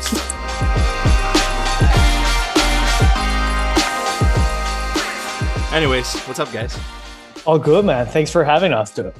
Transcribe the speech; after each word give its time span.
Anyways, 5.71 6.19
what's 6.21 6.41
up, 6.41 6.51
guys? 6.51 6.79
All 7.45 7.59
good, 7.59 7.85
man. 7.85 8.07
Thanks 8.07 8.33
for 8.33 8.43
having 8.43 8.73
us, 8.73 8.91
dude. 8.91 9.13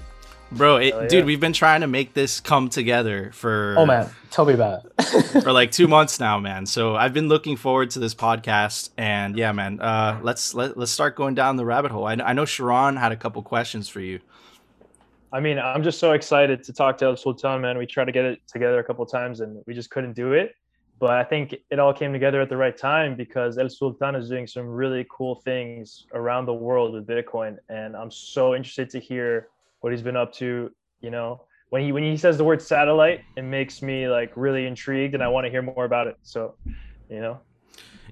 Bro, 0.53 0.79
it, 0.79 0.95
yeah. 0.95 1.07
dude, 1.07 1.27
we've 1.27 1.39
been 1.39 1.53
trying 1.53 1.83
to 1.83 1.87
make 1.87 2.15
this 2.15 2.41
come 2.41 2.71
together 2.71 3.31
for 3.35 3.75
Oh 3.77 3.85
man, 3.85 4.09
tell 4.31 4.47
me 4.47 4.55
about 4.55 4.87
it. 4.87 5.43
for 5.43 5.53
like 5.53 5.73
two 5.73 5.87
months 5.87 6.19
now, 6.19 6.39
man. 6.41 6.65
So 6.65 6.97
I've 6.97 7.13
been 7.13 7.29
looking 7.29 7.59
forward 7.59 7.91
to 7.91 7.99
this 7.99 8.15
podcast, 8.15 8.89
and 8.97 9.37
yeah, 9.37 9.53
man. 9.53 9.79
Uh, 9.79 10.21
let's 10.23 10.55
let, 10.55 10.79
let's 10.79 10.91
start 10.91 11.17
going 11.17 11.35
down 11.35 11.57
the 11.57 11.67
rabbit 11.67 11.91
hole. 11.91 12.07
I, 12.07 12.15
I 12.15 12.33
know 12.33 12.47
Sharon 12.47 12.97
had 12.97 13.13
a 13.13 13.17
couple 13.17 13.43
questions 13.43 13.91
for 13.91 14.01
you. 14.01 14.19
I 15.31 15.41
mean, 15.41 15.59
I'm 15.59 15.83
just 15.83 15.99
so 15.99 16.13
excited 16.13 16.65
to 16.65 16.73
talk 16.73 16.97
to 16.99 17.05
El 17.05 17.17
Sultan, 17.19 17.61
man. 17.61 17.77
We 17.77 17.85
tried 17.85 18.07
to 18.07 18.13
get 18.13 18.25
it 18.25 18.41
together 18.47 18.79
a 18.79 18.85
couple 18.85 19.05
times 19.05 19.41
and 19.41 19.63
we 19.67 19.75
just 19.75 19.91
couldn't 19.91 20.15
do 20.15 20.33
it. 20.33 20.57
But 20.99 21.11
I 21.11 21.25
think 21.25 21.55
it 21.71 21.79
all 21.79 21.93
came 21.93 22.13
together 22.13 22.41
at 22.41 22.49
the 22.49 22.57
right 22.57 22.77
time 22.77 23.15
because 23.15 23.57
El 23.57 23.69
Sultan 23.69 24.15
is 24.17 24.29
doing 24.29 24.47
some 24.47 24.67
really 24.67 25.07
cool 25.11 25.37
things 25.37 26.07
around 26.13 26.47
the 26.47 26.55
world 26.55 26.93
with 26.93 27.07
Bitcoin. 27.07 27.57
And 27.69 27.97
I'm 27.97 28.11
so 28.11 28.55
interested 28.55 28.91
to 28.91 28.99
hear 28.99 29.49
what 29.81 29.93
he's 29.93 30.03
been 30.03 30.17
up 30.17 30.33
to. 30.35 30.71
You 31.01 31.11
know, 31.11 31.43
when 31.71 31.83
he 31.83 31.93
when 31.93 32.03
he 32.03 32.17
says 32.17 32.37
the 32.37 32.45
word 32.45 32.61
satellite, 32.61 33.21
it 33.37 33.43
makes 33.43 33.81
me 33.83 34.09
like 34.09 34.33
really 34.35 34.67
intrigued 34.67 35.15
and 35.15 35.23
I 35.23 35.29
want 35.29 35.45
to 35.47 35.51
hear 35.51 35.63
more 35.63 35.85
about 35.85 36.09
it. 36.09 36.17
So, 36.23 36.55
you 37.09 37.21
know, 37.21 37.39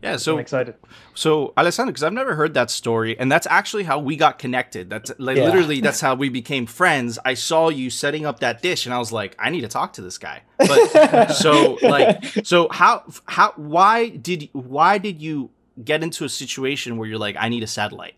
Yeah, 0.03 0.13
I'm 0.13 0.19
so 0.19 0.39
excited. 0.39 0.75
so 1.15 1.53
Alessandro, 1.57 1.91
because 1.93 2.03
I've 2.03 2.13
never 2.13 2.35
heard 2.35 2.55
that 2.55 2.71
story, 2.71 3.19
and 3.19 3.31
that's 3.33 3.47
actually 3.49 3.85
how 3.85 3.99
we 3.99 4.17
got 4.17 4.39
connected. 4.39 4.91
That's 4.91 5.11
like 5.19 5.37
Yeah. 5.37 5.45
literally 5.47 5.81
that's 5.81 6.01
how 6.07 6.15
we 6.15 6.29
became 6.29 6.67
friends. 6.67 7.19
I 7.25 7.35
saw 7.35 7.69
you 7.71 7.91
setting 7.91 8.27
up 8.27 8.41
that 8.41 8.63
dish, 8.63 8.87
and 8.87 8.95
I 8.95 8.99
was 8.99 9.13
like, 9.13 9.35
I 9.39 9.51
need 9.51 9.63
to 9.63 9.69
talk 9.69 9.95
to 9.95 10.03
this 10.03 10.19
guy. 10.19 10.43
But 10.59 11.33
so 11.33 11.79
like 11.83 12.25
so 12.45 12.69
how 12.71 13.05
how 13.27 13.53
why 13.57 14.09
did 14.11 14.49
why 14.53 14.99
did 14.99 15.21
you 15.23 15.51
get 15.83 16.03
into 16.03 16.25
a 16.25 16.29
situation 16.29 16.97
where 16.97 17.09
you're 17.09 17.19
like, 17.19 17.37
I 17.39 17.49
need 17.49 17.63
a 17.63 17.67
satellite? 17.67 18.15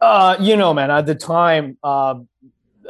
uh, 0.00 0.36
you 0.40 0.56
know, 0.56 0.72
man. 0.72 0.90
At 0.90 1.06
the 1.06 1.14
time, 1.14 1.76
uh, 1.84 2.14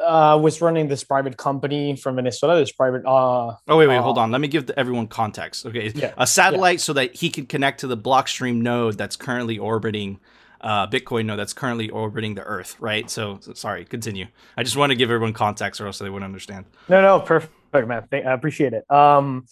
uh, 0.00 0.38
was 0.40 0.60
running 0.60 0.88
this 0.88 1.04
private 1.04 1.36
company 1.36 1.96
from 1.96 2.16
Venezuela. 2.16 2.58
This 2.58 2.72
private. 2.72 3.04
Uh, 3.06 3.54
Oh 3.68 3.76
wait, 3.76 3.86
wait, 3.86 3.98
hold 3.98 4.18
Uh, 4.18 4.22
on. 4.22 4.30
Let 4.30 4.40
me 4.40 4.48
give 4.48 4.66
the, 4.66 4.78
everyone 4.78 5.06
context. 5.08 5.66
Okay, 5.66 5.92
Yeah, 5.94 6.12
a 6.16 6.26
satellite 6.26 6.80
so 6.80 6.92
that 6.94 7.14
he 7.14 7.30
can 7.30 7.46
connect 7.46 7.80
to 7.80 7.86
the 7.86 7.96
Blockstream 7.96 8.56
node 8.62 8.96
that's 8.98 9.16
currently 9.16 9.58
orbiting, 9.58 10.18
uh, 10.60 10.86
Bitcoin 10.86 11.26
node 11.26 11.38
that's 11.38 11.52
currently 11.52 11.88
orbiting 11.90 12.34
the 12.34 12.42
Earth. 12.42 12.76
Right. 12.80 13.08
So, 13.10 13.38
so- 13.40 13.54
sorry, 13.54 13.84
continue. 13.84 14.26
I 14.56 14.62
just 14.62 14.76
want 14.76 14.90
to 14.90 14.96
give 14.96 15.10
everyone 15.10 15.32
context, 15.34 15.80
or 15.80 15.86
else 15.86 15.98
they 15.98 16.08
wouldn't 16.10 16.24
understand. 16.28 16.64
no, 16.88 17.00
no, 17.02 17.20
perfect, 17.20 17.52
man. 17.72 18.06
I 18.12 18.32
appreciate 18.32 18.72
it. 18.72 18.90
Um, 18.90 19.46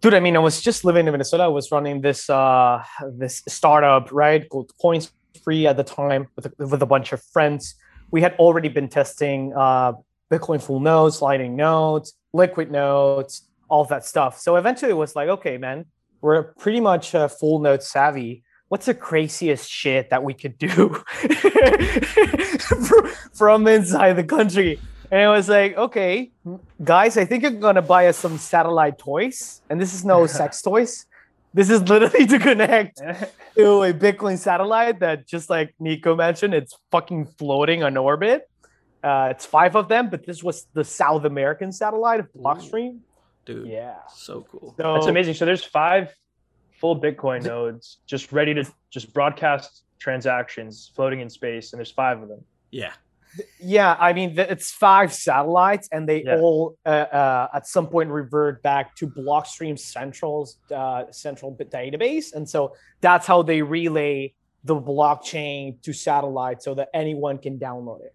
dude, 0.00 0.14
I 0.14 0.20
mean, 0.20 0.36
I 0.36 0.40
was 0.40 0.60
just 0.62 0.84
living 0.84 1.06
in 1.06 1.12
Venezuela. 1.12 1.44
I 1.44 1.48
was 1.48 1.70
running 1.72 2.00
this 2.00 2.28
uh 2.30 2.82
this 3.12 3.42
startup, 3.48 4.10
right? 4.12 4.48
Called 4.48 4.70
Coins 4.80 5.12
Free 5.44 5.66
at 5.66 5.76
the 5.76 5.84
time 5.84 6.26
with 6.36 6.46
a, 6.46 6.66
with 6.66 6.82
a 6.82 6.86
bunch 6.86 7.12
of 7.12 7.22
friends. 7.22 7.74
We 8.10 8.20
had 8.22 8.34
already 8.34 8.68
been 8.68 8.88
testing 8.88 9.52
uh, 9.54 9.92
Bitcoin 10.30 10.62
full 10.62 10.80
nodes, 10.80 11.20
Lightning 11.22 11.56
nodes, 11.56 12.14
liquid 12.32 12.70
nodes, 12.70 13.48
all 13.68 13.84
that 13.86 14.04
stuff. 14.04 14.38
So 14.38 14.56
eventually, 14.56 14.90
it 14.90 14.96
was 14.96 15.14
like, 15.16 15.28
okay, 15.28 15.58
man, 15.58 15.86
we're 16.20 16.42
pretty 16.54 16.80
much 16.80 17.14
uh, 17.14 17.28
full 17.28 17.60
node 17.60 17.82
savvy. 17.82 18.42
What's 18.68 18.86
the 18.86 18.94
craziest 18.94 19.70
shit 19.70 20.10
that 20.10 20.22
we 20.22 20.34
could 20.34 20.58
do 20.58 20.88
from 23.32 23.66
inside 23.66 24.14
the 24.14 24.24
country? 24.24 24.78
And 25.10 25.22
it 25.22 25.28
was 25.28 25.48
like, 25.48 25.74
okay, 25.76 26.32
guys, 26.84 27.16
I 27.16 27.24
think 27.24 27.42
you're 27.42 27.52
gonna 27.52 27.80
buy 27.80 28.08
us 28.08 28.18
some 28.18 28.36
satellite 28.36 28.98
toys, 28.98 29.62
and 29.70 29.80
this 29.80 29.94
is 29.94 30.04
no 30.04 30.26
sex 30.38 30.60
toys. 30.60 31.06
This 31.54 31.70
is 31.70 31.82
literally 31.88 32.26
to 32.34 32.38
connect 32.38 32.98
to 33.56 33.82
a 33.82 33.92
Bitcoin 33.92 34.38
satellite 34.38 35.00
that, 35.00 35.26
just 35.26 35.50
like 35.50 35.74
Nico 35.78 36.14
mentioned, 36.14 36.54
it's 36.54 36.76
fucking 36.90 37.26
floating 37.38 37.82
on 37.82 37.96
orbit. 37.96 38.48
Uh, 39.02 39.28
it's 39.30 39.46
five 39.46 39.76
of 39.76 39.88
them, 39.88 40.10
but 40.10 40.26
this 40.26 40.42
was 40.42 40.66
the 40.74 40.84
South 40.84 41.24
American 41.24 41.72
satellite 41.72 42.20
of 42.20 42.28
Blockstream. 42.32 42.98
Dude, 43.46 43.68
Yeah, 43.68 43.96
so 44.12 44.46
cool. 44.50 44.74
so 44.76 44.92
That's 44.94 45.06
amazing. 45.06 45.34
So 45.34 45.46
there's 45.46 45.64
five 45.64 46.14
full 46.78 47.00
Bitcoin 47.00 47.44
nodes 47.44 47.98
just 48.06 48.32
ready 48.32 48.54
to 48.54 48.64
just 48.90 49.14
broadcast 49.14 49.84
transactions 49.98 50.92
floating 50.94 51.20
in 51.20 51.30
space, 51.30 51.72
and 51.72 51.78
there's 51.78 51.90
five 51.90 52.20
of 52.20 52.28
them. 52.28 52.44
Yeah. 52.70 52.92
Yeah, 53.60 53.96
I 53.98 54.12
mean, 54.12 54.38
it's 54.38 54.70
five 54.72 55.12
satellites, 55.12 55.88
and 55.92 56.08
they 56.08 56.24
Yeah. 56.24 56.38
all 56.38 56.76
uh, 56.86 56.88
uh, 56.88 57.48
at 57.54 57.66
some 57.66 57.86
point 57.88 58.10
revert 58.10 58.62
back 58.62 58.94
to 58.96 59.08
Blockstream 59.08 59.78
Central's 59.78 60.58
uh, 60.74 61.04
central 61.10 61.54
database, 61.56 62.32
and 62.34 62.48
so 62.48 62.74
that's 63.00 63.26
how 63.26 63.42
they 63.42 63.62
relay 63.62 64.34
the 64.64 64.74
blockchain 64.74 65.80
to 65.82 65.92
satellites 65.92 66.64
so 66.64 66.74
that 66.74 66.88
anyone 66.92 67.38
can 67.38 67.58
download 67.58 68.00
it. 68.04 68.14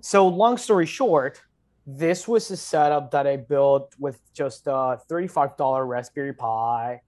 So, 0.00 0.26
long 0.28 0.56
story 0.56 0.86
short, 0.86 1.40
this 1.86 2.26
was 2.26 2.50
a 2.50 2.56
setup 2.56 3.10
that 3.12 3.26
I 3.26 3.36
built 3.36 3.94
with 3.98 4.18
just 4.32 4.64
a 4.66 4.98
thirty-five 5.08 5.56
dollar 5.56 5.86
Raspberry 5.86 6.32
Pi, 6.34 7.00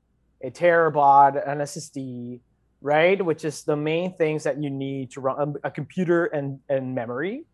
a 0.42 0.50
terabyte, 0.50 1.48
an 1.48 1.58
SSD, 1.58 2.40
right? 2.80 3.24
Which 3.24 3.44
is 3.44 3.64
the 3.64 3.76
main 3.76 4.14
things 4.16 4.44
that 4.44 4.62
you 4.62 4.70
need 4.70 5.10
to 5.12 5.20
run 5.20 5.56
a, 5.64 5.68
a 5.68 5.70
computer 5.70 6.26
and, 6.26 6.60
and 6.68 6.94
memory, 6.94 7.44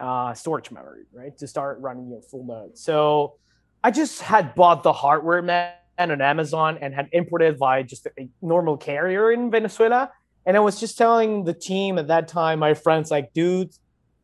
uh, 0.00 0.34
storage 0.34 0.70
memory, 0.70 1.04
right? 1.12 1.36
To 1.38 1.46
start 1.46 1.78
running 1.80 2.08
your 2.08 2.22
full 2.22 2.44
node. 2.44 2.78
So 2.78 3.34
I 3.82 3.90
just 3.90 4.22
had 4.22 4.54
bought 4.54 4.82
the 4.82 4.92
hardware 4.92 5.42
man 5.42 5.72
on 5.98 6.20
Amazon 6.20 6.78
and 6.80 6.94
had 6.94 7.08
imported 7.12 7.58
via 7.58 7.82
just 7.84 8.06
a 8.06 8.28
normal 8.40 8.76
carrier 8.76 9.32
in 9.32 9.50
Venezuela. 9.50 10.10
And 10.46 10.56
I 10.56 10.60
was 10.60 10.80
just 10.80 10.96
telling 10.96 11.44
the 11.44 11.52
team 11.52 11.98
at 11.98 12.08
that 12.08 12.28
time, 12.28 12.60
my 12.60 12.74
friends, 12.74 13.10
like, 13.10 13.32
dude, 13.32 13.70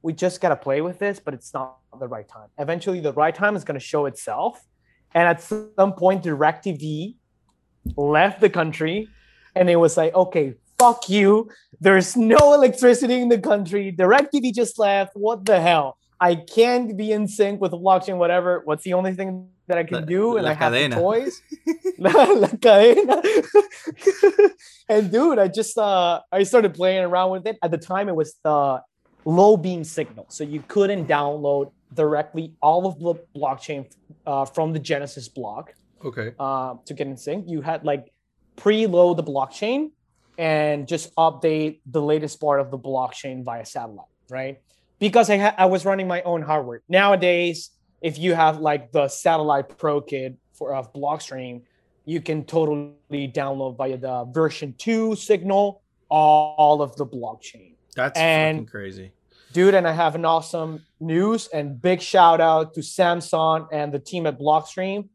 we 0.03 0.13
just 0.13 0.41
got 0.41 0.51
to 0.51 0.57
play 0.57 0.81
with 0.81 0.99
this, 0.99 1.19
but 1.19 1.35
it's 1.35 1.53
not 1.53 1.79
the 1.99 2.09
right 2.09 2.29
time. 2.29 2.49
Eventually, 2.59 3.01
the 3.01 3.13
right 3.13 3.35
time 3.35 3.57
is 3.57 3.65
going 3.65 3.79
to 3.79 3.85
show 3.85 4.07
itself. 4.07 4.63
And 5.15 5.29
at 5.29 5.41
some 5.41 5.93
point, 5.93 6.25
DirecTV 6.25 7.17
left 7.97 8.41
the 8.41 8.51
country 8.51 9.09
and 9.55 9.71
it 9.71 9.77
was 9.77 9.97
like, 9.97 10.15
okay, 10.15 10.55
fuck 10.79 11.09
you. 11.09 11.51
There's 11.81 12.17
no 12.17 12.55
electricity 12.55 13.21
in 13.21 13.29
the 13.29 13.39
country. 13.39 13.95
DirecTV 13.97 14.55
just 14.55 14.79
left. 14.79 15.13
What 15.15 15.45
the 15.45 15.61
hell? 15.61 15.99
I 16.21 16.37
can't 16.37 16.97
be 16.97 17.13
in 17.13 17.29
sync 17.29 17.61
with 17.61 17.73
blockchain, 17.73 18.17
whatever. 18.17 18.63
What's 18.65 18.85
the 18.85 18.95
only 18.95 19.15
thing 19.15 19.49
that 19.67 19.79
I 19.79 19.85
can 19.85 20.01
La- 20.01 20.05
do? 20.07 20.37
And 20.37 20.45
la 20.45 20.53
I 20.53 20.55
have 20.55 20.73
the 20.73 20.89
toys. 20.89 21.43
la, 21.99 22.11
la 22.11 22.49
cadena. 22.49 23.23
and 24.89 25.11
dude, 25.11 25.39
I 25.39 25.49
just 25.49 25.77
uh 25.79 26.21
I 26.33 26.43
started 26.45 26.75
playing 26.75 27.05
around 27.05 27.31
with 27.31 27.47
it. 27.47 27.59
At 27.63 27.71
the 27.71 27.79
time, 27.79 28.09
it 28.09 28.15
was 28.15 28.35
the 28.43 28.81
low 29.25 29.57
beam 29.57 29.85
signal, 29.85 30.27
so 30.29 30.45
you 30.45 30.63
couldn't 30.69 31.07
download 31.09 31.73
directly 31.93 32.53
all 32.61 32.87
of 32.87 32.99
the 32.99 33.15
blockchain 33.39 33.87
uh, 34.27 34.45
from 34.45 34.73
the 34.73 34.79
Genesis 34.79 35.29
block 35.29 35.75
Okay. 36.05 36.35
uh, 36.39 36.75
to 36.87 36.95
get 36.95 37.07
in 37.07 37.17
sync. 37.17 37.49
You 37.49 37.61
had 37.63 37.85
like 37.85 38.13
preload 38.57 39.17
the 39.17 39.23
blockchain 39.25 39.91
and 40.39 40.87
just 40.89 41.15
update 41.17 41.81
the 41.87 42.03
latest 42.03 42.41
part 42.41 42.61
of 42.61 42.71
the 42.71 42.79
blockchain 42.79 43.45
via 43.45 43.65
satellite, 43.65 44.07
right? 44.31 44.61
Because 44.99 45.31
I, 45.31 45.39
ha- 45.39 45.55
I 45.59 45.67
was 45.67 45.85
running 45.85 46.09
my 46.09 46.23
own 46.23 46.43
hardware. 46.43 46.83
Nowadays, 46.89 47.71
if 48.03 48.19
you 48.19 48.35
have 48.35 48.59
like 48.61 48.93
the 48.93 49.09
satellite 49.09 49.77
pro 49.79 50.01
kit 50.01 50.37
for 50.53 50.75
of 50.75 50.93
Blockstream, 50.93 51.63
you 52.05 52.21
can 52.21 52.45
totally 52.45 52.93
download 53.33 53.77
via 53.77 53.97
the 53.97 54.25
version 54.33 54.75
two 54.77 55.17
signal 55.17 55.81
all 56.11 56.83
of 56.83 56.95
the 56.97 57.07
blockchain 57.07 57.75
That's 57.97 58.19
And- 58.19 58.59
fucking 58.59 58.67
crazy. 58.67 59.13
dude 59.55 59.75
and 59.75 59.89
i 59.89 59.93
have 59.93 60.15
an 60.15 60.27
awesome 60.27 60.85
news 61.01 61.49
and 61.49 61.81
big 61.81 62.03
shout 62.03 62.43
out 62.43 62.75
to 62.75 62.83
Samson 62.83 63.67
and 63.73 63.91
the 63.93 63.99
team 63.99 64.27
at 64.27 64.39
blockstream 64.39 65.09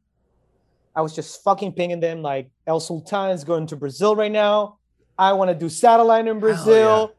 i 0.96 1.02
was 1.02 1.14
just 1.16 1.44
fucking 1.44 1.74
pinging 1.74 2.00
them 2.00 2.24
like 2.24 2.50
el 2.66 2.80
sultan 2.80 3.30
is 3.30 3.44
going 3.44 3.68
to 3.68 3.76
brazil 3.76 4.16
right 4.16 4.32
now 4.32 4.79
i 5.20 5.32
want 5.34 5.50
to 5.50 5.56
do 5.56 5.70
satellite 5.70 6.28
in 6.28 6.40
brazil 6.40 7.14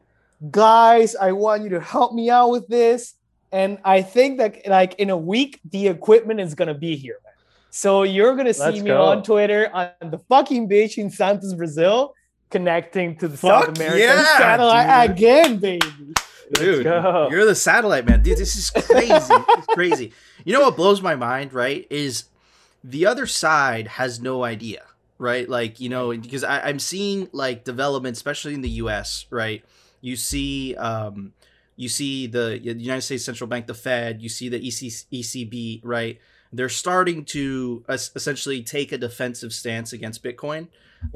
guys 0.49 1.15
i 1.15 1.31
want 1.31 1.63
you 1.63 1.69
to 1.69 1.79
help 1.79 2.13
me 2.13 2.29
out 2.29 2.49
with 2.49 2.67
this 2.67 3.13
and 3.53 3.77
i 3.85 4.01
think 4.01 4.37
that 4.37 4.67
like 4.67 4.95
in 4.95 5.09
a 5.09 5.17
week 5.17 5.61
the 5.71 5.87
equipment 5.87 6.41
is 6.41 6.53
going 6.55 6.67
to 6.67 6.73
be 6.73 6.97
here 6.97 7.19
so 7.69 8.03
you're 8.03 8.35
going 8.35 8.47
to 8.47 8.53
see 8.53 8.63
Let's 8.63 8.81
me 8.81 8.87
go. 8.87 9.03
on 9.03 9.23
twitter 9.23 9.69
on 9.73 9.91
the 10.01 10.19
fucking 10.27 10.67
beach 10.67 10.97
in 10.97 11.09
santos 11.09 11.53
brazil 11.53 12.13
connecting 12.51 13.15
to 13.15 13.27
the 13.27 13.37
Fuck 13.37 13.65
South 13.65 13.77
American 13.77 13.99
yeah, 14.01 14.37
satellite 14.37 15.07
dude. 15.07 15.17
again, 15.17 15.57
baby. 15.57 16.13
Dude, 16.53 16.83
go. 16.83 17.29
you're 17.31 17.45
the 17.45 17.55
satellite 17.55 18.05
man. 18.05 18.21
Dude, 18.21 18.37
this 18.37 18.55
is 18.55 18.69
crazy. 18.85 19.13
it's 19.15 19.67
crazy. 19.67 20.13
You 20.43 20.53
know 20.53 20.61
what 20.61 20.75
blows 20.75 21.01
my 21.01 21.15
mind, 21.15 21.53
right? 21.53 21.87
Is 21.89 22.25
the 22.83 23.05
other 23.05 23.25
side 23.25 23.87
has 23.87 24.19
no 24.19 24.43
idea, 24.43 24.83
right? 25.21 25.47
Like, 25.47 25.79
you 25.79 25.87
know, 25.87 26.17
because 26.17 26.43
I, 26.43 26.61
I'm 26.61 26.79
seeing 26.79 27.29
like 27.31 27.63
development, 27.63 28.17
especially 28.17 28.55
in 28.55 28.61
the 28.61 28.69
US, 28.81 29.27
right? 29.29 29.63
You 30.01 30.15
see 30.15 30.75
um 30.75 31.33
you 31.75 31.87
see 31.87 32.27
the 32.27 32.59
United 32.59 33.01
States 33.03 33.23
Central 33.23 33.47
Bank, 33.47 33.67
the 33.67 33.73
Fed, 33.73 34.21
you 34.21 34.29
see 34.29 34.49
the 34.49 34.57
EC, 34.57 34.91
ECB, 35.13 35.81
right? 35.83 36.19
They're 36.51 36.69
starting 36.69 37.23
to 37.25 37.85
es- 37.87 38.11
essentially 38.15 38.61
take 38.61 38.91
a 38.91 38.97
defensive 38.97 39.53
stance 39.53 39.93
against 39.93 40.23
Bitcoin. 40.23 40.67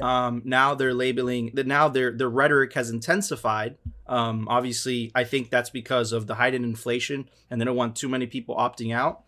Um, 0.02 0.42
now 0.46 0.74
they're 0.74 0.94
labeling 0.94 1.52
that 1.54 1.68
now 1.68 1.90
their 1.90 2.12
their 2.12 2.30
rhetoric 2.30 2.74
has 2.74 2.90
intensified. 2.90 3.76
Um, 4.08 4.48
obviously, 4.50 5.12
I 5.16 5.24
think 5.24 5.50
that's 5.50 5.70
because 5.70 6.12
of 6.12 6.28
the 6.28 6.36
heightened 6.36 6.66
inflation, 6.66 7.30
and 7.50 7.60
they 7.60 7.66
don't 7.66 7.76
want 7.76 7.96
too 7.96 8.10
many 8.10 8.28
people 8.28 8.56
opting 8.56 8.96
out. 8.96 9.25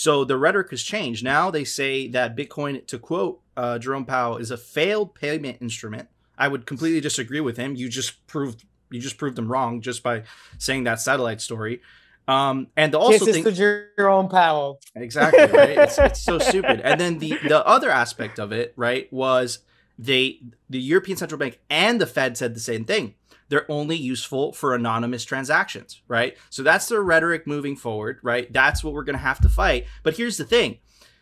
So 0.00 0.24
the 0.24 0.38
rhetoric 0.38 0.70
has 0.70 0.82
changed. 0.82 1.22
Now 1.22 1.50
they 1.50 1.62
say 1.62 2.08
that 2.08 2.34
Bitcoin, 2.34 2.86
to 2.86 2.98
quote 2.98 3.42
uh, 3.54 3.78
Jerome 3.78 4.06
Powell, 4.06 4.38
is 4.38 4.50
a 4.50 4.56
failed 4.56 5.14
payment 5.14 5.58
instrument. 5.60 6.08
I 6.38 6.48
would 6.48 6.64
completely 6.64 7.02
disagree 7.02 7.40
with 7.40 7.58
him. 7.58 7.74
You 7.74 7.90
just 7.90 8.26
proved 8.26 8.64
you 8.90 8.98
just 8.98 9.18
proved 9.18 9.38
him 9.38 9.52
wrong 9.52 9.82
just 9.82 10.02
by 10.02 10.22
saying 10.56 10.84
that 10.84 11.02
satellite 11.02 11.42
story. 11.42 11.82
Um, 12.26 12.68
and 12.78 12.94
also 12.94 13.26
Kisses 13.26 13.42
think 13.42 13.54
to 13.54 13.84
Jerome 13.98 14.30
Powell. 14.30 14.80
Exactly, 14.94 15.42
right? 15.42 15.76
it's, 15.76 15.98
it's 15.98 16.22
so 16.22 16.38
stupid. 16.38 16.80
And 16.80 16.98
then 16.98 17.18
the 17.18 17.38
the 17.46 17.62
other 17.66 17.90
aspect 17.90 18.38
of 18.38 18.52
it, 18.52 18.72
right, 18.76 19.06
was 19.12 19.58
they 19.98 20.40
the 20.70 20.80
European 20.80 21.18
Central 21.18 21.38
Bank 21.38 21.60
and 21.68 22.00
the 22.00 22.06
Fed 22.06 22.38
said 22.38 22.54
the 22.54 22.60
same 22.60 22.86
thing. 22.86 23.16
They're 23.50 23.70
only 23.70 23.96
useful 23.96 24.52
for 24.52 24.74
anonymous 24.74 25.24
transactions, 25.24 26.00
right? 26.08 26.36
So 26.48 26.62
that's 26.62 26.88
their 26.88 27.02
rhetoric 27.02 27.46
moving 27.46 27.76
forward, 27.76 28.20
right? 28.22 28.50
That's 28.50 28.82
what 28.82 28.94
we're 28.94 29.04
going 29.04 29.18
to 29.18 29.22
have 29.22 29.40
to 29.40 29.48
fight. 29.48 29.86
But 30.02 30.16
here's 30.16 30.36
the 30.36 30.44
thing. 30.44 30.78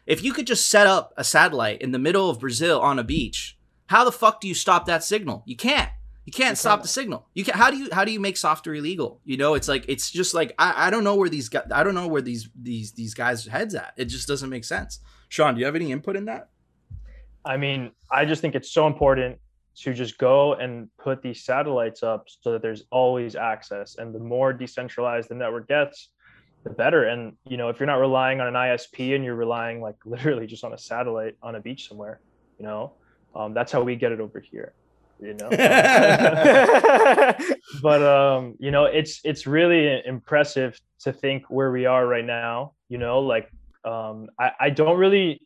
If 0.07 0.23
you 0.23 0.33
could 0.33 0.47
just 0.47 0.69
set 0.69 0.87
up 0.87 1.13
a 1.17 1.25
satellite 1.25 1.83
in 1.83 1.91
the 1.91 1.99
middle 1.99 2.31
of 2.31 2.41
Brazil 2.41 2.81
on 2.81 2.99
a 2.99 3.05
beach, 3.05 3.59
how 3.87 4.05
the 4.05 4.13
fuck 4.13 4.41
do 4.41 4.49
you 4.49 4.55
stop 4.55 4.87
that 4.87 5.03
signal? 5.03 5.43
You 5.47 5.57
can't. 5.57 5.91
You 6.27 6.33
can't 6.33 6.59
stop 6.59 6.83
the 6.83 6.89
signal. 6.89 7.27
You 7.33 7.43
can 7.43 7.55
how 7.55 7.71
do 7.71 7.79
you 7.79 7.89
how 7.91 8.05
do 8.05 8.13
you 8.13 8.21
make 8.21 8.37
software 8.37 8.75
illegal? 8.75 9.23
You 9.25 9.39
know, 9.39 9.55
it's 9.55 9.67
like 9.67 9.87
it's 9.89 10.11
just 10.11 10.35
like 10.35 10.55
I, 10.59 10.89
I 10.89 10.91
don't 10.91 11.03
know 11.03 11.15
where 11.15 11.31
these 11.31 11.49
guys 11.49 11.69
I 11.73 11.83
don't 11.83 11.95
know 11.95 12.07
where 12.07 12.21
these 12.21 12.51
these 12.55 12.93
these 12.93 13.15
guys 13.15 13.47
heads 13.47 13.75
at. 13.75 13.95
It 13.97 14.07
just 14.07 14.29
doesn't 14.29 14.51
make 14.51 14.65
sense. 14.65 15.01
Sean, 15.31 15.55
do 15.55 15.61
you 15.61 15.65
have 15.65 15.75
any 15.75 15.91
input 15.91 16.17
in 16.17 16.27
that? 16.27 16.51
I 17.47 17.57
mean, 17.57 17.93
I 18.11 18.27
just 18.27 18.43
think 18.43 18.55
it's 18.55 18.71
so 18.71 18.87
important 18.87 19.39
to 19.83 19.95
just 19.95 20.19
go 20.19 20.55
and 20.55 20.89
put 20.99 21.23
these 21.23 21.45
satellites 21.45 22.03
up 22.03 22.27
so 22.29 22.53
that 22.53 22.63
there's 22.63 22.85
always 22.91 23.37
access. 23.37 23.97
And 23.97 24.15
the 24.15 24.19
more 24.19 24.53
decentralized 24.53 25.29
the 25.29 25.37
network 25.37 25.69
gets, 25.69 26.09
the 26.65 26.71
better. 26.71 27.05
And 27.05 27.35
you 27.47 27.57
know, 27.57 27.69
if 27.69 27.79
you're 27.79 27.87
not 27.87 28.01
relying 28.01 28.41
on 28.41 28.49
an 28.49 28.55
ISP 28.55 29.15
and 29.15 29.25
you're 29.25 29.37
relying 29.37 29.81
like 29.81 29.97
literally 30.05 30.47
just 30.47 30.65
on 30.65 30.73
a 30.73 30.79
satellite 30.79 31.37
on 31.43 31.55
a 31.55 31.61
beach 31.61 31.89
somewhere, 31.89 32.21
you 32.59 32.67
know, 32.67 32.93
um, 33.35 33.55
that's 33.55 33.71
how 33.71 33.83
we 33.83 33.97
get 33.97 34.13
it 34.13 34.21
over 34.21 34.41
here. 34.41 34.73
You 35.21 35.35
know, 35.35 35.49
but 37.83 38.03
um, 38.03 38.55
you 38.59 38.71
know, 38.71 38.85
it's 38.85 39.21
it's 39.25 39.47
really 39.47 40.03
impressive 40.05 40.79
to 41.01 41.13
think 41.13 41.45
where 41.49 41.73
we 41.73 41.87
are 41.87 42.07
right 42.07 42.25
now. 42.25 42.75
You 42.89 42.99
know, 42.99 43.21
like 43.21 43.51
um, 43.85 44.29
I, 44.39 44.53
I 44.61 44.71
don't 44.71 44.97
really 44.97 45.43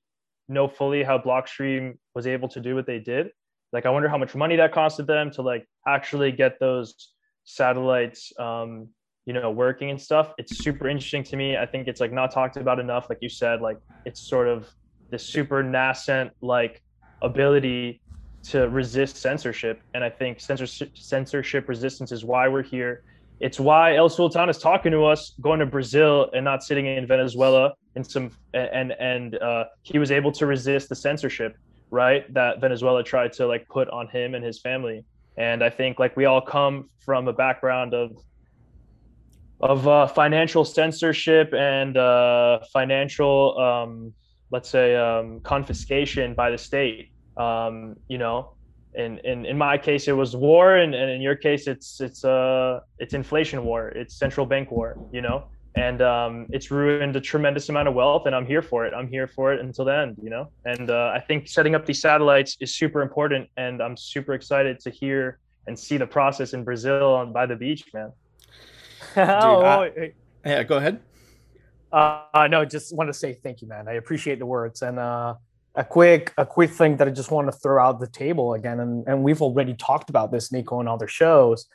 know 0.48 0.68
fully 0.68 1.02
how 1.02 1.18
Blockstream 1.18 1.96
was 2.14 2.26
able 2.26 2.48
to 2.50 2.60
do 2.60 2.74
what 2.74 2.86
they 2.86 2.98
did. 2.98 3.30
Like, 3.72 3.86
I 3.86 3.90
wonder 3.90 4.08
how 4.08 4.18
much 4.18 4.34
money 4.34 4.56
that 4.56 4.72
costed 4.72 5.06
them 5.06 5.30
to 5.32 5.42
like 5.42 5.66
actually 5.86 6.32
get 6.32 6.58
those 6.60 7.12
satellites, 7.44 8.32
um, 8.38 8.88
you 9.26 9.32
know, 9.32 9.50
working 9.50 9.90
and 9.90 10.00
stuff. 10.00 10.32
It's 10.38 10.58
super 10.58 10.88
interesting 10.88 11.24
to 11.24 11.36
me. 11.36 11.56
I 11.56 11.66
think 11.66 11.88
it's 11.88 12.00
like 12.00 12.12
not 12.12 12.32
talked 12.32 12.56
about 12.56 12.78
enough. 12.78 13.06
Like 13.08 13.18
you 13.20 13.28
said, 13.28 13.60
like 13.60 13.78
it's 14.04 14.28
sort 14.28 14.48
of 14.48 14.68
this 15.10 15.24
super 15.24 15.62
nascent 15.62 16.32
like 16.40 16.82
ability 17.22 18.02
to 18.44 18.68
resist 18.68 19.16
censorship. 19.16 19.80
And 19.94 20.02
I 20.02 20.10
think 20.10 20.40
censorship 20.40 20.96
censorship 20.96 21.68
resistance 21.68 22.12
is 22.12 22.24
why 22.24 22.48
we're 22.48 22.62
here. 22.62 23.02
It's 23.40 23.58
why 23.58 23.96
El 23.96 24.08
Sultan 24.08 24.48
is 24.48 24.58
talking 24.58 24.92
to 24.92 25.04
us, 25.04 25.34
going 25.40 25.58
to 25.60 25.66
Brazil 25.66 26.30
and 26.32 26.44
not 26.44 26.62
sitting 26.62 26.86
in 26.86 27.06
Venezuela 27.06 27.74
and 27.94 28.08
some 28.08 28.30
and 28.54 28.92
and 28.92 29.36
uh, 29.36 29.64
he 29.82 29.98
was 29.98 30.10
able 30.10 30.32
to 30.32 30.46
resist 30.46 30.88
the 30.88 30.96
censorship, 30.96 31.56
right? 31.92 32.32
That 32.32 32.60
Venezuela 32.60 33.04
tried 33.04 33.34
to 33.34 33.46
like 33.46 33.68
put 33.68 33.88
on 33.90 34.08
him 34.08 34.34
and 34.34 34.44
his 34.44 34.58
family. 34.58 35.04
And 35.36 35.62
I 35.62 35.70
think 35.70 36.00
like 36.00 36.16
we 36.16 36.24
all 36.24 36.40
come 36.40 36.88
from 37.04 37.28
a 37.28 37.32
background 37.32 37.94
of 37.94 38.16
of 39.60 39.86
uh, 39.86 40.08
financial 40.08 40.64
censorship 40.64 41.54
and 41.54 41.96
uh, 41.96 42.58
financial, 42.72 43.56
um, 43.60 44.12
let's 44.50 44.68
say, 44.68 44.96
um, 44.96 45.38
confiscation 45.40 46.34
by 46.34 46.50
the 46.50 46.58
state. 46.58 47.12
Um, 47.36 47.94
you 48.08 48.18
know, 48.18 48.54
in, 48.94 49.18
in 49.18 49.46
in 49.46 49.56
my 49.56 49.78
case, 49.78 50.08
it 50.08 50.12
was 50.12 50.34
war, 50.34 50.76
and, 50.76 50.94
and 50.94 51.10
in 51.10 51.20
your 51.20 51.36
case, 51.36 51.66
it's 51.68 52.00
it's 52.00 52.24
uh 52.24 52.80
it's 52.98 53.14
inflation 53.14 53.64
war, 53.64 53.88
it's 53.90 54.16
central 54.16 54.46
bank 54.46 54.70
war. 54.70 54.98
You 55.12 55.22
know, 55.22 55.44
and 55.74 56.02
um, 56.02 56.46
it's 56.50 56.70
ruined 56.70 57.16
a 57.16 57.20
tremendous 57.20 57.68
amount 57.68 57.88
of 57.88 57.94
wealth, 57.94 58.26
and 58.26 58.34
I'm 58.34 58.46
here 58.46 58.62
for 58.62 58.84
it. 58.86 58.92
I'm 58.94 59.08
here 59.08 59.26
for 59.26 59.52
it 59.52 59.60
until 59.60 59.84
the 59.86 59.96
end. 59.96 60.16
You 60.22 60.30
know, 60.30 60.48
and 60.64 60.90
uh, 60.90 61.12
I 61.14 61.20
think 61.20 61.48
setting 61.48 61.74
up 61.74 61.86
these 61.86 62.00
satellites 62.00 62.56
is 62.60 62.74
super 62.74 63.00
important, 63.00 63.48
and 63.56 63.82
I'm 63.82 63.96
super 63.96 64.34
excited 64.34 64.80
to 64.80 64.90
hear 64.90 65.38
and 65.66 65.78
see 65.78 65.96
the 65.96 66.06
process 66.06 66.54
in 66.54 66.64
Brazil 66.64 67.14
on 67.14 67.32
by 67.32 67.46
the 67.46 67.56
beach, 67.56 67.84
man. 67.94 68.12
oh, 69.16 69.62
I- 69.62 69.80
wait. 69.96 70.14
Yeah, 70.44 70.62
go 70.64 70.76
ahead. 70.76 71.00
Uh, 71.92 72.48
no, 72.50 72.64
just 72.64 72.94
want 72.96 73.08
to 73.08 73.14
say 73.14 73.34
thank 73.34 73.60
you, 73.60 73.68
man. 73.68 73.86
I 73.86 73.92
appreciate 73.92 74.38
the 74.38 74.46
words 74.46 74.80
and 74.80 74.98
uh, 74.98 75.34
a 75.74 75.84
quick 75.84 76.32
a 76.38 76.46
quick 76.46 76.70
thing 76.70 76.96
that 76.96 77.06
I 77.06 77.10
just 77.10 77.30
want 77.30 77.48
to 77.48 77.52
throw 77.52 77.82
out 77.82 78.00
the 78.00 78.06
table 78.06 78.54
again, 78.54 78.80
and 78.80 79.06
and 79.06 79.22
we've 79.22 79.42
already 79.42 79.74
talked 79.74 80.10
about 80.10 80.32
this, 80.32 80.52
Nico, 80.52 80.80
and 80.80 80.88
other 80.88 81.08
shows. 81.08 81.66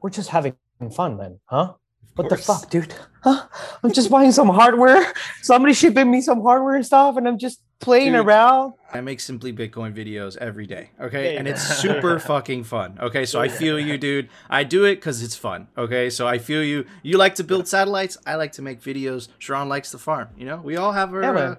We're 0.00 0.10
just 0.10 0.28
having 0.30 0.54
fun, 0.92 1.16
man, 1.16 1.40
huh? 1.46 1.74
What 2.18 2.28
the 2.30 2.36
fuck, 2.36 2.68
dude? 2.68 2.92
Huh? 3.22 3.46
I'm 3.82 3.92
just 3.92 4.10
buying 4.10 4.32
some 4.32 4.48
hardware. 4.48 5.12
Somebody 5.42 5.72
shipping 5.72 6.10
me 6.10 6.20
some 6.20 6.42
hardware 6.42 6.74
and 6.74 6.84
stuff, 6.84 7.16
and 7.16 7.28
I'm 7.28 7.38
just 7.38 7.60
playing 7.80 8.12
Dude. 8.14 8.26
around. 8.26 8.72
I 8.92 9.00
make 9.00 9.20
simply 9.20 9.52
Bitcoin 9.52 9.94
videos 9.94 10.36
every 10.38 10.66
day. 10.66 10.90
Okay. 11.00 11.34
You 11.34 11.38
And 11.38 11.46
it's 11.46 11.62
super 11.62 12.18
fucking 12.32 12.64
fun. 12.64 12.98
Okay. 13.00 13.24
So 13.24 13.40
I 13.40 13.46
feel 13.46 13.78
you, 13.78 13.96
dude. 13.98 14.28
I 14.50 14.64
do 14.64 14.84
it 14.84 14.96
because 14.96 15.22
it's 15.22 15.36
fun. 15.36 15.68
Okay. 15.78 16.10
So 16.10 16.26
I 16.26 16.38
feel 16.38 16.64
you. 16.64 16.86
You 17.04 17.18
like 17.18 17.36
to 17.36 17.44
build 17.44 17.68
satellites. 17.68 18.18
I 18.26 18.34
like 18.34 18.50
to 18.52 18.62
make 18.62 18.82
videos. 18.82 19.28
Sharon 19.38 19.68
likes 19.68 19.92
to 19.92 19.98
farm. 19.98 20.28
You 20.36 20.46
know, 20.46 20.56
we 20.56 20.76
all 20.76 20.90
have 20.90 21.14
our, 21.14 21.22
Yeah, 21.22 21.30
uh, 21.30 21.54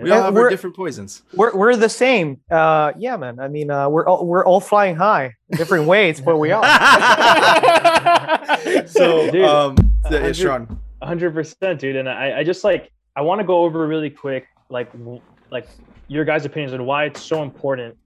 we 0.00 0.10
all 0.10 0.22
have 0.22 0.34
our 0.36 0.40
we're- 0.42 0.50
different 0.50 0.74
poisons. 0.76 1.22
We're 1.34 1.54
we're 1.54 1.76
the 1.76 1.88
same. 1.90 2.40
Uh, 2.50 2.92
yeah, 2.96 3.18
man. 3.18 3.38
I 3.40 3.48
mean, 3.48 3.70
uh, 3.70 3.90
we're 3.90 4.06
all 4.06 4.24
we're 4.26 4.44
all 4.46 4.60
flying 4.60 4.96
high, 4.96 5.34
different 5.50 5.86
ways, 5.86 6.20
but 6.20 6.38
we 6.38 6.50
are. 6.52 6.64
So, 8.86 9.30
Dude, 9.30 9.42
um, 9.44 9.76
yeah, 10.10 10.32
Sharon. 10.32 10.80
hundred 11.02 11.32
percent, 11.34 11.80
dude. 11.80 11.96
And 11.96 12.08
I, 12.08 12.38
I 12.40 12.44
just 12.44 12.64
like 12.64 12.90
I 13.16 13.22
want 13.22 13.40
to 13.40 13.46
go 13.46 13.64
over 13.64 13.86
really 13.86 14.10
quick, 14.10 14.46
like 14.68 14.90
like 15.50 15.66
your 16.08 16.24
guys' 16.24 16.44
opinions 16.44 16.72
on 16.74 16.84
why 16.86 17.04
it's 17.04 17.22
so 17.22 17.42
important 17.42 17.96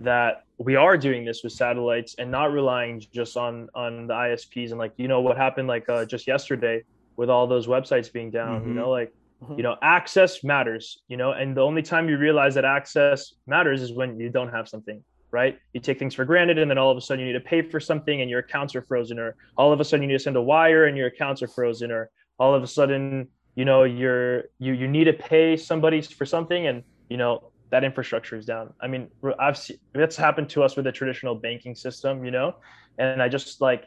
that 0.00 0.44
we 0.58 0.76
are 0.76 0.96
doing 0.96 1.24
this 1.24 1.42
with 1.42 1.52
satellites 1.52 2.14
and 2.18 2.30
not 2.30 2.52
relying 2.52 3.02
just 3.12 3.36
on 3.36 3.68
on 3.74 4.06
the 4.06 4.14
ISPs 4.14 4.70
and 4.70 4.78
like 4.78 4.92
you 4.96 5.08
know 5.08 5.20
what 5.20 5.36
happened 5.36 5.68
like 5.68 5.88
uh, 5.88 6.04
just 6.04 6.26
yesterday 6.26 6.82
with 7.16 7.28
all 7.30 7.46
those 7.46 7.66
websites 7.66 8.12
being 8.12 8.30
down. 8.30 8.62
Mhm. 8.62 8.68
You 8.68 8.74
know, 8.74 8.90
like 8.90 9.12
Mhm. 9.44 9.56
you 9.56 9.62
know 9.62 9.76
access 9.82 10.42
matters. 10.44 11.02
You 11.08 11.16
know, 11.16 11.32
and 11.32 11.56
the 11.56 11.62
only 11.62 11.82
time 11.82 12.08
you 12.08 12.16
realize 12.18 12.54
that 12.54 12.64
access 12.64 13.34
matters 13.46 13.82
is 13.82 13.92
when 13.92 14.18
you 14.20 14.30
don't 14.30 14.50
have 14.50 14.68
something. 14.68 15.02
Right, 15.30 15.58
you 15.74 15.80
take 15.80 15.98
things 15.98 16.14
for 16.14 16.24
granted, 16.24 16.58
and 16.58 16.70
then 16.70 16.78
all 16.78 16.90
of 16.90 16.96
a 16.96 17.02
sudden 17.02 17.20
you 17.20 17.32
need 17.32 17.38
to 17.38 17.44
pay 17.44 17.60
for 17.60 17.80
something, 17.80 18.22
and 18.22 18.30
your 18.30 18.38
accounts 18.38 18.74
are 18.74 18.80
frozen, 18.82 19.18
or 19.18 19.36
all 19.58 19.72
of 19.72 19.80
a 19.80 19.84
sudden 19.84 20.02
you 20.02 20.08
need 20.08 20.14
to 20.14 20.22
send 20.22 20.36
a 20.36 20.42
wire, 20.42 20.86
and 20.86 20.96
your 20.96 21.08
accounts 21.08 21.42
are 21.42 21.48
frozen, 21.48 21.90
or 21.90 22.10
all 22.38 22.54
of 22.54 22.62
a 22.62 22.66
sudden 22.66 23.28
you 23.58 23.64
know 23.64 23.82
you're 23.82 24.44
you 24.60 24.72
you 24.72 24.86
need 24.86 25.04
to 25.04 25.12
pay 25.12 25.56
somebody 25.56 26.00
for 26.00 26.24
something 26.24 26.68
and 26.68 26.84
you 27.10 27.16
know 27.16 27.50
that 27.70 27.82
infrastructure 27.84 28.36
is 28.36 28.46
down. 28.46 28.72
I 28.80 28.86
mean 28.86 29.08
i've 29.38 29.58
seen 29.58 29.78
that's 29.92 30.16
happened 30.16 30.48
to 30.50 30.62
us 30.62 30.76
with 30.76 30.84
the 30.84 30.92
traditional 30.92 31.34
banking 31.34 31.74
system 31.74 32.24
you 32.24 32.30
know? 32.30 32.54
And 32.98 33.20
i 33.20 33.28
just 33.28 33.60
like 33.60 33.86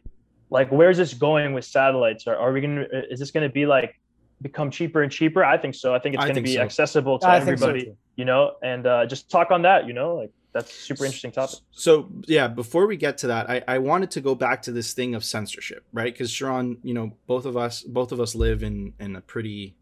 like 0.49 0.69
where's 0.71 0.97
this 0.97 1.13
going 1.13 1.53
with 1.53 1.63
satellites? 1.63 2.27
Are, 2.27 2.35
are 2.35 2.51
we 2.51 2.59
gonna 2.59 2.85
is 3.09 3.19
this 3.19 3.31
gonna 3.31 3.49
be 3.49 3.65
like 3.65 3.99
become 4.41 4.69
cheaper 4.71 5.03
and 5.03 5.11
cheaper? 5.11 5.45
I 5.45 5.57
think 5.57 5.75
so. 5.75 5.95
I 5.95 5.99
think 5.99 6.15
it's 6.15 6.23
I 6.23 6.27
gonna 6.27 6.35
think 6.35 6.47
be 6.47 6.55
so. 6.55 6.61
accessible 6.61 7.19
to 7.19 7.27
I 7.27 7.39
think 7.39 7.57
so, 7.57 7.69
everybody 7.69 7.93
you 8.17 8.25
know? 8.25 8.55
And 8.61 8.85
uh 8.85 9.05
just 9.05 9.31
talk 9.31 9.51
on 9.51 9.61
that 9.61 9.87
you 9.87 9.93
know 9.93 10.15
like 10.15 10.31
that's 10.53 10.71
a 10.71 10.81
super 10.81 11.05
interesting 11.05 11.31
topic 11.31 11.59
So 11.71 12.09
yeah, 12.27 12.47
before 12.47 12.87
we 12.87 12.97
get 12.97 13.17
to 13.19 13.27
that, 13.27 13.49
I, 13.49 13.63
I 13.67 13.77
wanted 13.77 14.11
to 14.11 14.21
go 14.21 14.35
back 14.35 14.61
to 14.63 14.71
this 14.71 14.93
thing 14.93 15.15
of 15.15 15.23
censorship, 15.23 15.85
right? 15.93 16.13
Because 16.13 16.29
Sharon, 16.31 16.77
you 16.83 16.93
know, 16.93 17.13
both 17.27 17.45
of 17.45 17.55
us 17.55 17.81
both 17.83 18.11
of 18.11 18.19
us 18.19 18.35
live 18.35 18.63
in 18.63 18.93
in 18.99 19.15
a 19.15 19.21
pretty, 19.21 19.75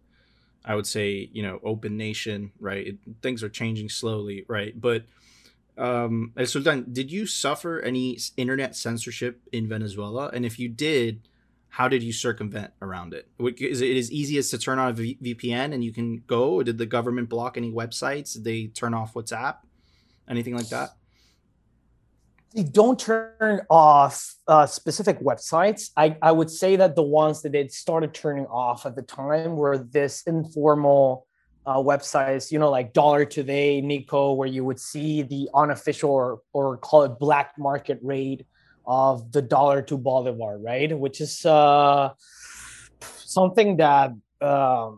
I 0.63 0.75
would 0.75 0.87
say, 0.87 1.29
you 1.33 1.43
know, 1.43 1.59
open 1.63 1.97
nation, 1.97 2.51
right? 2.59 2.87
It, 2.87 2.97
things 3.21 3.43
are 3.43 3.49
changing 3.49 3.89
slowly, 3.89 4.45
right? 4.47 4.79
But 4.79 5.05
um, 5.77 6.33
Sultan, 6.43 6.85
did 6.91 7.11
you 7.11 7.25
suffer 7.25 7.79
any 7.79 8.19
internet 8.35 8.75
censorship 8.75 9.41
in 9.51 9.67
Venezuela? 9.67 10.29
And 10.33 10.45
if 10.45 10.59
you 10.59 10.67
did, 10.67 11.21
how 11.69 11.87
did 11.87 12.03
you 12.03 12.11
circumvent 12.11 12.73
around 12.81 13.13
it? 13.13 13.27
Is 13.39 13.81
it 13.81 13.95
as 13.95 14.11
easy 14.11 14.37
as 14.37 14.49
to 14.49 14.57
turn 14.57 14.77
on 14.77 14.89
a 14.89 14.93
v- 14.93 15.17
VPN 15.23 15.73
and 15.73 15.83
you 15.83 15.93
can 15.93 16.23
go? 16.27 16.55
Or 16.55 16.63
did 16.63 16.77
the 16.77 16.85
government 16.85 17.29
block 17.29 17.55
any 17.55 17.71
websites? 17.71 18.33
Did 18.33 18.43
they 18.43 18.67
turn 18.67 18.93
off 18.93 19.13
WhatsApp? 19.13 19.57
Anything 20.29 20.55
like 20.55 20.69
that? 20.69 20.91
They 22.55 22.63
don't 22.63 22.97
turn 22.99 23.61
off 23.69 24.35
uh, 24.47 24.65
specific 24.65 25.19
websites. 25.19 25.91
I, 25.95 26.17
I 26.21 26.31
would 26.31 26.49
say 26.49 26.75
that 26.77 26.95
the 26.95 27.03
ones 27.03 27.41
that 27.43 27.51
they 27.51 27.67
started 27.67 28.13
turning 28.13 28.45
off 28.47 28.85
at 28.85 28.95
the 28.95 29.01
time 29.03 29.55
were 29.55 29.77
this 29.77 30.23
informal 30.23 31.27
uh, 31.65 31.77
websites, 31.77 32.51
you 32.51 32.57
know, 32.57 32.71
like 32.71 32.93
Dollar 32.93 33.25
Today, 33.25 33.81
Nico, 33.81 34.33
where 34.33 34.47
you 34.47 34.65
would 34.65 34.79
see 34.79 35.21
the 35.21 35.49
unofficial 35.53 36.09
or, 36.09 36.41
or 36.53 36.77
call 36.77 37.03
it 37.03 37.19
black 37.19 37.53
market 37.57 37.99
rate 38.01 38.45
of 38.87 39.31
the 39.31 39.41
dollar 39.41 39.83
to 39.83 39.97
Bolivar, 39.97 40.57
right? 40.57 40.97
Which 40.97 41.21
is 41.21 41.45
uh, 41.45 42.09
something 43.01 43.77
that 43.77 44.13
uh, 44.41 44.91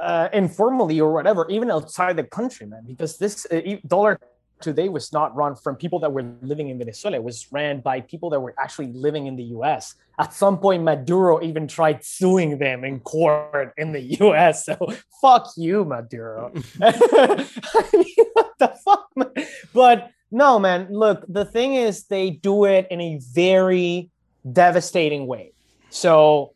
uh, 0.00 0.28
informally 0.32 1.00
or 1.00 1.12
whatever, 1.12 1.46
even 1.48 1.70
outside 1.70 2.16
the 2.16 2.24
country, 2.24 2.66
man, 2.66 2.84
because 2.86 3.18
this 3.18 3.46
uh, 3.50 3.60
dollar 3.86 4.18
today 4.60 4.88
was 4.88 5.12
not 5.12 5.34
run 5.36 5.54
from 5.54 5.76
people 5.76 5.98
that 6.00 6.12
were 6.12 6.24
living 6.42 6.68
in 6.70 6.78
Venezuela. 6.78 7.16
It 7.16 7.24
was 7.24 7.46
ran 7.52 7.80
by 7.80 8.00
people 8.00 8.30
that 8.30 8.40
were 8.40 8.54
actually 8.58 8.92
living 8.92 9.26
in 9.26 9.36
the 9.36 9.44
US. 9.58 9.94
At 10.18 10.32
some 10.32 10.58
point, 10.58 10.82
Maduro 10.82 11.42
even 11.42 11.66
tried 11.68 12.04
suing 12.04 12.58
them 12.58 12.84
in 12.84 13.00
court 13.00 13.74
in 13.76 13.92
the 13.92 14.00
US. 14.20 14.64
So 14.64 14.76
fuck 15.20 15.50
you, 15.56 15.84
Maduro. 15.84 16.52
I 16.80 17.84
mean, 17.92 18.26
what 18.32 18.52
the 18.58 18.68
fuck? 18.84 19.08
Man? 19.16 19.30
But 19.72 20.10
no, 20.30 20.58
man, 20.58 20.88
look, 20.90 21.24
the 21.28 21.44
thing 21.44 21.74
is, 21.74 22.06
they 22.06 22.30
do 22.30 22.64
it 22.64 22.86
in 22.90 23.00
a 23.00 23.20
very 23.32 24.10
devastating 24.50 25.26
way. 25.26 25.52
So 25.90 26.52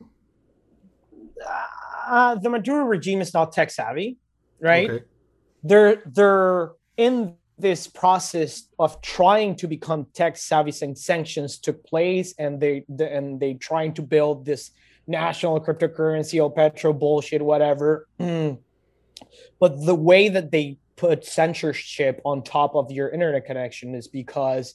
uh, 2.08 2.34
the 2.36 2.50
Maduro 2.50 2.84
regime 2.84 3.20
is 3.20 3.34
not 3.34 3.52
tech 3.52 3.70
savvy, 3.70 4.18
right? 4.60 4.90
Okay. 4.90 5.04
They're 5.62 6.02
they're 6.06 6.72
in 6.96 7.34
this 7.58 7.86
process 7.86 8.68
of 8.78 9.00
trying 9.02 9.56
to 9.56 9.66
become 9.66 10.06
tech 10.14 10.36
savvy 10.36 10.72
and 10.82 10.96
sanctions 10.96 11.58
took 11.58 11.84
place 11.84 12.34
and 12.38 12.60
they, 12.60 12.84
they 12.88 13.10
and 13.12 13.40
they 13.40 13.54
trying 13.54 13.92
to 13.94 14.02
build 14.02 14.44
this 14.44 14.70
national 15.06 15.60
cryptocurrency 15.60 16.40
or 16.40 16.52
petro 16.52 16.92
bullshit 16.92 17.42
whatever 17.42 18.06
but 18.18 19.84
the 19.84 19.94
way 19.94 20.28
that 20.28 20.52
they 20.52 20.78
put 20.96 21.24
censorship 21.24 22.20
on 22.24 22.42
top 22.42 22.76
of 22.76 22.92
your 22.92 23.08
internet 23.08 23.44
connection 23.44 23.94
is 23.94 24.06
because 24.06 24.74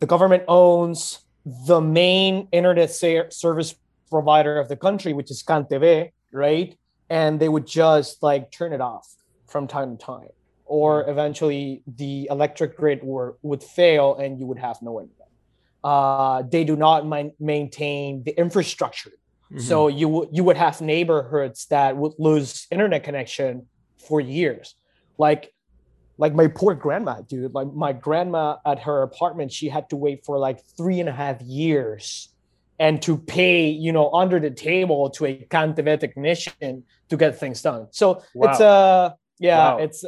the 0.00 0.06
government 0.06 0.44
owns 0.48 1.20
the 1.66 1.80
main 1.80 2.48
internet 2.52 2.90
service 2.90 3.74
provider 4.10 4.58
of 4.58 4.68
the 4.68 4.76
country 4.76 5.12
which 5.12 5.30
is 5.30 5.42
CanTV 5.42 6.10
right 6.32 6.76
and 7.08 7.38
they 7.40 7.48
would 7.48 7.66
just 7.66 8.22
like 8.22 8.50
turn 8.50 8.72
it 8.72 8.80
off 8.80 9.06
from 9.46 9.66
time 9.66 9.96
to 9.96 10.04
time 10.04 10.28
or 10.66 11.08
eventually 11.08 11.82
the 11.86 12.28
electric 12.30 12.76
grid 12.76 13.02
were, 13.02 13.38
would 13.42 13.62
fail 13.62 14.16
and 14.16 14.38
you 14.38 14.46
would 14.46 14.58
have 14.58 14.82
no 14.82 15.00
internet. 15.00 15.28
Uh, 15.82 16.42
they 16.42 16.64
do 16.64 16.74
not 16.76 17.06
ma- 17.06 17.30
maintain 17.38 18.24
the 18.24 18.32
infrastructure. 18.32 19.12
Mm-hmm. 19.52 19.60
So 19.60 19.86
you 19.86 20.08
w- 20.08 20.28
you 20.32 20.42
would 20.42 20.56
have 20.56 20.80
neighborhoods 20.80 21.66
that 21.66 21.96
would 21.96 22.14
lose 22.18 22.66
internet 22.72 23.04
connection 23.04 23.68
for 24.08 24.20
years. 24.20 24.74
Like 25.18 25.52
like 26.18 26.34
my 26.34 26.48
poor 26.48 26.74
grandma, 26.74 27.20
dude. 27.20 27.54
Like 27.54 27.72
my 27.72 27.92
grandma 27.92 28.56
at 28.66 28.80
her 28.80 29.02
apartment, 29.02 29.52
she 29.52 29.68
had 29.68 29.88
to 29.90 29.96
wait 29.96 30.24
for 30.24 30.38
like 30.38 30.64
three 30.76 30.98
and 30.98 31.08
a 31.08 31.12
half 31.12 31.40
years 31.42 32.34
and 32.78 33.00
to 33.02 33.16
pay, 33.16 33.68
you 33.68 33.92
know, 33.92 34.12
under 34.12 34.38
the 34.38 34.50
table 34.50 35.10
to 35.10 35.26
a 35.26 35.46
CanTV 35.50 36.00
technician 36.00 36.84
to 37.08 37.16
get 37.16 37.38
things 37.38 37.62
done. 37.62 37.88
So 37.90 38.22
wow. 38.34 38.50
it's 38.50 38.60
a 38.60 39.16
yeah, 39.38 39.72
wow. 39.72 39.78
it's 39.78 40.04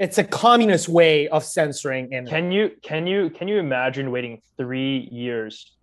it's 0.00 0.16
a 0.16 0.24
communist 0.24 0.88
way 0.88 1.28
of 1.28 1.44
censoring 1.44 2.12
and 2.14 2.26
can 2.26 2.50
you 2.50 2.70
can 2.82 3.06
you 3.06 3.28
can 3.30 3.46
you 3.46 3.58
imagine 3.58 4.10
waiting 4.10 4.40
three 4.56 5.08
years 5.12 5.76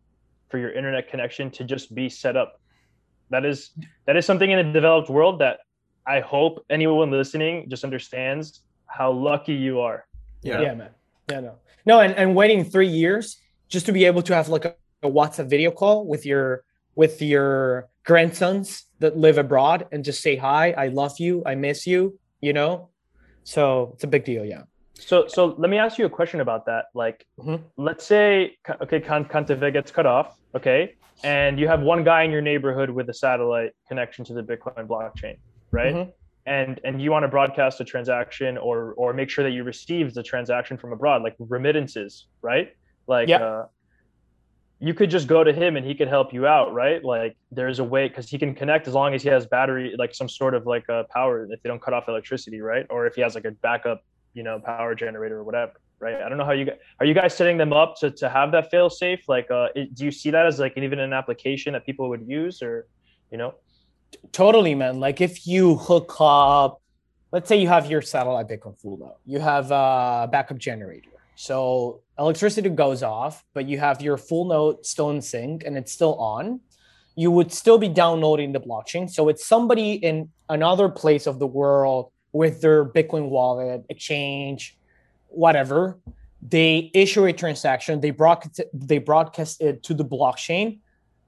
for 0.49 0.57
your 0.57 0.71
internet 0.71 1.07
connection 1.07 1.51
to 1.51 1.63
just 1.63 1.93
be 1.93 2.09
set 2.09 2.35
up 2.35 2.59
that 3.29 3.45
is 3.45 3.71
that 4.05 4.17
is 4.17 4.25
something 4.25 4.49
in 4.49 4.57
the 4.65 4.73
developed 4.73 5.09
world 5.09 5.39
that 5.39 5.59
i 6.07 6.19
hope 6.19 6.65
anyone 6.71 7.11
listening 7.11 7.69
just 7.69 7.83
understands 7.83 8.61
how 8.87 9.11
lucky 9.11 9.53
you 9.53 9.79
are 9.79 10.07
yeah 10.41 10.61
yeah 10.61 10.73
man 10.73 10.89
yeah 11.29 11.39
no 11.39 11.53
no 11.85 11.99
and, 11.99 12.15
and 12.15 12.35
waiting 12.35 12.65
three 12.65 12.87
years 12.87 13.39
just 13.69 13.85
to 13.85 13.91
be 13.91 14.03
able 14.05 14.23
to 14.23 14.33
have 14.33 14.49
like 14.49 14.65
a, 14.65 14.75
a 15.03 15.09
whatsapp 15.09 15.49
video 15.49 15.71
call 15.71 16.05
with 16.05 16.25
your 16.25 16.63
with 16.95 17.21
your 17.21 17.89
grandsons 18.03 18.85
that 18.99 19.17
live 19.17 19.37
abroad 19.37 19.85
and 19.91 20.03
just 20.03 20.21
say 20.21 20.35
hi 20.35 20.71
i 20.71 20.87
love 20.87 21.19
you 21.19 21.43
i 21.45 21.55
miss 21.55 21.85
you 21.85 22.19
you 22.41 22.53
know 22.53 22.89
so 23.47 23.91
it's 23.93 24.03
a 24.03 24.07
big 24.07 24.25
deal, 24.25 24.43
yeah. 24.43 24.63
So 24.95 25.25
so 25.29 25.55
let 25.57 25.69
me 25.69 25.77
ask 25.77 25.97
you 25.97 26.05
a 26.05 26.09
question 26.09 26.41
about 26.41 26.65
that. 26.65 26.87
Like, 26.93 27.25
mm-hmm. 27.39 27.63
let's 27.77 28.05
say 28.05 28.57
okay, 28.81 28.99
CanTV 28.99 29.71
gets 29.71 29.89
cut 29.89 30.05
off, 30.05 30.37
okay, 30.53 30.95
and 31.23 31.57
you 31.57 31.65
have 31.65 31.79
one 31.79 32.03
guy 32.03 32.23
in 32.23 32.31
your 32.31 32.41
neighborhood 32.41 32.89
with 32.89 33.09
a 33.09 33.13
satellite 33.13 33.71
connection 33.87 34.25
to 34.25 34.33
the 34.33 34.43
Bitcoin 34.43 34.85
blockchain, 34.85 35.37
right? 35.71 35.95
Mm-hmm. 35.95 36.09
And 36.45 36.81
and 36.83 37.01
you 37.01 37.09
want 37.09 37.23
to 37.23 37.29
broadcast 37.29 37.79
a 37.79 37.85
transaction 37.85 38.57
or 38.57 38.93
or 38.97 39.13
make 39.13 39.29
sure 39.29 39.45
that 39.45 39.51
you 39.51 39.63
receive 39.63 40.13
the 40.13 40.23
transaction 40.23 40.77
from 40.77 40.91
abroad, 40.91 41.23
like 41.23 41.37
remittances, 41.39 42.27
right? 42.41 42.73
Like, 43.07 43.29
yeah. 43.29 43.37
Uh, 43.37 43.65
you 44.79 44.93
could 44.93 45.09
just 45.09 45.27
go 45.27 45.43
to 45.43 45.51
him 45.51 45.75
and 45.75 45.85
he 45.85 45.95
could 45.95 46.07
help 46.07 46.33
you 46.33 46.45
out, 46.45 46.73
right? 46.73 47.03
Like 47.03 47.35
there's 47.51 47.79
a 47.79 47.83
way 47.83 48.07
because 48.07 48.29
he 48.29 48.37
can 48.37 48.53
connect 48.53 48.87
as 48.87 48.93
long 48.93 49.13
as 49.15 49.23
he 49.23 49.29
has 49.29 49.47
battery, 49.47 49.95
like 49.97 50.13
some 50.13 50.29
sort 50.29 50.53
of 50.53 50.67
like 50.67 50.85
a 50.89 51.05
power 51.09 51.47
if 51.51 51.61
they 51.63 51.69
don't 51.69 51.81
cut 51.81 51.93
off 51.93 52.07
electricity, 52.07 52.61
right? 52.61 52.85
Or 52.89 53.07
if 53.07 53.15
he 53.15 53.21
has 53.21 53.33
like 53.33 53.45
a 53.45 53.51
backup, 53.51 54.03
you 54.33 54.43
know, 54.43 54.59
power 54.59 54.93
generator 54.93 55.37
or 55.37 55.43
whatever, 55.43 55.73
right? 55.99 56.21
I 56.21 56.29
don't 56.29 56.37
know 56.37 56.45
how 56.45 56.51
you 56.51 56.65
guys 56.65 56.77
are 56.99 57.07
you 57.07 57.15
guys 57.15 57.35
setting 57.35 57.57
them 57.57 57.73
up 57.73 57.95
to 58.01 58.11
to 58.11 58.29
have 58.29 58.51
that 58.51 58.69
fail 58.69 58.89
safe. 58.89 59.27
Like, 59.27 59.49
uh, 59.49 59.69
do 59.73 60.05
you 60.05 60.11
see 60.11 60.29
that 60.29 60.45
as 60.45 60.59
like 60.59 60.77
even 60.77 60.99
an 60.99 61.11
application 61.11 61.73
that 61.73 61.85
people 61.85 62.09
would 62.09 62.27
use, 62.27 62.61
or 62.61 62.87
you 63.31 63.37
know? 63.37 63.55
Totally, 64.31 64.75
man. 64.75 64.99
Like 64.99 65.21
if 65.21 65.47
you 65.47 65.75
hook 65.75 66.15
up, 66.19 66.81
let's 67.31 67.49
say 67.49 67.59
you 67.59 67.67
have 67.67 67.89
your 67.89 68.03
satellite 68.03 68.47
Bitcoin 68.47 68.75
load, 68.83 69.15
you 69.25 69.39
have 69.39 69.71
a 69.71 70.29
backup 70.31 70.59
generator 70.59 71.09
so 71.37 72.01
electricity 72.19 72.69
goes 72.69 73.03
off, 73.03 73.43
but 73.53 73.67
you 73.67 73.79
have 73.79 74.01
your 74.01 74.17
full 74.17 74.45
node 74.45 74.85
still 74.85 75.09
in 75.11 75.21
sync 75.21 75.63
and 75.65 75.77
it's 75.77 75.91
still 75.91 76.15
on. 76.15 76.59
You 77.15 77.31
would 77.31 77.51
still 77.51 77.77
be 77.77 77.89
downloading 77.89 78.51
the 78.51 78.59
blockchain. 78.59 79.09
So 79.09 79.29
it's 79.29 79.45
somebody 79.45 79.93
in 79.93 80.29
another 80.49 80.89
place 80.89 81.25
of 81.27 81.39
the 81.39 81.47
world 81.47 82.11
with 82.31 82.61
their 82.61 82.85
Bitcoin 82.85 83.29
wallet, 83.29 83.85
exchange, 83.89 84.77
whatever. 85.27 85.97
They 86.41 86.91
issue 86.93 87.25
a 87.25 87.33
transaction, 87.33 87.99
they 88.01 88.11
broadcast, 88.11 88.61
they 88.73 88.99
broadcast 88.99 89.61
it 89.61 89.83
to 89.83 89.93
the 89.93 90.05
blockchain. 90.05 90.79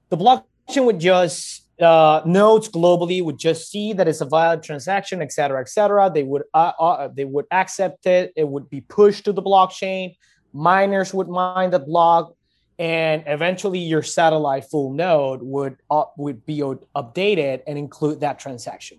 The 0.08 0.16
blockchain 0.16 0.84
would 0.84 1.00
just 1.00 1.66
uh, 1.80 2.20
nodes 2.24 2.68
globally 2.68 3.24
would 3.24 3.38
just 3.38 3.70
see 3.70 3.92
that 3.94 4.06
it's 4.06 4.20
a 4.20 4.26
valid 4.26 4.62
transaction, 4.62 5.22
et 5.22 5.32
cetera, 5.32 5.60
et 5.60 5.68
cetera. 5.68 6.10
They 6.12 6.22
would 6.22 6.44
uh, 6.54 6.72
uh, 6.78 7.08
they 7.08 7.24
would 7.24 7.46
accept 7.50 8.06
it. 8.06 8.32
It 8.36 8.46
would 8.46 8.68
be 8.70 8.82
pushed 8.82 9.24
to 9.24 9.32
the 9.32 9.42
blockchain. 9.42 10.14
Miners 10.52 11.14
would 11.14 11.28
mine 11.28 11.70
the 11.70 11.78
block, 11.78 12.34
and 12.78 13.22
eventually 13.26 13.78
your 13.78 14.02
satellite 14.02 14.64
full 14.70 14.92
node 14.92 15.42
would 15.42 15.76
uh, 15.90 16.04
would 16.16 16.44
be 16.46 16.58
updated 16.60 17.62
and 17.66 17.78
include 17.78 18.20
that 18.20 18.38
transaction. 18.38 18.98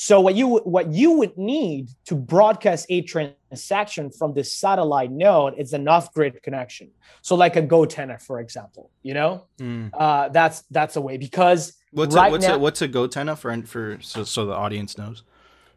So 0.00 0.20
what 0.20 0.36
you 0.36 0.58
what 0.58 0.92
you 0.92 1.10
would 1.18 1.36
need 1.36 1.88
to 2.06 2.14
broadcast 2.14 2.86
a 2.88 3.02
transaction 3.02 4.12
from 4.12 4.32
this 4.32 4.52
satellite 4.52 5.10
node 5.10 5.54
is 5.58 5.72
an 5.72 5.88
off-grid 5.88 6.40
connection. 6.44 6.90
So 7.20 7.34
like 7.34 7.56
a 7.56 7.62
GoTenna, 7.62 8.22
for 8.22 8.38
example, 8.38 8.90
you 9.02 9.14
know, 9.14 9.46
mm. 9.58 9.90
uh, 9.92 10.28
that's 10.28 10.62
that's 10.70 10.94
a 10.94 11.00
way 11.00 11.16
because 11.16 11.72
what's 11.90 12.14
right 12.14 12.28
a, 12.28 12.30
what's 12.30 12.46
now, 12.46 12.54
a, 12.54 12.58
what's 12.58 12.80
a 12.80 12.88
GoTenna 12.88 13.36
for 13.36 13.60
for 13.62 13.98
so 14.00 14.22
so 14.22 14.46
the 14.46 14.54
audience 14.54 14.96
knows. 14.96 15.24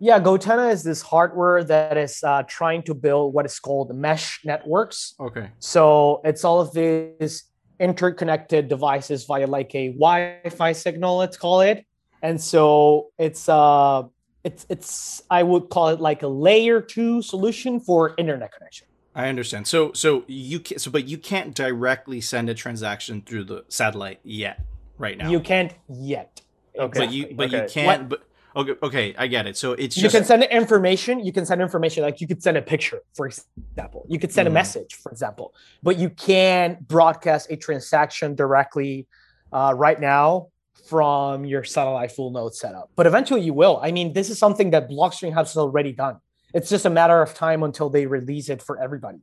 Yeah, 0.04 0.20
GoTenna 0.20 0.72
is 0.72 0.84
this 0.84 1.02
hardware 1.02 1.64
that 1.64 1.96
is 1.96 2.24
uh, 2.24 2.44
trying 2.44 2.82
to 2.84 2.94
build 2.94 3.34
what 3.34 3.46
is 3.46 3.60
called 3.60 3.96
mesh 3.96 4.42
networks. 4.44 5.14
Okay. 5.20 5.52
So 5.60 6.22
it's 6.26 6.44
all 6.44 6.60
of 6.60 6.74
these 6.74 7.44
interconnected 7.80 8.68
devices 8.68 9.26
via 9.26 9.48
like 9.48 9.74
a 9.76 9.90
Wi-Fi 9.90 10.72
signal, 10.74 11.18
let's 11.18 11.38
call 11.38 11.62
it 11.62 11.86
and 12.22 12.40
so 12.40 13.12
it's 13.18 13.50
uh 13.50 14.04
it's 14.44 14.66
it's 14.70 15.22
I 15.30 15.44
would 15.44 15.70
call 15.70 15.90
it 15.90 16.00
like 16.00 16.24
a 16.24 16.28
layer 16.28 16.82
two 16.82 17.22
solution 17.22 17.80
for 17.80 18.14
internet 18.18 18.54
connection. 18.54 18.88
I 19.14 19.28
understand. 19.28 19.68
So 19.68 19.92
so 19.94 20.24
you 20.28 20.60
can 20.60 20.80
so 20.80 20.90
but 20.90 21.08
you 21.08 21.18
can't 21.18 21.54
directly 21.54 22.22
send 22.22 22.50
a 22.50 22.54
transaction 22.54 23.22
through 23.22 23.46
the 23.46 23.66
satellite 23.70 24.20
yet 24.24 24.62
right 24.98 25.18
now. 25.18 25.30
You 25.30 25.40
can't 25.40 25.74
yet. 25.90 26.42
Okay. 26.78 27.00
But 27.00 27.12
you 27.12 27.34
but 27.36 27.48
okay. 27.48 27.64
you 27.64 27.70
can 27.70 27.86
what? 27.86 28.10
but 28.10 28.24
Okay, 28.56 28.74
okay, 28.84 29.16
I 29.18 29.28
get 29.28 29.48
it. 29.48 29.56
So 29.56 29.74
it's 29.74 29.96
you 29.98 30.10
can 30.10 30.26
send 30.26 30.44
information. 30.44 31.24
You 31.24 31.32
can 31.32 31.46
send 31.46 31.62
information 31.62 32.04
like 32.04 32.20
you 32.20 32.28
could 32.28 32.44
send 32.44 32.58
a 32.58 32.62
picture, 32.62 33.00
for 33.16 33.26
example. 33.28 34.06
You 34.10 34.20
could 34.20 34.32
send 34.32 34.48
Mhm. 34.48 34.52
a 34.52 34.54
message, 34.54 34.96
for 34.96 35.12
example, 35.12 35.54
but 35.82 35.98
you 35.98 36.10
can't 36.10 36.86
broadcast 36.88 37.50
a 37.50 37.56
transaction 37.56 38.36
directly 38.36 39.08
uh, 39.54 39.74
right 39.76 40.00
now 40.00 40.48
from 40.86 41.46
your 41.46 41.64
satellite 41.64 42.12
full 42.12 42.32
node 42.32 42.56
setup. 42.56 42.90
But 42.96 43.06
eventually 43.06 43.42
you 43.42 43.54
will. 43.54 43.80
I 43.82 43.92
mean, 43.92 44.14
this 44.14 44.30
is 44.30 44.38
something 44.40 44.72
that 44.72 44.90
Blockstream 44.90 45.34
has 45.34 45.56
already 45.58 45.94
done. 45.94 46.18
It's 46.54 46.70
just 46.70 46.86
a 46.86 46.90
matter 46.90 47.22
of 47.22 47.34
time 47.34 47.64
until 47.64 47.90
they 47.90 48.06
release 48.06 48.50
it 48.50 48.62
for 48.62 48.82
everybody. 48.82 49.20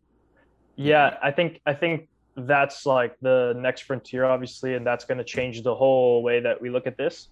Yeah, 0.77 1.17
I 1.23 1.31
think 1.33 1.61
I 1.67 1.75
think 1.75 2.09
that's 2.37 2.87
like 2.87 3.17
the 3.21 3.55
next 3.59 3.83
frontier, 3.83 4.25
obviously, 4.25 4.75
and 4.75 4.87
that's 4.87 5.05
going 5.05 5.19
to 5.19 5.25
change 5.25 5.63
the 5.63 5.75
whole 5.75 6.23
way 6.23 6.41
that 6.41 6.61
we 6.63 6.71
look 6.71 6.87
at 6.87 6.97
this. 6.97 7.29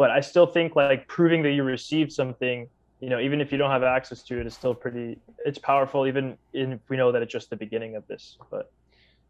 But 0.00 0.10
I 0.10 0.20
still 0.20 0.46
think 0.46 0.76
like 0.76 1.06
proving 1.08 1.42
that 1.42 1.50
you 1.50 1.62
received 1.62 2.10
something, 2.10 2.70
you 3.00 3.10
know, 3.10 3.20
even 3.20 3.38
if 3.38 3.52
you 3.52 3.58
don't 3.58 3.70
have 3.70 3.82
access 3.82 4.22
to 4.22 4.40
it, 4.40 4.46
is 4.46 4.54
still 4.54 4.74
pretty. 4.74 5.18
It's 5.44 5.58
powerful, 5.58 6.06
even 6.06 6.38
if 6.54 6.80
we 6.88 6.96
know 6.96 7.12
that 7.12 7.20
it's 7.20 7.30
just 7.30 7.50
the 7.50 7.56
beginning 7.56 7.96
of 7.96 8.06
this. 8.06 8.38
But 8.50 8.72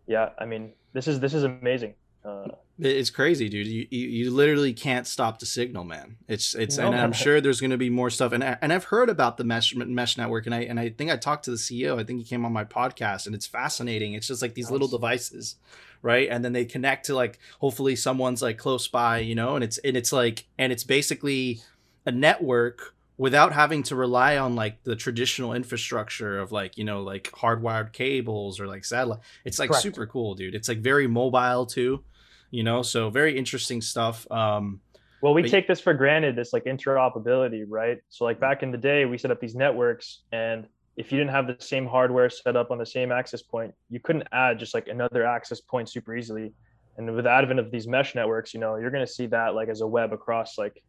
yeah, 0.07 0.29
I 0.39 0.45
mean, 0.45 0.75
this 0.93 1.09
is 1.09 1.19
this 1.19 1.35
is 1.35 1.43
amazing. 1.43 1.95
Uh, 2.25 2.51
It's 2.79 3.11
crazy, 3.11 3.49
dude. 3.49 3.67
You, 3.67 3.89
you 3.91 4.07
you 4.07 4.31
literally 4.31 4.73
can't 4.73 5.09
stop 5.09 5.41
the 5.41 5.47
signal, 5.47 5.83
man. 5.83 6.19
It's 6.29 6.55
it's 6.55 6.79
and 6.79 6.95
I'm 6.95 7.13
sure 7.25 7.41
there's 7.41 7.61
going 7.61 7.73
to 7.73 7.77
be 7.77 7.91
more 7.91 8.09
stuff. 8.09 8.31
And 8.31 8.45
I, 8.45 8.57
and 8.63 8.73
I've 8.73 8.85
heard 8.85 9.11
about 9.11 9.39
the 9.39 9.45
mesh 9.45 9.75
mesh 9.75 10.17
network, 10.17 10.47
and 10.47 10.55
I 10.55 10.61
and 10.61 10.79
I 10.79 10.91
think 10.91 11.11
I 11.11 11.17
talked 11.17 11.47
to 11.47 11.51
the 11.51 11.57
CEO. 11.57 11.99
I 11.99 12.05
think 12.05 12.21
he 12.21 12.25
came 12.25 12.45
on 12.45 12.53
my 12.53 12.65
podcast, 12.65 13.27
and 13.27 13.35
it's 13.35 13.47
fascinating. 13.47 14.15
It's 14.15 14.29
just 14.29 14.41
like 14.41 14.55
these 14.55 14.71
little 14.71 14.87
devices, 14.87 15.57
right? 16.03 16.29
And 16.31 16.45
then 16.45 16.53
they 16.53 16.65
connect 16.65 17.07
to 17.07 17.15
like 17.15 17.39
hopefully 17.61 17.97
someone's 17.97 18.43
like 18.43 18.59
close 18.59 18.89
by, 18.89 19.19
you 19.19 19.35
know. 19.35 19.55
And 19.55 19.65
it's 19.65 19.79
and 19.79 19.97
it's 19.97 20.13
like 20.13 20.47
and 20.59 20.73
it's 20.73 20.85
basically 20.85 21.61
a 22.07 22.13
network 22.13 22.95
without 23.19 23.53
having 23.53 23.83
to 23.85 23.95
rely 23.95 24.39
on 24.39 24.57
like 24.57 24.83
the 24.85 24.97
traditional 24.97 25.53
infrastructure 25.53 26.39
of 26.39 26.53
like 26.53 26.79
you 26.79 26.85
know 26.85 27.03
like 27.03 27.31
hardwired 27.33 27.93
cables 27.93 28.59
or 28.61 28.67
like 28.67 28.85
satellite. 28.85 29.21
It's 29.45 29.59
like 29.59 29.71
Correct. 29.71 29.83
super 29.83 30.07
cool, 30.07 30.35
dude. 30.35 30.55
It's 30.55 30.69
like 30.69 30.79
very 30.79 31.07
mobile 31.07 31.67
too 31.67 32.05
you 32.53 32.65
know 32.65 32.83
so 32.83 33.11
very 33.11 33.39
interesting 33.39 33.81
stuff 33.81 34.29
um 34.33 34.81
Well, 35.23 35.35
we 35.35 35.43
But- 35.43 35.53
take 35.53 35.69
this 35.69 35.81
for 35.81 35.95
granted, 35.95 36.35
this 36.35 36.53
like 36.53 36.65
interoperability, 36.65 37.65
right? 37.69 37.99
So 38.09 38.25
like 38.25 38.41
back 38.41 38.63
in 38.65 38.73
the 38.73 38.79
day, 38.79 39.05
we 39.05 39.19
set 39.19 39.31
up 39.31 39.39
these 39.39 39.55
networks, 39.55 40.23
and 40.33 40.67
if 40.97 41.11
you 41.11 41.19
didn't 41.19 41.31
have 41.31 41.47
the 41.47 41.57
same 41.59 41.87
hardware 41.87 42.29
set 42.29 42.57
up 42.57 42.71
on 42.71 42.79
the 42.79 42.87
same 42.87 43.13
access 43.13 43.43
point, 43.43 43.75
you 43.89 44.01
couldn't 44.01 44.27
add 44.33 44.59
just 44.59 44.75
like 44.75 44.89
another 44.89 45.25
access 45.25 45.61
point 45.61 45.89
super 45.89 46.17
easily. 46.17 46.53
And 46.97 47.15
with 47.15 47.25
the 47.25 47.31
advent 47.31 47.61
of 47.61 47.71
these 47.71 47.87
mesh 47.87 48.15
networks, 48.15 48.53
you 48.53 48.61
know, 48.61 48.77
you're 48.77 48.91
gonna 48.91 49.07
see 49.07 49.27
that 49.27 49.55
like 49.55 49.69
as 49.69 49.81
a 49.81 49.87
web 49.87 50.13
across 50.13 50.59
like 50.59 50.83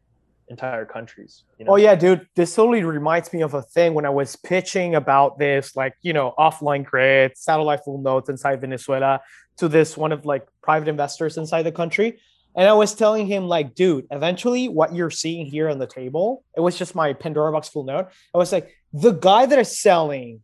entire 0.50 0.86
countries. 0.86 1.44
You 1.58 1.66
know? 1.66 1.74
Oh 1.74 1.76
yeah, 1.78 1.96
dude. 1.96 2.28
This 2.36 2.54
totally 2.54 2.84
reminds 2.84 3.32
me 3.32 3.42
of 3.42 3.54
a 3.54 3.62
thing 3.62 3.94
when 3.94 4.06
I 4.06 4.10
was 4.10 4.36
pitching 4.36 4.96
about 4.96 5.40
this, 5.40 5.76
like 5.76 5.96
you 6.02 6.14
know, 6.14 6.34
offline 6.38 6.84
grid, 6.84 7.38
satellite 7.38 7.84
full 7.86 8.00
nodes 8.00 8.30
inside 8.30 8.62
Venezuela 8.62 9.22
to 9.58 9.68
this 9.68 9.96
one 9.96 10.12
of 10.12 10.26
like 10.26 10.46
private 10.62 10.88
investors 10.88 11.38
inside 11.38 11.64
the 11.64 11.72
country. 11.72 12.20
And 12.56 12.68
I 12.68 12.74
was 12.74 12.94
telling 12.94 13.28
him, 13.28 13.48
like, 13.48 13.76
dude, 13.76 14.08
eventually 14.12 14.68
what 14.68 14.94
you're 14.94 15.10
seeing 15.10 15.46
here 15.46 15.70
on 15.70 15.80
the 15.80 15.88
table, 15.88 16.44
it 16.56 16.60
was 16.60 16.78
just 16.78 16.96
my 16.96 17.14
Pandora 17.14 17.52
box 17.54 17.70
full 17.70 17.86
node. 17.86 18.08
I 18.36 18.38
was 18.38 18.52
like, 18.52 18.76
the 18.94 19.12
guy 19.12 19.46
that 19.46 19.58
is 19.60 19.80
selling 19.80 20.42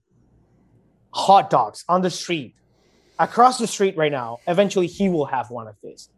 hot 1.14 1.50
dogs 1.50 1.84
on 1.90 2.02
the 2.02 2.10
street 2.10 2.56
across 3.20 3.58
the 3.58 3.68
street 3.68 3.98
right 3.98 4.12
now, 4.12 4.38
eventually 4.48 4.88
he 4.88 5.10
will 5.10 5.26
have 5.26 5.50
one 5.50 5.68
of 5.68 5.76
these. 5.84 6.10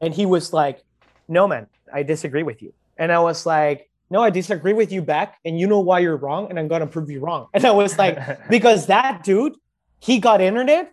And 0.00 0.14
he 0.14 0.26
was 0.26 0.52
like, 0.52 0.82
no, 1.28 1.48
man, 1.48 1.66
I 1.92 2.02
disagree 2.02 2.42
with 2.42 2.62
you. 2.62 2.72
And 2.96 3.10
I 3.10 3.18
was 3.18 3.46
like, 3.46 3.90
no, 4.10 4.22
I 4.22 4.30
disagree 4.30 4.74
with 4.74 4.92
you 4.92 5.02
back. 5.02 5.38
And 5.44 5.58
you 5.58 5.66
know 5.66 5.80
why 5.80 6.00
you're 6.00 6.16
wrong. 6.16 6.48
And 6.50 6.58
I'm 6.58 6.68
going 6.68 6.80
to 6.82 6.86
prove 6.86 7.10
you 7.10 7.20
wrong. 7.20 7.48
And 7.54 7.64
I 7.64 7.70
was 7.72 7.98
like, 8.02 8.48
because 8.48 8.86
that 8.86 9.24
dude, 9.24 9.54
he 10.00 10.18
got 10.18 10.40
internet 10.40 10.92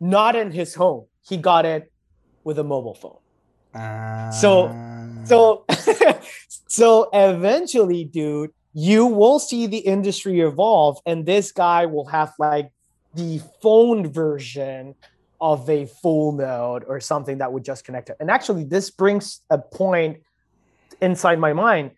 not 0.00 0.36
in 0.36 0.50
his 0.50 0.74
home. 0.74 1.06
He 1.26 1.36
got 1.36 1.64
it 1.64 1.90
with 2.44 2.58
a 2.58 2.64
mobile 2.64 2.94
phone. 2.94 3.18
So- 4.32 4.66
uh, 4.66 4.98
So, 5.24 5.64
so 6.68 7.10
eventually, 7.12 8.04
dude, 8.04 8.50
you 8.72 9.06
will 9.06 9.38
see 9.38 9.66
the 9.66 9.78
industry 9.78 10.40
evolve, 10.40 10.98
and 11.06 11.26
this 11.26 11.52
guy 11.52 11.86
will 11.86 12.06
have 12.06 12.32
like 12.38 12.70
the 13.14 13.40
phone 13.62 14.10
version 14.12 14.94
of 15.40 15.68
a 15.70 15.86
full 15.86 16.32
node 16.32 16.84
or 16.86 17.00
something 17.00 17.38
that 17.38 17.52
would 17.52 17.64
just 17.64 17.84
connect 17.84 18.10
it. 18.10 18.16
And 18.20 18.30
actually, 18.30 18.64
this 18.64 18.90
brings 18.90 19.40
a 19.50 19.58
point 19.58 20.18
inside 21.00 21.38
my 21.38 21.52
mind. 21.52 21.92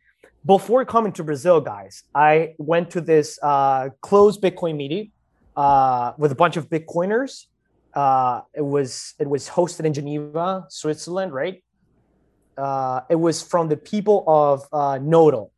Before 0.46 0.84
coming 0.84 1.12
to 1.12 1.24
Brazil, 1.24 1.60
guys, 1.60 2.04
I 2.14 2.54
went 2.58 2.90
to 2.92 3.00
this 3.00 3.38
uh, 3.42 3.90
closed 4.00 4.40
Bitcoin 4.40 4.76
meeting 4.76 5.12
uh, 5.56 6.12
with 6.16 6.32
a 6.32 6.34
bunch 6.34 6.56
of 6.56 6.70
Bitcoiners. 6.70 7.46
Uh, 7.92 8.42
it 8.54 8.64
was 8.64 9.14
it 9.18 9.28
was 9.28 9.48
hosted 9.48 9.84
in 9.84 9.92
Geneva, 9.92 10.66
Switzerland, 10.68 11.32
right? 11.34 11.62
uh, 12.60 13.00
it 13.08 13.16
was 13.16 13.42
from 13.42 13.68
the 13.68 13.76
people 13.76 14.24
of 14.26 14.66
uh, 14.72 14.98
Nodal. 14.98 15.52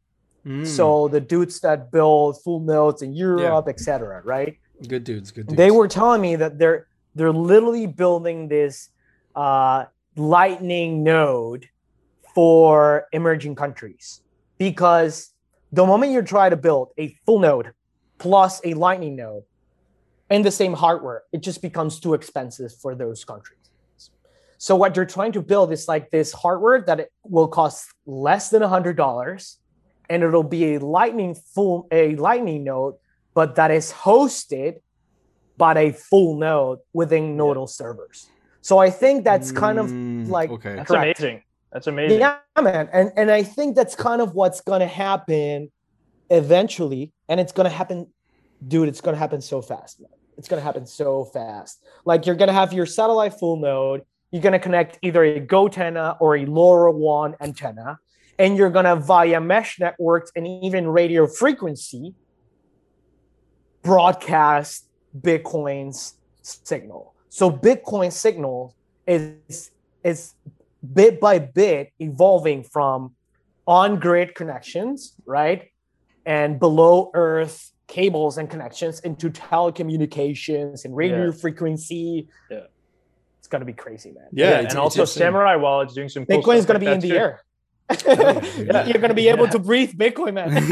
Mm, 0.47 0.67
So 0.67 1.09
the 1.09 1.21
dudes 1.21 1.61
that 1.61 1.91
build 1.91 2.43
full 2.43 2.61
nodes 2.61 3.03
in 3.03 3.15
Europe, 3.15 3.69
etc. 3.69 4.23
Right? 4.25 4.59
good 4.89 5.05
dudes 5.05 5.31
good 5.31 5.47
dudes 5.47 5.57
They 5.57 5.71
were 5.71 5.87
telling 5.87 6.21
me 6.21 6.37
that 6.37 6.59
they're 6.59 6.89
they're 7.15 7.33
literally 7.33 7.87
building 7.87 8.49
this 8.49 8.89
uh, 9.35 9.85
Lightning 10.17 11.03
node 11.03 11.69
for 12.35 13.07
emerging 13.13 13.55
countries 13.55 14.21
because 14.59 15.33
the 15.73 15.87
moment 15.87 16.13
you 16.13 16.23
try 16.23 16.49
to 16.49 16.57
build 16.57 16.89
a 16.99 17.17
full 17.25 17.39
node 17.39 17.73
plus 18.19 18.61
a 18.65 18.75
Lightning 18.75 19.17
node 19.17 19.45
and 20.31 20.45
the 20.45 20.51
same 20.51 20.73
hardware, 20.73 21.23
it 21.33 21.43
just 21.43 21.61
becomes 21.61 22.01
too 22.01 22.15
expensive 22.15 22.73
for 22.75 22.95
those 22.95 23.25
countries. 23.25 23.59
So 24.59 24.77
what 24.77 24.95
they're 24.95 25.05
trying 25.05 25.33
to 25.33 25.43
build 25.43 25.73
is 25.73 25.89
like 25.89 26.11
this 26.11 26.33
hardware 26.33 26.83
that 26.83 27.01
it 27.01 27.13
will 27.25 27.49
cost 27.49 27.87
less 28.07 28.49
than 28.49 28.63
a 28.63 28.69
hundred 28.69 28.97
dollars, 28.97 29.59
and 30.13 30.23
it'll 30.23 30.43
be 30.43 30.75
a 30.75 30.79
Lightning 30.81 31.35
full 31.35 31.89
a 31.91 32.15
Lightning 32.17 32.65
node, 32.65 32.95
but 33.35 33.55
that 33.57 33.71
is 33.71 33.93
hosted 33.93 34.81
by 35.57 35.79
a 35.79 35.93
full 35.93 36.37
node 36.37 36.79
within 36.93 37.37
nodal 37.37 37.67
servers. 37.67 38.29
So 38.61 38.79
I 38.79 38.91
think 38.91 39.25
that's 39.25 39.51
kind 39.53 39.79
of 39.79 39.87
Mm, 39.87 40.29
like- 40.29 40.51
okay 40.51 40.75
That's 40.77 40.89
Correct. 40.91 41.19
amazing. 41.21 41.43
That's 41.73 41.87
amazing. 41.87 42.21
yeah, 42.21 42.39
man. 42.61 42.89
And 42.93 43.13
and 43.17 43.31
I 43.31 43.43
think 43.43 43.75
that's 43.77 43.95
kind 43.97 44.21
of 44.21 44.35
what's 44.35 44.61
gonna 44.61 44.87
happen 45.07 45.71
eventually. 46.31 47.13
And 47.29 47.41
it's 47.41 47.53
gonna 47.53 47.71
happen, 47.81 48.09
dude, 48.67 48.89
it's 48.89 49.01
gonna 49.01 49.17
happen 49.17 49.41
so 49.41 49.63
fast, 49.63 50.01
man. 50.01 50.11
It's 50.39 50.49
gonna 50.49 50.63
happen 50.63 50.87
so 50.87 51.25
fast. 51.25 51.83
Like 52.05 52.27
you're 52.27 52.37
gonna 52.37 52.53
have 52.53 52.73
your 52.73 52.87
satellite 52.87 53.35
full 53.39 53.57
node, 53.57 54.03
you're 54.31 54.43
gonna 54.43 54.59
connect 54.59 54.99
either 55.03 55.23
a 55.25 55.41
GoTenna 55.41 56.17
or 56.21 56.37
a 56.37 56.45
LoRa 56.47 56.93
LoRaWAN 56.93 57.35
antenna, 57.41 57.99
and 58.39 58.57
you're 58.57 58.71
gonna 58.71 58.97
via 58.97 59.41
mesh 59.41 59.79
networks 59.79 60.31
and 60.37 60.47
even 60.47 60.89
radio 60.89 61.27
frequency 61.27 62.15
broadcast 63.83 64.89
Bitcoin's 65.19 66.15
signal. 66.43 67.15
So 67.29 67.51
Bitcoin 67.51 68.13
signal 68.13 68.75
is 69.07 69.71
is 70.05 70.35
bit 70.93 71.21
by 71.21 71.39
bit 71.39 71.93
evolving 71.99 72.65
from 72.65 73.15
on-grid 73.67 74.35
connections, 74.35 75.15
right? 75.25 75.69
And 76.27 76.59
below 76.59 77.11
earth 77.15 77.71
cables 77.87 78.39
and 78.39 78.49
connections 78.51 79.01
into 79.01 79.31
telecommunications 79.31 80.85
and 80.85 80.97
radio 80.97 81.27
Yeah. 81.27 81.31
frequency. 81.33 82.29
Yeah. 82.51 82.67
It's 83.39 83.49
gonna 83.49 83.65
be 83.65 83.73
crazy, 83.73 84.13
man. 84.13 84.29
yeah, 84.33 84.51
Yeah, 84.63 84.69
and 84.69 84.79
also 84.79 85.03
insane. 85.03 85.21
Samurai 85.21 85.57
Wallet's 85.57 85.95
doing 85.95 86.09
some 86.09 86.25
cool 86.27 86.39
Bitcoin 86.43 86.57
is 86.57 86.63
stuff 86.65 86.75
gonna 86.75 86.79
be 86.81 86.93
in 86.93 87.01
the 87.01 87.09
too. 87.11 87.17
air. 87.17 87.41
Yeah. 88.07 88.87
You're 88.87 88.99
gonna 89.01 89.15
be 89.15 89.29
able 89.29 89.45
Yeah. 89.47 89.51
to 89.53 89.59
breathe 89.59 89.93
Bitcoin, 89.95 90.35
man. 90.35 90.51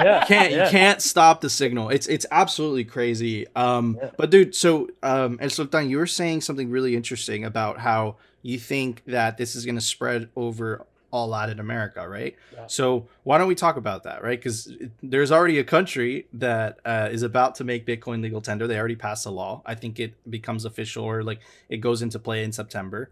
Yeah. 0.00 0.20
you 0.20 0.26
can't 0.26 0.52
yeah. 0.52 0.64
you 0.64 0.70
can't 0.70 1.02
stop 1.02 1.40
the 1.40 1.50
signal. 1.50 1.90
It's 1.90 2.06
it's 2.06 2.26
absolutely 2.30 2.84
crazy. 2.84 3.46
Um, 3.54 3.98
Yeah. 4.00 4.10
but 4.16 4.30
dude, 4.30 4.54
so 4.54 4.88
um, 5.02 5.38
El 5.40 5.50
Sultan, 5.50 5.90
you 5.90 5.98
were 5.98 6.06
saying 6.06 6.40
something 6.42 6.70
really 6.70 6.96
interesting 6.96 7.44
about 7.44 7.78
how 7.80 8.16
you 8.42 8.58
think 8.58 9.02
that 9.06 9.36
this 9.36 9.54
is 9.54 9.64
going 9.66 9.74
to 9.74 9.80
spread 9.82 10.28
over 10.36 10.86
all 11.12 11.26
Latin 11.28 11.58
America, 11.60 12.08
right? 12.08 12.36
Yeah. 12.54 12.66
So 12.68 13.08
why 13.24 13.36
don't 13.36 13.48
we 13.48 13.54
talk 13.56 13.76
about 13.76 14.04
that, 14.04 14.22
right? 14.22 14.38
Because 14.38 14.72
there's 15.02 15.32
already 15.32 15.58
a 15.58 15.64
country 15.64 16.26
that 16.34 16.78
uh, 16.84 17.08
is 17.10 17.22
about 17.22 17.56
to 17.56 17.64
make 17.64 17.84
Bitcoin 17.84 18.22
legal 18.22 18.40
tender. 18.40 18.66
They 18.68 18.78
already 18.78 18.94
passed 18.96 19.26
a 19.26 19.30
law. 19.30 19.60
I 19.66 19.74
think 19.74 19.98
it 19.98 20.14
becomes 20.30 20.64
official 20.64 21.04
or 21.04 21.22
like 21.24 21.40
it 21.68 21.78
goes 21.78 22.00
into 22.00 22.18
play 22.20 22.44
in 22.44 22.52
September. 22.52 23.10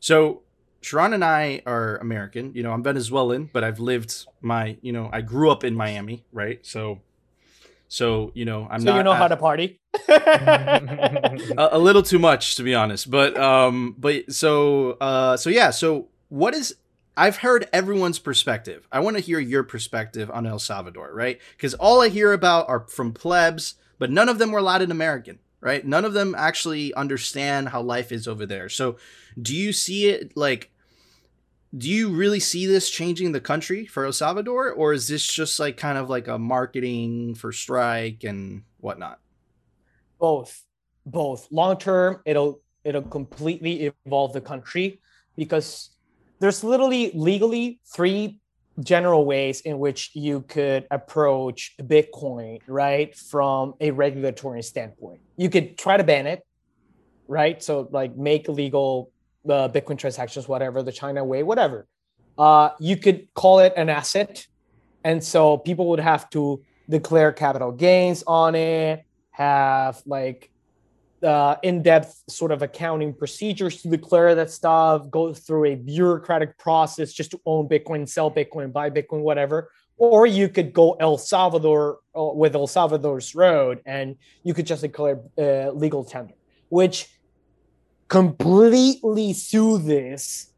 So 0.00 0.42
Sharon 0.80 1.12
and 1.12 1.24
I 1.24 1.62
are 1.66 1.98
American. 1.98 2.52
You 2.54 2.62
know, 2.62 2.72
I'm 2.72 2.82
Venezuelan, 2.82 3.50
but 3.52 3.64
I've 3.64 3.80
lived 3.80 4.26
my, 4.40 4.76
you 4.80 4.92
know, 4.92 5.10
I 5.12 5.20
grew 5.20 5.50
up 5.50 5.64
in 5.64 5.74
Miami, 5.74 6.24
right? 6.32 6.64
So, 6.64 7.00
so 7.88 8.30
you 8.34 8.44
know, 8.44 8.66
I'm 8.70 8.80
so 8.80 8.86
not 8.86 8.96
you 8.98 9.02
know 9.02 9.12
uh, 9.12 9.16
how 9.16 9.28
to 9.28 9.36
party. 9.36 9.80
a, 10.08 11.68
a 11.72 11.78
little 11.78 12.02
too 12.02 12.18
much 12.18 12.56
to 12.56 12.62
be 12.62 12.74
honest. 12.74 13.10
But 13.10 13.36
um, 13.36 13.94
but 13.98 14.32
so 14.32 14.92
uh, 15.00 15.36
so 15.36 15.50
yeah. 15.50 15.70
So 15.70 16.08
what 16.28 16.54
is 16.54 16.76
I've 17.16 17.38
heard 17.38 17.68
everyone's 17.72 18.18
perspective. 18.18 18.88
I 18.90 19.00
want 19.00 19.16
to 19.16 19.22
hear 19.22 19.38
your 19.38 19.62
perspective 19.62 20.30
on 20.30 20.46
El 20.46 20.58
Salvador, 20.58 21.12
right? 21.12 21.38
Because 21.56 21.74
all 21.74 22.00
I 22.00 22.08
hear 22.08 22.32
about 22.32 22.68
are 22.68 22.86
from 22.88 23.12
plebs, 23.12 23.74
but 23.98 24.10
none 24.10 24.28
of 24.28 24.38
them 24.38 24.52
were 24.52 24.62
Latin 24.62 24.90
American, 24.90 25.38
right? 25.60 25.86
None 25.86 26.04
of 26.04 26.12
them 26.12 26.34
actually 26.36 26.92
understand 26.94 27.68
how 27.68 27.82
life 27.82 28.12
is 28.12 28.26
over 28.26 28.46
there. 28.46 28.68
So, 28.68 28.96
do 29.40 29.54
you 29.54 29.72
see 29.72 30.08
it 30.08 30.36
like? 30.36 30.70
Do 31.76 31.88
you 31.88 32.08
really 32.08 32.40
see 32.40 32.66
this 32.66 32.90
changing 32.90 33.30
the 33.30 33.40
country 33.40 33.86
for 33.86 34.04
El 34.04 34.12
Salvador, 34.12 34.72
or 34.72 34.92
is 34.92 35.06
this 35.06 35.24
just 35.24 35.60
like 35.60 35.76
kind 35.76 35.98
of 35.98 36.10
like 36.10 36.26
a 36.26 36.36
marketing 36.36 37.36
for 37.36 37.52
strike 37.52 38.24
and 38.24 38.64
whatnot? 38.78 39.20
Both, 40.18 40.64
both. 41.06 41.46
Long 41.52 41.78
term, 41.78 42.22
it'll 42.26 42.60
it'll 42.82 43.02
completely 43.02 43.92
evolve 44.04 44.32
the 44.32 44.40
country 44.40 45.00
because 45.36 45.90
there's 46.40 46.64
literally 46.64 47.12
legally 47.14 47.80
three 47.86 48.39
general 48.82 49.24
ways 49.24 49.60
in 49.60 49.78
which 49.78 50.10
you 50.14 50.42
could 50.42 50.86
approach 50.90 51.74
Bitcoin, 51.80 52.60
right, 52.66 53.16
from 53.16 53.74
a 53.80 53.90
regulatory 53.90 54.62
standpoint. 54.62 55.20
You 55.36 55.50
could 55.50 55.78
try 55.78 55.96
to 55.96 56.04
ban 56.04 56.26
it, 56.26 56.42
right? 57.28 57.62
So 57.62 57.88
like 57.90 58.16
make 58.16 58.48
illegal 58.48 59.10
uh, 59.48 59.68
Bitcoin 59.68 59.98
transactions, 59.98 60.48
whatever 60.48 60.82
the 60.82 60.92
China 60.92 61.24
way, 61.24 61.42
whatever. 61.42 61.86
Uh, 62.38 62.70
you 62.78 62.96
could 62.96 63.32
call 63.34 63.60
it 63.60 63.72
an 63.76 63.88
asset, 63.88 64.46
and 65.04 65.22
so 65.22 65.58
people 65.58 65.88
would 65.88 66.00
have 66.00 66.28
to 66.30 66.62
declare 66.88 67.32
capital 67.32 67.72
gains 67.72 68.24
on 68.26 68.54
it, 68.54 69.04
have 69.30 70.02
like 70.06 70.49
uh, 71.22 71.56
in-depth 71.62 72.22
sort 72.28 72.52
of 72.52 72.62
accounting 72.62 73.12
procedures 73.12 73.82
to 73.82 73.88
declare 73.88 74.34
that 74.34 74.50
stuff, 74.50 75.10
go 75.10 75.32
through 75.34 75.66
a 75.66 75.74
bureaucratic 75.74 76.56
process 76.58 77.12
just 77.12 77.30
to 77.32 77.40
own 77.46 77.68
Bitcoin, 77.68 78.08
sell 78.08 78.30
Bitcoin, 78.30 78.72
buy 78.72 78.90
Bitcoin, 78.90 79.20
whatever. 79.20 79.70
Or 79.96 80.26
you 80.26 80.48
could 80.48 80.72
go 80.72 80.92
El 80.94 81.18
Salvador 81.18 81.98
uh, 82.16 82.24
with 82.24 82.54
El 82.54 82.66
Salvador's 82.66 83.34
road, 83.34 83.82
and 83.84 84.16
you 84.42 84.54
could 84.54 84.66
just 84.66 84.80
declare 84.80 85.20
uh, 85.36 85.70
legal 85.72 86.04
tender, 86.04 86.34
which 86.70 87.08
completely 88.08 89.32
soothes 89.34 90.48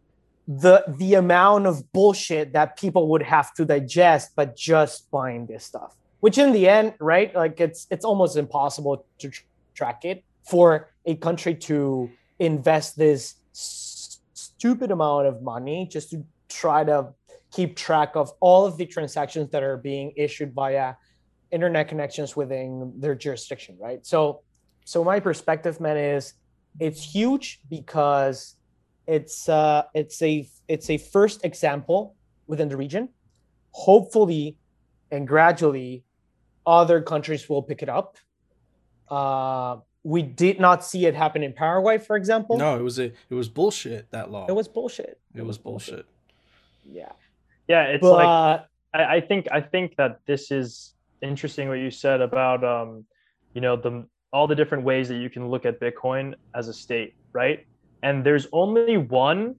the 0.47 0.85
the 0.97 1.15
amount 1.15 1.67
of 1.67 1.93
bullshit 1.93 2.53
that 2.53 2.77
people 2.79 3.09
would 3.09 3.23
have 3.23 3.53
to 3.55 3.65
digest, 3.65 4.31
but 4.37 4.57
just 4.57 5.11
buying 5.11 5.47
this 5.47 5.65
stuff. 5.65 5.97
Which 6.21 6.39
in 6.39 6.53
the 6.53 6.69
end, 6.69 6.95
right? 7.01 7.35
Like 7.35 7.61
it's 7.61 7.89
it's 7.91 8.05
almost 8.05 8.37
impossible 8.37 9.05
to 9.19 9.29
tr- 9.29 9.43
track 9.75 10.05
it 10.05 10.25
for 10.45 10.91
a 11.07 11.15
country 11.17 11.55
to 11.55 12.11
invest 12.39 12.97
this 12.97 13.37
stupid 13.53 14.91
amount 14.91 15.27
of 15.27 15.43
money 15.43 15.89
just 15.91 16.11
to 16.11 16.25
try 16.49 16.85
to 16.85 17.09
keep 17.53 17.77
track 17.77 18.13
of 18.15 18.33
all 18.41 18.65
of 18.65 18.77
the 18.77 18.87
transactions 18.87 19.51
that 19.51 19.63
are 19.63 19.77
being 19.77 20.13
issued 20.17 20.53
via 20.55 20.95
internet 21.51 21.87
connections 21.89 22.35
within 22.35 22.93
their 22.99 23.15
jurisdiction 23.15 23.77
right? 23.81 24.05
So 24.07 24.43
so 24.85 25.05
my 25.05 25.21
perspective 25.21 25.81
man 25.81 25.97
is 25.97 26.35
it's 26.81 27.03
huge 27.03 27.61
because 27.69 28.57
it's 29.07 29.49
uh 29.49 29.83
it's 29.95 30.23
a 30.23 30.49
it's 30.69 30.89
a 30.91 30.99
first 30.99 31.45
example 31.45 32.17
within 32.47 32.69
the 32.69 32.77
region. 32.77 33.09
Hopefully 33.73 34.57
and 35.11 35.29
gradually 35.29 36.05
other 36.67 37.01
countries 37.01 37.49
will 37.49 37.63
pick 37.63 37.83
it 37.83 37.89
up. 37.89 38.17
Uh 39.09 39.77
we 40.05 40.23
did 40.23 40.59
not 40.59 40.85
see 40.85 41.07
it 41.07 41.15
happen 41.15 41.43
in 41.43 41.53
Paraguay, 41.53 41.99
for 41.99 42.17
example. 42.17 42.59
No, 42.59 42.77
it 42.79 42.83
was 42.83 42.99
a 42.99 43.05
it 43.05 43.35
was 43.35 43.49
bullshit 43.49 44.11
that 44.11 44.31
law. 44.31 44.47
It 44.49 44.55
was 44.55 44.69
bullshit. 44.69 45.21
It, 45.35 45.39
it 45.39 45.41
was, 45.41 45.49
was 45.49 45.59
bullshit. 45.59 45.95
bullshit. 45.95 46.07
Yeah. 46.91 47.13
Yeah, 47.69 47.85
it's 47.85 48.03
but, 48.03 48.13
like 48.13 48.27
uh, 48.27 48.65
I, 48.95 49.17
I, 49.17 49.21
think 49.21 49.47
I 49.53 49.61
think 49.61 49.97
that 49.97 50.21
this 50.27 50.51
is 50.51 50.95
interesting 51.23 51.69
what 51.69 51.79
you 51.79 51.91
said 51.91 52.21
about 52.21 52.65
um, 52.65 53.05
you 53.55 53.61
know, 53.61 53.77
the 53.77 54.05
all 54.33 54.47
the 54.47 54.57
different 54.57 54.83
ways 54.83 55.09
that 55.09 55.17
you 55.17 55.31
can 55.31 55.49
look 55.49 55.65
at 55.65 55.79
Bitcoin 55.79 56.35
as 56.55 56.69
a 56.69 56.73
state, 56.73 57.15
right? 57.33 57.65
And 58.03 58.25
there's 58.25 58.49
only 58.53 58.97
one 58.97 59.57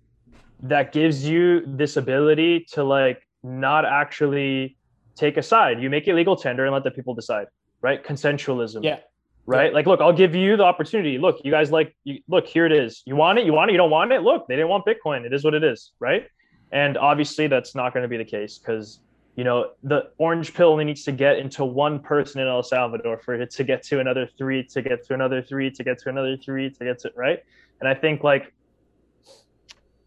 that 0.64 0.92
gives 0.92 1.28
you 1.28 1.64
this 1.66 1.96
ability 1.96 2.66
to 2.72 2.84
like 2.84 3.26
not 3.44 3.86
actually 3.86 4.78
take 5.16 5.38
a 5.38 5.44
side. 5.44 5.82
You 5.82 5.90
make 5.90 6.08
it 6.08 6.16
legal 6.16 6.36
tender 6.36 6.66
and 6.66 6.74
let 6.74 6.84
the 6.84 6.92
people 6.92 7.14
decide, 7.14 7.48
right? 7.82 8.04
Consensualism. 8.04 8.84
Yeah 8.84 8.98
right? 9.46 9.72
Yeah. 9.72 9.76
Like, 9.76 9.86
look, 9.86 10.02
I'll 10.02 10.14
give 10.14 10.36
you 10.36 10.58
the 10.58 10.64
opportunity. 10.64 11.18
Look, 11.18 11.38
you 11.44 11.52
guys 11.52 11.72
like, 11.72 11.96
you, 12.04 12.20
look, 12.28 12.48
here 12.48 12.66
it 12.66 12.72
is. 12.72 13.04
You 13.06 13.16
want 13.16 13.40
it? 13.40 13.46
You 13.46 13.54
want 13.54 13.70
it? 13.70 13.74
You 13.74 13.78
don't 13.78 13.92
want 13.92 14.12
it? 14.12 14.22
Look, 14.22 14.48
they 14.48 14.56
didn't 14.56 14.70
want 14.70 14.86
Bitcoin. 14.86 15.26
It 15.26 15.34
is 15.34 15.44
what 15.44 15.54
it 15.54 15.64
is, 15.64 15.92
right? 16.00 16.28
And 16.72 16.98
obviously, 16.98 17.48
that's 17.48 17.76
not 17.76 17.94
going 17.94 18.04
to 18.04 18.08
be 18.08 18.18
the 18.18 18.26
case 18.26 18.58
because 18.58 19.00
you 19.36 19.44
know 19.44 19.72
the 19.84 20.12
orange 20.18 20.54
pill 20.54 20.70
only 20.70 20.86
needs 20.86 21.04
to 21.04 21.12
get 21.12 21.38
into 21.38 21.66
one 21.66 22.00
person 22.00 22.42
in 22.42 22.48
El 22.48 22.64
Salvador 22.64 23.18
for 23.18 23.36
it 23.36 23.52
to 23.52 23.64
get 23.64 23.84
to 23.84 24.00
another 24.00 24.28
three, 24.38 24.64
to 24.66 24.82
get 24.82 25.06
to 25.08 25.14
another 25.14 25.42
three, 25.42 25.70
to 25.72 25.84
get 25.84 26.00
to 26.00 26.10
another 26.10 26.38
three, 26.38 26.70
to 26.70 26.86
get 26.86 27.00
to 27.00 27.12
right. 27.16 27.40
And 27.80 27.90
I 27.90 27.94
think 27.94 28.24
like 28.24 28.54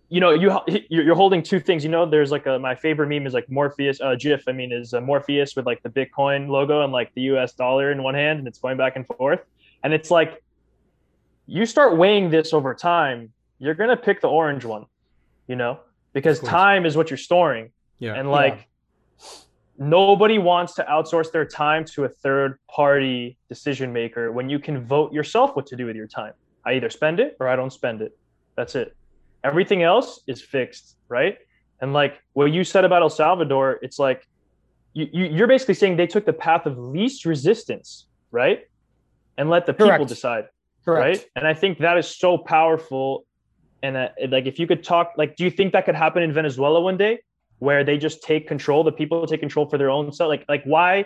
you 0.09 0.21
know 0.21 0.31
you 0.31 0.57
you're 0.89 1.15
holding 1.15 1.43
two 1.43 1.59
things. 1.59 1.83
You 1.83 1.91
know 1.91 2.07
there's 2.07 2.31
like 2.31 2.47
a 2.47 2.59
my 2.59 2.75
favorite 2.75 3.09
meme 3.09 3.27
is 3.27 3.35
like 3.35 3.51
morpheus 3.51 4.01
uh 4.01 4.15
gif 4.15 4.45
i 4.47 4.53
mean 4.53 4.73
is 4.73 4.95
uh, 4.95 5.01
morpheus 5.01 5.57
with 5.57 5.67
like 5.67 5.83
the 5.83 5.89
bitcoin 5.89 6.49
logo 6.49 6.83
and 6.83 6.93
like 6.93 7.13
the 7.15 7.23
us 7.23 7.53
dollar 7.53 7.91
in 7.91 8.03
one 8.03 8.15
hand 8.15 8.39
and 8.39 8.49
it's 8.49 8.59
going 8.59 8.77
back 8.77 8.97
and 8.97 9.07
forth. 9.07 9.41
And 9.83 9.93
it's 9.93 10.11
like 10.11 10.43
you 11.47 11.67
start 11.67 11.97
weighing 11.97 12.31
this 12.31 12.53
over 12.53 12.75
time 12.75 13.33
you're 13.59 13.75
going 13.75 13.91
to 13.91 13.97
pick 13.97 14.21
the 14.21 14.29
orange 14.29 14.65
one 14.65 14.87
you 15.49 15.57
know 15.57 15.81
because 16.13 16.41
time 16.41 16.87
is 16.87 16.97
what 16.97 17.11
you're 17.11 17.19
storing. 17.19 17.71
Yeah. 17.99 18.15
And 18.15 18.31
like 18.31 18.69
yeah. 19.19 19.27
nobody 19.79 20.39
wants 20.39 20.75
to 20.75 20.85
outsource 20.85 21.31
their 21.33 21.45
time 21.45 21.85
to 21.87 22.05
a 22.05 22.09
third 22.09 22.59
party 22.69 23.37
decision 23.49 23.93
maker 23.93 24.33
when 24.33 24.49
you 24.49 24.59
can 24.59 24.85
vote 24.85 25.13
yourself 25.13 25.57
what 25.57 25.67
to 25.67 25.77
do 25.77 25.85
with 25.85 25.97
your 25.97 26.07
time. 26.07 26.33
I 26.65 26.75
either 26.75 26.91
spend 26.91 27.21
it 27.21 27.37
or 27.41 27.49
i 27.49 27.57
don't 27.57 27.73
spend 27.73 28.03
it. 28.03 28.17
That's 28.55 28.75
it 28.77 28.97
Everything 29.51 29.83
else 29.93 30.11
is 30.27 30.43
fixed, 30.43 30.97
right? 31.09 31.35
And 31.81 31.93
like 31.93 32.15
what 32.33 32.47
you 32.47 32.65
said 32.65 32.85
about 32.85 33.01
El 33.03 33.11
Salvador, 33.11 33.79
it's 33.87 33.99
like 34.07 34.27
you, 34.93 35.07
you 35.13 35.45
are 35.45 35.47
basically 35.47 35.75
saying 35.75 35.97
they 35.97 36.13
took 36.15 36.27
the 36.33 36.39
path 36.47 36.67
of 36.71 36.75
least 36.79 37.25
resistance, 37.25 38.07
right? 38.41 38.61
And 39.39 39.49
let 39.55 39.67
the 39.67 39.75
Correct. 39.75 39.95
people 39.95 40.07
decide, 40.07 40.45
Correct. 40.85 41.05
right? 41.05 41.21
And 41.37 41.47
I 41.47 41.55
think 41.55 41.79
that 41.79 41.97
is 42.03 42.09
so 42.09 42.39
powerful. 42.39 43.27
And 43.85 43.97
uh, 43.97 44.09
like, 44.35 44.47
if 44.47 44.59
you 44.59 44.67
could 44.67 44.83
talk, 44.83 45.13
like, 45.17 45.37
do 45.37 45.45
you 45.45 45.51
think 45.59 45.69
that 45.75 45.85
could 45.85 45.95
happen 45.95 46.23
in 46.23 46.33
Venezuela 46.33 46.81
one 46.81 46.97
day, 46.97 47.21
where 47.59 47.85
they 47.85 47.99
just 47.99 48.23
take 48.23 48.49
control, 48.49 48.83
the 48.83 48.97
people 49.01 49.25
take 49.27 49.41
control 49.41 49.67
for 49.69 49.79
their 49.79 49.91
own 49.91 50.13
self? 50.13 50.29
Like, 50.29 50.45
like 50.49 50.65
why? 50.65 51.05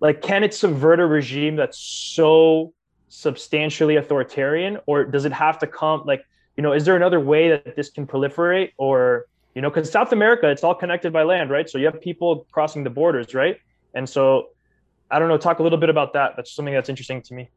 Like, 0.00 0.20
can 0.20 0.40
it 0.44 0.52
subvert 0.52 1.00
a 1.00 1.06
regime 1.06 1.56
that's 1.56 1.78
so 1.78 2.74
substantially 3.08 3.96
authoritarian, 3.96 4.72
or 4.86 5.04
does 5.04 5.24
it 5.24 5.32
have 5.32 5.58
to 5.60 5.66
come 5.66 6.02
like? 6.04 6.22
You 6.58 6.62
know, 6.62 6.72
is 6.72 6.84
there 6.84 6.96
another 6.96 7.20
way 7.20 7.50
that 7.50 7.76
this 7.76 7.88
can 7.88 8.04
proliferate 8.04 8.72
or, 8.78 9.26
you 9.54 9.62
know, 9.62 9.70
because 9.70 9.88
South 9.92 10.10
America, 10.10 10.50
it's 10.50 10.64
all 10.64 10.74
connected 10.74 11.12
by 11.12 11.22
land, 11.22 11.50
right? 11.50 11.70
So 11.70 11.78
you 11.78 11.86
have 11.86 12.00
people 12.00 12.48
crossing 12.50 12.82
the 12.82 12.90
borders, 12.90 13.32
right? 13.32 13.60
And 13.94 14.08
so 14.08 14.48
I 15.08 15.20
don't 15.20 15.28
know, 15.28 15.38
talk 15.38 15.60
a 15.60 15.62
little 15.62 15.78
bit 15.78 15.88
about 15.88 16.14
that. 16.14 16.32
That's 16.34 16.52
something 16.52 16.74
that's 16.74 16.88
interesting 16.88 17.22
to 17.22 17.34
me. 17.34 17.48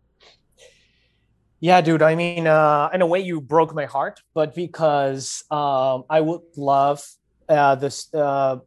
Yeah, 1.62 1.82
dude. 1.82 2.04
I 2.04 2.14
mean, 2.14 2.46
uh, 2.46 2.90
in 2.94 3.02
a 3.02 3.08
way, 3.08 3.20
you 3.22 3.42
broke 3.42 3.74
my 3.74 3.86
heart, 3.86 4.22
but 4.36 4.54
because 4.54 5.46
um, 5.50 6.04
I 6.08 6.22
would 6.22 6.42
love 6.56 7.04
uh, 7.50 7.74
this 7.76 8.14
uh, 8.14 8.58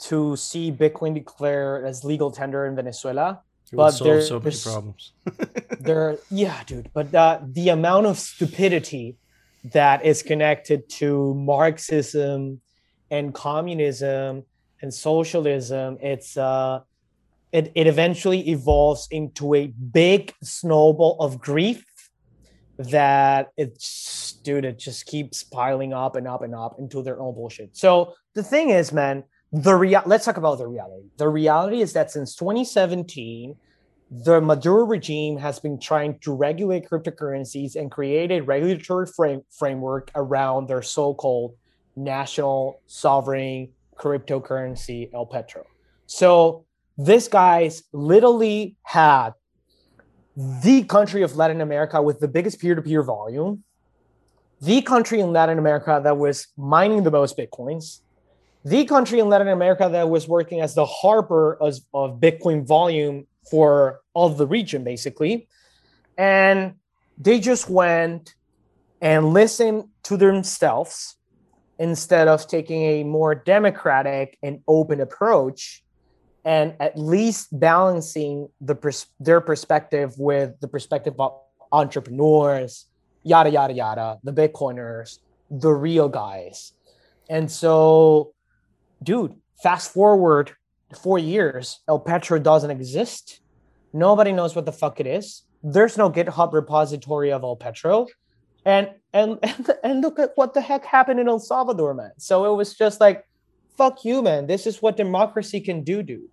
to 0.00 0.36
see 0.36 0.70
Bitcoin 0.70 1.14
declared 1.14 1.86
as 1.86 2.04
legal 2.04 2.30
tender 2.30 2.66
in 2.66 2.76
Venezuela. 2.76 3.40
It 3.72 3.76
but 3.76 3.98
there, 4.00 4.20
so 4.20 4.38
many 4.38 4.56
problems. 4.62 5.12
there, 5.80 6.18
yeah, 6.30 6.62
dude. 6.66 6.90
But 6.92 7.14
uh, 7.14 7.40
the 7.42 7.70
amount 7.70 8.06
of 8.06 8.18
stupidity 8.18 9.16
that 9.72 10.04
is 10.04 10.22
connected 10.22 10.88
to 10.88 11.34
Marxism 11.34 12.60
and 13.10 13.34
communism 13.34 14.44
and 14.82 14.92
socialism. 14.92 15.98
It's 16.00 16.36
uh, 16.36 16.80
it, 17.52 17.72
it 17.74 17.86
eventually 17.86 18.48
evolves 18.50 19.08
into 19.10 19.54
a 19.54 19.66
big 19.68 20.34
snowball 20.42 21.16
of 21.20 21.40
grief 21.40 21.84
that 22.78 23.48
it's 23.56 24.32
dude, 24.42 24.64
it 24.64 24.78
just 24.78 25.06
keeps 25.06 25.42
piling 25.42 25.92
up 25.92 26.16
and 26.16 26.28
up 26.28 26.42
and 26.42 26.54
up 26.54 26.78
into 26.78 27.02
their 27.02 27.20
own 27.20 27.34
bullshit. 27.34 27.76
So 27.76 28.14
the 28.34 28.42
thing 28.42 28.70
is, 28.70 28.92
man, 28.92 29.24
the 29.52 29.74
real 29.74 30.02
let's 30.06 30.24
talk 30.24 30.36
about 30.36 30.58
the 30.58 30.66
reality. 30.66 31.08
The 31.16 31.28
reality 31.28 31.80
is 31.80 31.92
that 31.94 32.10
since 32.10 32.34
2017, 32.36 33.56
the 34.10 34.40
Maduro 34.40 34.84
regime 34.84 35.36
has 35.38 35.58
been 35.58 35.80
trying 35.80 36.18
to 36.20 36.32
regulate 36.32 36.88
cryptocurrencies 36.88 37.74
and 37.74 37.90
create 37.90 38.30
a 38.30 38.40
regulatory 38.40 39.06
frame, 39.06 39.42
framework 39.50 40.10
around 40.14 40.68
their 40.68 40.82
so-called 40.82 41.54
national 41.96 42.80
sovereign 42.86 43.68
cryptocurrency 43.98 45.12
El 45.12 45.26
Petro. 45.26 45.64
So 46.06 46.66
this 46.96 47.26
guy's 47.26 47.82
literally 47.92 48.76
had 48.82 49.30
the 50.36 50.84
country 50.84 51.22
of 51.22 51.36
Latin 51.36 51.60
America 51.60 52.00
with 52.00 52.20
the 52.20 52.28
biggest 52.28 52.60
peer-to-peer 52.60 53.02
volume, 53.02 53.64
the 54.60 54.82
country 54.82 55.20
in 55.20 55.32
Latin 55.32 55.58
America 55.58 56.00
that 56.04 56.16
was 56.16 56.48
mining 56.56 57.02
the 57.02 57.10
most 57.10 57.36
bitcoins, 57.36 58.00
the 58.64 58.84
country 58.84 59.18
in 59.18 59.28
Latin 59.28 59.48
America 59.48 59.88
that 59.90 60.08
was 60.08 60.28
working 60.28 60.60
as 60.60 60.74
the 60.74 60.86
harbor 60.86 61.56
of, 61.60 61.76
of 61.94 62.20
Bitcoin 62.20 62.66
volume 62.66 63.26
for 63.50 64.00
all 64.14 64.28
the 64.28 64.46
region, 64.46 64.84
basically. 64.84 65.48
And 66.18 66.74
they 67.18 67.40
just 67.40 67.68
went 67.68 68.34
and 69.00 69.32
listened 69.32 69.84
to 70.04 70.16
themselves 70.16 71.16
instead 71.78 72.28
of 72.28 72.46
taking 72.46 72.82
a 72.82 73.04
more 73.04 73.34
democratic 73.34 74.38
and 74.42 74.60
open 74.66 75.00
approach 75.00 75.84
and 76.44 76.74
at 76.80 76.96
least 76.96 77.48
balancing 77.58 78.48
the 78.60 78.74
pers- 78.74 79.06
their 79.20 79.40
perspective 79.40 80.14
with 80.16 80.58
the 80.60 80.68
perspective 80.68 81.14
of 81.18 81.34
entrepreneurs 81.72 82.86
yada 83.24 83.50
yada 83.50 83.74
yada 83.74 84.18
the 84.22 84.32
bitcoiners 84.32 85.18
the 85.50 85.70
real 85.70 86.08
guys 86.08 86.72
and 87.28 87.50
so 87.50 88.32
dude 89.02 89.34
fast 89.62 89.92
forward 89.92 90.52
four 90.94 91.18
years 91.18 91.80
el 91.88 91.98
petro 91.98 92.38
doesn't 92.38 92.70
exist 92.70 93.40
nobody 93.92 94.32
knows 94.32 94.54
what 94.54 94.66
the 94.66 94.72
fuck 94.72 95.00
it 95.00 95.06
is 95.06 95.42
there's 95.62 95.96
no 95.96 96.10
github 96.10 96.52
repository 96.52 97.32
of 97.32 97.42
el 97.42 97.56
petro 97.56 98.06
and 98.66 98.90
and 99.14 99.38
and 99.82 100.02
look 100.02 100.18
at 100.18 100.32
what 100.34 100.52
the 100.52 100.60
heck 100.60 100.84
happened 100.84 101.20
in 101.20 101.28
El 101.28 101.38
Salvador, 101.38 101.94
man. 101.94 102.12
So 102.18 102.52
it 102.52 102.54
was 102.54 102.74
just 102.74 103.00
like, 103.00 103.24
fuck 103.78 104.04
you, 104.04 104.20
man. 104.20 104.46
This 104.46 104.66
is 104.66 104.82
what 104.82 104.98
democracy 104.98 105.60
can 105.60 105.82
do, 105.82 106.02
dude, 106.02 106.28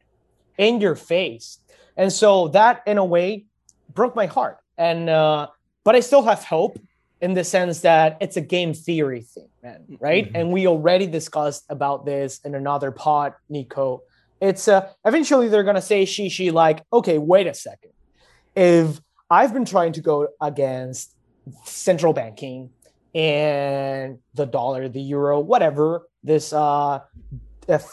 in 0.58 0.82
your 0.82 0.96
face. 0.96 1.60
And 1.96 2.12
so 2.12 2.50
that, 2.50 2.82
in 2.88 2.98
a 2.98 3.06
way, 3.06 3.46
broke 3.94 4.16
my 4.16 4.26
heart. 4.26 4.58
And 4.78 5.10
uh, 5.10 5.48
but 5.86 5.96
I 5.96 6.02
still 6.02 6.24
have 6.24 6.44
hope 6.44 6.78
in 7.22 7.36
the 7.36 7.44
sense 7.44 7.82
that 7.82 8.18
it's 8.20 8.36
a 8.36 8.42
game 8.42 8.74
theory 8.74 9.22
thing, 9.22 9.48
man. 9.62 9.86
Right? 10.02 10.26
Mm-hmm. 10.26 10.36
And 10.36 10.52
we 10.52 10.68
already 10.68 11.08
discussed 11.08 11.63
about 11.70 12.06
this 12.06 12.39
in 12.44 12.56
another 12.56 12.92
pod, 12.92 13.34
Nico. 13.48 14.02
It's 14.44 14.68
uh, 14.68 14.90
eventually 15.06 15.48
they're 15.48 15.64
gonna 15.64 15.82
say 15.82 16.04
she 16.04 16.28
she 16.28 16.52
like, 16.52 16.84
okay, 16.92 17.18
wait 17.18 17.48
a 17.48 17.54
second. 17.54 17.92
If 18.56 19.00
I've 19.30 19.54
been 19.54 19.64
trying 19.64 19.94
to 19.94 20.02
go 20.02 20.28
against 20.42 21.16
central 21.64 22.12
banking 22.12 22.70
and 23.16 24.20
the 24.34 24.46
dollar, 24.46 24.90
the 24.90 25.02
euro, 25.02 25.40
whatever, 25.40 26.08
this 26.24 26.52
uh, 26.52 27.00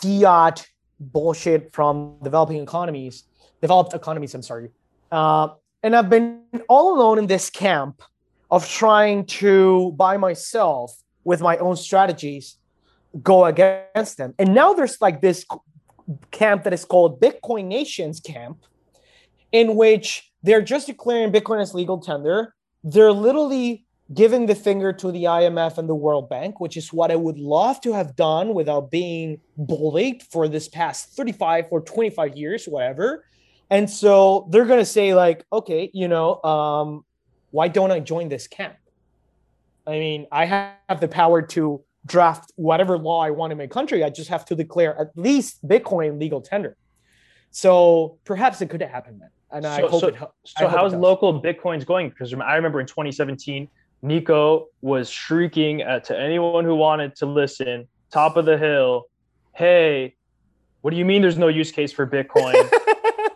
fiat 0.02 0.66
bullshit 0.98 1.72
from 1.72 2.16
developing 2.20 2.60
economies, 2.60 3.24
developed 3.60 3.94
economies, 3.94 4.34
I'm 4.34 4.42
sorry. 4.42 4.70
Uh, 5.12 5.48
and 5.84 5.94
I've 5.94 6.10
been 6.10 6.42
all 6.68 6.96
alone 6.96 7.18
in 7.18 7.26
this 7.28 7.48
camp 7.48 8.02
of 8.50 8.68
trying 8.68 9.24
to, 9.26 9.92
by 9.92 10.16
myself, 10.16 11.00
with 11.22 11.40
my 11.40 11.56
own 11.58 11.76
strategies, 11.76 12.56
go 13.22 13.44
against 13.44 14.16
them. 14.18 14.34
And 14.38 14.52
now 14.52 14.72
there's 14.72 15.00
like 15.00 15.20
this 15.20 15.46
camp 16.30 16.64
that 16.64 16.72
is 16.72 16.84
called 16.84 17.20
Bitcoin 17.20 17.66
Nations 17.66 18.20
camp, 18.20 18.64
in 19.52 19.76
which 19.76 20.32
they're 20.42 20.62
just 20.62 20.86
declaring 20.86 21.32
Bitcoin 21.32 21.60
as 21.60 21.74
legal 21.74 21.98
tender 21.98 22.54
they're 22.84 23.12
literally 23.12 23.86
giving 24.12 24.46
the 24.46 24.54
finger 24.54 24.92
to 24.92 25.12
the 25.12 25.24
IMF 25.24 25.78
and 25.78 25.88
the 25.88 25.94
World 25.94 26.28
Bank, 26.28 26.58
which 26.58 26.76
is 26.76 26.92
what 26.92 27.10
I 27.10 27.16
would 27.16 27.38
love 27.38 27.80
to 27.82 27.92
have 27.92 28.16
done 28.16 28.54
without 28.54 28.90
being 28.90 29.40
bullied 29.56 30.22
for 30.22 30.48
this 30.48 30.68
past 30.68 31.10
35 31.14 31.66
or 31.70 31.80
25 31.80 32.36
years, 32.36 32.66
whatever. 32.66 33.24
And 33.70 33.88
so 33.88 34.48
they're 34.50 34.64
going 34.64 34.80
to 34.80 34.84
say, 34.84 35.14
like, 35.14 35.44
okay, 35.52 35.90
you 35.94 36.08
know, 36.08 36.42
um, 36.42 37.04
why 37.52 37.68
don't 37.68 37.92
I 37.92 38.00
join 38.00 38.28
this 38.28 38.48
camp? 38.48 38.74
I 39.86 39.92
mean, 39.92 40.26
I 40.32 40.46
have 40.46 41.00
the 41.00 41.08
power 41.08 41.42
to 41.42 41.84
draft 42.10 42.52
whatever 42.56 42.98
law 42.98 43.20
I 43.22 43.30
want 43.30 43.52
in 43.52 43.58
my 43.58 43.66
country. 43.66 44.04
I 44.04 44.10
just 44.10 44.30
have 44.30 44.44
to 44.46 44.54
declare 44.54 44.98
at 45.00 45.08
least 45.16 45.66
Bitcoin 45.66 46.20
legal 46.20 46.40
tender. 46.40 46.76
So 47.50 48.18
perhaps 48.24 48.60
it 48.60 48.70
could 48.70 48.82
happen 48.82 49.18
then 49.18 49.30
and 49.52 49.64
so, 49.64 49.70
I 49.70 49.80
hope 49.80 50.00
so, 50.00 50.08
it. 50.08 50.16
So 50.44 50.68
how's 50.68 50.94
local 50.94 51.40
bitcoins 51.42 51.84
going? 51.84 52.10
Because 52.10 52.32
I 52.34 52.56
remember 52.56 52.80
in 52.80 52.86
2017, 52.86 53.68
Nico 54.02 54.66
was 54.80 55.10
shrieking 55.10 55.82
at, 55.82 56.04
to 56.04 56.18
anyone 56.18 56.64
who 56.64 56.74
wanted 56.74 57.16
to 57.16 57.26
listen, 57.26 57.88
top 58.10 58.36
of 58.36 58.46
the 58.46 58.56
hill, 58.56 59.08
"Hey, 59.54 60.14
what 60.80 60.92
do 60.92 60.96
you 60.96 61.04
mean 61.04 61.22
there's 61.22 61.38
no 61.38 61.48
use 61.48 61.70
case 61.70 61.92
for 61.92 62.06
Bitcoin? 62.06 62.54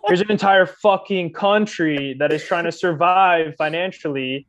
There's 0.06 0.20
an 0.20 0.30
entire 0.30 0.66
fucking 0.66 1.32
country 1.32 2.14
that 2.18 2.30
is 2.30 2.44
trying 2.44 2.64
to 2.64 2.72
survive 2.72 3.54
financially. 3.56 4.46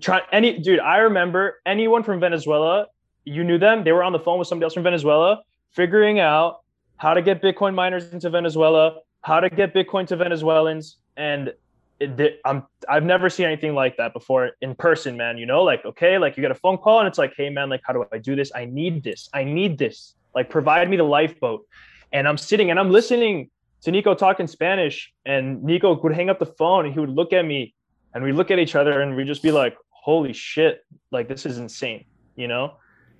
Try 0.00 0.22
any 0.32 0.58
dude. 0.58 0.80
I 0.80 0.98
remember 0.98 1.60
anyone 1.64 2.02
from 2.02 2.18
Venezuela. 2.18 2.86
You 3.28 3.44
knew 3.44 3.58
them. 3.58 3.84
They 3.84 3.92
were 3.92 4.02
on 4.02 4.12
the 4.12 4.18
phone 4.18 4.38
with 4.38 4.48
somebody 4.48 4.64
else 4.64 4.74
from 4.74 4.82
Venezuela, 4.82 5.42
figuring 5.70 6.18
out 6.18 6.60
how 6.96 7.14
to 7.14 7.22
get 7.22 7.42
Bitcoin 7.42 7.74
miners 7.74 8.12
into 8.12 8.30
Venezuela, 8.30 8.96
how 9.22 9.40
to 9.40 9.50
get 9.50 9.74
Bitcoin 9.74 10.06
to 10.08 10.16
Venezuelans, 10.16 10.96
and 11.16 11.52
it, 12.00 12.40
I'm 12.44 12.64
I've 12.88 13.04
never 13.04 13.28
seen 13.28 13.46
anything 13.46 13.74
like 13.74 13.96
that 13.96 14.12
before 14.12 14.52
in 14.60 14.74
person, 14.74 15.16
man. 15.16 15.36
You 15.36 15.46
know, 15.46 15.62
like 15.62 15.84
okay, 15.84 16.18
like 16.18 16.36
you 16.36 16.40
get 16.40 16.50
a 16.50 16.54
phone 16.54 16.78
call 16.78 17.00
and 17.00 17.08
it's 17.08 17.18
like, 17.18 17.34
hey, 17.36 17.50
man, 17.50 17.68
like 17.68 17.80
how 17.84 17.92
do 17.92 18.04
I 18.12 18.18
do 18.18 18.36
this? 18.36 18.52
I 18.54 18.64
need 18.64 19.02
this. 19.02 19.28
I 19.34 19.44
need 19.44 19.78
this. 19.78 20.14
Like 20.34 20.48
provide 20.48 20.88
me 20.88 20.96
the 20.96 21.02
lifeboat. 21.02 21.66
And 22.12 22.26
I'm 22.26 22.38
sitting 22.38 22.70
and 22.70 22.78
I'm 22.78 22.90
listening 22.90 23.50
to 23.82 23.90
Nico 23.90 24.14
talk 24.14 24.40
in 24.40 24.46
Spanish, 24.48 25.12
and 25.26 25.62
Nico 25.62 26.00
would 26.00 26.14
hang 26.14 26.30
up 26.30 26.38
the 26.38 26.46
phone 26.46 26.86
and 26.86 26.94
he 26.94 27.00
would 27.00 27.10
look 27.10 27.32
at 27.32 27.44
me, 27.44 27.74
and 28.14 28.24
we 28.24 28.32
look 28.32 28.50
at 28.50 28.58
each 28.58 28.74
other 28.74 29.00
and 29.00 29.16
we 29.16 29.24
just 29.24 29.42
be 29.42 29.52
like, 29.52 29.76
holy 29.90 30.32
shit, 30.32 30.84
like 31.10 31.28
this 31.28 31.44
is 31.44 31.58
insane, 31.58 32.04
you 32.36 32.48
know. 32.48 32.74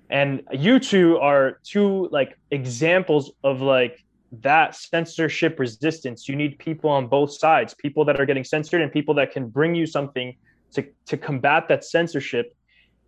And 0.09 0.41
you 0.51 0.79
two 0.79 1.17
are 1.19 1.59
two 1.63 2.09
like 2.11 2.37
examples 2.51 3.31
of 3.43 3.61
like 3.61 4.03
that 4.31 4.75
censorship 4.75 5.59
resistance. 5.59 6.27
You 6.27 6.35
need 6.35 6.57
people 6.59 6.89
on 6.89 7.07
both 7.07 7.31
sides 7.31 7.73
people 7.73 8.05
that 8.05 8.19
are 8.19 8.25
getting 8.25 8.43
censored 8.43 8.81
and 8.81 8.91
people 8.91 9.13
that 9.15 9.31
can 9.31 9.47
bring 9.47 9.75
you 9.75 9.85
something 9.85 10.35
to 10.73 10.85
to 11.07 11.17
combat 11.17 11.67
that 11.67 11.83
censorship. 11.83 12.55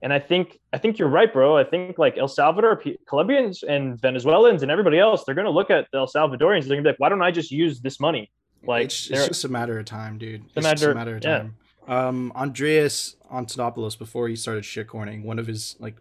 And 0.03 0.11
i 0.11 0.19
think 0.19 0.59
i 0.73 0.77
think 0.79 0.97
you're 0.97 1.09
right 1.09 1.31
bro. 1.31 1.57
I 1.57 1.63
think 1.63 1.97
like 1.99 2.17
el 2.17 2.27
salvador 2.27 2.81
colombians 3.07 3.63
and 3.63 4.01
venezuelans 4.01 4.63
and 4.63 4.71
everybody 4.71 4.97
else 4.97 5.23
they're 5.23 5.35
going 5.35 5.45
to 5.45 5.51
look 5.51 5.69
at 5.69 5.87
the 5.91 5.99
el 5.99 6.07
salvadorians 6.07 6.61
they're 6.67 6.75
going 6.75 6.83
to 6.83 6.87
be 6.87 6.89
like 6.89 6.99
why 6.99 7.09
don't 7.09 7.21
i 7.21 7.31
just 7.31 7.51
use 7.51 7.81
this 7.81 7.99
money? 7.99 8.31
Like 8.63 8.85
it's, 8.85 9.09
it's 9.09 9.27
just 9.27 9.43
a 9.43 9.49
matter 9.49 9.77
of 9.79 9.85
time 9.85 10.17
dude. 10.17 10.43
It's, 10.45 10.57
it's 10.57 10.63
matter, 10.63 10.75
just 10.75 10.91
a 10.91 10.95
matter 10.95 11.15
of 11.15 11.21
time. 11.21 11.55
Yeah. 11.87 12.07
um 12.07 12.31
andreas 12.35 13.15
antonopoulos 13.31 13.97
before 13.97 14.27
he 14.27 14.35
started 14.35 14.63
shitcoining 14.63 15.23
one 15.23 15.37
of 15.39 15.47
his 15.47 15.75
like 15.79 15.97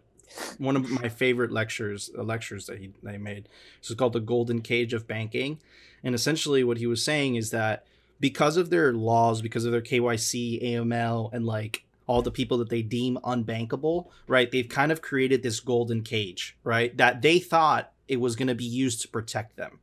one 0.57 0.75
of 0.75 0.89
my 0.89 1.09
favorite 1.09 1.51
lectures 1.51 2.09
uh, 2.17 2.23
lectures 2.23 2.65
that 2.67 2.79
he 2.79 2.91
they 3.03 3.17
made. 3.17 3.49
This 3.81 3.89
is 3.91 3.95
called 3.95 4.13
the 4.13 4.19
Golden 4.19 4.61
Cage 4.61 4.93
of 4.93 5.07
Banking, 5.07 5.59
and 6.03 6.15
essentially 6.15 6.63
what 6.63 6.77
he 6.77 6.87
was 6.87 7.03
saying 7.03 7.35
is 7.35 7.51
that 7.51 7.85
because 8.19 8.57
of 8.57 8.69
their 8.69 8.93
laws, 8.93 9.41
because 9.41 9.65
of 9.65 9.71
their 9.71 9.81
KYC, 9.81 10.63
AML, 10.63 11.33
and 11.33 11.45
like 11.45 11.83
all 12.07 12.21
the 12.21 12.31
people 12.31 12.57
that 12.59 12.69
they 12.69 12.81
deem 12.81 13.17
unbankable, 13.23 14.07
right? 14.27 14.51
They've 14.51 14.67
kind 14.67 14.91
of 14.91 15.01
created 15.01 15.43
this 15.43 15.59
golden 15.59 16.03
cage, 16.03 16.57
right? 16.63 16.95
That 16.97 17.21
they 17.21 17.39
thought 17.39 17.91
it 18.07 18.19
was 18.19 18.35
going 18.35 18.49
to 18.49 18.55
be 18.55 18.65
used 18.65 19.01
to 19.01 19.07
protect 19.07 19.55
them. 19.55 19.79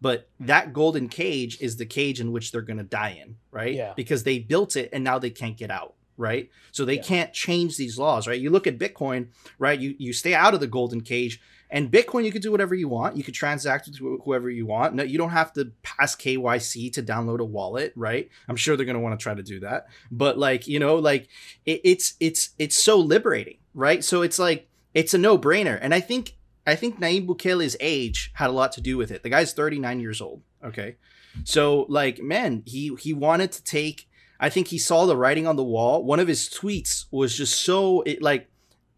But 0.00 0.28
that 0.40 0.72
golden 0.72 1.08
cage 1.08 1.60
is 1.60 1.76
the 1.76 1.86
cage 1.86 2.20
in 2.20 2.32
which 2.32 2.52
they're 2.52 2.62
going 2.62 2.78
to 2.78 2.82
die 2.82 3.20
in, 3.22 3.36
right? 3.50 3.74
Yeah. 3.74 3.92
Because 3.94 4.24
they 4.24 4.38
built 4.38 4.74
it 4.74 4.88
and 4.92 5.04
now 5.04 5.18
they 5.18 5.30
can't 5.30 5.56
get 5.56 5.70
out 5.70 5.94
right? 6.20 6.50
So 6.70 6.84
they 6.84 6.96
yeah. 6.96 7.02
can't 7.02 7.32
change 7.32 7.76
these 7.76 7.98
laws, 7.98 8.28
right? 8.28 8.38
You 8.38 8.50
look 8.50 8.66
at 8.66 8.78
Bitcoin, 8.78 9.28
right? 9.58 9.78
You 9.78 9.94
you 9.98 10.12
stay 10.12 10.34
out 10.34 10.54
of 10.54 10.60
the 10.60 10.66
golden 10.66 11.00
cage. 11.00 11.40
And 11.72 11.90
Bitcoin, 11.90 12.24
you 12.24 12.32
could 12.32 12.42
do 12.42 12.50
whatever 12.50 12.74
you 12.74 12.88
want. 12.88 13.16
You 13.16 13.22
could 13.22 13.34
transact 13.34 13.86
with 13.86 13.98
whoever 14.24 14.50
you 14.50 14.66
want. 14.66 14.94
No, 14.94 15.04
you 15.04 15.18
don't 15.18 15.30
have 15.30 15.52
to 15.52 15.70
pass 15.82 16.16
KYC 16.16 16.92
to 16.94 17.02
download 17.02 17.38
a 17.38 17.44
wallet, 17.44 17.92
right? 17.94 18.28
I'm 18.48 18.56
sure 18.56 18.76
they're 18.76 18.86
gonna 18.86 19.00
want 19.00 19.18
to 19.18 19.22
try 19.22 19.34
to 19.34 19.42
do 19.42 19.60
that. 19.60 19.86
But 20.10 20.36
like, 20.36 20.66
you 20.66 20.78
know, 20.78 20.96
like 20.96 21.28
it, 21.64 21.80
it's 21.84 22.14
it's 22.20 22.50
it's 22.58 22.76
so 22.76 22.98
liberating, 22.98 23.58
right? 23.72 24.02
So 24.04 24.22
it's 24.22 24.38
like 24.38 24.68
it's 24.94 25.14
a 25.14 25.18
no 25.18 25.38
brainer. 25.38 25.78
And 25.80 25.94
I 25.94 26.00
think 26.00 26.36
I 26.66 26.74
think 26.74 27.00
Nayib 27.00 27.26
Bukele's 27.26 27.76
age 27.80 28.32
had 28.34 28.50
a 28.50 28.52
lot 28.52 28.72
to 28.72 28.80
do 28.80 28.96
with 28.96 29.10
it. 29.10 29.22
The 29.22 29.30
guy's 29.30 29.52
39 29.52 30.00
years 30.00 30.20
old. 30.20 30.42
Okay. 30.64 30.96
So 31.44 31.86
like, 31.88 32.20
man, 32.20 32.62
he 32.66 32.94
he 32.98 33.12
wanted 33.12 33.52
to 33.52 33.64
take 33.64 34.08
I 34.40 34.48
think 34.48 34.68
he 34.68 34.78
saw 34.78 35.04
the 35.04 35.16
writing 35.16 35.46
on 35.46 35.56
the 35.56 35.62
wall. 35.62 36.02
One 36.02 36.18
of 36.18 36.26
his 36.26 36.48
tweets 36.48 37.04
was 37.10 37.36
just 37.36 37.60
so 37.60 38.00
it 38.02 38.22
like 38.22 38.48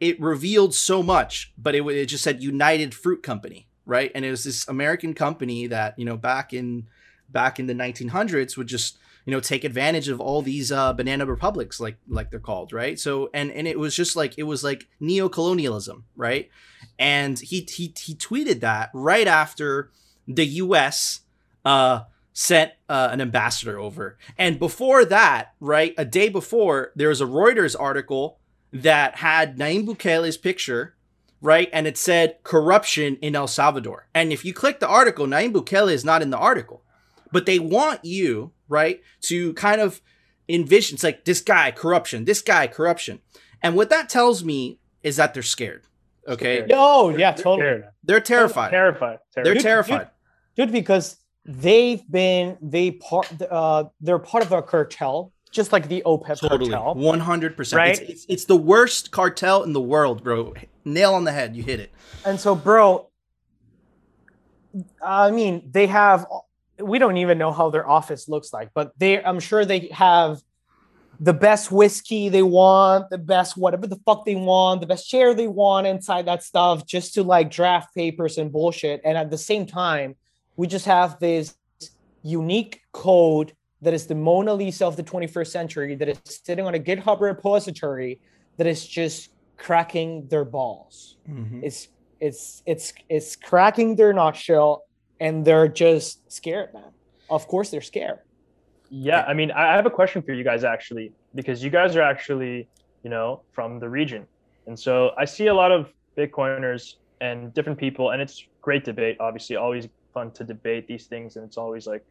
it 0.01 0.21
revealed 0.21 0.75
so 0.75 1.03
much, 1.03 1.53
but 1.59 1.75
it, 1.75 1.85
it 1.87 2.07
just 2.07 2.25
said 2.25 2.43
United 2.43 2.95
Fruit 2.95 3.23
Company, 3.23 3.69
right? 3.85 4.11
And 4.15 4.25
it 4.25 4.31
was 4.31 4.45
this 4.45 4.67
American 4.69 5.15
company 5.15 5.67
that 5.67 5.99
you 5.99 6.05
know 6.05 6.17
back 6.17 6.55
in 6.55 6.87
back 7.29 7.59
in 7.59 7.67
the 7.67 7.75
1900s 7.75 8.57
would 8.57 8.69
just 8.69 8.99
you 9.25 9.33
know 9.33 9.41
take 9.41 9.65
advantage 9.65 10.09
of 10.09 10.21
all 10.21 10.43
these 10.43 10.71
uh, 10.71 10.93
banana 10.93 11.27
republics 11.27 11.81
like 11.81 11.97
like 12.09 12.31
they're 12.31 12.41
called 12.41 12.73
right 12.73 12.99
so 12.99 13.31
and 13.33 13.51
and 13.53 13.67
it 13.69 13.79
was 13.79 13.95
just 13.95 14.17
like 14.17 14.35
it 14.37 14.43
was 14.43 14.65
like 14.65 14.89
neo-colonialism 15.01 16.05
right 16.17 16.51
and 16.99 17.39
he 17.39 17.67
he 17.71 17.95
he 17.99 18.15
tweeted 18.15 18.61
that 18.61 18.91
right 18.93 19.27
after 19.27 19.91
the 20.27 20.45
US 20.45 21.21
uh 21.65 22.01
sent 22.33 22.73
uh, 22.89 23.09
an 23.11 23.21
ambassador 23.21 23.79
over. 23.79 24.17
And 24.39 24.59
before 24.59 25.05
that, 25.05 25.55
right, 25.61 25.95
a 25.99 26.05
day 26.05 26.29
before, 26.29 26.93
there 26.97 27.09
was 27.09 27.21
a 27.21 27.27
Reuters 27.27 27.77
article 27.79 28.39
that 28.73 29.17
had 29.17 29.59
Nayib 29.59 29.87
Bukele's 29.87 30.37
picture 30.37 30.95
right? 31.43 31.69
And 31.73 31.87
it 31.87 31.99
said 31.99 32.37
corruption 32.45 33.17
in 33.17 33.37
El 33.37 33.49
Salvador. 33.49 34.07
And 34.15 34.33
if 34.33 34.45
you 34.45 34.55
click 34.55 34.81
the 34.81 34.89
article, 34.89 35.27
Nayib 35.27 35.53
Bukele 35.53 35.93
is 35.93 36.05
not 36.05 36.23
in 36.23 36.31
the 36.31 36.39
article, 36.39 36.83
but 37.33 37.45
they 37.45 37.59
want 37.59 38.05
you, 38.05 38.53
right, 38.69 39.03
to 39.23 39.53
kind 39.55 39.81
of 39.81 40.01
envision 40.49 40.95
it's 40.95 41.05
like 41.05 41.25
this 41.25 41.41
guy 41.41 41.71
corruption, 41.73 42.25
this 42.25 42.41
guy 42.41 42.67
corruption. 42.69 43.21
And 43.61 43.75
what 43.75 43.91
that 43.91 44.09
tells 44.09 44.45
me 44.45 44.79
is 45.03 45.17
that 45.17 45.35
they're 45.35 45.43
scared. 45.43 45.87
Okay. 46.27 46.59
Scared. 46.59 46.71
No, 46.71 47.09
yeah, 47.11 47.33
totally. 47.33 47.59
Scared. 47.59 47.85
They're 48.05 48.21
terrified. 48.21 48.71
Terrified. 48.71 49.19
They're 49.35 49.45
terrified. 49.45 49.55
Dude, 49.55 49.63
terrified. 49.63 50.11
dude 50.57 50.73
because 50.73 51.17
they've 51.45 52.03
been 52.11 52.57
they 52.63 52.93
part 52.93 53.27
uh 53.51 53.85
they're 54.01 54.19
part 54.19 54.45
of 54.45 54.53
a 54.53 54.63
cartel 54.63 55.33
just 55.51 55.73
like 55.73 55.89
the 55.89 56.03
opec 56.07 56.39
Totally. 56.39 56.71
cartel 56.71 56.95
100%. 56.95 57.75
Right? 57.77 57.91
It's, 58.01 58.11
it's, 58.11 58.27
it's 58.29 58.45
the 58.47 58.57
worst 58.57 59.11
cartel 59.11 59.65
in 59.65 59.75
the 59.75 59.83
world, 59.83 60.25
bro. 60.25 60.55
Nail 60.87 61.13
on 61.15 61.25
the 61.25 61.33
head. 61.33 61.55
You 61.55 61.63
hit 61.63 61.79
it. 61.79 61.93
and 62.25 62.41
so 62.41 62.55
bro 62.55 63.09
i 65.05 65.31
mean 65.31 65.69
they 65.71 65.87
have 65.87 66.27
we 66.81 66.99
don't 66.99 67.19
even 67.19 67.37
know 67.37 67.53
how 67.53 67.69
their 67.71 67.87
office 67.87 68.29
looks 68.29 68.53
like 68.53 68.71
but 68.75 68.93
they 68.99 69.23
i'm 69.23 69.39
sure 69.41 69.65
they 69.67 69.89
have 69.89 70.41
the 71.21 71.35
best 71.35 71.71
whiskey 71.71 72.31
they 72.31 72.43
want 72.43 73.09
the 73.11 73.19
best 73.19 73.57
whatever 73.57 73.87
the 73.87 73.99
fuck 74.07 74.25
they 74.25 74.35
want 74.35 74.81
the 74.81 74.87
best 74.87 75.09
chair 75.09 75.35
they 75.35 75.47
want 75.47 75.87
inside 75.87 76.27
that 76.27 76.43
stuff 76.43 76.87
just 76.87 77.13
to 77.15 77.23
like 77.23 77.51
draft 77.51 77.95
papers 77.95 78.39
and 78.39 78.51
bullshit 78.51 79.01
and 79.05 79.19
at 79.19 79.31
the 79.31 79.37
same 79.39 79.67
time 79.67 80.17
we 80.57 80.67
just 80.67 80.87
have 80.87 81.19
this 81.19 81.57
unique 82.23 82.83
code 82.93 83.53
that 83.81 83.93
is 83.93 84.07
the 84.07 84.15
Mona 84.15 84.55
Lisa 84.55 84.87
of 84.87 84.97
the 84.97 85.03
21st 85.03 85.47
century 85.49 85.95
that 85.97 86.09
is 86.09 86.21
sitting 86.25 86.65
on 86.67 86.75
a 86.75 86.79
GitHub 86.79 87.21
repository 87.21 88.21
that 88.57 88.67
is 88.67 88.87
just 88.87 89.31
cracking 89.57 90.27
their 90.29 90.45
balls. 90.45 91.17
Mm-hmm. 91.29 91.65
It's 91.65 91.89
it's 92.21 92.63
it's 92.67 92.93
it's 93.09 93.35
cracking 93.35 93.97
their 93.97 94.13
nutshell 94.13 94.85
and 95.21 95.45
they're 95.45 95.69
just 95.69 96.31
scared, 96.31 96.73
man. 96.73 96.93
Of 97.29 97.49
course 97.49 97.71
they're 97.71 97.81
scared. 97.81 98.21
Yeah, 98.91 99.23
I 99.23 99.35
mean, 99.35 99.51
I 99.51 99.73
I 99.73 99.77
have 99.77 99.87
a 99.87 99.91
question 99.91 100.23
for 100.23 100.33
you 100.33 100.45
guys 100.45 100.65
actually, 100.65 101.13
because 101.35 101.65
you 101.65 101.71
guys 101.71 101.97
are 101.97 102.03
actually, 102.03 102.69
you 103.03 103.11
know, 103.11 103.43
from 103.53 103.81
the 103.81 103.89
region. 103.89 104.27
And 104.67 104.79
so 104.79 105.11
I 105.19 105.25
see 105.25 105.49
a 105.49 105.55
lot 105.55 105.73
of 105.73 105.93
Bitcoiners 106.17 106.97
and 107.21 107.53
different 107.55 107.79
people, 107.79 108.11
and 108.11 108.23
it's 108.23 108.47
great 108.61 108.85
debate, 108.85 109.17
obviously, 109.19 109.57
always 109.57 109.89
fun 110.13 110.31
to 110.33 110.45
debate 110.45 110.87
these 110.87 111.07
things. 111.07 111.37
And 111.37 111.45
it's 111.45 111.57
always 111.57 111.87
like 111.87 112.05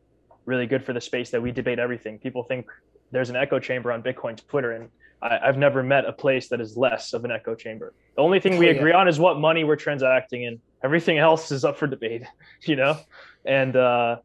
really 0.46 0.66
good 0.66 0.84
for 0.84 0.94
the 0.94 1.02
space 1.02 1.30
that 1.32 1.42
we 1.42 1.52
debate 1.52 1.80
everything. 1.80 2.20
People 2.20 2.44
think 2.44 2.68
there's 3.12 3.30
an 3.30 3.36
echo 3.36 3.60
chamber 3.60 3.92
on 3.92 4.02
Bitcoin's 4.02 4.42
Twitter, 4.44 4.72
and 4.72 4.90
I, 5.22 5.40
I've 5.44 5.58
never 5.58 5.84
met 5.84 6.06
a 6.06 6.14
place 6.14 6.50
that 6.50 6.62
is 6.62 6.78
less 6.78 7.14
of 7.14 7.26
an 7.26 7.32
echo 7.32 7.56
chamber. 7.56 7.94
The 8.16 8.22
only 8.22 8.40
thing 8.40 8.58
we 8.58 8.66
yeah. 8.72 8.74
agree 8.74 8.94
on 8.94 9.08
is 9.08 9.20
what 9.20 9.40
money 9.40 9.64
we're 9.64 9.76
transacting, 9.76 10.46
and 10.46 10.60
everything 10.84 11.18
else 11.18 11.52
is 11.52 11.64
up 11.64 11.78
for 11.78 11.88
debate, 11.88 12.24
you 12.64 12.76
know? 12.76 12.98
And, 13.46 13.76
uh, 13.76 14.18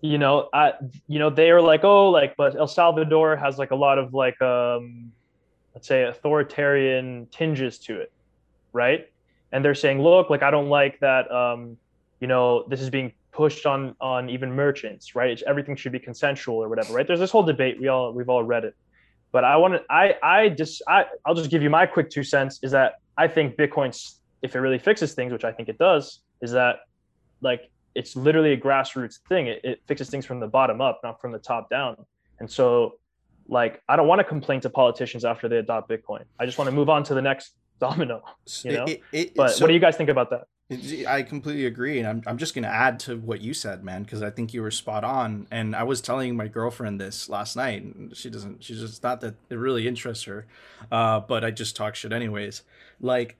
you 0.00 0.18
know, 0.18 0.48
I, 0.52 0.74
you 1.08 1.18
know, 1.18 1.30
they 1.30 1.50
are 1.50 1.60
like, 1.60 1.84
oh, 1.84 2.10
like, 2.10 2.36
but 2.36 2.56
El 2.56 2.68
Salvador 2.68 3.36
has 3.36 3.58
like 3.58 3.72
a 3.72 3.76
lot 3.76 3.98
of 3.98 4.14
like, 4.14 4.40
um, 4.40 5.12
let's 5.74 5.88
say, 5.88 6.04
authoritarian 6.04 7.26
tinges 7.32 7.78
to 7.80 8.00
it, 8.00 8.12
right? 8.72 9.10
And 9.50 9.64
they're 9.64 9.74
saying, 9.74 10.00
look, 10.00 10.30
like, 10.30 10.42
I 10.42 10.50
don't 10.50 10.68
like 10.68 11.00
that, 11.00 11.30
um, 11.32 11.78
you 12.20 12.26
know, 12.26 12.64
this 12.68 12.80
is 12.80 12.90
being 12.90 13.12
pushed 13.32 13.66
on 13.66 13.94
on 14.00 14.28
even 14.30 14.52
merchants, 14.52 15.14
right? 15.14 15.30
It's, 15.30 15.42
everything 15.46 15.76
should 15.76 15.92
be 15.92 15.98
consensual 16.00 16.56
or 16.56 16.68
whatever, 16.68 16.92
right? 16.92 17.06
There's 17.06 17.20
this 17.20 17.30
whole 17.30 17.42
debate. 17.44 17.80
We 17.80 17.88
all 17.88 18.12
we've 18.12 18.28
all 18.28 18.42
read 18.42 18.64
it, 18.64 18.74
but 19.32 19.44
I 19.44 19.56
want 19.56 19.74
to, 19.74 19.82
I, 19.90 20.14
I 20.22 20.48
just, 20.48 20.82
I, 20.88 21.04
I'll 21.24 21.34
just 21.34 21.50
give 21.50 21.62
you 21.62 21.70
my 21.70 21.86
quick 21.86 22.10
two 22.10 22.24
cents. 22.24 22.58
Is 22.62 22.72
that 22.72 22.94
I 23.16 23.28
think 23.28 23.56
Bitcoin's, 23.56 24.20
if 24.42 24.54
it 24.56 24.60
really 24.60 24.78
fixes 24.78 25.14
things, 25.14 25.32
which 25.32 25.44
I 25.44 25.52
think 25.52 25.68
it 25.68 25.78
does, 25.78 26.20
is 26.42 26.52
that 26.52 26.80
like 27.40 27.70
it's 27.94 28.16
literally 28.16 28.52
a 28.52 28.56
grassroots 28.56 29.18
thing. 29.28 29.46
It, 29.48 29.60
it 29.64 29.80
fixes 29.86 30.10
things 30.10 30.26
from 30.26 30.40
the 30.40 30.46
bottom 30.48 30.80
up, 30.80 31.00
not 31.02 31.20
from 31.20 31.32
the 31.32 31.38
top 31.38 31.68
down. 31.70 31.96
And 32.40 32.48
so, 32.50 32.98
like, 33.48 33.82
I 33.88 33.96
don't 33.96 34.06
want 34.06 34.20
to 34.20 34.24
complain 34.24 34.60
to 34.60 34.70
politicians 34.70 35.24
after 35.24 35.48
they 35.48 35.56
adopt 35.56 35.88
Bitcoin. 35.90 36.22
I 36.38 36.46
just 36.46 36.58
want 36.58 36.68
to 36.68 36.72
move 36.74 36.88
on 36.88 37.02
to 37.04 37.14
the 37.14 37.22
next 37.22 37.54
domino. 37.80 38.22
You 38.64 38.72
know? 38.72 38.84
It- 38.84 39.02
it- 39.12 39.34
But 39.34 39.50
so- 39.52 39.64
what 39.64 39.68
do 39.68 39.74
you 39.74 39.80
guys 39.80 39.96
think 39.96 40.10
about 40.10 40.30
that? 40.30 40.44
I 40.70 41.22
completely 41.22 41.64
agree, 41.64 41.98
and 41.98 42.06
I'm 42.06 42.22
I'm 42.26 42.36
just 42.36 42.54
gonna 42.54 42.66
add 42.68 43.00
to 43.00 43.16
what 43.16 43.40
you 43.40 43.54
said, 43.54 43.82
man, 43.82 44.02
because 44.02 44.22
I 44.22 44.28
think 44.28 44.52
you 44.52 44.60
were 44.60 44.70
spot 44.70 45.02
on. 45.02 45.46
And 45.50 45.74
I 45.74 45.82
was 45.84 46.02
telling 46.02 46.36
my 46.36 46.46
girlfriend 46.46 47.00
this 47.00 47.28
last 47.30 47.56
night, 47.56 47.82
and 47.82 48.14
she 48.14 48.28
doesn't. 48.28 48.62
She's 48.62 48.80
just 48.80 49.02
not 49.02 49.22
that 49.22 49.34
it 49.48 49.54
really 49.54 49.88
interests 49.88 50.24
her, 50.24 50.46
uh, 50.92 51.20
but 51.20 51.42
I 51.42 51.52
just 51.52 51.74
talk 51.74 51.94
shit 51.94 52.12
anyways. 52.12 52.62
Like 53.00 53.36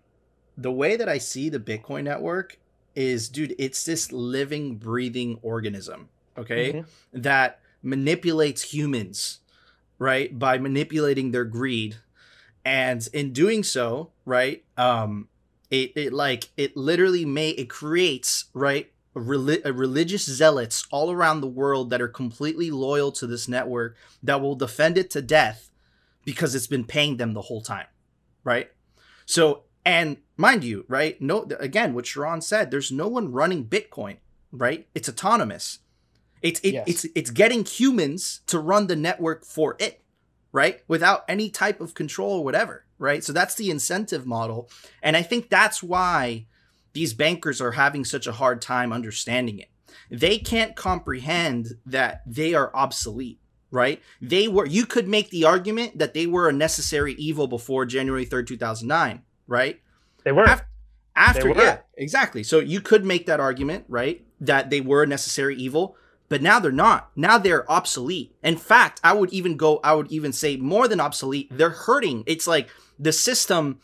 the 0.57 0.73
way 0.73 0.97
that 0.97 1.09
I 1.09 1.19
see 1.19 1.51
the 1.51 1.61
Bitcoin 1.61 2.05
network 2.05 2.59
is, 2.95 3.29
dude, 3.29 3.55
it's 3.59 3.85
this 3.85 4.11
living, 4.11 4.77
breathing 4.77 5.38
organism. 5.43 6.09
Okay, 6.38 6.73
Mhm. 6.73 6.87
that 7.12 7.61
manipulates 7.83 8.73
humans, 8.73 9.41
right, 9.99 10.37
by 10.38 10.57
manipulating 10.57 11.33
their 11.33 11.45
greed, 11.45 11.97
and 12.64 13.07
in 13.12 13.35
doing 13.35 13.62
so, 13.62 14.12
right, 14.25 14.64
um, 14.79 15.29
it, 15.71 15.93
it 15.97 16.13
like 16.13 16.49
it 16.57 16.77
literally 16.77 17.25
may 17.25 17.51
it 17.51 17.69
creates 17.69 18.47
right 18.55 18.91
a, 19.15 19.21
reli- 19.21 19.65
a 19.65 19.73
religious 19.73 20.25
zealots 20.25 20.87
all 20.91 21.11
around 21.11 21.41
the 21.41 21.47
world 21.47 21.91
that 21.91 22.01
are 22.01 22.09
completely 22.09 22.71
loyal 22.71 23.11
to 23.13 23.27
this 23.27 23.49
network 23.49 23.97
that 24.23 24.41
will 24.41 24.55
defend 24.55 24.97
it 24.97 25.11
to 25.11 25.21
death 25.23 25.71
because 26.25 26.55
it's 26.55 26.67
been 26.67 26.85
paying 26.85 27.17
them 27.17 27.35
the 27.35 27.43
whole 27.43 27.61
time 27.61 27.87
right? 28.45 28.71
So 29.27 29.65
and 29.85 30.19
mind 30.37 30.65
you 30.65 30.85
right 30.89 31.21
no 31.21 31.47
again 31.61 31.95
what 31.95 32.07
sharon 32.07 32.41
said 32.41 32.71
there's 32.71 32.93
no 32.93 33.09
one 33.09 33.33
running 33.33 33.65
bitcoin 33.65 34.19
right? 34.53 34.87
It's 34.95 35.09
autonomous. 35.09 35.81
It's 36.41 36.61
it, 36.61 36.73
Yes. 36.73 36.89
it's 36.89 37.07
it's 37.15 37.31
getting 37.31 37.65
humans 37.65 38.41
to 38.47 38.59
run 38.59 38.87
the 38.87 38.97
network 38.97 39.45
for 39.45 39.77
it 39.79 40.03
right? 40.53 40.81
Without 40.89 41.25
any 41.29 41.51
type 41.51 41.81
of 41.81 41.93
control 41.95 42.39
or 42.39 42.45
whatever 42.45 42.85
right 42.99 43.23
so 43.25 43.33
that's 43.33 43.55
the 43.55 43.71
incentive 43.71 44.27
model 44.27 44.69
and 45.03 45.17
I 45.17 45.23
think 45.23 45.49
that's 45.49 45.83
why 45.83 46.47
these 46.93 47.15
bankers 47.15 47.61
are 47.61 47.73
having 47.73 48.05
such 48.05 48.27
a 48.27 48.33
hard 48.33 48.61
time 48.61 48.93
understanding 48.93 49.59
it. 49.59 49.69
They 50.11 50.39
can't 50.39 50.75
comprehend 50.75 51.75
that 51.87 52.23
they 52.27 52.55
are 52.55 52.75
obsolete, 52.75 53.39
right? 53.71 54.03
They 54.21 54.49
were, 54.49 54.67
you 54.67 54.87
could 54.87 55.07
make 55.07 55.31
the 55.31 55.45
argument 55.45 55.99
that 55.99 56.15
they 56.15 56.27
were 56.27 56.49
a 56.49 56.53
necessary 56.53 57.13
evil 57.15 57.47
before 57.47 57.85
January 57.85 58.27
3rd, 58.27 58.49
2009, 58.49 59.23
right? 59.47 59.81
They 60.25 60.33
were. 60.33 60.45
Af- 60.45 60.65
After, 61.15 61.43
They 61.43 61.49
were. 61.51 61.63
yeah, 61.63 61.79
exactly. 61.97 62.43
So 62.43 62.59
you 62.59 62.81
could 62.81 63.05
make 63.05 63.27
that 63.27 63.39
argument, 63.39 63.85
right? 63.87 64.25
That 64.41 64.71
they 64.71 64.81
were 64.81 65.03
a 65.03 65.07
necessary 65.07 65.57
evil, 65.57 65.97
but 66.29 66.43
now 66.43 66.61
they're 66.61 66.73
not. 66.73 67.11
Now 67.17 67.38
they're 67.38 67.71
obsolete. 67.71 68.35
In 68.43 68.57
fact, 68.57 69.01
I 69.03 69.12
would 69.12 69.33
even 69.33 69.57
go, 69.57 69.81
I 69.83 69.95
would 69.95 70.11
even 70.12 70.33
say 70.33 70.57
more 70.57 70.88
than 70.88 71.01
obsolete. 71.01 71.49
They're 71.51 71.71
hurting. 71.71 72.25
It's 72.27 72.47
like 72.47 72.69
the 72.99 73.12
system 73.12 73.81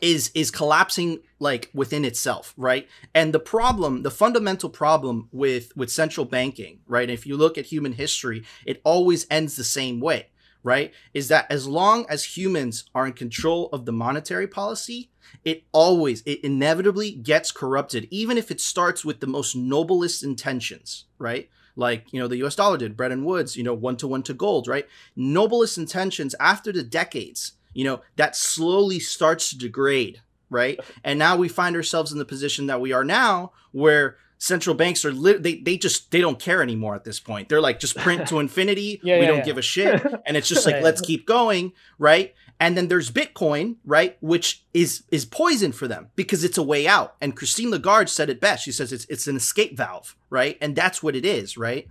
is 0.00 0.30
is 0.34 0.50
collapsing 0.50 1.18
like 1.40 1.68
within 1.74 2.04
itself 2.04 2.54
right 2.56 2.88
and 3.12 3.34
the 3.34 3.40
problem 3.40 4.02
the 4.02 4.10
fundamental 4.10 4.70
problem 4.70 5.28
with 5.32 5.76
with 5.76 5.90
central 5.90 6.24
banking 6.24 6.78
right 6.86 7.10
if 7.10 7.26
you 7.26 7.36
look 7.36 7.58
at 7.58 7.66
human 7.66 7.92
history 7.92 8.44
it 8.64 8.80
always 8.84 9.26
ends 9.30 9.56
the 9.56 9.64
same 9.64 10.00
way 10.00 10.28
right 10.62 10.92
is 11.14 11.28
that 11.28 11.46
as 11.50 11.66
long 11.66 12.06
as 12.08 12.36
humans 12.36 12.84
are 12.94 13.06
in 13.06 13.12
control 13.12 13.68
of 13.72 13.84
the 13.84 13.92
monetary 13.92 14.46
policy 14.46 15.10
it 15.44 15.64
always 15.72 16.22
it 16.26 16.42
inevitably 16.44 17.12
gets 17.12 17.50
corrupted 17.50 18.06
even 18.10 18.36
if 18.36 18.50
it 18.50 18.60
starts 18.60 19.04
with 19.04 19.20
the 19.20 19.26
most 19.26 19.54
noblest 19.56 20.22
intentions 20.22 21.04
right? 21.18 21.48
Like 21.76 22.12
you 22.12 22.20
know 22.20 22.28
the 22.28 22.44
US 22.44 22.56
dollar 22.56 22.76
did 22.76 22.96
Bretton 22.96 23.24
Woods 23.24 23.56
you 23.56 23.62
know 23.62 23.74
one 23.74 23.96
to 23.98 24.08
one 24.08 24.22
to 24.24 24.34
gold 24.34 24.68
right? 24.68 24.86
Noblest 25.16 25.78
intentions 25.78 26.34
after 26.40 26.72
the 26.72 26.82
decades 26.82 27.52
you 27.72 27.84
know 27.84 28.00
that 28.16 28.36
slowly 28.36 28.98
starts 28.98 29.50
to 29.50 29.58
degrade 29.58 30.20
right? 30.50 30.80
And 31.04 31.18
now 31.18 31.36
we 31.36 31.48
find 31.48 31.76
ourselves 31.76 32.12
in 32.12 32.18
the 32.18 32.24
position 32.24 32.66
that 32.66 32.80
we 32.80 32.92
are 32.92 33.04
now 33.04 33.52
where 33.72 34.16
central 34.42 34.74
banks 34.74 35.04
are 35.04 35.12
li- 35.12 35.36
they, 35.36 35.56
they 35.60 35.76
just 35.76 36.10
they 36.10 36.20
don't 36.20 36.38
care 36.40 36.62
anymore 36.62 36.94
at 36.96 37.04
this 37.04 37.20
point. 37.20 37.48
They're 37.48 37.60
like 37.60 37.78
just 37.78 37.96
print 37.96 38.26
to 38.28 38.38
infinity. 38.46 38.98
Yeah, 39.04 39.16
we 39.16 39.22
yeah, 39.22 39.28
don't 39.28 39.38
yeah. 39.38 39.44
give 39.44 39.58
a 39.58 39.62
shit. 39.62 40.02
And 40.26 40.36
it's 40.36 40.48
just 40.48 40.66
like 40.66 40.82
let's 40.82 41.00
keep 41.00 41.26
going 41.26 41.72
right? 41.98 42.34
And 42.58 42.76
then 42.76 42.88
there's 42.88 43.10
bitcoin 43.10 43.76
right? 43.84 44.16
Which 44.20 44.64
is 44.74 45.02
is 45.10 45.24
poison 45.24 45.72
for 45.72 45.86
them 45.86 46.08
because 46.16 46.42
it's 46.42 46.58
a 46.58 46.62
way 46.62 46.88
out. 46.88 47.14
And 47.20 47.36
christine 47.36 47.70
lagarde 47.70 48.08
said 48.08 48.30
it 48.30 48.40
best. 48.40 48.64
She 48.64 48.72
says 48.72 48.92
it's 48.92 49.04
it's 49.10 49.26
an 49.28 49.36
escape 49.36 49.76
valve 49.76 50.16
right? 50.30 50.56
And 50.60 50.74
that's 50.74 51.02
what 51.02 51.14
it 51.14 51.24
is 51.26 51.56
right? 51.56 51.86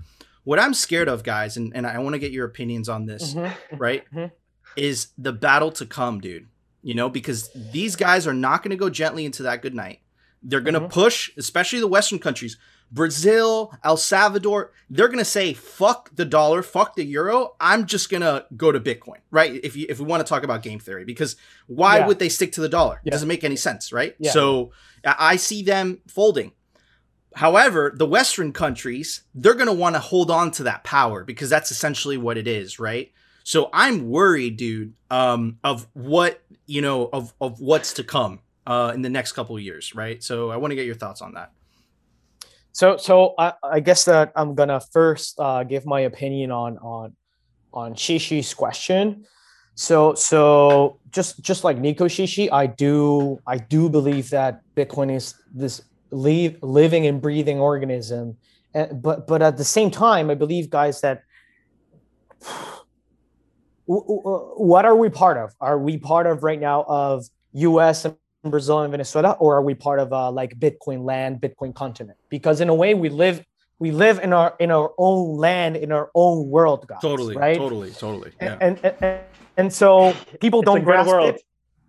What 0.46 0.58
i'm 0.60 0.74
scared 0.74 1.08
of 1.08 1.22
guys 1.24 1.58
and, 1.58 1.72
and 1.76 1.86
i 1.86 2.00
want 2.00 2.14
to 2.14 2.20
get 2.20 2.32
your 2.32 2.46
opinions 2.48 2.90
on 2.90 3.06
this 3.06 3.36
Mhm. 3.36 3.54
right 3.78 4.04
Mhm. 4.12 4.32
is 4.76 5.08
the 5.18 5.34
battle 5.34 5.72
to 5.74 5.86
come 5.86 6.20
dude. 6.20 6.48
You 6.82 6.96
know 6.96 7.10
because 7.10 7.50
these 7.54 7.96
guys 7.96 8.26
are 8.26 8.34
not 8.34 8.64
going 8.64 8.72
to 8.72 8.78
go 8.86 8.90
gently 8.90 9.26
into 9.26 9.44
that 9.44 9.62
good 9.62 9.76
night 9.76 10.00
they're 10.44 10.62
going 10.62 10.74
to 10.74 10.82
Mhm. 10.82 10.90
push 10.92 11.32
especially 11.38 11.80
the 11.80 11.88
western 11.88 12.20
countries 12.20 12.58
Brazil, 12.92 13.72
El 13.84 13.98
Salvador, 13.98 14.72
they're 14.90 15.10
gonna 15.10 15.24
say 15.24 15.54
fuck 15.54 16.10
the 16.16 16.26
dollar, 16.26 16.64
fuck 16.64 16.96
the 16.96 17.04
euro. 17.06 17.54
I'm 17.60 17.86
just 17.86 18.10
gonna 18.10 18.46
go 18.58 18.72
to 18.72 18.80
Bitcoin, 18.80 19.20
right? 19.30 19.60
If 19.64 19.76
you 19.76 19.86
if 19.88 20.00
we 20.00 20.06
want 20.06 20.26
to 20.26 20.28
talk 20.28 20.42
about 20.44 20.64
game 20.64 20.80
theory, 20.80 21.06
because 21.06 21.36
why 21.68 22.00
Yeah. 22.00 22.08
would 22.08 22.18
they 22.18 22.30
stick 22.30 22.52
to 22.54 22.62
the 22.62 22.68
dollar? 22.70 23.00
It 23.06 23.12
doesn't 23.12 23.28
make 23.28 23.44
any 23.44 23.58
sense, 23.58 23.94
right? 23.94 24.16
Yeah. 24.18 24.32
So 24.32 24.72
I 25.06 25.16
I 25.20 25.36
see 25.36 25.62
them 25.62 26.00
folding. 26.08 26.54
However, 27.36 27.94
the 27.96 28.08
Western 28.08 28.52
countries, 28.54 29.22
they're 29.36 29.54
going 29.54 29.68
to 29.68 29.72
want 29.74 29.94
to 29.96 30.00
hold 30.00 30.32
on 30.32 30.50
to 30.54 30.64
that 30.64 30.84
power 30.84 31.24
because 31.24 31.48
that's 31.50 31.70
essentially 31.70 32.18
what 32.18 32.40
it 32.40 32.48
is, 32.48 32.80
right? 32.80 33.12
So 33.44 33.70
I'm 33.72 34.10
worried, 34.10 34.58
dude, 34.58 34.94
um, 35.12 35.60
of 35.64 35.88
what, 35.94 36.42
you 36.66 36.82
know, 36.82 37.08
of, 37.14 37.34
of 37.40 37.60
what's 37.62 37.94
to 37.94 38.04
come 38.04 38.40
uh, 38.70 38.92
in 38.94 39.02
the 39.02 39.10
next 39.10 39.32
couple 39.32 39.56
of 39.58 39.64
years, 39.64 39.96
right? 39.96 40.24
So 40.24 40.52
I 40.52 40.58
want 40.58 40.72
to 40.72 40.76
get 40.76 40.86
your 40.86 40.96
thoughts 40.96 41.22
on 41.22 41.34
that. 41.34 41.52
So, 42.72 42.98
so 42.98 43.34
I, 43.38 43.54
I 43.64 43.80
guess 43.80 44.06
that 44.06 44.32
I'm 44.36 44.54
gonna 44.54 44.80
first 44.80 45.40
uh, 45.40 45.64
give 45.64 45.88
my 45.88 46.02
opinion 46.02 46.52
on 46.52 46.78
on 46.78 47.16
on 47.74 47.96
Shishi's 47.96 48.54
question. 48.54 49.26
So, 49.74 50.14
so 50.14 51.00
just 51.10 51.42
just 51.42 51.64
like 51.64 51.80
Nico 51.80 52.06
Shishi, 52.06 52.48
I 52.52 52.68
do 52.68 53.40
I 53.48 53.58
do 53.58 53.90
believe 53.90 54.30
that 54.30 54.62
Bitcoin 54.76 55.14
is 55.14 55.34
this 55.52 55.82
live, 56.12 56.58
living 56.62 57.08
and 57.08 57.20
breathing 57.20 57.60
organism, 57.60 58.38
and, 58.76 59.02
but 59.02 59.26
but 59.26 59.42
at 59.42 59.58
the 59.58 59.66
same 59.66 59.90
time, 59.90 60.30
I 60.30 60.36
believe, 60.36 60.70
guys, 60.70 61.02
that 61.02 61.24
what 63.86 64.86
are 64.86 64.96
we 64.96 65.10
part 65.10 65.38
of? 65.38 65.56
Are 65.60 65.80
we 65.80 65.98
part 65.98 66.28
of 66.28 66.44
right 66.44 66.60
now 66.60 66.86
of 66.88 67.26
U.S. 67.54 68.06
and 68.44 68.52
Brazil 68.52 68.80
and 68.80 68.92
Venezuela, 68.92 69.32
or 69.40 69.56
are 69.56 69.62
we 69.62 69.74
part 69.74 70.00
of 70.00 70.14
uh, 70.14 70.32
like 70.32 70.58
Bitcoin 70.58 71.04
land, 71.04 71.42
Bitcoin 71.42 71.74
continent? 71.74 72.18
Because 72.30 72.62
in 72.62 72.70
a 72.70 72.76
way, 72.76 72.94
we 72.94 73.10
live 73.10 73.44
we 73.80 73.92
live 73.92 74.20
in 74.20 74.34
our 74.34 74.56
in 74.60 74.72
our 74.72 74.94
own 74.98 75.38
land, 75.38 75.78
in 75.78 75.92
our 75.92 76.10
own 76.16 76.50
world, 76.50 76.88
guys. 76.88 77.02
Totally, 77.02 77.36
right? 77.36 77.58
totally, 77.58 77.92
totally. 77.92 78.32
Yeah. 78.42 78.58
And, 78.62 78.80
and 78.84 78.96
and 79.02 79.20
and 79.58 79.74
so 79.74 80.16
people 80.42 80.62
It's 80.62 80.66
don't 80.66 80.80
good 80.80 80.86
grasp 80.86 81.10
world. 81.10 81.36
it. 81.36 81.42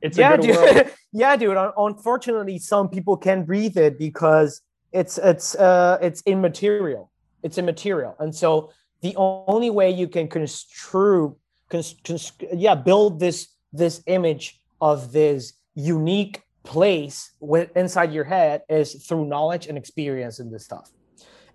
It's 0.02 0.18
yeah, 0.18 0.34
a 0.34 0.38
dude. 0.38 0.56
world. 0.56 0.90
yeah, 1.12 1.36
dude. 1.36 1.56
Unfortunately, 1.76 2.58
some 2.58 2.88
people 2.88 3.16
can't 3.16 3.46
breathe 3.46 3.76
it 3.76 3.98
because 3.98 4.62
it's 4.92 5.18
it's 5.18 5.54
uh 5.54 5.98
it's 6.00 6.22
immaterial. 6.26 7.10
It's 7.42 7.58
immaterial, 7.58 8.16
and 8.18 8.34
so 8.34 8.70
the 9.00 9.14
only 9.16 9.70
way 9.70 9.90
you 9.90 10.08
can 10.08 10.28
construe, 10.28 11.36
cons- 11.70 11.96
cons- 12.04 12.32
yeah, 12.52 12.74
build 12.74 13.18
this 13.18 13.48
this 13.72 14.02
image 14.06 14.60
of 14.80 15.12
this 15.12 15.54
unique 15.74 16.42
place 16.64 17.32
with 17.40 17.74
inside 17.76 18.12
your 18.12 18.24
head 18.24 18.62
is 18.68 19.04
through 19.06 19.24
knowledge 19.26 19.66
and 19.66 19.78
experience 19.78 20.40
in 20.40 20.50
this 20.50 20.64
stuff. 20.64 20.90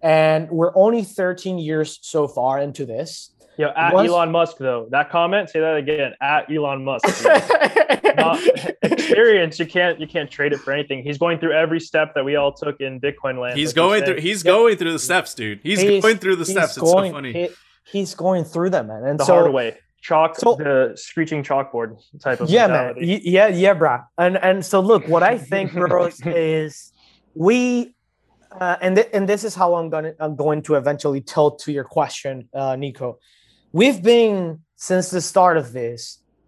And 0.01 0.49
we're 0.49 0.76
only 0.76 1.03
13 1.03 1.57
years 1.57 1.99
so 2.01 2.28
far 2.28 2.59
into 2.59 2.86
this. 2.86 3.32
Yo, 3.57 3.70
at 3.70 3.93
Once- 3.93 4.09
Elon 4.09 4.32
Musk 4.32 4.57
though. 4.57 4.88
That 4.91 5.09
comment, 5.09 5.49
say 5.49 5.61
that 5.61 5.78
again. 5.78 6.13
At 6.22 6.51
Elon 6.51 6.84
Musk. 6.84 7.05
Not 8.18 8.39
experience, 8.82 9.59
you 9.59 9.66
can't 9.66 9.99
you 9.99 10.07
can't 10.07 10.30
trade 10.30 10.51
it 10.53 10.59
for 10.59 10.72
anything. 10.74 11.03
He's 11.03 11.18
going 11.18 11.39
through 11.39 11.53
every 11.53 11.80
step 11.80 12.13
that 12.16 12.26
we 12.26 12.36
all 12.36 12.51
took 12.53 12.82
in 12.82 12.99
Bitcoin 12.99 13.39
land. 13.39 13.57
He's 13.57 13.70
like 13.70 13.76
going 13.76 14.03
through. 14.05 14.20
He's 14.20 14.43
Yep. 14.43 14.53
going 14.53 14.78
through 14.78 14.91
the 14.91 14.99
steps, 14.99 15.34
dude. 15.34 15.59
He's, 15.63 15.80
He's- 15.82 16.01
going 16.01 16.18
through 16.18 16.36
the 16.36 16.43
he's 16.45 16.51
steps. 16.51 16.78
It's 16.78 16.89
so 16.89 17.11
funny. 17.11 17.32
he- 17.34 17.49
he's 17.91 18.13
going 18.16 18.43
through 18.43 18.72
them, 18.72 18.88
man. 18.88 19.03
And 19.05 19.20
the 19.20 19.26
so, 19.26 19.34
hard 19.34 19.53
way. 19.53 19.78
Chalk 20.08 20.36
So- 20.38 20.56
the 20.56 20.91
screeching 20.95 21.41
chalkboard 21.43 21.89
type 22.26 22.39
of 22.41 22.49
yeah, 22.49 22.68
man. 22.68 22.72
mentality. 22.95 23.06
Y- 23.12 23.22
Yeah, 23.36 23.47
yeah, 23.47 23.74
bro. 23.82 23.95
And 24.24 24.38
and 24.49 24.58
so 24.72 24.80
look, 24.91 25.03
what 25.14 25.24
I 25.24 25.36
think, 25.51 25.74
bro, 25.82 26.10
is 26.26 26.91
we, 27.47 27.95
uh, 28.62 28.78
and 28.82 28.95
th- 28.97 29.10
and 29.16 29.24
this 29.28 29.43
is 29.43 29.53
how 29.56 29.70
I'm 29.76 29.89
gonna 29.89 30.14
I'm 30.20 30.36
going 30.36 30.62
to 30.68 30.76
eventually 30.76 31.22
tilt 31.22 31.53
to 31.66 31.72
your 31.78 31.84
question, 31.97 32.49
uh, 32.53 32.76
Nico. 32.76 33.18
We've 33.80 34.01
been 34.14 34.60
since 34.89 35.10
the 35.10 35.22
start 35.22 35.56
of 35.58 35.74
this 35.74 36.01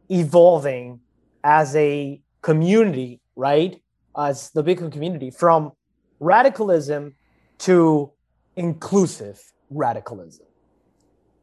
evolving 0.10 1.00
as 1.44 1.76
a 1.76 2.22
community, 2.42 3.22
right? 3.36 3.74
As 4.16 4.50
the 4.52 4.64
Bitcoin 4.64 4.92
community, 4.92 5.30
from 5.32 5.72
radicalism 6.20 7.16
to 7.60 8.12
inclusive 8.56 9.40
radicalism, 9.70 10.47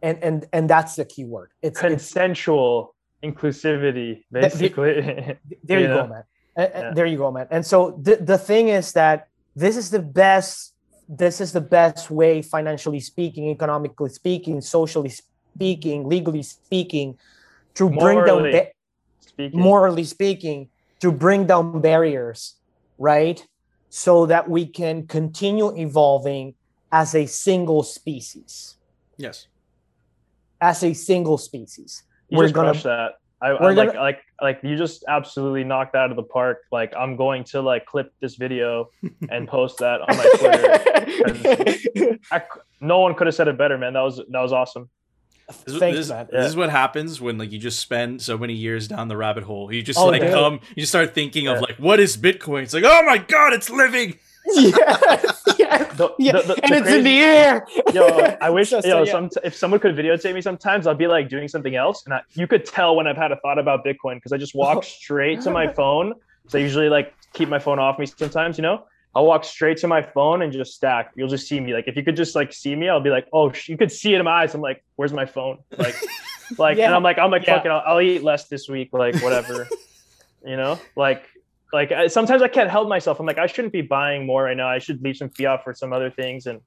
and 0.05 0.16
and 0.22 0.36
and 0.52 0.64
that's 0.70 0.94
the 1.00 1.05
key 1.12 1.24
word. 1.24 1.50
It's, 1.62 1.80
it's 1.82 2.12
Consensual 2.12 2.94
inclusivity, 3.24 4.22
the- 4.30 4.40
basically. 4.40 4.92
there 5.68 5.80
you 5.80 5.88
Yeah. 5.88 5.94
go, 6.00 6.07
man. 6.14 6.24
Yeah. 6.57 6.92
There 6.94 7.07
you 7.07 7.18
go, 7.18 7.30
man. 7.32 7.48
And 7.50 7.64
so 7.66 7.98
the, 8.07 8.14
the 8.16 8.38
thing 8.38 8.68
is 8.68 8.92
that 8.92 9.26
this 9.57 9.76
is 9.76 9.90
the 9.90 9.98
best, 10.22 10.74
this 11.09 11.40
is 11.40 11.50
the 11.52 11.61
best 11.78 12.11
way, 12.11 12.42
financially 12.42 13.00
speaking, 13.00 13.48
economically 13.50 14.11
speaking, 14.11 14.61
socially 14.61 15.11
speaking, 15.57 16.09
legally 16.09 16.42
speaking, 16.42 17.18
to 17.74 17.88
bring 17.90 18.24
down 18.24 18.42
ba- 18.52 18.68
Speaking. 19.20 19.59
morally 19.59 20.05
speaking, 20.05 20.68
to 21.00 21.11
bring 21.11 21.46
down 21.46 21.80
barriers, 21.80 22.55
right? 22.98 23.44
So 23.90 24.26
that 24.26 24.48
we 24.48 24.66
can 24.66 25.07
continue 25.09 25.74
evolving 25.76 26.55
as 26.92 27.14
a 27.14 27.26
single 27.26 27.82
species. 27.82 28.76
yes. 29.16 29.48
As 30.69 30.83
a 30.83 30.93
single 30.95 31.37
species. 31.39 32.03
You 32.31 32.39
we're 32.39 32.45
just 32.45 32.55
gonna- 32.55 32.71
crushed 32.71 32.85
that. 32.85 33.11
I, 33.43 33.49
I 33.49 33.62
we're 33.62 33.73
like 33.75 33.89
gonna- 33.89 34.01
like 34.01 34.21
like 34.41 34.59
you 34.62 34.77
just 34.77 35.05
absolutely 35.07 35.65
knocked 35.65 35.93
that 35.93 35.99
out 36.05 36.11
of 36.11 36.17
the 36.17 36.23
park. 36.23 36.59
Like 36.73 36.95
I'm 36.97 37.17
going 37.17 37.45
to 37.53 37.61
like 37.61 37.85
clip 37.85 38.09
this 38.23 38.37
video 38.37 38.89
and 39.29 39.47
post 39.57 39.79
that 39.79 40.01
on 40.01 40.17
my 40.17 40.27
Twitter. 40.39 42.19
I 42.33 42.39
c 42.39 42.45
no 42.81 43.01
one 43.01 43.15
could 43.15 43.27
have 43.27 43.35
said 43.35 43.49
it 43.49 43.59
better, 43.59 43.77
man. 43.77 43.93
That 43.93 44.01
was 44.01 44.17
that 44.17 44.41
was 44.41 44.53
awesome. 44.53 44.89
This, 45.67 45.77
Thanks, 45.79 45.99
this, 45.99 46.09
man. 46.09 46.27
this 46.33 46.47
is 46.47 46.57
what 46.57 46.71
happens 46.71 47.21
when 47.21 47.37
like 47.37 47.53
you 47.53 47.59
just 47.59 47.79
spend 47.81 48.23
so 48.23 48.39
many 48.39 48.55
years 48.55 48.89
down 48.89 49.09
the 49.09 49.17
rabbit 49.19 49.45
hole. 49.45 49.71
You 49.71 49.83
just 49.83 49.99
Oh, 49.99 50.07
like 50.07 50.23
dude. 50.23 50.33
come, 50.33 50.61
you 50.75 50.87
start 50.87 51.15
thinking 51.15 51.49
of 51.49 51.61
like, 51.61 51.77
what 51.77 52.01
is 52.01 52.17
Bitcoin? 52.17 52.62
It's 52.62 52.73
like, 52.73 52.85
oh 52.87 53.03
my 53.05 53.19
god, 53.19 53.53
it's 53.53 53.69
living. 53.69 54.19
yes, 54.47 55.43
The, 55.94 56.14
Yeah, 56.18 56.32
the- 56.32 56.55
the- 56.55 56.64
and 56.64 56.74
it's 56.74 56.88
in 56.88 57.05
the 57.05 57.18
air. 57.20 57.66
Yo, 57.92 58.07
I 58.40 58.50
wish 58.50 58.70
so, 58.70 58.80
yo, 58.84 59.02
yeah. 59.05 59.12
some, 59.12 59.30
if 59.42 59.55
someone 59.55 59.80
could 59.80 59.94
videotape 59.94 60.34
me 60.34 60.40
sometimes, 60.40 60.86
I'll 60.86 60.94
be 60.94 61.07
like 61.07 61.28
doing 61.28 61.48
something 61.48 61.76
else, 61.76 62.05
and 62.05 62.14
I, 62.14 62.22
you 62.34 62.46
could 62.46 62.64
tell 62.64 62.96
when 62.96 63.07
I've 63.07 63.16
had 63.16 63.32
a 63.32 63.36
thought 63.36 63.59
about 63.59 63.84
Bitcoin 63.84 64.16
because 64.16 64.32
I 64.32 64.36
just 64.36 64.55
walk 64.55 64.78
oh. 64.78 64.80
straight 64.80 65.40
to 65.42 65.50
my 65.50 65.72
phone. 65.72 66.14
So 66.48 66.59
I 66.59 66.62
usually 66.62 66.88
like 66.88 67.14
keep 67.32 67.48
my 67.48 67.59
phone 67.59 67.78
off 67.78 67.98
me 67.98 68.07
sometimes, 68.07 68.59
you 68.59 68.62
know. 68.62 68.84
I'll 69.16 69.26
walk 69.26 69.44
straight 69.44 69.78
to 69.78 69.88
my 69.88 70.02
phone 70.02 70.42
and 70.42 70.52
just 70.52 70.74
stack. 70.74 71.12
You'll 71.14 71.28
just 71.28 71.46
see 71.46 71.61
me. 71.61 71.72
Like 71.72 71.86
if 71.86 71.96
you 71.96 72.02
could 72.02 72.16
just 72.16 72.34
like 72.34 72.52
see 72.52 72.74
me, 72.74 72.88
I'll 72.88 73.00
be 73.00 73.11
like, 73.11 73.28
oh, 73.32 73.52
sh- 73.52 73.68
you 73.68 73.76
could 73.76 73.92
see 73.92 74.12
it 74.14 74.18
in 74.18 74.24
my 74.24 74.42
eyes. 74.42 74.55
I'm 74.55 74.61
like, 74.61 74.82
where's 74.96 75.12
my 75.12 75.24
phone? 75.24 75.59
Like, 75.78 75.94
like, 76.59 76.78
Yeah. 76.78 76.86
and 76.86 76.94
I'm 76.94 77.02
like, 77.05 77.18
I'm 77.18 77.30
like, 77.30 77.46
Yeah. 77.46 77.57
fuck 77.57 77.66
it, 77.66 77.70
I'll, 77.70 77.82
I'll 77.86 78.00
eat 78.00 78.24
less 78.24 78.48
this 78.48 78.68
week, 78.68 78.90
like 78.92 79.20
whatever, 79.22 79.68
you 80.44 80.57
know, 80.57 80.80
like. 80.96 81.28
Like 81.75 81.91
I, 81.93 82.07
sometimes 82.07 82.41
I 82.41 82.49
can't 82.49 82.70
help 82.70 82.89
myself. 82.89 83.18
I'm 83.20 83.27
like 83.27 83.39
I 83.39 83.47
shouldn't 83.47 83.72
be 83.72 83.83
buying 83.83 84.25
more 84.27 84.45
right 84.45 84.57
now. 84.57 84.68
I 84.68 84.79
should 84.79 85.03
leave 85.03 85.16
some 85.16 85.29
fiat 85.31 85.64
for 85.64 85.75
some 85.75 85.93
other 85.93 86.09
things, 86.11 86.47
and 86.47 86.61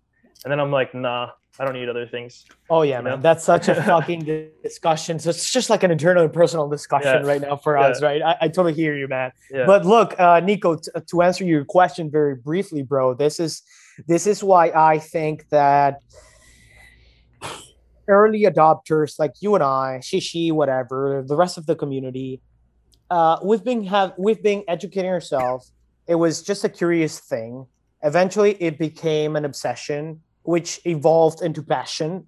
and 0.43 0.51
then 0.51 0.59
I'm 0.59 0.69
like, 0.79 0.93
nah, 0.93 1.29
I 1.59 1.65
don't 1.65 1.73
need 1.73 1.89
other 1.89 2.05
things. 2.05 2.45
Oh 2.69 2.81
yeah, 2.83 2.97
You 2.99 3.03
man. 3.05 3.13
know? 3.15 3.21
That's 3.21 3.43
such 3.43 3.69
a 3.69 3.75
fucking 3.91 4.21
discussion. 4.61 5.17
So 5.17 5.29
it's 5.31 5.49
just 5.51 5.69
like 5.69 5.83
an 5.83 5.91
internal 5.91 6.23
and 6.23 6.31
personal 6.33 6.67
discussion 6.69 7.21
Yeah. 7.23 7.27
right 7.31 7.41
now 7.41 7.55
for 7.55 7.77
Yeah. 7.77 7.87
us, 7.87 8.03
right? 8.03 8.21
I, 8.21 8.35
I 8.41 8.47
totally 8.49 8.73
hear 8.73 8.95
you, 8.97 9.07
man. 9.07 9.31
Yeah. 9.49 9.65
But 9.65 9.85
look, 9.85 10.13
uh, 10.19 10.41
Nico, 10.41 10.75
t- 10.75 10.91
to 11.11 11.21
answer 11.23 11.43
your 11.45 11.65
question 11.65 12.11
very 12.11 12.35
briefly, 12.35 12.83
bro, 12.83 13.13
this 13.15 13.39
is 13.39 13.63
this 14.07 14.27
is 14.27 14.43
why 14.43 14.69
I 14.75 14.99
think 14.99 15.47
that 15.49 16.01
early 18.07 18.43
adopters 18.43 19.17
like 19.19 19.33
you 19.41 19.55
and 19.55 19.63
I, 19.63 19.99
Shishi, 20.03 20.51
whatever, 20.51 21.23
the 21.27 21.35
rest 21.35 21.57
of 21.57 21.65
the 21.65 21.75
community, 21.75 22.41
uh, 23.09 23.37
we've 23.43 23.63
been 23.63 23.83
have 23.85 24.13
we've 24.17 24.41
been 24.41 24.63
educating 24.67 25.09
ourselves. 25.09 25.71
It 26.07 26.15
was 26.15 26.41
just 26.41 26.63
a 26.63 26.69
curious 26.69 27.19
thing. 27.19 27.65
Eventually, 28.03 28.51
it 28.61 28.77
became 28.77 29.35
an 29.35 29.45
obsession, 29.45 30.21
which 30.43 30.79
evolved 30.85 31.41
into 31.41 31.63
passion, 31.63 32.27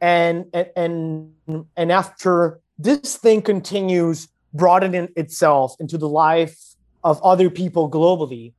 and 0.00 0.46
and 0.52 0.70
and, 0.76 1.66
and 1.76 1.92
after 1.92 2.60
this 2.78 3.16
thing 3.16 3.42
continues 3.42 4.28
broadening 4.54 5.08
itself 5.16 5.76
into 5.80 5.98
the 5.98 6.08
life 6.08 6.56
of 7.04 7.22
other 7.22 7.50
people 7.50 7.90
globally 7.90 8.52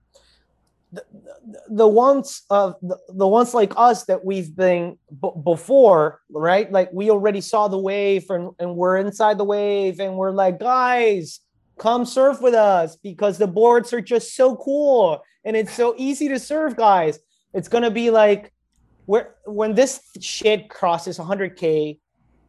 the, 0.92 1.04
the, 1.70 1.88
ones 1.88 2.44
of 2.50 2.76
the, 2.82 2.98
the 3.10 3.28
ones 3.28 3.54
like 3.54 3.74
us 3.76 4.06
that 4.06 4.26
we've 4.26 4.56
been 4.56 4.98
b- 5.22 5.32
before 5.44 6.22
right 6.32 6.72
like 6.72 6.90
we 6.92 7.10
already 7.10 7.42
saw 7.42 7.68
the 7.68 7.78
wave 7.78 8.30
and, 8.30 8.52
and 8.60 8.76
we're 8.76 8.98
inside 8.98 9.38
the 9.38 9.44
wave 9.44 10.00
and 10.00 10.16
we're 10.16 10.32
like 10.32 10.60
guys 10.60 11.40
come 11.80 12.06
surf 12.06 12.42
with 12.42 12.54
us 12.54 12.96
because 12.98 13.38
the 13.38 13.48
boards 13.48 13.94
are 13.94 14.02
just 14.02 14.36
so 14.36 14.56
cool 14.58 15.22
and 15.44 15.56
it's 15.56 15.74
so 15.74 15.96
easy 15.98 16.28
to 16.30 16.38
surf 16.38 16.76
guys. 16.76 17.20
It's 17.54 17.68
gonna 17.68 17.90
be 17.92 18.12
like 18.12 18.54
where 19.06 19.36
when 19.46 19.74
this 19.74 20.02
shit 20.22 20.70
crosses 20.70 21.18
100k 21.18 22.00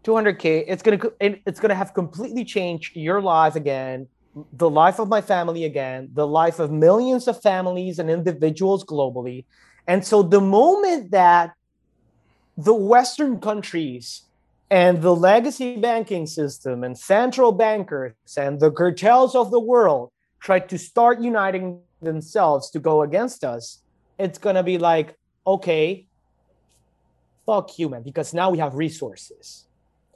200k 0.04 0.64
it's 0.66 0.82
gonna 0.82 0.98
it- 1.20 1.40
it's 1.46 1.60
gonna 1.60 1.74
have 1.74 1.94
completely 1.94 2.44
changed 2.44 2.96
your 2.96 3.20
life 3.22 3.54
again 3.56 4.08
the 4.52 4.68
life 4.70 4.98
of 4.98 5.08
my 5.08 5.20
family 5.20 5.64
again 5.64 6.08
the 6.12 6.26
life 6.26 6.58
of 6.58 6.70
millions 6.70 7.26
of 7.28 7.40
families 7.42 7.98
and 7.98 8.10
individuals 8.10 8.84
globally. 8.84 9.44
And 9.86 10.04
so 10.04 10.22
the 10.22 10.40
moment 10.40 11.10
that 11.12 11.52
the 12.56 12.74
Western 12.74 13.40
countries 13.40 14.22
and 14.70 15.02
the 15.02 15.14
legacy 15.14 15.76
banking 15.76 16.26
system 16.26 16.84
and 16.84 16.96
central 16.96 17.52
bankers 17.52 18.14
and 18.36 18.60
the 18.60 18.70
cartels 18.70 19.34
of 19.34 19.50
the 19.50 19.58
world 19.60 20.10
try 20.40 20.60
to 20.60 20.78
start 20.78 21.20
uniting 21.20 21.80
themselves 22.00 22.70
to 22.70 22.78
go 22.78 23.02
against 23.02 23.44
us, 23.44 23.82
it's 24.18 24.38
going 24.38 24.54
to 24.56 24.62
be 24.62 24.78
like, 24.78 25.16
okay, 25.46 26.06
fuck 27.46 27.78
you, 27.78 27.88
man, 27.88 28.02
because 28.02 28.32
now 28.32 28.50
we 28.50 28.58
have 28.58 28.74
resources. 28.74 29.66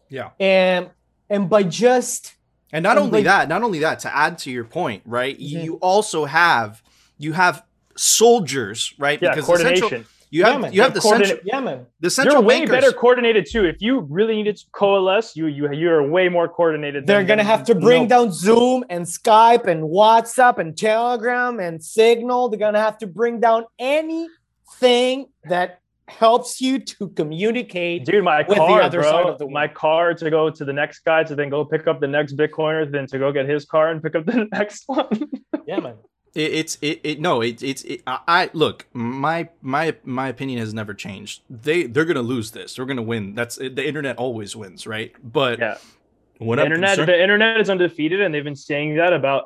Yeah. 0.08 0.30
And 0.38 0.90
and 1.28 1.48
by 1.48 1.62
just 1.64 2.34
and 2.72 2.82
not 2.82 2.96
and 2.96 3.06
only 3.06 3.20
by- 3.20 3.24
that, 3.24 3.48
not 3.48 3.62
only 3.62 3.80
that, 3.80 4.00
to 4.00 4.16
add 4.16 4.38
to 4.38 4.50
your 4.50 4.64
point, 4.64 5.02
right? 5.04 5.38
You, 5.38 5.58
Mhm. 5.58 5.64
you 5.64 5.74
also 5.76 6.26
have 6.26 6.82
you 7.18 7.32
have 7.32 7.64
soldiers, 7.96 8.92
right? 8.98 9.20
Yeah, 9.20 9.34
the 9.34 9.42
central- 9.42 9.56
coordination. 9.80 10.06
You 10.34 10.44
have 10.44 10.60
man. 10.60 10.72
you 10.72 10.82
have 10.82 10.94
the 10.94 11.00
central 11.00 11.38
yeah, 11.44 11.60
man. 11.60 11.86
the 12.00 12.10
central 12.10 12.38
You're 12.38 12.42
way 12.42 12.58
bankers. 12.60 12.80
better 12.80 12.92
coordinated 12.92 13.46
too. 13.48 13.64
If 13.64 13.80
you 13.80 14.00
really 14.00 14.34
needed 14.34 14.56
to 14.56 14.64
coalesce, 14.72 15.36
you 15.36 15.46
you 15.46 15.72
you're 15.72 16.02
way 16.08 16.28
more 16.28 16.48
coordinated. 16.48 17.06
They're 17.06 17.22
gonna 17.22 17.44
have 17.44 17.62
to 17.66 17.74
bring 17.74 18.02
no. 18.02 18.08
down 18.08 18.32
Zoom 18.32 18.84
and 18.90 19.04
Skype 19.06 19.66
and 19.68 19.84
WhatsApp 19.84 20.58
and 20.58 20.76
Telegram 20.76 21.60
and 21.60 21.82
Signal. 21.82 22.48
They're 22.48 22.58
gonna 22.58 22.80
have 22.80 22.98
to 22.98 23.06
bring 23.06 23.38
down 23.38 23.66
anything 23.78 25.26
that 25.44 25.78
helps 26.08 26.60
you 26.60 26.80
to 26.80 27.08
communicate. 27.10 28.04
Dude, 28.04 28.24
my 28.24 28.38
with 28.38 28.48
the 28.48 28.54
car, 28.56 28.90
bro. 28.90 29.28
of 29.28 29.38
the 29.38 29.46
world. 29.46 29.52
my 29.52 29.68
car 29.68 30.14
to 30.14 30.30
go 30.30 30.50
to 30.50 30.64
the 30.64 30.72
next 30.72 31.04
guy 31.04 31.22
to 31.22 31.36
then 31.36 31.48
go 31.48 31.64
pick 31.64 31.86
up 31.86 32.00
the 32.00 32.08
next 32.08 32.36
Bitcoiner, 32.36 32.90
then 32.90 33.06
to 33.06 33.20
go 33.20 33.30
get 33.30 33.48
his 33.48 33.64
car 33.64 33.90
and 33.90 34.02
pick 34.02 34.16
up 34.16 34.26
the 34.26 34.48
next 34.52 34.82
one. 34.86 35.30
Yeah, 35.64 35.78
man. 35.78 35.94
It, 36.34 36.52
it's 36.52 36.78
it, 36.82 37.00
it 37.04 37.20
no 37.20 37.40
it, 37.42 37.62
it's 37.62 37.82
it, 37.84 38.02
I, 38.06 38.18
I 38.26 38.50
look 38.52 38.86
my 38.92 39.48
my 39.62 39.94
my 40.04 40.28
opinion 40.28 40.58
has 40.58 40.74
never 40.74 40.94
changed. 40.94 41.42
They 41.48 41.84
they're 41.84 42.04
gonna 42.04 42.22
lose 42.22 42.50
this. 42.50 42.74
They're 42.74 42.86
gonna 42.86 43.02
win. 43.02 43.34
That's 43.34 43.56
the 43.56 43.86
internet 43.86 44.16
always 44.16 44.56
wins, 44.56 44.86
right? 44.86 45.12
But 45.22 45.58
Yeah. 45.60 45.78
what 46.38 46.56
the 46.56 46.64
internet, 46.64 46.90
concerned- 46.90 47.08
the 47.08 47.22
internet 47.22 47.60
is 47.60 47.70
undefeated, 47.70 48.20
and 48.20 48.34
they've 48.34 48.42
been 48.44 48.56
saying 48.56 48.96
that 48.96 49.12
about 49.12 49.44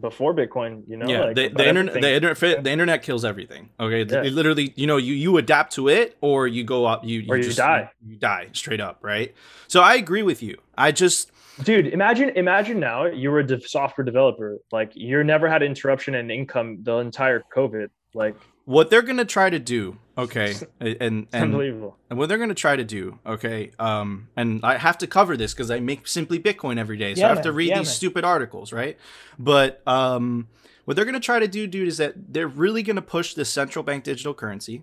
before 0.00 0.34
Bitcoin. 0.34 0.82
You 0.86 0.98
know, 0.98 1.08
yeah, 1.08 1.20
like, 1.20 1.36
the, 1.36 1.48
the 1.48 1.66
internet, 1.66 1.94
the 1.94 2.12
internet, 2.14 2.62
the 2.64 2.70
internet 2.70 3.02
kills 3.02 3.24
everything. 3.24 3.70
Okay, 3.80 4.04
Yeah. 4.04 4.22
it 4.22 4.34
literally, 4.34 4.74
you 4.76 4.86
know, 4.86 4.98
you 4.98 5.14
you 5.14 5.38
adapt 5.38 5.72
to 5.76 5.88
it, 5.88 6.18
or 6.20 6.46
you 6.46 6.62
go 6.62 6.84
up, 6.84 7.06
you, 7.06 7.24
Or 7.26 7.38
you 7.38 7.50
die. 7.54 7.90
you, 8.06 8.16
die 8.16 8.48
straight 8.52 8.80
up, 8.82 8.98
right? 9.00 9.34
So 9.66 9.80
I 9.80 9.94
agree 9.94 10.22
with 10.22 10.42
you. 10.42 10.58
I 10.76 10.92
just, 10.92 11.32
dude 11.64 11.86
imagine 11.88 12.30
imagine 12.30 12.78
now 12.80 13.06
you 13.06 13.30
were 13.30 13.40
a 13.40 13.46
de- 13.46 13.60
software 13.60 14.04
developer 14.04 14.58
like 14.72 14.92
you 14.94 15.22
never 15.24 15.48
had 15.48 15.62
interruption 15.62 16.14
in 16.14 16.30
income 16.30 16.78
the 16.82 16.96
entire 16.98 17.42
covid 17.54 17.88
like 18.14 18.36
what 18.68 18.90
they're 18.90 19.00
gonna 19.00 19.24
try 19.24 19.48
to 19.48 19.58
do, 19.58 19.96
okay, 20.18 20.54
and 20.78 20.96
and 21.00 21.26
unbelievable 21.32 21.96
And 22.10 22.18
what 22.18 22.28
they're 22.28 22.36
going 22.36 22.50
to 22.50 22.54
try 22.54 22.76
to 22.76 22.84
do, 22.84 23.18
okay, 23.24 23.70
um, 23.78 24.28
and 24.36 24.60
I 24.62 24.76
have 24.76 24.98
to 24.98 25.06
cover 25.06 25.38
this 25.38 25.54
because 25.54 25.70
I 25.70 25.80
make 25.80 26.06
simply 26.06 26.38
Bitcoin 26.38 26.78
every 26.78 26.98
day, 26.98 27.14
so 27.14 27.22
Yeah, 27.22 27.26
I 27.28 27.28
have 27.30 27.42
to 27.44 27.52
read 27.52 27.68
Yeah, 27.70 27.78
these 27.78 27.86
man. 27.86 27.94
stupid 27.94 28.24
articles, 28.24 28.70
right? 28.70 28.98
But 29.38 29.80
um, 29.86 30.48
what 30.84 30.96
they're 30.96 31.06
going 31.06 31.14
to 31.14 31.20
try 31.20 31.38
to 31.38 31.48
do, 31.48 31.66
dude, 31.66 31.88
is 31.88 31.96
that 31.96 32.12
they're 32.30 32.46
really 32.46 32.82
going 32.82 32.96
to 32.96 33.02
push 33.02 33.32
this 33.32 33.48
central 33.48 33.82
bank 33.82 34.04
digital 34.04 34.34
currency, 34.34 34.82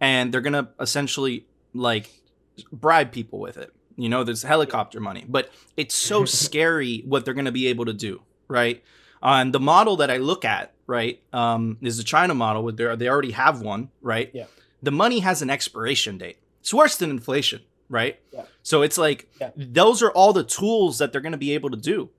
and 0.00 0.32
they're 0.32 0.40
going 0.40 0.54
to 0.54 0.68
essentially 0.80 1.44
like 1.74 2.08
bribe 2.72 3.12
people 3.12 3.38
with 3.38 3.58
it. 3.58 3.70
You 3.96 4.08
know, 4.08 4.24
there's 4.24 4.42
helicopter 4.42 5.00
money, 5.00 5.24
but 5.28 5.50
it's 5.76 5.94
so 5.94 6.24
scary 6.42 7.02
what 7.06 7.24
they're 7.24 7.34
going 7.34 7.46
to 7.46 7.52
be 7.52 7.66
able 7.68 7.86
to 7.86 7.92
do, 7.94 8.22
right? 8.48 8.82
Uh, 9.22 9.38
and 9.40 9.52
the 9.54 9.60
model 9.60 9.96
that 9.96 10.10
I 10.10 10.18
look 10.18 10.44
at, 10.44 10.74
right, 10.86 11.20
um, 11.32 11.78
is 11.80 11.96
the 11.96 12.04
China 12.04 12.34
model. 12.34 12.62
Where 12.62 12.72
they 12.72 12.96
they 12.96 13.08
already 13.08 13.32
have 13.32 13.60
one, 13.62 13.90
right? 14.02 14.30
Yeah. 14.34 14.44
The 14.82 14.90
money 14.90 15.20
has 15.20 15.40
an 15.42 15.48
expiration 15.50 16.18
date. 16.18 16.38
It's 16.60 16.74
worse 16.74 16.96
than 16.96 17.10
inflation, 17.10 17.62
right? 17.88 18.20
Yeah. 18.32 18.42
So 18.62 18.82
it's 18.82 18.98
like 18.98 19.28
Yeah. 19.40 19.50
those 19.56 20.02
are 20.02 20.10
all 20.10 20.32
the 20.32 20.44
tools 20.44 20.98
that 20.98 21.12
they're 21.12 21.20
going 21.22 21.32
to 21.32 21.38
be 21.38 21.54
able 21.54 21.70
to 21.70 21.76
do. 21.76 22.10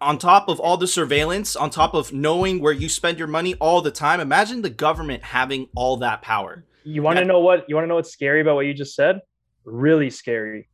On 0.00 0.18
top 0.18 0.48
of 0.50 0.60
all 0.60 0.76
the 0.76 0.86
surveillance, 0.86 1.56
on 1.56 1.70
top 1.70 1.94
of 1.94 2.12
knowing 2.12 2.60
where 2.60 2.72
you 2.74 2.88
spend 2.90 3.18
your 3.18 3.28
money 3.28 3.54
all 3.54 3.80
the 3.80 3.90
time, 3.90 4.20
imagine 4.20 4.60
the 4.60 4.68
government 4.70 5.22
having 5.24 5.68
all 5.74 5.96
that 5.98 6.20
power. 6.20 6.64
you 6.84 7.02
want 7.02 7.16
to 7.16 7.22
Yeah. 7.22 7.28
know 7.28 7.40
what 7.40 7.64
you 7.68 7.74
want 7.74 7.84
to 7.84 7.88
know 7.88 7.96
what's 7.96 8.10
scary 8.12 8.40
about 8.42 8.54
what 8.56 8.66
you 8.66 8.74
just 8.74 8.94
said 8.94 9.20
really 9.64 10.10
scary 10.10 10.68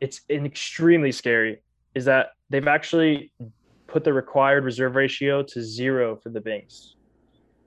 it's 0.00 0.20
an 0.30 0.46
extremely 0.46 1.12
scary 1.12 1.62
is 1.94 2.04
that 2.04 2.28
they've 2.50 2.68
actually 2.68 3.32
put 3.86 4.04
the 4.04 4.12
required 4.12 4.64
reserve 4.64 4.94
ratio 4.94 5.42
to 5.42 5.62
zero 5.62 6.16
for 6.16 6.30
the 6.30 6.40
banks. 6.40 6.94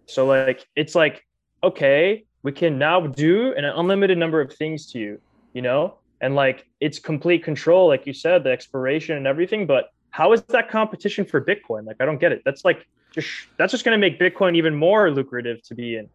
So 0.06 0.26
like 0.26 0.68
it's 0.76 0.96
like 0.96 1.26
okay 1.64 2.26
we 2.42 2.52
can 2.52 2.78
now 2.78 3.06
do 3.06 3.54
an 3.54 3.66
unlimited 3.66 4.18
number 4.18 4.40
of 4.42 4.54
things 4.54 4.92
to 4.92 5.00
you 5.00 5.22
you 5.54 5.62
know? 5.62 5.96
And 6.22 6.36
like 6.36 6.68
it's 6.80 7.00
complete 7.00 7.44
control 7.44 7.88
like 7.88 8.06
you 8.06 8.14
said 8.14 8.44
the 8.44 8.52
expiration 8.52 9.18
and 9.18 9.28
everything 9.28 9.66
but 9.66 9.92
how 10.12 10.34
is 10.34 10.42
that 10.44 10.70
competition 10.70 11.26
for 11.26 11.44
bitcoin? 11.44 11.86
Like 11.86 11.98
i 12.00 12.06
don't 12.06 12.20
get 12.20 12.32
it. 12.32 12.42
That's 12.46 12.66
like 12.66 12.86
just 13.12 13.30
that's 13.58 13.72
just 13.72 13.86
going 13.86 14.00
to 14.00 14.00
make 14.00 14.20
bitcoin 14.20 14.56
even 14.56 14.76
more 14.76 15.12
lucrative 15.12 15.62
to 15.64 15.76
be 15.76 15.96
in 15.96 16.10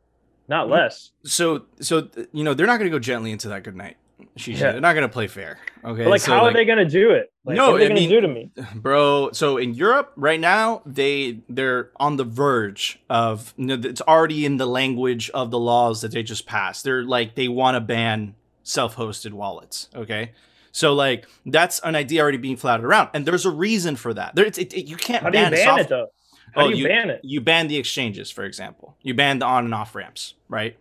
not 0.48 0.68
less. 0.68 1.10
So, 1.24 1.66
so 1.80 2.08
you 2.32 2.44
know 2.44 2.54
they're 2.54 2.66
not 2.66 2.78
going 2.78 2.90
to 2.90 2.94
go 2.94 2.98
gently 2.98 3.32
into 3.32 3.48
that 3.48 3.64
good 3.64 3.76
night. 3.76 3.96
Shishi. 4.38 4.54
Yeah. 4.58 4.72
They're 4.72 4.80
not 4.80 4.94
going 4.94 5.02
to 5.06 5.12
play 5.12 5.26
fair. 5.26 5.58
Okay, 5.84 6.04
But 6.04 6.10
like, 6.10 6.20
So, 6.20 6.32
how 6.32 6.42
like, 6.42 6.50
are 6.54 6.58
they 6.58 6.64
gonna 6.64 6.88
do 6.88 7.10
it? 7.10 7.32
Like, 7.44 7.56
No, 7.56 7.72
what 7.72 7.74
are 7.74 7.78
they 7.78 7.84
I 7.84 7.88
gonna 7.88 8.00
mean- 8.00 8.08
do 8.10 8.20
to 8.20 8.28
me? 8.28 8.50
bro 8.74 9.30
so 9.32 9.56
in 9.58 9.74
europe 9.74 10.12
right 10.16 10.40
now 10.40 10.80
they 10.86 11.40
they're 11.48 11.90
on 11.96 12.16
the 12.16 12.24
verge 12.24 12.98
of 13.10 13.52
you 13.58 13.66
know, 13.66 13.74
it's 13.82 14.00
already 14.02 14.46
in 14.46 14.56
the 14.56 14.66
language 14.66 15.30
of 15.34 15.50
the 15.50 15.58
laws 15.58 16.00
that 16.00 16.12
they 16.12 16.22
just 16.22 16.46
passed 16.46 16.84
they're 16.84 17.04
like 17.04 17.34
they 17.34 17.48
want 17.48 17.74
to 17.74 17.80
ban 17.80 18.34
self-hosted 18.62 19.32
wallets 19.32 19.88
okay 19.94 20.32
so 20.72 20.94
like 20.94 21.26
that's 21.46 21.78
an 21.80 21.94
idea 21.94 22.22
already 22.22 22.38
being 22.38 22.56
flouted 22.56 22.84
around 22.86 23.10
and 23.12 23.26
there's 23.26 23.44
a 23.44 23.50
reason 23.50 23.94
for 23.96 24.14
that 24.14 24.34
there 24.34 24.46
it, 24.46 24.56
it- 24.58 24.86
you 24.88 24.96
can't 24.96 25.22
How 25.22 25.28
do 25.30 25.36
you 25.38 25.44
ban, 25.44 25.52
ban 25.52 25.64
soft- 25.64 25.80
it 25.82 25.88
though? 25.90 26.06
How 26.54 26.62
Oh, 26.66 26.70
do 26.70 26.76
you, 26.76 26.82
you- 26.84 26.88
ban 26.88 27.10
it? 27.10 27.20
you 27.22 27.40
ban 27.42 27.68
the 27.68 27.76
exchanges 27.76 28.30
for 28.30 28.44
example 28.44 28.96
you 29.02 29.12
ban 29.12 29.38
the 29.38 29.44
on 29.46 29.64
and 29.66 29.74
off 29.74 29.94
ramps 29.94 30.34
right 30.48 30.78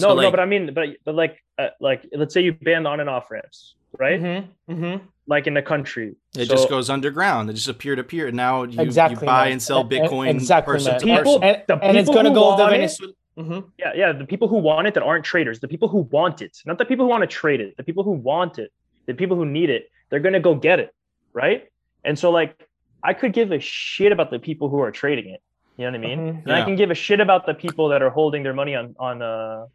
So, 0.00 0.08
no, 0.08 0.14
like- 0.14 0.30
but 0.30 0.40
I 0.40 0.46
mean, 0.46 0.72
but 0.74 0.88
but 1.04 1.14
like, 1.14 1.42
uh, 1.58 1.68
like 1.80 2.06
let's 2.12 2.34
say 2.34 2.40
you 2.42 2.52
ban 2.52 2.86
on 2.86 3.00
and 3.00 3.08
off 3.08 3.30
ramps, 3.30 3.74
right? 3.98 4.20
Mm-hmm. 4.20 4.72
Mm-hmm. 4.72 5.06
Like 5.26 5.46
in 5.46 5.54
the 5.54 5.62
country, 5.62 6.16
it 6.36 6.46
So 6.48 6.54
just 6.56 6.68
goes 6.68 6.90
underground 6.90 7.50
it 7.50 7.52
just 7.54 7.78
peer 7.78 7.94
to 7.94 8.02
peer 8.02 8.30
now 8.32 8.64
you, 8.64 8.80
Exactly, 8.80 9.20
you 9.24 9.26
buy 9.26 9.44
man. 9.44 9.52
and 9.52 9.62
sell 9.62 9.84
bitcoin 9.84 10.28
exactly, 10.30 10.72
person 10.74 10.90
man. 10.92 11.00
to 11.00 11.06
People- 11.06 11.38
person 11.40 11.42
And, 11.44 11.62
the 11.68 11.84
and 11.84 11.96
it's 11.96 12.10
gonna 12.10 12.30
go 12.30 12.56
the 12.56 12.62
want 12.64 12.72
it- 12.74 12.76
Venezuela. 12.78 13.12
Mhm. 13.38 13.64
Yeah, 13.78 13.92
yeah. 13.94 14.12
The 14.12 14.24
people 14.26 14.48
who 14.48 14.56
want 14.56 14.88
it 14.88 14.94
that 14.94 15.04
aren't 15.04 15.24
traders, 15.24 15.60
the 15.60 15.68
people 15.68 15.88
who 15.88 15.98
want 16.10 16.42
it, 16.42 16.58
not 16.66 16.78
the 16.78 16.84
people 16.84 17.04
who 17.06 17.10
want 17.10 17.22
to 17.22 17.28
trade 17.28 17.60
it, 17.60 17.76
the 17.76 17.84
people 17.84 18.02
who 18.02 18.10
want 18.10 18.58
it, 18.58 18.72
the 19.06 19.14
people 19.14 19.36
who 19.36 19.46
need 19.46 19.70
it, 19.70 19.88
they're 20.08 20.18
gonna 20.20 20.40
go 20.40 20.54
get 20.56 20.80
it, 20.80 20.92
right? 21.32 21.68
And 22.04 22.18
so 22.18 22.30
like, 22.30 22.66
I 23.02 23.14
could 23.14 23.32
give 23.32 23.52
a 23.52 23.60
shit 23.60 24.10
about 24.12 24.30
the 24.30 24.38
people 24.40 24.68
who 24.68 24.80
are 24.80 24.90
trading 24.90 25.28
it. 25.32 25.40
You 25.76 25.84
know 25.90 25.96
what 25.98 26.04
I 26.04 26.08
mean? 26.08 26.18
Mhm. 26.18 26.42
And 26.44 26.52
I 26.52 26.62
can 26.64 26.74
give 26.76 26.90
a 26.90 26.94
shit 26.94 27.20
about 27.20 27.46
the 27.46 27.54
people 27.54 27.88
that 27.90 28.02
are 28.02 28.10
holding 28.10 28.42
their 28.42 28.52
money 28.52 28.74
on 28.74 28.94
on 28.98 29.22
uh 29.22 29.66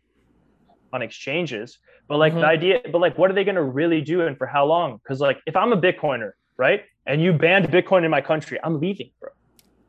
on 0.95 1.01
exchanges. 1.01 1.77
But 2.07 2.17
like 2.17 2.33
Mhm. 2.33 2.41
the 2.41 2.47
idea, 2.47 2.79
but 2.91 2.99
like, 2.99 3.17
what 3.17 3.29
are 3.29 3.33
they 3.33 3.43
gonna 3.43 3.69
really 3.81 4.01
do 4.01 4.21
and 4.21 4.37
for 4.37 4.47
how 4.47 4.65
long? 4.65 4.89
Because 5.03 5.19
like, 5.19 5.39
if 5.45 5.55
I'm 5.55 5.71
a 5.73 5.77
Bitcoiner, 5.77 6.31
right, 6.57 6.83
and 7.05 7.21
you 7.21 7.33
banned 7.33 7.67
Bitcoin 7.69 8.03
in 8.05 8.11
my 8.11 8.21
country, 8.21 8.57
I'm 8.63 8.79
leaving, 8.79 9.11
bro. 9.19 9.29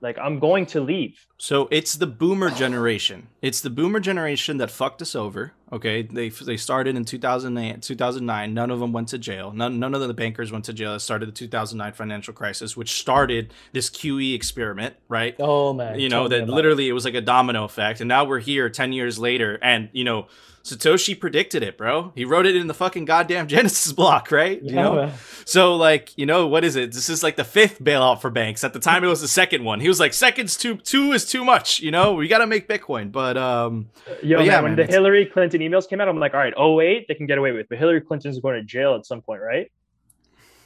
Like, 0.02 0.18
I'm 0.18 0.38
going 0.38 0.66
to 0.66 0.80
leave. 0.82 1.14
So 1.38 1.68
it's 1.70 1.94
the 1.94 2.07
boomer 2.07 2.50
generation. 2.50 3.28
It's 3.40 3.61
the 3.62 3.70
boomer 3.70 3.98
generation 3.98 4.59
that 4.59 4.70
fucked 4.70 5.00
us 5.00 5.16
over. 5.16 5.52
Okay, 5.72 6.02
they 6.02 6.28
they 6.28 6.56
started 6.56 6.96
in 6.96 7.04
2008, 7.04 7.82
2009. 7.82 8.54
None 8.54 8.70
of 8.70 8.78
them 8.78 8.92
went 8.92 9.08
to 9.08 9.18
jail. 9.18 9.50
None 9.52 9.80
none 9.80 9.94
of 9.94 10.00
the 10.06 10.14
bankers 10.14 10.52
went 10.52 10.64
to 10.66 10.72
jail. 10.72 10.94
It 10.94 11.00
started 11.00 11.26
the 11.28 11.32
2009 11.32 11.92
financial 11.92 12.32
crisis, 12.34 12.76
which 12.76 12.92
started 13.00 13.52
this 13.72 13.90
QE 13.90 14.32
experiment, 14.34 14.94
right? 15.08 15.34
Oh 15.40 15.72
man, 15.72 15.98
you 15.98 16.08
know 16.08 16.28
that 16.28 16.42
about 16.44 16.48
it. 16.52 16.54
literally 16.54 16.88
it 16.88 16.92
was 16.92 17.04
like 17.04 17.14
a 17.14 17.20
domino 17.20 17.64
effect, 17.64 18.00
and 18.00 18.06
now 18.08 18.24
we're 18.24 18.38
here 18.38 18.70
10 18.70 18.92
years 18.92 19.18
later, 19.18 19.58
and 19.60 19.88
you 19.92 20.04
know 20.04 20.28
Satoshi 20.62 21.18
predicted 21.18 21.62
it, 21.62 21.78
bro. 21.78 22.10
He 22.16 22.24
wrote 22.24 22.44
it 22.44 22.56
in 22.56 22.66
the 22.66 22.74
fucking 22.74 23.04
goddamn 23.04 23.46
Genesis 23.54 23.92
block, 23.92 24.32
right? 24.32 24.60
You 24.60 24.74
Yeah, 24.74 24.82
know. 24.82 24.94
man. 24.96 25.12
So 25.44 25.76
like, 25.76 26.12
you 26.18 26.26
know, 26.26 26.48
what 26.48 26.64
is 26.64 26.74
it? 26.74 26.90
This 26.92 27.08
is 27.08 27.22
like 27.22 27.36
the 27.36 27.44
fifth 27.44 27.80
bailout 27.80 28.20
for 28.20 28.30
banks. 28.30 28.64
At 28.64 28.72
the 28.72 28.80
time 28.80 29.04
it 29.04 29.06
was 29.06 29.20
the 29.20 29.28
second 29.28 29.62
one. 29.62 29.78
He 29.78 29.86
was 29.86 30.00
like, 30.00 30.12
seconds 30.12 30.56
too 30.56 30.74
two 30.78 31.12
is 31.12 31.24
too 31.24 31.44
much, 31.44 31.78
you 31.78 31.92
know? 31.92 32.14
We 32.14 32.26
gotta 32.26 32.48
make 32.48 32.66
Bitcoin. 32.68 33.12
But 33.12 33.36
um 33.36 33.90
Yo, 34.24 34.38
But 34.38 34.42
man, 34.42 34.46
yeah, 34.46 34.60
when 34.60 34.74
man, 34.74 34.86
the 34.86 34.92
Hillary 34.92 35.26
Clinton 35.26 35.55
emails 35.61 35.88
came 35.88 36.00
out, 36.00 36.09
I'm 36.09 36.18
like, 36.18 36.34
all 36.34 36.40
right, 36.40 36.54
08, 36.57 37.07
they 37.09 37.14
can 37.14 37.26
get 37.26 37.38
away 37.38 37.52
with, 37.52 37.68
but 37.68 37.78
Hillary 37.78 38.00
Clinton's 38.00 38.38
going 38.40 38.57
to 38.57 38.62
jail 38.62 38.94
at 38.94 39.07
some 39.07 39.20
point, 39.22 39.40
right? 39.42 39.70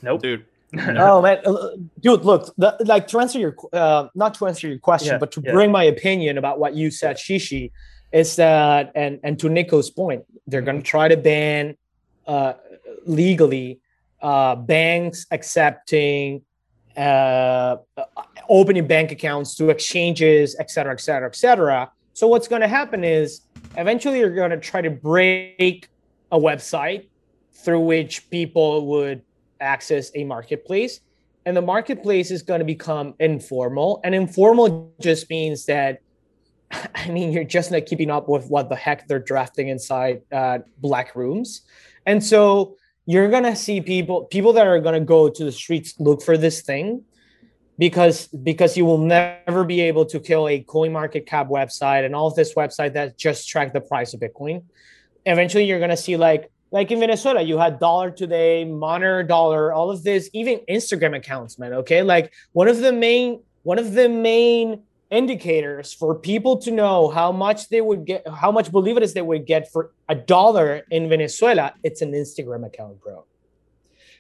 Nope. 0.03 0.23
dude, 0.23 0.45
oh 0.79 1.21
man, 1.21 1.39
Uh, 1.45 1.71
dude, 2.01 2.25
look, 2.25 2.55
the, 2.57 2.77
like 2.87 3.09
to 3.09 3.19
answer 3.19 3.39
your, 3.39 3.57
uh, 3.73 4.07
not 4.15 4.35
to 4.35 4.47
answer 4.47 4.69
your 4.69 4.79
question, 4.79 5.13
Yeah, 5.13 5.19
but 5.19 5.33
to 5.33 5.43
yeah. 5.45 5.53
bring 5.53 5.71
my 5.73 5.85
opinion 5.85 6.39
about 6.39 6.59
what 6.59 6.75
you 6.75 6.91
said, 6.91 7.17
Shishi, 7.17 7.71
is 8.13 8.37
that, 8.37 8.93
and 8.95 9.21
and 9.23 9.39
to 9.41 9.49
Nico's 9.49 9.91
point, 9.91 10.25
they're 10.47 10.63
gonna 10.63 10.83
try 10.83 11.09
to 11.09 11.17
ban, 11.17 11.77
uh, 12.27 12.55
legally, 13.07 13.81
uh, 14.23 14.55
banks 14.57 15.27
accepting, 15.31 16.43
uh, 16.97 17.77
opening 18.49 18.87
bank 18.87 19.13
accounts 19.13 19.55
to 19.57 19.71
exchanges, 19.71 20.57
et 20.59 20.71
cetera, 20.71 20.93
et 20.93 21.01
cetera, 21.01 21.29
et 21.29 21.37
cetera. 21.37 21.91
So 22.15 22.27
what's 22.27 22.49
gonna 22.49 22.69
happen 22.69 23.05
is 23.05 23.43
eventually 23.77 24.19
you're 24.19 24.35
going 24.35 24.51
to 24.51 24.59
try 24.59 24.81
to 24.81 24.91
break 24.91 25.89
a 26.33 26.39
website 26.39 27.07
through 27.53 27.81
which 27.81 28.29
people 28.31 28.87
would 28.87 29.23
access 29.61 30.11
a 30.15 30.25
marketplace. 30.25 31.01
And 31.47 31.57
the 31.57 31.63
marketplace 31.63 32.31
is 32.31 32.43
going 32.43 32.61
to 32.61 32.65
become 32.65 33.15
informal. 33.19 34.01
And 34.05 34.15
informal 34.15 34.93
just 35.01 35.29
means 35.31 35.67
that 35.67 36.01
i 36.95 37.09
mean 37.09 37.33
you're 37.33 37.45
just 37.45 37.73
not 37.73 37.85
keeping 37.87 38.11
up 38.11 38.29
with 38.29 38.49
what 38.49 38.69
the 38.69 38.77
heck 38.77 39.09
they're 39.09 39.19
drafting 39.19 39.69
inside 39.69 40.23
uh, 40.33 40.59
black 40.79 41.15
rooms. 41.17 41.63
And 42.07 42.23
so 42.23 42.77
you're 43.07 43.29
going 43.29 43.45
to 43.45 43.57
see 43.57 43.81
people 43.81 44.25
people 44.25 44.53
that 44.53 44.67
are 44.67 44.81
going 44.81 44.99
to 44.99 45.05
go 45.05 45.29
to 45.29 45.45
the 45.45 45.53
streets 45.53 45.95
look 45.99 46.23
for 46.23 46.37
this 46.37 46.63
thing 46.63 47.05
because 47.81 48.29
because 48.29 48.77
you 48.77 48.85
will 48.85 49.05
never 49.19 49.65
be 49.65 49.81
able 49.81 50.05
to 50.05 50.21
kill 50.21 50.47
a 50.47 50.61
coin 50.61 50.93
market 50.93 51.27
cap 51.27 51.49
website 51.49 52.05
and 52.05 52.15
all 52.15 52.29
of 52.29 52.37
this 52.37 52.55
website 52.55 52.93
that 52.93 53.19
just 53.19 53.49
track 53.49 53.73
the 53.73 53.81
price 53.81 54.15
of 54.15 54.21
bitcoin 54.21 54.63
eventually 55.27 55.65
you're 55.65 55.81
going 55.81 55.97
to 55.99 56.03
see 56.07 56.17
like 56.17 56.51
like 56.73 56.93
in 56.93 57.01
Venezuela, 57.01 57.43
you 57.43 57.59
had 57.59 57.81
DolarToday, 57.81 58.71
Monitor 58.71 59.25
Dollar, 59.25 59.73
all 59.73 59.91
of 59.91 60.05
this, 60.05 60.31
even 60.33 60.61
Instagram 60.69 61.17
accounts, 61.17 61.59
man. 61.59 61.73
Okay, 61.73 62.03
like 62.03 62.33
one 62.53 62.69
of 62.69 62.79
the 62.79 62.93
main 62.93 63.41
one 63.65 63.79
of 63.79 63.93
the 63.93 64.09
main 64.09 64.83
indicators 65.11 65.93
for 65.93 66.15
people 66.15 66.57
to 66.59 66.71
know 66.71 67.09
how 67.09 67.33
much 67.33 67.69
they 67.69 67.81
would 67.81 68.05
get, 68.05 68.23
how 68.29 68.53
much 68.53 68.71
bolivares 68.71 69.13
they 69.13 69.23
would 69.23 69.47
get 69.47 69.71
for 69.73 69.91
a 70.09 70.15
dollar 70.15 70.83
in 70.91 71.09
Venezuela, 71.09 71.75
it's 71.83 72.01
an 72.03 72.13
Instagram 72.13 72.65
account, 72.65 73.01
bro. 73.03 73.25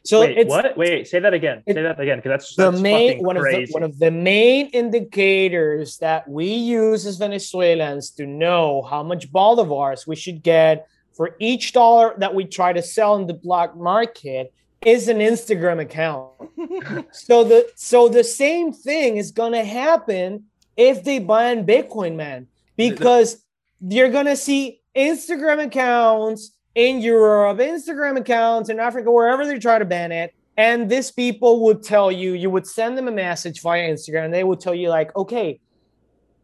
So 0.04 0.20
Wait, 0.20 0.38
it's 0.38 0.48
what? 0.48 0.76
Wait, 0.78 1.06
say 1.06 1.20
that 1.20 1.34
again. 1.34 1.62
It, 1.66 1.74
say 1.74 1.82
that 1.82 2.00
again, 2.00 2.18
because 2.18 2.30
that's, 2.30 2.54
the 2.54 2.70
that's 2.70 2.82
main 2.82 3.22
one 3.22 3.36
crazy. 3.36 3.64
of 3.64 3.68
the 3.68 3.72
one 3.74 3.82
of 3.82 3.98
the 3.98 4.10
main 4.10 4.68
indicators 4.68 5.98
that 5.98 6.26
we 6.26 6.46
use 6.46 7.04
as 7.04 7.16
Venezuelans 7.16 8.10
to 8.12 8.26
know 8.26 8.82
how 8.82 9.02
much 9.02 9.30
bolivars 9.30 10.06
we 10.06 10.16
should 10.16 10.42
get 10.42 10.88
for 11.12 11.36
each 11.38 11.74
dollar 11.74 12.14
that 12.18 12.34
we 12.34 12.44
try 12.44 12.72
to 12.72 12.82
sell 12.82 13.16
in 13.16 13.26
the 13.26 13.34
black 13.34 13.76
market 13.76 14.54
is 14.86 15.08
an 15.08 15.18
Instagram 15.18 15.80
account. 15.80 16.30
so 17.12 17.44
the 17.44 17.70
so 17.76 18.08
the 18.08 18.24
same 18.24 18.72
thing 18.72 19.18
is 19.18 19.30
gonna 19.30 19.64
happen 19.64 20.44
if 20.76 21.04
they 21.04 21.18
buy 21.18 21.50
in 21.50 21.66
Bitcoin, 21.66 22.16
man, 22.16 22.46
because 22.76 23.44
you're 23.80 24.10
gonna 24.10 24.36
see 24.36 24.80
Instagram 24.96 25.66
accounts 25.66 26.52
in 26.74 27.00
Europe, 27.00 27.58
Instagram 27.58 28.18
accounts 28.18 28.68
in 28.68 28.78
Africa, 28.78 29.10
wherever 29.10 29.46
they 29.46 29.58
try 29.58 29.78
to 29.78 29.84
ban 29.84 30.12
it. 30.12 30.34
And 30.56 30.90
these 30.90 31.10
people 31.10 31.60
would 31.64 31.82
tell 31.82 32.12
you, 32.12 32.34
you 32.34 32.50
would 32.50 32.66
send 32.66 32.98
them 32.98 33.08
a 33.08 33.12
message 33.12 33.60
via 33.62 33.88
Instagram, 33.88 34.26
and 34.26 34.34
they 34.34 34.44
would 34.44 34.60
tell 34.60 34.74
you, 34.74 34.88
like, 34.88 35.14
okay, 35.16 35.58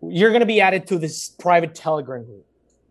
you're 0.03 0.33
gonna 0.33 0.47
be 0.47 0.61
added 0.61 0.87
to 0.89 0.99
this 0.99 1.29
private 1.29 1.74
Telegram 1.74 2.24
group 2.24 2.47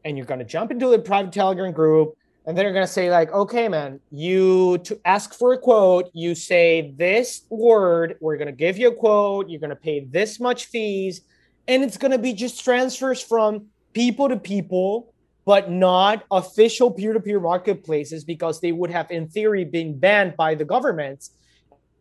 and 0.05 0.15
you're 0.15 0.25
going 0.25 0.39
to 0.39 0.45
jump 0.45 0.71
into 0.71 0.88
the 0.88 0.99
private 0.99 1.33
telegram 1.33 1.73
group 1.73 2.15
and 2.45 2.55
then 2.55 2.63
you're 2.63 2.73
going 2.73 2.86
to 2.86 2.91
say 2.91 3.09
like 3.11 3.31
okay 3.33 3.67
man 3.67 3.99
you 4.11 4.77
to 4.79 4.97
ask 5.03 5.33
for 5.33 5.53
a 5.53 5.57
quote 5.57 6.09
you 6.13 6.33
say 6.33 6.93
this 6.95 7.41
word 7.49 8.15
we're 8.21 8.38
going 8.38 8.45
to 8.45 8.53
give 8.53 8.77
you 8.77 8.88
a 8.88 8.95
quote 8.95 9.49
you're 9.49 9.59
going 9.59 9.69
to 9.69 9.75
pay 9.75 10.05
this 10.05 10.39
much 10.39 10.65
fees 10.65 11.21
and 11.67 11.83
it's 11.83 11.97
going 11.97 12.11
to 12.11 12.19
be 12.19 12.31
just 12.31 12.63
transfers 12.63 13.21
from 13.21 13.65
people 13.93 14.29
to 14.29 14.38
people 14.38 15.11
but 15.45 15.69
not 15.69 16.23
official 16.31 16.91
peer-to-peer 16.91 17.39
marketplaces 17.39 18.23
because 18.23 18.59
they 18.59 18.71
would 18.71 18.89
have 18.89 19.09
in 19.11 19.27
theory 19.27 19.63
been 19.63 19.97
banned 19.97 20.35
by 20.35 20.55
the 20.55 20.65
governments 20.65 21.31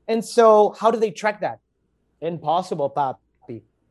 and 0.09 0.25
so 0.25 0.75
how 0.79 0.91
do 0.91 0.99
they 0.99 1.11
track 1.11 1.41
that 1.41 1.61
impossible 2.21 2.91
papi 2.91 3.17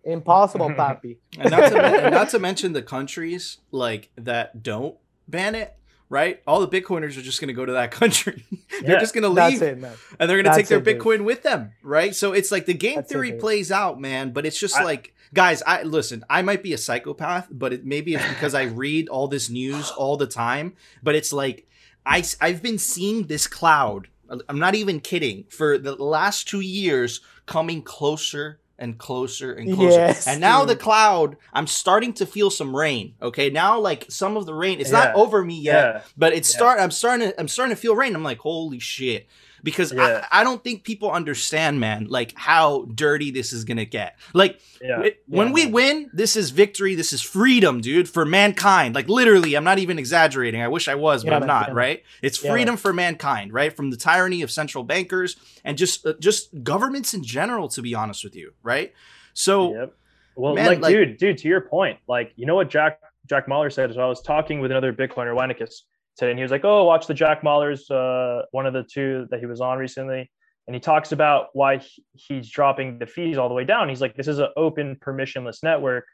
Impossible, 0.04 0.70
Papi. 0.78 1.18
and, 1.40 1.52
not 1.52 1.72
to, 1.72 1.82
and 1.82 2.14
not 2.14 2.30
to 2.30 2.40
mention 2.40 2.74
the 2.74 2.82
countries 2.82 3.60
like 3.72 4.10
that 4.18 4.62
don't 4.62 4.98
ban 5.28 5.56
it, 5.56 5.76
right? 6.10 6.42
All 6.46 6.66
the 6.66 6.68
Bitcoiners 6.68 7.18
are 7.18 7.22
just 7.22 7.40
going 7.40 7.48
to 7.48 7.54
go 7.54 7.66
to 7.66 7.74
that 7.74 7.92
country. 7.92 8.46
they're 8.82 8.92
yeah, 8.92 9.00
just 9.00 9.14
going 9.14 9.24
to 9.24 9.30
leave, 9.30 9.62
it, 9.62 9.78
and 9.78 10.30
they're 10.30 10.42
going 10.42 10.46
to 10.46 10.56
take 10.56 10.68
their 10.68 10.80
it, 10.80 10.86
Bitcoin 10.86 11.18
dude. 11.18 11.26
with 11.26 11.44
them, 11.44 11.72
right? 11.82 12.14
So 12.14 12.34
it's 12.34 12.52
like 12.52 12.66
the 12.66 12.74
game 12.74 12.96
that's 12.96 13.12
theory 13.12 13.32
it, 13.32 13.40
plays 13.40 13.72
out, 13.72 14.00
man. 14.00 14.32
But 14.32 14.46
it's 14.46 14.60
just 14.60 14.76
I, 14.76 14.84
like, 14.84 15.16
guys, 15.34 15.62
I 15.66 15.84
listen. 15.84 16.24
I 16.30 16.42
might 16.42 16.64
be 16.64 16.74
a 16.74 16.78
psychopath, 16.78 17.48
but 17.52 17.74
it, 17.74 17.86
maybe 17.86 18.14
it's 18.16 18.28
because 18.30 18.54
I 18.54 18.64
read 18.64 19.10
all 19.10 19.28
this 19.28 19.50
news 19.50 19.92
all 19.92 20.18
the 20.18 20.28
time. 20.28 20.76
But 21.02 21.16
it's 21.16 21.34
like 21.34 21.68
I 22.06 22.24
I've 22.40 22.62
been 22.62 22.78
seeing 22.78 23.28
this 23.28 23.48
cloud. 23.48 24.08
Uh, 24.30 24.40
I'm 24.48 24.60
not 24.60 24.76
even 24.76 25.00
kidding. 25.00 25.46
For 25.50 25.78
the 25.78 25.96
last 25.96 26.48
two 26.48 26.62
years, 26.62 27.22
coming 27.46 27.82
closer 27.82 28.60
and 28.78 28.98
closer 28.98 29.54
and 29.54 29.74
closer. 29.74 29.98
Yes, 30.00 30.28
and 30.28 30.42
now 30.42 30.62
dude. 30.62 30.70
the 30.70 30.76
cloud, 30.82 31.38
I'm 31.54 31.68
starting 31.68 32.14
to 32.14 32.26
feel 32.26 32.50
some 32.50 32.76
rain. 32.76 33.16
Okay, 33.22 33.50
now 33.50 33.80
like 33.80 34.06
some 34.10 34.38
of 34.38 34.46
the 34.46 34.54
rain, 34.54 34.80
it's 34.80 34.92
yeah. 34.92 35.06
not 35.06 35.16
over 35.16 35.44
me 35.44 35.60
yet, 35.60 35.96
yeah. 35.96 36.02
but 36.18 36.34
it's 36.34 36.52
yeah. 36.52 36.58
start. 36.58 36.80
I'm 36.80 36.92
starting 36.92 37.30
to. 37.30 37.40
I'm 37.40 37.48
starting 37.48 37.76
to 37.76 37.82
feel 37.82 37.96
rain. 37.96 38.16
I'm 38.16 38.24
like, 38.24 38.40
holy 38.40 38.80
shit 38.80 39.28
because 39.64 39.94
yeah. 39.94 40.26
I, 40.32 40.42
I 40.42 40.44
don't 40.44 40.64
think 40.64 40.84
people 40.84 41.10
understand, 41.10 41.80
man, 41.80 42.08
like 42.10 42.34
how 42.36 42.86
dirty 42.94 43.32
this 43.32 43.54
is 43.54 43.64
gonna 43.64 43.86
get. 43.86 44.18
Like 44.34 44.60
yeah. 44.82 45.02
it, 45.02 45.24
when 45.28 45.48
yeah, 45.48 45.54
we 45.54 45.66
win, 45.68 46.10
this 46.14 46.36
is 46.36 46.50
victory. 46.50 46.96
This 46.96 47.14
is 47.14 47.22
freedom, 47.22 47.82
dude, 47.82 48.10
for 48.10 48.26
mankind. 48.26 48.94
Like 48.96 49.08
literally, 49.08 49.56
I'm 49.56 49.64
not 49.64 49.80
even 49.80 49.98
exaggerating. 49.98 50.62
I 50.62 50.68
wish 50.68 50.88
I 50.88 50.96
was, 50.96 51.24
but 51.24 51.34
I'm 51.34 51.48
not. 51.48 51.74
Right? 51.74 52.04
It's 52.22 52.38
freedom 52.38 52.78
for 52.78 52.94
mankind, 52.94 53.54
right? 53.54 53.76
From 53.76 53.90
the 53.90 53.98
tyranny 53.98 54.42
of 54.42 54.52
central 54.52 54.84
bankers 54.84 55.38
and 55.64 55.78
just 55.78 56.06
uh, 56.06 56.14
just 56.20 56.64
governments 56.64 57.14
in 57.14 57.24
general. 57.24 57.70
To 57.70 57.82
be 57.82 57.96
honest 57.96 58.24
with 58.24 58.36
you, 58.36 58.54
right? 58.62 58.94
So. 59.34 59.74
Yep. 59.74 59.96
Well, 60.36 60.56
man, 60.56 60.66
like, 60.66 60.82
like, 60.82 60.96
dude, 60.96 61.18
dude, 61.18 61.38
to 61.38 61.48
your 61.48 61.62
point, 61.62 62.00
like, 62.08 62.34
you 62.38 62.48
know 62.48 62.56
what 62.56 62.68
Jack 62.68 63.00
Jack 63.30 63.46
Mallers 63.46 63.74
said 63.74 63.92
as. 63.92 64.00
I 64.00 64.08
was 64.08 64.20
talking 64.20 64.62
with 64.62 64.72
another 64.72 64.92
Bitcoiner, 64.92 65.36
Weinicus, 65.36 65.82
today, 66.18 66.32
and 66.32 66.40
he 66.40 66.44
was 66.44 66.52
like, 66.52 66.66
"Oh, 66.66 66.84
watch 66.86 67.08
the 67.08 67.14
Jack 67.14 67.42
Mallers, 67.42 67.90
uh, 67.92 68.46
one 68.52 68.66
of 68.66 68.74
the 68.74 68.84
two 68.84 69.28
that 69.32 69.40
he 69.40 69.46
was 69.46 69.62
on 69.62 69.78
recently." 69.78 70.30
And 70.68 70.74
he 70.74 70.80
talks 70.80 71.12
about 71.12 71.48
why 71.54 71.82
he's 72.14 72.50
dropping 72.50 72.98
the 73.00 73.06
fees 73.06 73.38
all 73.38 73.50
the 73.50 73.56
way 73.56 73.66
down. 73.66 73.90
He's 73.90 74.02
like, 74.02 74.16
"This 74.16 74.28
is 74.28 74.40
an 74.40 74.50
open, 74.56 74.96
permissionless 74.96 75.64
network. 75.64 76.06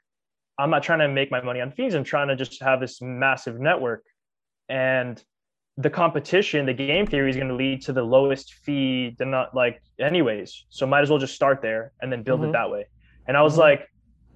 I'm 0.57 0.69
not 0.69 0.83
trying 0.83 0.99
to 0.99 1.07
make 1.07 1.31
my 1.31 1.41
money 1.41 1.61
on 1.61 1.71
fees. 1.71 1.93
I'm 1.93 2.03
trying 2.03 2.29
to 2.29 2.35
just 2.35 2.61
have 2.61 2.79
this 2.79 3.01
massive 3.01 3.59
network." 3.59 4.03
And 4.67 5.23
the 5.77 5.89
competition, 5.89 6.65
the 6.65 6.73
game 6.73 7.07
theory 7.07 7.29
is 7.29 7.37
going 7.37 7.47
to 7.47 7.55
lead 7.55 7.81
to 7.81 7.93
the 7.93 8.03
lowest 8.03 8.53
fee, 8.65 9.15
to 9.17 9.25
not 9.25 9.55
like 9.55 9.81
anyways. 9.97 10.65
So 10.69 10.85
might 10.85 11.01
as 11.01 11.09
well 11.09 11.19
just 11.19 11.35
start 11.35 11.61
there 11.61 11.93
and 12.01 12.11
then 12.11 12.21
build 12.21 12.41
mm-hmm. 12.41 12.49
it 12.49 12.53
that 12.53 12.69
way. 12.69 12.85
And 13.27 13.37
I 13.37 13.41
was 13.41 13.53
mm-hmm. 13.53 13.61
like, 13.61 13.89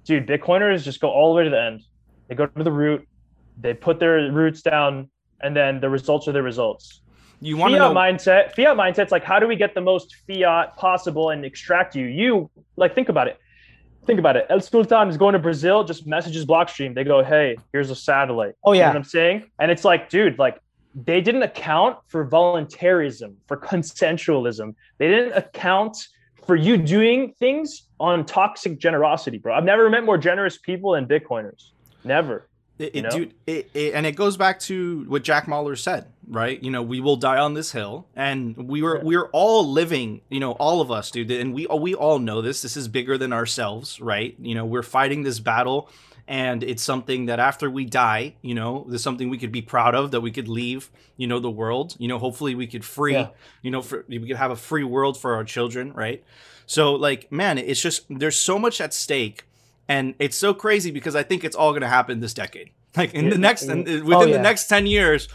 dude, 0.04 0.26
Bitcoiners 0.26 0.82
just 0.82 1.00
go 1.00 1.10
all 1.10 1.32
the 1.32 1.36
way 1.36 1.44
to 1.44 1.50
the 1.50 1.60
end. 1.60 1.82
They 2.28 2.34
go 2.34 2.46
to 2.46 2.64
the 2.64 2.72
root, 2.72 3.06
they 3.60 3.74
put 3.74 4.00
their 4.00 4.32
roots 4.32 4.62
down 4.62 5.10
and 5.44 5.54
then 5.54 5.80
the 5.80 5.88
results 5.88 6.26
are 6.26 6.32
the 6.32 6.42
results. 6.42 7.00
You 7.40 7.56
want 7.56 7.72
fiat 7.72 7.80
know- 7.80 7.94
mindset. 7.94 8.52
Fiat 8.54 8.76
mindset's 8.76 9.12
like 9.12 9.24
how 9.24 9.38
do 9.38 9.46
we 9.46 9.56
get 9.56 9.74
the 9.74 9.80
most 9.80 10.16
fiat 10.26 10.76
possible 10.76 11.30
and 11.30 11.44
extract 11.44 11.94
you? 11.94 12.06
You 12.06 12.50
like 12.76 12.94
think 12.94 13.08
about 13.08 13.28
it. 13.28 13.38
Think 14.06 14.18
about 14.18 14.36
it. 14.36 14.46
El 14.50 14.60
Sultan 14.60 15.08
is 15.08 15.16
going 15.16 15.32
to 15.32 15.38
Brazil, 15.38 15.82
just 15.82 16.06
messages 16.06 16.44
Blockstream. 16.44 16.94
They 16.94 17.04
go, 17.04 17.22
"Hey, 17.22 17.56
here's 17.72 17.90
a 17.90 17.96
satellite." 17.96 18.54
Oh 18.62 18.72
yeah, 18.72 18.78
you 18.78 18.82
know 18.84 18.88
what 18.88 18.96
I'm 18.96 19.04
saying. 19.04 19.50
And 19.58 19.70
it's 19.70 19.84
like, 19.84 20.10
dude, 20.10 20.38
like 20.38 20.60
they 20.94 21.20
didn't 21.20 21.42
account 21.42 21.98
for 22.08 22.24
voluntarism, 22.24 23.36
for 23.46 23.56
consensualism. 23.56 24.74
They 24.98 25.08
didn't 25.08 25.32
account 25.32 25.96
for 26.46 26.56
you 26.56 26.76
doing 26.76 27.34
things 27.38 27.88
on 27.98 28.26
toxic 28.26 28.78
generosity, 28.78 29.38
bro. 29.38 29.54
I've 29.54 29.64
never 29.64 29.88
met 29.88 30.04
more 30.04 30.18
generous 30.18 30.58
people 30.58 30.92
than 30.92 31.06
Bitcoiners. 31.06 31.70
Never. 32.04 32.48
It, 32.78 32.96
it 32.96 33.10
dude, 33.10 33.34
it, 33.46 33.70
it, 33.72 33.94
and 33.94 34.04
it 34.04 34.16
goes 34.16 34.36
back 34.36 34.58
to 34.60 35.04
what 35.06 35.22
Jack 35.22 35.46
Mallers 35.46 35.78
said, 35.78 36.06
right? 36.26 36.60
You 36.60 36.72
know, 36.72 36.82
we 36.82 36.98
will 37.00 37.16
die 37.16 37.38
on 37.38 37.54
this 37.54 37.70
hill, 37.70 38.08
and 38.16 38.56
we 38.56 38.82
were 38.82 38.96
yeah. 38.96 39.04
we 39.04 39.14
are 39.14 39.28
all 39.28 39.70
living, 39.70 40.22
you 40.28 40.40
know, 40.40 40.52
all 40.52 40.80
of 40.80 40.90
us, 40.90 41.12
dude, 41.12 41.30
and 41.30 41.54
we 41.54 41.66
we 41.66 41.94
all 41.94 42.18
know 42.18 42.42
this. 42.42 42.62
This 42.62 42.76
is 42.76 42.88
bigger 42.88 43.16
than 43.16 43.32
ourselves, 43.32 44.00
right? 44.00 44.34
You 44.40 44.56
know, 44.56 44.64
we're 44.64 44.82
fighting 44.82 45.22
this 45.22 45.38
battle, 45.38 45.88
and 46.26 46.64
it's 46.64 46.82
something 46.82 47.26
that 47.26 47.38
after 47.38 47.70
we 47.70 47.84
die, 47.84 48.34
you 48.42 48.54
know, 48.54 48.86
there's 48.88 49.04
something 49.04 49.30
we 49.30 49.38
could 49.38 49.52
be 49.52 49.62
proud 49.62 49.94
of 49.94 50.10
that 50.10 50.20
we 50.20 50.32
could 50.32 50.48
leave, 50.48 50.90
you 51.16 51.28
know, 51.28 51.38
the 51.38 51.50
world. 51.50 51.94
You 52.00 52.08
know, 52.08 52.18
hopefully 52.18 52.56
we 52.56 52.66
could 52.66 52.84
free, 52.84 53.12
yeah. 53.12 53.28
you 53.62 53.70
know, 53.70 53.82
for, 53.82 54.04
we 54.08 54.26
could 54.26 54.36
have 54.36 54.50
a 54.50 54.56
free 54.56 54.84
world 54.84 55.16
for 55.16 55.36
our 55.36 55.44
children, 55.44 55.92
right? 55.92 56.24
So, 56.66 56.94
like, 56.94 57.30
man, 57.30 57.58
it's 57.58 57.80
just 57.80 58.06
there's 58.10 58.36
so 58.36 58.58
much 58.58 58.80
at 58.80 58.92
stake 58.92 59.44
and 59.88 60.14
it's 60.18 60.36
so 60.36 60.54
crazy 60.54 60.90
because 60.90 61.14
I 61.14 61.22
think 61.22 61.44
it's 61.44 61.56
all 61.56 61.72
going 61.72 61.82
to 61.82 61.88
happen 61.88 62.20
this 62.20 62.34
decade. 62.34 62.70
Like 62.96 63.12
in 63.12 63.28
the 63.28 63.38
next, 63.38 63.64
in, 63.64 63.78
within 63.84 64.12
oh, 64.12 64.22
yeah. 64.24 64.36
the 64.36 64.42
next 64.42 64.68
ten 64.68 64.86
years, 64.86 65.28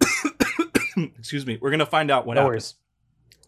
excuse 1.18 1.46
me, 1.46 1.58
we're 1.60 1.70
going 1.70 1.80
to 1.80 1.86
find 1.86 2.10
out 2.10 2.26
what 2.26 2.36
oh, 2.36 2.42
no 2.42 2.46
happens. 2.48 2.74
Worries. 2.74 2.86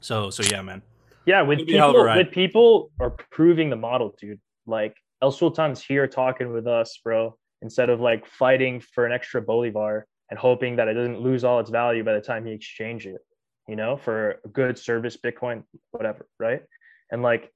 So, 0.00 0.30
so 0.30 0.42
yeah, 0.42 0.62
man. 0.62 0.82
Yeah, 1.26 1.42
with 1.42 1.66
people, 1.66 1.92
with 1.92 2.30
people 2.30 2.90
are 2.98 3.10
proving 3.30 3.68
the 3.68 3.76
model, 3.76 4.14
dude. 4.18 4.40
Like 4.66 4.96
El 5.20 5.32
Sultan's 5.32 5.84
here 5.84 6.06
talking 6.06 6.52
with 6.52 6.66
us, 6.66 6.98
bro. 7.04 7.36
Instead 7.60 7.90
of 7.90 8.00
like 8.00 8.24
fighting 8.26 8.80
for 8.80 9.04
an 9.04 9.12
extra 9.12 9.42
bolivar 9.42 10.06
and 10.30 10.38
hoping 10.38 10.76
that 10.76 10.88
it 10.88 10.94
doesn't 10.94 11.20
lose 11.20 11.44
all 11.44 11.60
its 11.60 11.70
value 11.70 12.04
by 12.04 12.14
the 12.14 12.20
time 12.20 12.46
he 12.46 12.52
exchange 12.52 13.06
it, 13.06 13.20
you 13.66 13.76
know, 13.76 13.96
for 13.96 14.40
a 14.44 14.48
good 14.48 14.78
service, 14.78 15.16
Bitcoin, 15.16 15.64
whatever, 15.90 16.26
right? 16.38 16.62
And 17.10 17.22
like 17.22 17.52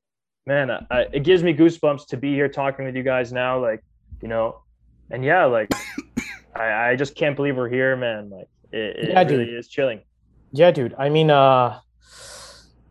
man, 0.47 0.71
I, 0.91 1.07
it 1.13 1.25
gives 1.25 1.43
me 1.43 1.55
goosebumps 1.55 2.07
to 2.09 2.17
be 2.17 2.35
here 2.35 2.49
talking 2.49 2.85
with 2.85 2.97
you 2.97 3.03
guys 3.03 3.33
now. 3.33 3.61
Like, 3.61 3.83
you 4.21 4.29
know, 4.29 4.63
and 5.11 5.25
yeah, 5.25 5.45
like 5.45 5.71
I, 6.57 6.91
I 6.91 6.97
just 6.97 7.15
can't 7.15 7.37
believe 7.37 7.57
we're 7.57 7.69
here, 7.69 7.97
man. 7.97 8.31
Like 8.31 8.49
it, 8.73 8.97
it 8.97 9.09
Yeah, 9.11 9.23
really 9.23 9.45
dude. 9.47 9.55
is 9.55 9.69
chilling. 9.69 10.01
Yeah, 10.53 10.71
dude. 10.71 10.95
I 10.99 11.09
mean, 11.09 11.31
uh, 11.31 11.81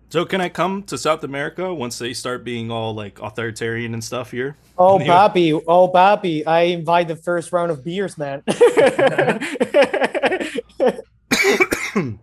So 0.10 0.26
can 0.26 0.42
I 0.42 0.50
come 0.50 0.84
to 0.84 0.98
South 0.98 1.24
America 1.24 1.74
once 1.74 1.98
they 2.00 2.14
start 2.14 2.44
being 2.44 2.72
all 2.72 2.94
like 2.96 3.20
authoritarian 3.22 3.94
and 3.94 4.04
stuff 4.04 4.32
here? 4.32 4.56
oh, 4.78 4.98
Bobby, 5.06 5.54
oh, 5.54 5.88
Bobby, 5.88 6.46
I 6.46 6.62
invite 6.74 7.08
the 7.08 7.16
first 7.16 7.52
round 7.52 7.72
of 7.72 7.84
beers, 7.84 8.18
man. 8.18 8.44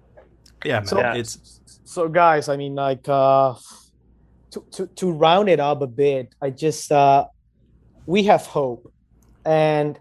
Yeah, 0.65 0.81
man. 0.81 0.87
So- 0.87 0.99
Yeah. 0.99 1.15
It's 1.15 1.61
so, 1.85 2.09
guys, 2.09 2.49
I 2.49 2.57
mean, 2.57 2.75
like, 2.75 3.09
uh, 3.09 3.55
to, 4.51 4.65
to, 4.73 4.87
to 4.87 5.11
round 5.11 5.49
it 5.49 5.61
up 5.61 5.83
a 5.83 5.87
bit, 5.87 6.35
I 6.41 6.51
just, 6.51 6.91
uh, 6.91 7.27
we 8.07 8.25
have 8.25 8.47
hope. 8.47 8.93
And, 9.45 9.99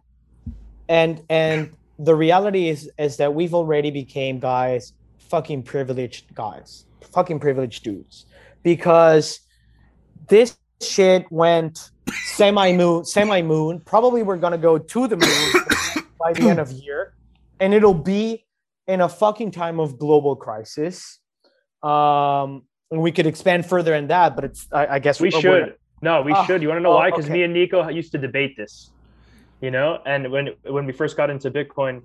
and, 0.87 1.23
and 1.29 1.75
the 1.99 2.15
reality 2.15 2.69
is, 2.69 2.89
is 2.97 3.17
that 3.17 3.33
we've 3.33 3.53
already 3.53 3.91
became 3.91 4.39
guys, 4.39 4.93
fucking 5.17 5.63
privileged 5.63 6.33
guys, 6.33 6.85
fucking 7.11 7.39
privileged 7.39 7.83
dudes, 7.83 8.25
because 8.63 9.39
this 10.27 10.57
shit 10.81 11.29
went 11.31 11.91
semi 12.25 12.73
moon, 12.73 13.05
semi 13.05 13.41
moon. 13.41 13.79
Probably 13.81 14.23
we're 14.23 14.37
gonna 14.37 14.57
go 14.57 14.77
to 14.77 15.07
the 15.07 15.17
moon 15.17 16.07
by 16.19 16.33
the 16.33 16.49
end 16.49 16.59
of 16.59 16.71
year, 16.71 17.13
and 17.59 17.73
it'll 17.73 17.93
be 17.93 18.45
in 18.87 19.01
a 19.01 19.09
fucking 19.09 19.51
time 19.51 19.79
of 19.79 19.97
global 19.97 20.35
crisis. 20.35 21.19
Um, 21.83 22.63
we 22.91 23.11
could 23.11 23.27
expand 23.27 23.65
further 23.65 23.93
in 23.95 24.07
that, 24.07 24.35
but 24.35 24.45
it's 24.45 24.67
I, 24.71 24.87
I 24.95 24.99
guess 24.99 25.19
We 25.19 25.29
we're- 25.29 25.41
should. 25.41 25.75
No, 26.01 26.21
we 26.21 26.31
Oh, 26.31 26.45
should. 26.45 26.61
You 26.61 26.67
want 26.67 26.77
to 26.77 26.83
know 26.83 26.91
oh, 26.91 26.97
why? 26.97 27.09
Because 27.09 27.25
okay. 27.25 27.33
me 27.33 27.43
and 27.43 27.53
Nico 27.53 27.87
used 27.89 28.11
to 28.11 28.19
debate 28.19 28.55
this, 28.55 28.91
you 29.61 29.71
know. 29.71 29.99
And 30.05 30.31
when 30.31 30.49
when 30.63 30.85
we 30.85 30.93
first 30.93 31.17
got 31.17 31.31
into 31.31 31.49
Bitcoin, 31.49 32.03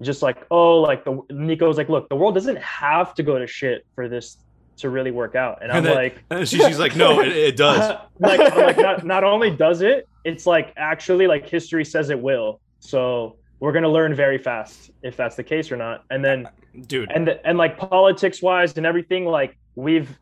just 0.00 0.22
like 0.22 0.46
oh, 0.50 0.76
like 0.80 1.04
the 1.04 1.20
Nico 1.30 1.66
was 1.66 1.76
like, 1.76 1.88
look, 1.88 2.08
the 2.08 2.14
world 2.14 2.34
doesn't 2.34 2.58
have 2.58 3.14
to 3.14 3.22
go 3.24 3.36
to 3.38 3.46
shit 3.46 3.84
for 3.96 4.08
this 4.08 4.38
to 4.76 4.90
really 4.90 5.10
work 5.10 5.34
out. 5.34 5.58
And 5.62 5.72
I'm 5.72 5.82
then- 5.82 5.94
like, 5.94 6.22
and 6.30 6.48
she, 6.48 6.58
she's 6.58 6.78
like, 6.78 6.94
no, 6.94 7.20
it, 7.20 7.28
it 7.28 7.56
does. 7.56 7.98
like, 8.20 8.38
I'm 8.40 8.58
like 8.58 8.76
not, 8.76 9.04
not 9.04 9.24
only 9.34 9.50
does 9.50 9.80
it, 9.82 10.06
it's 10.24 10.46
like 10.46 10.72
actually 10.76 11.26
like 11.26 11.48
history 11.48 11.84
says 11.84 12.10
it 12.10 12.20
will. 12.20 12.60
So 12.78 13.36
we're 13.58 13.72
gonna 13.72 13.88
learn 13.88 14.14
very 14.14 14.38
fast 14.38 14.92
if 15.02 15.16
that's 15.16 15.34
the 15.34 15.42
case 15.42 15.72
or 15.72 15.76
not. 15.76 16.04
And 16.10 16.24
then 16.24 16.48
Dude, 16.86 17.10
and 17.10 17.28
and 17.44 17.58
like 17.58 17.76
politics 17.76 18.40
wise 18.40 18.76
and 18.76 18.86
everything 18.86 19.24
like 19.24 19.58
we've 19.76 20.18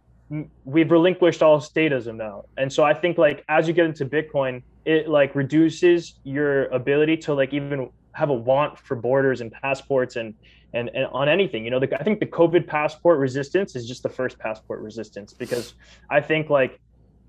we've 0.64 0.90
relinquished 0.90 1.42
all 1.42 1.60
statism 1.60 2.16
now. 2.16 2.42
And 2.56 2.70
so 2.72 2.84
i 2.84 2.92
think 2.92 3.16
like 3.16 3.44
as 3.48 3.66
you 3.66 3.72
get 3.72 3.86
into 3.86 4.04
bitcoin 4.04 4.62
it 4.84 5.08
like 5.08 5.34
reduces 5.34 6.18
your 6.24 6.66
ability 6.66 7.16
to 7.16 7.34
like 7.34 7.52
even 7.54 7.90
have 8.12 8.30
a 8.30 8.34
want 8.34 8.78
for 8.78 8.96
borders 8.96 9.40
and 9.40 9.50
passports 9.50 10.16
and 10.16 10.34
and, 10.72 10.90
and 10.94 11.06
on 11.06 11.28
anything 11.28 11.64
you 11.64 11.70
know 11.70 11.80
the, 11.80 12.00
i 12.00 12.02
think 12.02 12.20
the 12.20 12.26
covid 12.26 12.66
passport 12.66 13.18
resistance 13.18 13.74
is 13.76 13.86
just 13.86 14.02
the 14.02 14.08
first 14.08 14.38
passport 14.38 14.80
resistance 14.80 15.32
because 15.32 15.74
i 16.10 16.20
think 16.20 16.50
like 16.50 16.80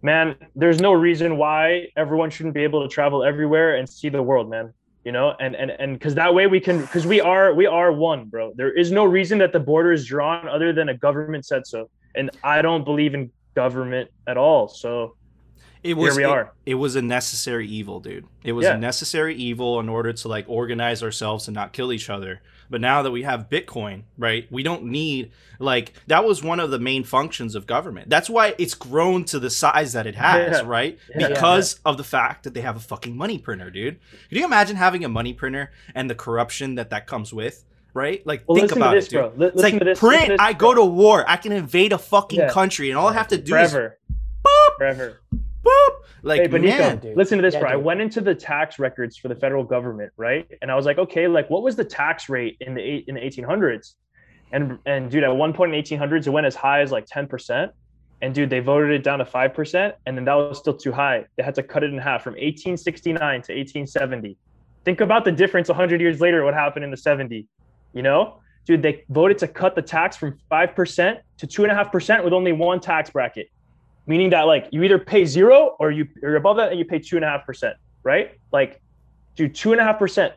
man 0.01 0.35
there's 0.55 0.81
no 0.81 0.91
reason 0.91 1.37
why 1.37 1.87
everyone 1.95 2.29
shouldn't 2.29 2.55
be 2.55 2.63
able 2.63 2.81
to 2.81 2.87
travel 2.87 3.23
everywhere 3.23 3.77
and 3.77 3.87
see 3.87 4.09
the 4.09 4.21
world 4.21 4.49
man 4.49 4.73
you 5.05 5.11
know 5.11 5.33
and 5.39 5.55
and 5.55 5.71
and 5.71 5.93
because 5.93 6.15
that 6.15 6.33
way 6.33 6.47
we 6.47 6.59
can 6.59 6.81
because 6.81 7.05
we 7.05 7.21
are 7.21 7.53
we 7.53 7.67
are 7.67 7.91
one 7.91 8.25
bro. 8.25 8.51
There 8.55 8.71
is 8.71 8.91
no 8.91 9.05
reason 9.05 9.37
that 9.37 9.53
the 9.53 9.59
border 9.59 9.93
is 9.93 10.05
drawn 10.05 10.49
other 10.49 10.73
than 10.73 10.89
a 10.89 10.97
government 10.97 11.45
said 11.45 11.65
so 11.65 11.89
and 12.15 12.29
i 12.43 12.61
don't 12.61 12.83
believe 12.85 13.13
in 13.13 13.29
government 13.55 14.09
at 14.27 14.37
all 14.37 14.67
so 14.67 15.15
it 15.83 15.95
was 15.95 16.17
we 16.17 16.23
it- 16.23 16.27
are. 16.27 16.51
It, 16.65 16.73
was 16.73 16.95
a 16.95 17.01
necessary 17.03 17.67
evil, 17.67 17.99
dude. 17.99 18.25
It 18.43 18.53
was 18.53 18.63
Yeah. 18.63 18.73
a 18.73 18.77
necessary 18.79 19.35
evil 19.35 19.79
in 19.79 19.87
order 19.87 20.13
to 20.13 20.27
like 20.27 20.45
organize 20.47 21.03
ourselves 21.03 21.47
and 21.47 21.53
not 21.53 21.73
kill 21.73 21.93
each 21.93 22.09
other. 22.09 22.41
But 22.71 22.81
now 22.81 23.03
that 23.03 23.11
we 23.11 23.21
have 23.21 23.49
Bitcoin, 23.51 24.01
right? 24.17 24.47
We 24.51 24.63
don't 24.63 24.85
need 24.85 25.31
like 25.59 25.93
that 26.07 26.25
was 26.25 26.41
one 26.43 26.59
of 26.59 26.71
the 26.71 26.79
main 26.79 27.03
functions 27.03 27.53
of 27.53 27.67
government. 27.67 28.09
That's 28.09 28.31
why 28.31 28.55
it's 28.57 28.73
grown 28.73 29.25
to 29.25 29.37
the 29.37 29.51
size 29.51 29.93
that 29.93 30.07
it 30.07 30.15
has, 30.15 30.57
Yeah. 30.57 30.63
right? 30.65 30.97
Yeah. 31.15 31.27
Because 31.27 31.79
of 31.85 31.97
the 31.97 32.03
fact 32.03 32.45
that 32.45 32.55
they 32.55 32.61
have 32.61 32.77
a 32.77 32.79
fucking 32.79 33.15
money 33.15 33.37
printer, 33.37 33.69
dude. 33.69 33.99
Can 34.29 34.39
you 34.39 34.45
imagine 34.45 34.77
having 34.77 35.05
a 35.05 35.09
money 35.09 35.33
printer 35.35 35.71
and 35.93 36.09
the 36.09 36.15
corruption 36.15 36.73
that 36.75 36.89
that 36.89 37.05
comes 37.05 37.31
with? 37.31 37.63
Right? 37.95 38.21
Like 38.27 38.43
well 38.45 38.57
think 38.59 38.73
about 38.73 38.93
this 38.93 39.05
it, 39.07 39.11
dude. 39.11 39.19
bro 39.19 39.31
Li- 39.37 39.47
It's 39.47 39.55
listen 39.55 39.71
like 39.71 39.79
to 39.79 39.85
this 39.85 39.99
print. 39.99 40.27
this, 40.27 40.37
I 40.39 40.51
go 40.53 40.73
to 40.75 40.83
war. 40.83 41.23
I 41.27 41.37
can 41.37 41.53
invade 41.53 41.93
a 41.93 41.97
fucking 41.97 42.39
Yeah. 42.39 42.49
country, 42.49 42.89
and 42.89 42.97
all 42.99 43.07
I 43.07 43.13
have 43.13 43.29
to 43.29 43.37
do 43.37 43.55
is 43.55 43.71
forever 43.71 43.97
boop, 44.45 44.77
forever 44.77 45.21
boop. 45.65 45.89
Like 46.21 46.41
hey, 46.41 46.47
but 46.47 46.59
Nico, 46.61 46.77
man, 46.77 46.97
dude. 46.99 47.15
listen 47.15 47.37
to 47.37 47.41
this, 47.41 47.53
Yeah, 47.53 47.61
bro. 47.61 47.69
I 47.69 47.75
went 47.77 48.01
into 48.01 48.19
the 48.19 48.35
tax 48.35 48.79
records 48.79 49.15
for 49.17 49.29
the 49.29 49.35
federal 49.35 49.63
government, 49.63 50.11
right? 50.17 50.45
And 50.61 50.69
I 50.69 50.75
was 50.75 50.85
like, 50.85 50.97
okay, 50.97 51.27
like 51.29 51.49
what 51.49 51.63
was 51.63 51.77
the 51.77 51.85
tax 51.85 52.27
rate 52.27 52.57
in 52.59 52.73
the 52.75 52.81
eight 52.81 53.05
in 53.07 53.15
the 53.15 53.21
1800s? 53.21 53.93
And 54.51 54.77
and 54.85 55.09
dude, 55.09 55.23
at 55.23 55.33
one 55.35 55.53
point 55.53 55.73
in 55.73 55.81
1800s, 55.81 56.27
it 56.27 56.31
went 56.31 56.45
as 56.47 56.55
high 56.55 56.81
as 56.81 56.91
like 56.91 57.05
10 57.05 57.27
percent. 57.27 57.71
And 58.21 58.33
dude, 58.35 58.49
they 58.49 58.59
voted 58.59 58.91
it 58.91 59.03
down 59.03 59.19
to 59.19 59.25
five 59.25 59.53
percent, 59.53 59.95
and 60.05 60.17
then 60.17 60.25
that 60.25 60.33
was 60.33 60.57
still 60.57 60.75
too 60.75 60.91
high. 60.91 61.25
They 61.37 61.43
had 61.43 61.55
to 61.55 61.63
cut 61.63 61.83
it 61.83 61.91
in 61.93 61.97
half 61.97 62.23
from 62.23 62.33
1869 62.33 63.17
to 63.19 63.53
1870. 63.53 64.37
Think 64.83 64.99
about 65.01 65.23
the 65.25 65.31
difference 65.31 65.69
100 65.69 65.99
years 66.01 66.19
later. 66.21 66.43
What 66.43 66.53
happened 66.53 66.83
in 66.85 66.91
the 66.91 66.97
70? 66.97 67.47
You 67.95 68.03
know, 68.03 68.39
dude, 68.65 68.83
they 68.83 69.03
voted 69.09 69.39
to 69.39 69.47
cut 69.47 69.73
the 69.73 69.81
tax 69.81 70.15
from 70.15 70.37
five 70.49 70.75
percent 70.75 71.21
to 71.37 71.47
two 71.47 71.63
and 71.63 71.71
a 71.71 71.75
half 71.75 71.91
percent 71.91 72.23
with 72.23 72.33
only 72.33 72.51
one 72.51 72.79
tax 72.79 73.09
bracket 73.09 73.49
meaning 74.07 74.29
that 74.29 74.43
like 74.43 74.67
you 74.71 74.83
either 74.83 74.99
pay 74.99 75.25
zero 75.25 75.75
or 75.79 75.91
you 75.91 76.07
you're 76.21 76.35
above 76.35 76.57
that 76.57 76.69
and 76.69 76.79
you 76.79 76.85
pay 76.85 76.99
two 76.99 77.15
and 77.15 77.25
a 77.25 77.27
half 77.27 77.45
percent, 77.45 77.75
right? 78.03 78.37
Like, 78.51 78.81
dude, 79.35 79.55
two 79.55 79.71
and 79.71 79.81
a 79.81 79.83
half 79.83 79.99
percent. 79.99 80.33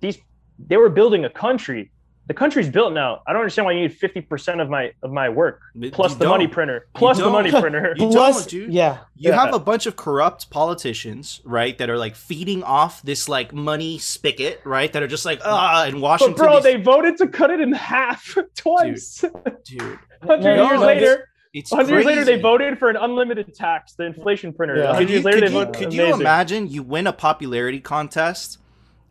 These 0.00 0.18
they 0.58 0.76
were 0.76 0.88
building 0.88 1.24
a 1.24 1.30
country. 1.30 1.90
The 2.28 2.34
country's 2.34 2.68
built 2.68 2.92
now. 2.92 3.22
I 3.26 3.32
don't 3.32 3.40
understand 3.40 3.64
why 3.66 3.72
you 3.72 3.80
need 3.80 3.94
fifty 3.96 4.20
percent 4.20 4.60
of 4.60 4.68
my 4.68 4.92
of 5.02 5.10
my 5.10 5.28
work 5.30 5.60
You 5.74 5.90
plus 5.90 6.14
the 6.14 6.26
money 6.28 6.44
don't. 6.44 6.52
printer 6.52 6.86
plus 6.94 7.16
the 7.18 7.30
money 7.30 7.50
printer. 7.50 7.94
You 7.96 8.08
Plus, 8.10 8.40
don't, 8.40 8.50
dude. 8.66 8.72
yeah, 8.72 8.98
You 9.16 9.30
Yeah. 9.30 9.42
have 9.44 9.54
a 9.54 9.58
bunch 9.58 9.86
of 9.86 9.96
corrupt 9.96 10.50
politicians, 10.50 11.40
right, 11.44 11.76
that 11.78 11.88
are 11.88 11.96
like 11.96 12.14
feeding 12.14 12.62
off 12.62 13.00
this 13.02 13.28
like 13.30 13.54
money 13.54 13.98
spigot, 13.98 14.60
right? 14.64 14.92
That 14.92 15.02
are 15.02 15.06
just 15.08 15.24
like 15.24 15.40
ah 15.44 15.86
in 15.86 15.92
But 15.94 16.00
Washington. 16.02 16.36
bro, 16.36 16.54
these- 16.56 16.64
they 16.64 16.76
voted 16.76 17.16
to 17.16 17.28
cut 17.28 17.50
it 17.50 17.60
in 17.60 17.72
half 17.72 18.36
twice. 18.56 19.24
dude, 19.64 19.98
Hundred 20.22 20.56
No, 20.56 20.68
years 20.68 20.80
no, 20.80 20.86
later, 20.86 21.28
it's 21.54 21.70
hundred 21.72 21.92
years 21.94 22.04
later, 22.04 22.24
they 22.24 22.38
voted 22.38 22.78
for 22.78 22.90
an 22.90 22.96
unlimited 22.96 23.54
tax, 23.54 23.94
the 23.94 24.04
inflation 24.04 24.52
printer. 24.52 24.76
Yeah. 24.76 24.82
Could 24.88 24.94
hundred 24.96 25.08
you, 25.08 25.14
years 25.14 25.24
later, 25.24 25.38
could 25.38 25.48
they 25.48 25.52
you, 25.52 25.64
voted. 25.64 25.74
could 25.80 25.92
you 25.94 26.12
imagine 26.14 26.68
you 26.68 26.82
win 26.82 27.06
a 27.06 27.12
popularity 27.14 27.80
contest 27.80 28.58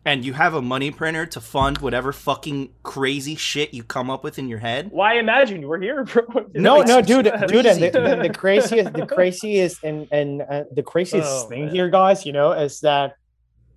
and 0.08 0.24
you 0.24 0.32
have 0.32 0.54
a 0.54 0.62
money 0.62 0.90
printer 0.90 1.26
to 1.26 1.38
fund 1.38 1.76
whatever 1.78 2.14
fucking 2.14 2.70
crazy 2.82 3.36
shit 3.36 3.74
you 3.74 3.82
come 3.82 4.08
up 4.08 4.24
with 4.24 4.38
in 4.38 4.48
your 4.48 4.58
head? 4.58 4.90
Why 4.90 5.18
imagine 5.18 5.68
we're 5.68 5.80
here, 5.80 6.02
bro? 6.04 6.24
no, 6.54 6.80
no, 6.80 7.02
dude, 7.02 7.30
dude, 7.46 7.66
and 7.66 7.82
the, 7.82 7.90
the, 7.90 8.28
the 8.28 8.34
craziest, 8.34 8.94
the 8.94 9.06
craziest, 9.06 9.84
and 9.84 10.08
and 10.10 10.40
uh, 10.40 10.64
the 10.72 10.82
craziest 10.82 11.28
Oh, 11.30 11.48
thing 11.50 11.66
man. 11.66 11.74
here, 11.74 11.90
guys, 11.90 12.24
you 12.24 12.32
know, 12.32 12.52
is 12.52 12.80
that 12.80 13.16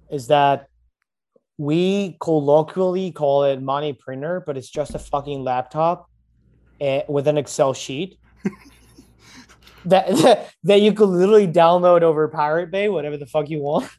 is 0.09 0.27
that 0.27 0.67
we 1.57 2.15
colloquially 2.21 3.11
call 3.11 3.43
it 3.43 3.61
money 3.61 3.91
printer, 3.91 4.41
but 4.45 4.55
it's 4.55 4.69
just 4.69 4.95
a 4.95 4.99
fucking 4.99 5.43
laptop 5.43 6.09
eh, 6.79 7.01
with 7.09 7.27
an 7.27 7.37
Excel 7.37 7.73
sheet 7.73 8.17
that, 9.85 10.07
that 10.07 10.53
that 10.63 10.79
you 10.81 10.93
could 10.93 11.09
literally 11.09 11.47
download 11.47 12.03
over 12.03 12.25
Pirate 12.29 12.71
Bay, 12.71 12.87
whatever 12.87 13.17
the 13.17 13.25
fuck 13.25 13.49
you 13.49 13.59
want, 13.59 13.89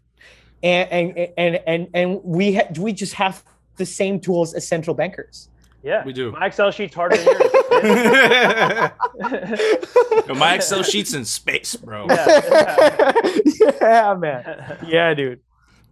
and 0.63 0.89
and 0.91 1.29
and 1.37 1.61
and, 1.67 1.89
and 1.95 2.21
we 2.25 2.55
ha- 2.55 2.69
we 2.79 2.93
just 2.93 3.15
have 3.15 3.43
the 3.77 3.87
same 3.87 4.21
tools 4.21 4.55
as 4.55 4.67
central 4.67 4.95
bankers. 4.95 5.49
Yeah, 5.85 6.05
We 6.05 6.13
do. 6.13 6.31
My 6.31 6.47
Excel 6.47 6.71
sheet's 6.71 6.95
harder 6.95 7.17
than 7.17 7.27
yours. 7.27 7.43
Yo, 10.29 10.35
my 10.35 10.55
Excel 10.55 10.85
sheet's 10.85 11.13
in 11.13 11.25
space, 11.25 11.75
bro. 11.75 12.07
Yeah. 12.09 13.13
yeah, 13.81 14.15
man. 14.15 14.79
Yeah, 14.87 15.13
dude. 15.15 15.41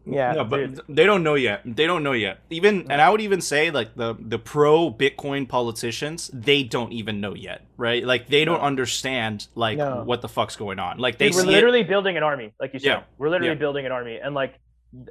Yeah. 0.06 0.32
No, 0.32 0.44
but 0.44 0.56
dude. 0.56 0.80
they 0.88 1.04
don't 1.04 1.22
know 1.22 1.34
yet. 1.34 1.60
They 1.64 1.86
don't 1.86 2.02
know 2.02 2.12
yet. 2.12 2.38
Even 2.48 2.90
and 2.90 3.00
I 3.02 3.10
would 3.10 3.20
even 3.20 3.40
say 3.40 3.70
like 3.70 3.94
the 3.96 4.16
the 4.18 4.38
pro 4.38 4.90
Bitcoin 4.92 5.48
politicians, 5.48 6.30
they 6.32 6.62
don't 6.62 6.92
even 6.92 7.20
know 7.20 7.34
yet, 7.34 7.66
right? 7.76 8.04
Like 8.04 8.28
they 8.28 8.44
don't 8.44 8.60
understand 8.60 9.48
like 9.54 9.78
No. 9.78 10.02
what 10.04 10.22
the 10.22 10.28
fuck's 10.28 10.56
going 10.56 10.78
on. 10.78 10.98
Like 10.98 11.18
they 11.18 11.26
Dude, 11.28 11.36
we're 11.36 11.42
see 11.42 11.48
it. 11.48 11.52
literally 11.52 11.82
building 11.84 12.16
an 12.16 12.22
army, 12.22 12.52
like 12.58 12.72
you 12.72 12.80
said. 12.80 12.86
Yeah. 12.86 13.02
We're 13.18 13.28
literally 13.28 13.52
Yeah. 13.52 13.58
building 13.58 13.86
an 13.86 13.92
army, 13.92 14.18
and 14.22 14.34
like 14.34 14.58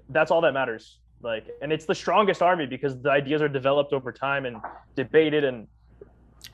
that's 0.10 0.32
all 0.32 0.42
that 0.42 0.54
matters. 0.54 0.98
Like, 1.22 1.46
and 1.62 1.72
it's 1.72 1.86
the 1.86 1.96
strongest 1.96 2.42
army 2.42 2.66
because 2.66 3.00
the 3.02 3.12
ideas 3.12 3.42
are 3.42 3.50
developed 3.50 3.94
over 3.94 4.12
time 4.12 4.46
and 4.46 4.58
debated, 4.96 5.44
and 5.44 5.68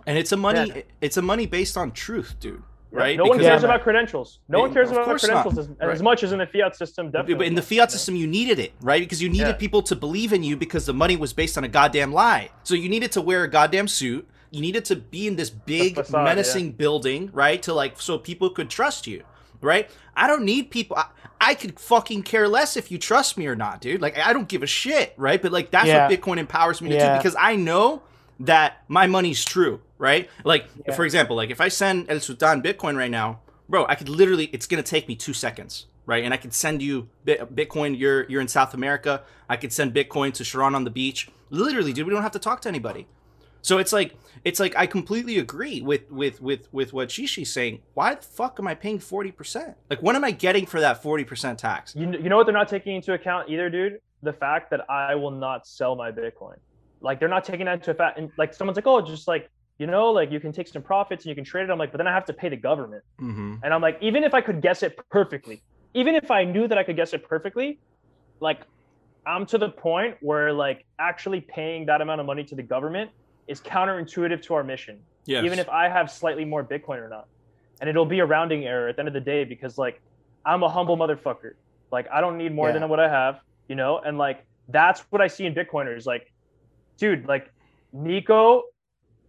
and 0.07 0.17
it's 0.17 0.31
a 0.31 0.38
money 0.38 0.71
Yeah. 0.75 0.81
it's 1.01 1.17
a 1.17 1.21
money 1.21 1.45
based 1.45 1.77
on 1.77 1.91
truth, 1.91 2.36
dude. 2.39 2.61
Right? 2.91 3.17
No 3.17 3.25
one 3.25 3.39
cares 3.39 3.61
Yeah, 3.61 3.67
about 3.69 3.81
credentials. 3.83 4.39
No 4.47 4.59
Yeah, 4.59 4.61
one 4.63 4.73
cares 4.73 4.91
about 4.91 5.05
credentials 5.19 5.57
as, 5.57 5.67
Right. 5.67 5.89
as 5.89 6.01
much 6.01 6.23
as 6.23 6.31
in 6.31 6.39
the 6.39 6.45
fiat 6.47 6.75
system. 6.77 7.07
Definitely, 7.07 7.36
But 7.36 7.47
in 7.47 7.55
the 7.55 7.61
fiat 7.61 7.91
system, 7.91 8.15
you 8.15 8.25
needed 8.27 8.57
it, 8.57 8.71
right? 8.81 9.01
Because 9.01 9.21
you 9.21 9.27
needed 9.29 9.47
Yeah. 9.47 9.53
people 9.53 9.81
to 9.83 9.95
believe 9.95 10.31
in 10.31 10.43
you 10.43 10.55
because 10.55 10.86
the 10.86 10.93
money 10.93 11.17
was 11.17 11.33
based 11.33 11.57
on 11.57 11.63
a 11.63 11.67
goddamn 11.67 12.13
lie. 12.13 12.49
So 12.63 12.73
you 12.73 12.88
needed 12.88 13.11
to 13.13 13.21
wear 13.21 13.43
a 13.43 13.49
goddamn 13.49 13.88
suit. 13.89 14.27
You 14.51 14.61
needed 14.61 14.86
to 14.86 14.95
be 14.95 15.27
in 15.27 15.36
this 15.36 15.49
big 15.49 15.95
facade, 15.95 16.23
menacing 16.23 16.73
building, 16.73 17.29
right? 17.33 17.61
To 17.63 17.73
like 17.73 17.99
so 17.99 18.17
people 18.17 18.49
could 18.49 18.69
trust 18.69 19.07
you, 19.07 19.23
right? 19.59 19.89
I 20.15 20.27
don't 20.27 20.43
need 20.45 20.71
people. 20.71 20.95
I, 20.95 21.07
I 21.41 21.53
could 21.55 21.77
fucking 21.77 22.23
care 22.23 22.47
less 22.47 22.77
if 22.77 22.89
you 22.91 22.97
trust 22.97 23.38
me 23.38 23.45
or 23.47 23.55
not, 23.57 23.81
dude. 23.81 24.01
Like 24.01 24.17
I 24.17 24.31
don't 24.31 24.47
give 24.47 24.63
a 24.63 24.67
shit, 24.67 25.13
right? 25.17 25.41
But 25.41 25.51
like 25.51 25.71
that's 25.71 25.88
Yeah. 25.88 26.07
what 26.07 26.17
Bitcoin 26.21 26.38
empowers 26.38 26.81
me 26.81 26.89
to 26.91 26.95
Yeah. 26.95 27.11
do 27.13 27.17
because 27.19 27.36
I 27.38 27.57
know 27.57 28.03
that 28.39 28.83
my 28.88 29.07
money's 29.07 29.43
true, 29.43 29.81
right? 29.97 30.29
Like 30.43 30.67
Yeah. 30.88 30.93
for 30.95 31.05
example, 31.05 31.36
like 31.36 31.49
if 31.49 31.61
I 31.61 31.67
send 31.69 32.09
El 32.09 32.19
Sultan 32.19 32.61
Bitcoin 32.61 32.97
right 32.97 33.11
now, 33.11 33.39
bro, 33.69 33.86
I 33.88 33.95
could 33.95 34.09
literally 34.09 34.45
it's 34.53 34.67
gonna 34.67 34.83
take 34.83 35.07
me 35.07 35.15
two 35.15 35.33
seconds, 35.33 35.88
right? 36.05 36.23
And 36.23 36.33
I 36.33 36.38
could 36.38 36.53
send 36.53 36.81
you 36.81 37.09
Bitcoin. 37.25 37.97
You're 37.97 38.25
you're 38.29 38.41
in 38.41 38.47
South 38.47 38.73
America. 38.73 39.23
I 39.49 39.57
could 39.57 39.71
send 39.73 39.93
Bitcoin 39.93 40.33
to 40.33 40.43
Sharon 40.43 40.75
on 40.75 40.83
the 40.83 40.91
beach. 40.91 41.29
Literally, 41.49 41.93
dude, 41.93 42.07
we 42.07 42.13
don't 42.13 42.23
have 42.23 42.31
to 42.33 42.39
talk 42.39 42.61
to 42.61 42.69
anybody. 42.69 43.07
So 43.61 43.79
it's 43.79 43.91
like 43.93 44.15
it's 44.43 44.59
like 44.59 44.75
I 44.77 44.86
completely 44.86 45.39
agree 45.39 45.81
with 45.81 46.11
with 46.11 46.39
with 46.41 46.71
with 46.71 46.93
what 46.93 47.09
Shishi's 47.09 47.51
saying. 47.51 47.81
Why 47.95 48.13
the 48.15 48.21
fuck 48.21 48.59
am 48.59 48.67
I 48.67 48.75
paying 48.75 48.99
forty 48.99 49.31
percent? 49.31 49.75
Like, 49.89 50.03
what 50.03 50.15
am 50.15 50.23
I 50.23 50.31
getting 50.31 50.65
for 50.67 50.79
that 50.81 51.01
forty 51.01 51.23
percent 51.23 51.57
tax? 51.57 51.95
You, 51.95 52.11
you 52.11 52.29
know 52.29 52.38
what 52.38 52.45
they're 52.45 52.53
not 52.53 52.67
taking 52.67 52.95
into 52.95 53.13
account 53.13 53.49
either, 53.49 53.69
dude? 53.69 53.99
The 54.21 54.33
fact 54.33 54.69
that 54.71 54.88
I 54.89 55.15
will 55.15 55.31
not 55.31 55.65
sell 55.65 55.95
my 55.95 56.11
Bitcoin. 56.11 56.57
Like 57.06 57.20
they're 57.20 57.30
not 57.30 57.45
taking 57.45 57.68
that 57.68 57.76
into 57.76 57.91
effect. 57.91 58.18
And 58.18 58.32
like 58.38 58.53
someone's 58.53 58.76
like, 58.76 58.88
oh, 58.88 58.99
just 58.99 59.28
like 59.28 59.49
you 59.78 59.88
know, 59.88 60.12
like 60.12 60.32
you 60.32 60.39
can 60.39 60.51
take 60.53 60.68
some 60.70 60.82
profits 60.82 61.26
and 61.26 61.30
you 61.30 61.36
can 61.36 61.43
trade 61.43 61.64
it. 61.64 61.70
I'm 61.70 61.78
like, 61.78 61.91
but 61.91 61.97
then 61.97 62.08
I 62.08 62.14
have 62.14 62.26
to 62.26 62.34
pay 62.34 62.47
the 62.47 62.56
government. 62.56 63.03
Mm-hmm. 63.22 63.56
And 63.62 63.74
I'm 63.74 63.82
like, 63.82 63.97
even 64.01 64.24
if 64.24 64.34
I 64.34 64.39
could 64.39 64.62
guess 64.62 64.84
it 64.84 64.97
perfectly, 65.10 65.62
even 65.93 66.16
if 66.16 66.32
I 66.32 66.45
knew 66.45 66.66
that 66.68 66.78
I 66.78 66.84
could 66.84 66.95
guess 66.95 67.14
it 67.14 67.28
perfectly, 67.28 67.80
like 68.39 68.62
I'm 69.26 69.45
to 69.47 69.58
the 69.58 69.70
point 69.70 70.16
where 70.22 70.53
like 70.53 70.86
actually 70.97 71.41
paying 71.41 71.86
that 71.88 72.01
amount 72.01 72.22
of 72.22 72.26
money 72.26 72.43
to 72.45 72.56
the 72.56 72.64
government 72.64 73.12
is 73.47 73.60
counterintuitive 73.62 74.41
to 74.43 74.53
our 74.53 74.64
mission. 74.64 74.99
Yeah. 75.26 75.43
Even 75.43 75.60
if 75.60 75.70
I 75.70 75.89
have 75.89 76.10
slightly 76.10 76.45
more 76.45 76.64
Bitcoin 76.64 76.99
or 76.99 77.10
not. 77.10 77.28
And 77.82 77.89
it'll 77.89 78.06
be 78.06 78.20
a 78.20 78.26
rounding 78.26 78.66
error 78.66 78.88
at 78.88 78.95
the 78.95 79.01
end 79.01 79.10
of 79.10 79.14
the 79.14 79.20
day 79.20 79.43
because 79.43 79.78
like 79.78 80.01
I'm 80.45 80.64
a 80.64 80.70
humble 80.70 80.97
motherfucker. 80.97 81.53
Like 81.91 82.08
I 82.12 82.22
don't 82.22 82.38
need 82.38 82.53
more 82.53 82.70
Yeah. 82.70 82.80
than 82.80 82.89
what 82.89 82.99
I 82.99 83.10
have, 83.10 83.41
you 83.68 83.76
know? 83.76 83.99
And 83.99 84.18
like 84.18 84.45
that's 84.70 85.01
what 85.12 85.22
I 85.22 85.28
see 85.28 85.45
in 85.45 85.53
Bitcoiners. 85.53 86.06
Like, 86.06 86.32
dude, 86.98 87.28
like 87.28 87.52
Nico 87.93 88.64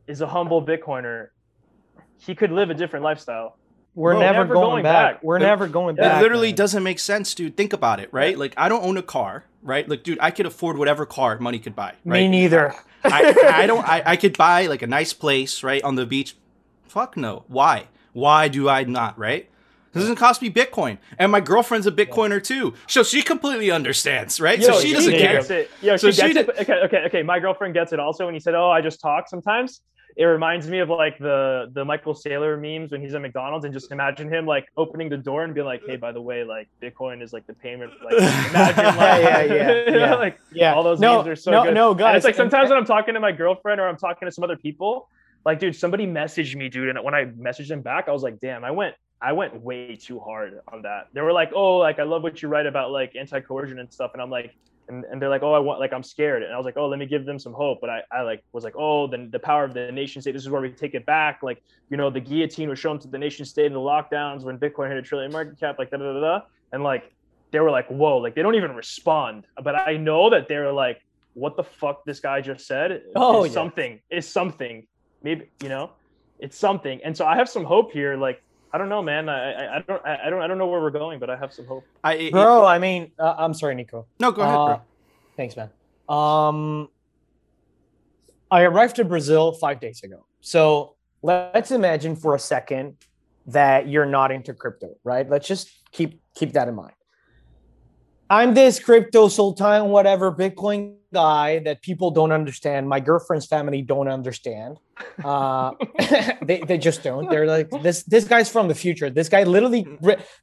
is 0.07 0.21
a 0.21 0.27
humble 0.27 0.64
Bitcoiner. 0.64 1.29
He 2.19 2.35
could 2.35 2.51
live 2.53 2.71
a 2.71 2.75
different 2.75 3.05
lifestyle. 3.05 3.57
We're 3.95 4.12
Bro, 4.12 4.21
never, 4.21 4.39
never 4.41 4.55
going, 4.55 4.67
going 4.67 4.83
back. 4.83 5.14
back. 5.17 5.23
We're 5.23 5.37
It- 5.37 5.41
never 5.41 5.69
going 5.69 5.97
back. 5.97 6.19
it 6.19 6.23
literally 6.23 6.49
man. 6.49 6.57
doesn't 6.57 6.83
make 6.83 6.99
sense, 6.99 7.35
dude. 7.35 7.57
Think 7.57 7.73
about 7.73 7.99
it, 7.99 8.11
right? 8.12 8.37
Like, 8.39 8.53
I 8.57 8.69
don't 8.69 8.85
own 8.85 8.97
a 8.99 9.03
car, 9.03 9.45
right? 9.62 9.89
Like, 9.89 10.03
dude, 10.03 10.19
I 10.21 10.31
could 10.31 10.45
afford 10.47 10.77
whatever 10.77 11.07
car 11.07 11.39
money 11.39 11.59
could 11.59 11.75
buy, 11.75 11.95
Me 12.05 12.29
neither. 12.29 12.75
I, 13.05 13.35
I 13.62 13.67
don't. 13.67 13.87
I, 13.89 14.03
I 14.05 14.17
could 14.17 14.37
buy 14.37 14.67
like 14.67 14.83
a 14.83 14.87
nice 14.87 15.12
place, 15.12 15.62
right, 15.62 15.83
on 15.83 15.95
the 15.95 16.05
beach. 16.05 16.37
Fuck 16.89 17.17
no. 17.17 17.45
Why? 17.49 17.85
Why 18.12 18.49
do 18.49 18.69
I 18.69 18.85
not? 18.85 19.19
Right? 19.19 19.49
It 19.97 20.01
doesn't 20.01 20.16
cost 20.16 20.42
me 20.42 20.51
Bitcoin, 20.51 20.99
and 21.18 21.32
my 21.32 21.40
girlfriend's 21.40 21.86
a 21.86 21.92
Bitcoiner 21.92 22.42
too, 22.42 22.74
so 22.86 23.03
she 23.03 23.22
completely 23.22 23.70
understands, 23.70 24.40
right? 24.40 24.62
so 24.62 24.78
she 24.80 24.92
doesn't 24.92 25.12
care. 25.12 25.34
gets 25.38 25.51
it. 25.51 25.70
Yo, 25.80 25.97
So 25.97 26.11
she 26.11 26.20
she 26.28 26.32
gets 26.34 26.49
it. 26.49 26.59
Okay, 26.61 26.80
okay, 26.84 27.03
okay. 27.07 27.22
My 27.22 27.38
girlfriend 27.38 27.74
gets 27.74 27.92
it 27.92 28.01
also. 28.01 28.24
When 28.26 28.34
he 28.34 28.40
said, 28.40 28.55
"Oh, 28.55 28.70
I 28.70 28.80
just 28.80 29.01
talk," 29.01 29.28
sometimes 29.28 29.80
it 30.16 30.24
reminds 30.24 30.66
me 30.68 30.78
of 30.78 30.88
like 30.88 31.18
the 31.18 31.70
the 31.74 31.84
Michael 31.84 32.14
Saylor 32.14 32.59
memes 32.61 32.90
when 32.92 33.01
he's 33.03 33.14
at 33.14 33.20
McDonald's, 33.20 33.64
and 33.64 33.74
just 33.74 33.92
imagine 33.92 34.32
him 34.32 34.47
like 34.47 34.66
opening 34.76 35.09
the 35.09 35.16
door 35.16 35.44
and 35.44 35.55
be 35.55 35.62
like, 35.62 35.82
"Hey, 35.86 35.97
by 35.97 36.12
the 36.12 36.20
way, 36.22 36.44
like 36.44 36.68
Bitcoin 36.82 37.22
is 37.22 37.32
like 37.32 37.47
the 37.47 37.53
payment." 37.55 37.92
Like, 38.05 38.14
imagine, 38.51 38.84
like, 38.97 38.97
Yeah, 38.99 39.42
yeah, 39.42 39.42
yeah, 39.55 39.84
you 39.86 39.90
know, 39.92 39.99
yeah. 39.99 40.14
like 40.14 40.38
Yeah. 40.53 40.74
all 40.74 40.82
those 40.82 41.01
no, 41.01 41.16
memes 41.18 41.28
are 41.28 41.36
so 41.36 41.51
no, 41.51 41.64
good. 41.64 41.74
no, 41.74 41.90
And 41.90 41.99
guys. 41.99 42.16
it's 42.16 42.24
like 42.24 42.34
sometimes 42.34 42.70
when 42.70 42.78
I'm 42.78 42.84
talking 42.86 43.14
to 43.14 43.20
my 43.20 43.32
girlfriend 43.32 43.80
or 43.80 43.88
I'm 43.88 43.97
talking 43.99 44.26
to 44.26 44.32
some 44.32 44.42
other 44.44 44.57
people, 44.57 45.09
like, 45.44 45.59
dude, 45.61 45.76
somebody 45.76 46.07
messaged 46.07 46.57
me, 46.57 46.68
dude, 46.70 46.88
and 46.88 47.05
when 47.05 47.14
I 47.14 47.26
messaged 47.26 47.68
them 47.68 47.82
back, 47.82 48.09
I 48.09 48.12
was 48.12 48.22
like, 48.22 48.40
damn, 48.40 48.64
I 48.64 48.70
went, 48.70 48.94
I 49.21 49.33
went 49.33 49.61
way 49.62 49.97
too 49.97 50.19
hard 50.21 50.61
on 50.73 50.83
that. 50.83 51.09
They 51.12 51.21
were 51.21 51.33
like, 51.33 51.51
oh, 51.55 51.77
like 51.79 51.99
I 51.99 52.03
love 52.03 52.23
what 52.23 52.43
you 52.43 52.49
write 52.49 52.67
about 52.67 52.91
like 52.91 53.17
anti-coercion 53.17 53.79
and 53.79 53.93
stuff, 53.93 54.11
and 54.12 54.23
I'm 54.23 54.31
like, 54.31 54.55
and, 54.89 55.05
and 55.11 55.21
they're 55.21 55.29
like, 55.31 55.43
oh, 55.43 55.53
I 55.53 55.59
want, 55.59 55.81
like 55.81 55.93
I'm 55.93 56.03
scared, 56.03 56.43
and 56.43 56.53
I 56.53 56.57
was 56.57 56.64
like, 56.64 56.77
oh, 56.77 56.87
let 56.87 56.99
me 56.99 57.07
give 57.07 57.25
them 57.25 57.39
some 57.39 57.53
hope, 57.53 57.79
but 57.81 57.91
I, 57.91 58.03
I 58.12 58.23
like 58.23 58.45
was 58.53 58.62
like, 58.62 58.75
oh, 58.77 59.07
then 59.07 59.31
the 59.31 59.39
power 59.39 59.64
of 59.64 59.75
the 59.75 59.91
nation 59.91 60.23
state, 60.23 60.33
this 60.33 60.43
is 60.43 60.51
where 60.51 60.61
we 60.61 60.71
take 60.71 60.95
it 60.95 61.07
back, 61.07 61.41
like, 61.43 61.62
you 61.91 61.97
know, 61.97 62.11
the 62.11 62.21
guillotine 62.21 62.69
was 62.69 62.79
shown 62.79 62.99
to 63.01 63.09
the 63.09 63.19
nation 63.19 63.45
state 63.45 63.67
in 63.67 63.73
the 63.73 63.81
lockdowns 63.81 64.43
when 64.43 64.59
Bitcoin 64.59 64.89
hit 64.89 64.97
a 64.97 65.03
trillion 65.03 65.33
market 65.33 65.59
cap, 65.59 65.77
like 65.79 65.91
da 65.91 65.97
da 65.97 66.12
da 66.12 66.21
da, 66.21 66.41
and 66.73 66.83
like 66.85 67.12
they 67.53 67.61
were 67.61 67.71
like, 67.71 67.89
whoa, 67.89 68.19
like 68.19 68.35
they 68.35 68.43
don't 68.43 68.55
even 68.55 68.73
respond, 68.77 69.47
but 69.62 69.75
I 69.75 69.97
know 69.97 70.31
that 70.31 70.47
they're 70.49 70.73
like 70.73 71.01
what 71.37 71.55
the 71.57 71.62
fuck 71.64 72.03
this 72.07 72.19
guy 72.19 72.41
just 72.41 72.67
said 72.67 73.03
Oh, 73.14 73.45
is 73.45 73.51
yeah. 73.51 73.55
something 73.55 74.01
is 74.11 74.27
something 74.27 74.87
maybe 75.23 75.51
you 75.62 75.69
know 75.69 75.91
it's 76.39 76.57
something 76.57 76.99
and 77.05 77.14
so 77.14 77.27
i 77.27 77.37
have 77.37 77.47
some 77.49 77.64
hope 77.64 77.93
here 77.93 78.17
like 78.17 78.43
i 78.73 78.79
don't 78.79 78.89
know 78.89 79.03
man 79.03 79.29
i 79.29 79.53
i, 79.53 79.77
I 79.77 79.81
don't 79.87 80.07
I, 80.07 80.27
I 80.27 80.31
don't 80.31 80.43
i 80.43 80.47
don't 80.47 80.59
know 80.59 80.67
where 80.67 80.81
we're 80.81 80.91
going 80.91 81.19
but 81.19 81.31
i 81.31 81.37
have 81.37 81.53
some 81.53 81.67
hope 81.67 81.85
I, 82.05 82.31
bro. 82.31 82.64
I 82.64 82.79
mean, 82.79 83.12
uh, 83.19 83.35
I'm 83.39 83.55
sorry, 83.55 83.75
Nico. 83.75 84.07
no, 84.21 84.31
go 84.33 84.43
ahead, 84.43 84.55
Uh, 84.55 84.67
bro. 84.67 84.81
Thanks, 85.37 85.55
man. 85.57 85.71
Um, 86.09 86.89
I 88.51 88.62
arrived 88.62 88.97
to 88.97 89.05
Brazil 89.05 89.53
five 89.53 89.81
days 89.81 90.03
ago. 90.03 90.25
So 90.41 90.95
let's 91.23 91.71
imagine 91.71 92.17
for 92.17 92.35
a 92.35 92.39
second 92.39 92.97
that 93.47 93.89
you're 93.89 94.07
not 94.07 94.31
into 94.31 94.55
crypto, 94.55 94.97
right? 95.05 95.29
Let's 95.29 95.47
just 95.49 95.69
keep 95.93 96.21
keep 96.35 96.53
that 96.55 96.69
in 96.69 96.75
mind. 96.75 96.95
I'm 98.29 98.55
this 98.55 98.79
crypto 98.81 99.29
sultan, 99.29 99.89
whatever 99.89 100.33
Bitcoin 100.33 100.97
guy 101.12 101.61
that 101.61 101.81
people 101.83 102.11
don't 102.11 102.33
understand. 102.33 102.89
My 102.89 103.01
girlfriend's 103.01 103.47
family 103.47 103.83
don't 103.83 104.09
understand. 104.09 104.79
Uh, 105.24 105.72
they, 106.43 106.61
they 106.66 106.79
just 106.79 107.03
don't. 107.03 107.31
They're 107.31 107.47
like 107.47 107.70
this. 107.83 108.03
This 108.03 108.24
guy's 108.24 108.49
from 108.51 108.68
the 108.68 108.74
future. 108.74 109.11
This 109.11 109.29
guy 109.29 109.45
literally. 109.45 109.87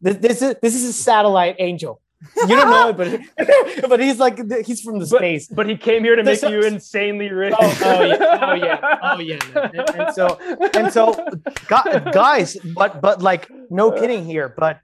This, 0.01 0.17
this 0.17 0.41
is 0.41 0.55
this 0.61 0.75
is 0.75 0.83
a 0.85 0.93
satellite 0.93 1.57
angel. 1.59 1.99
You 2.47 2.55
don't 2.55 2.69
know 2.69 2.89
it, 2.89 2.97
but 2.97 3.89
but 3.89 3.99
he's 3.99 4.17
like 4.17 4.39
he's 4.65 4.79
from 4.81 4.99
the 4.99 5.05
space. 5.05 5.47
but 5.49 5.67
he 5.67 5.75
came 5.75 6.05
here 6.05 6.15
to 6.15 6.23
make 6.23 6.39
There's 6.39 6.53
you 6.53 6.61
insanely 6.61 7.29
rich 7.29 7.53
Oh, 7.59 7.79
oh, 7.83 8.01
yeah. 8.03 8.39
Oh, 8.41 8.53
yeah. 8.53 8.99
Oh, 9.03 9.19
yeah. 9.19 9.39
And- 9.55 9.89
and 9.99 10.15
so- 10.15 10.39
and 10.73 10.93
so 10.93 11.27
guys 11.67 12.55
but 12.75 13.01
but 13.01 13.21
like 13.21 13.49
no 13.69 13.91
kidding 13.91 14.23
here 14.23 14.47
but 14.57 14.79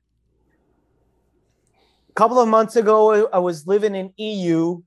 couple 2.20 2.38
of 2.38 2.50
months 2.50 2.76
ago 2.76 3.30
i 3.32 3.38
was 3.40 3.66
living 3.66 3.96
in 3.96 4.12
eu 4.18 4.82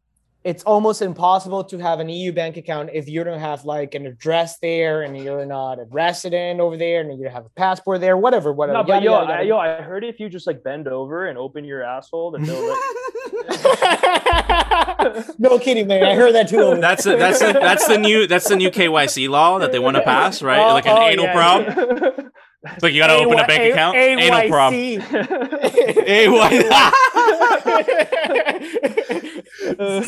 it's 0.45 0.63
almost 0.65 1.01
impossible 1.01 1.65
to 1.65 1.79
have 1.79 1.99
an 1.99 2.11
eu 2.11 2.31
bank 2.31 2.59
account 2.59 2.91
if 2.93 3.09
you 3.09 3.25
don't 3.25 3.41
have 3.41 3.65
like 3.65 3.95
an 3.95 4.05
address 4.05 4.59
there 4.59 5.01
and 5.01 5.17
you're 5.17 5.47
not 5.47 5.79
a 5.79 5.87
resident 5.91 6.61
over 6.61 6.77
there 6.77 7.01
and 7.01 7.11
you 7.19 7.25
don't 7.25 7.33
have 7.33 7.47
a 7.47 7.55
passport 7.57 8.03
there 8.03 8.19
whatever 8.19 8.53
whatever 8.53 8.81
no, 8.81 8.85
but 8.85 9.03
yada, 9.03 9.05
yo, 9.07 9.13
yada, 9.13 9.33
I, 9.33 9.37
yada. 9.37 9.49
yo, 9.49 9.57
I 9.57 9.81
heard 9.81 10.05
if 10.05 10.21
you 10.21 10.29
just 10.29 10.47
like 10.47 10.63
bend 10.63 10.89
over 10.89 11.25
and 11.25 11.39
open 11.39 11.65
your 11.65 11.83
asshole, 11.83 12.33
that 12.33 12.43
they'll 12.43 12.69
let, 12.69 12.79
no 15.39 15.59
kidding 15.59 15.87
man 15.87 16.05
i 16.05 16.15
heard 16.15 16.35
that 16.35 16.49
too 16.49 16.77
That's 16.81 17.07
a, 17.07 17.17
that's 17.17 17.41
a, 17.41 17.53
that's 17.55 17.89
the 17.89 17.97
new 17.97 18.27
that's 18.27 18.49
the 18.49 18.57
new 18.57 18.71
KYC 18.71 19.31
law 19.31 19.59
that 19.59 19.73
they 19.73 19.79
want 19.79 19.97
to 19.97 20.03
pass, 20.03 20.43
right? 20.43 20.59
Oh, 20.63 20.75
like 20.75 20.87
an 20.87 20.99
oh, 20.99 21.09
anal 21.09 21.25
yeah, 21.25 21.33
prob. 21.33 22.32
Like 22.81 22.93
you 22.93 23.01
got 23.01 23.09
to 23.09 23.15
open 23.15 23.39
a 23.41 23.47
bank 23.47 23.73
account. 23.73 23.97
Anal 23.97 24.49
prob. 24.49 24.73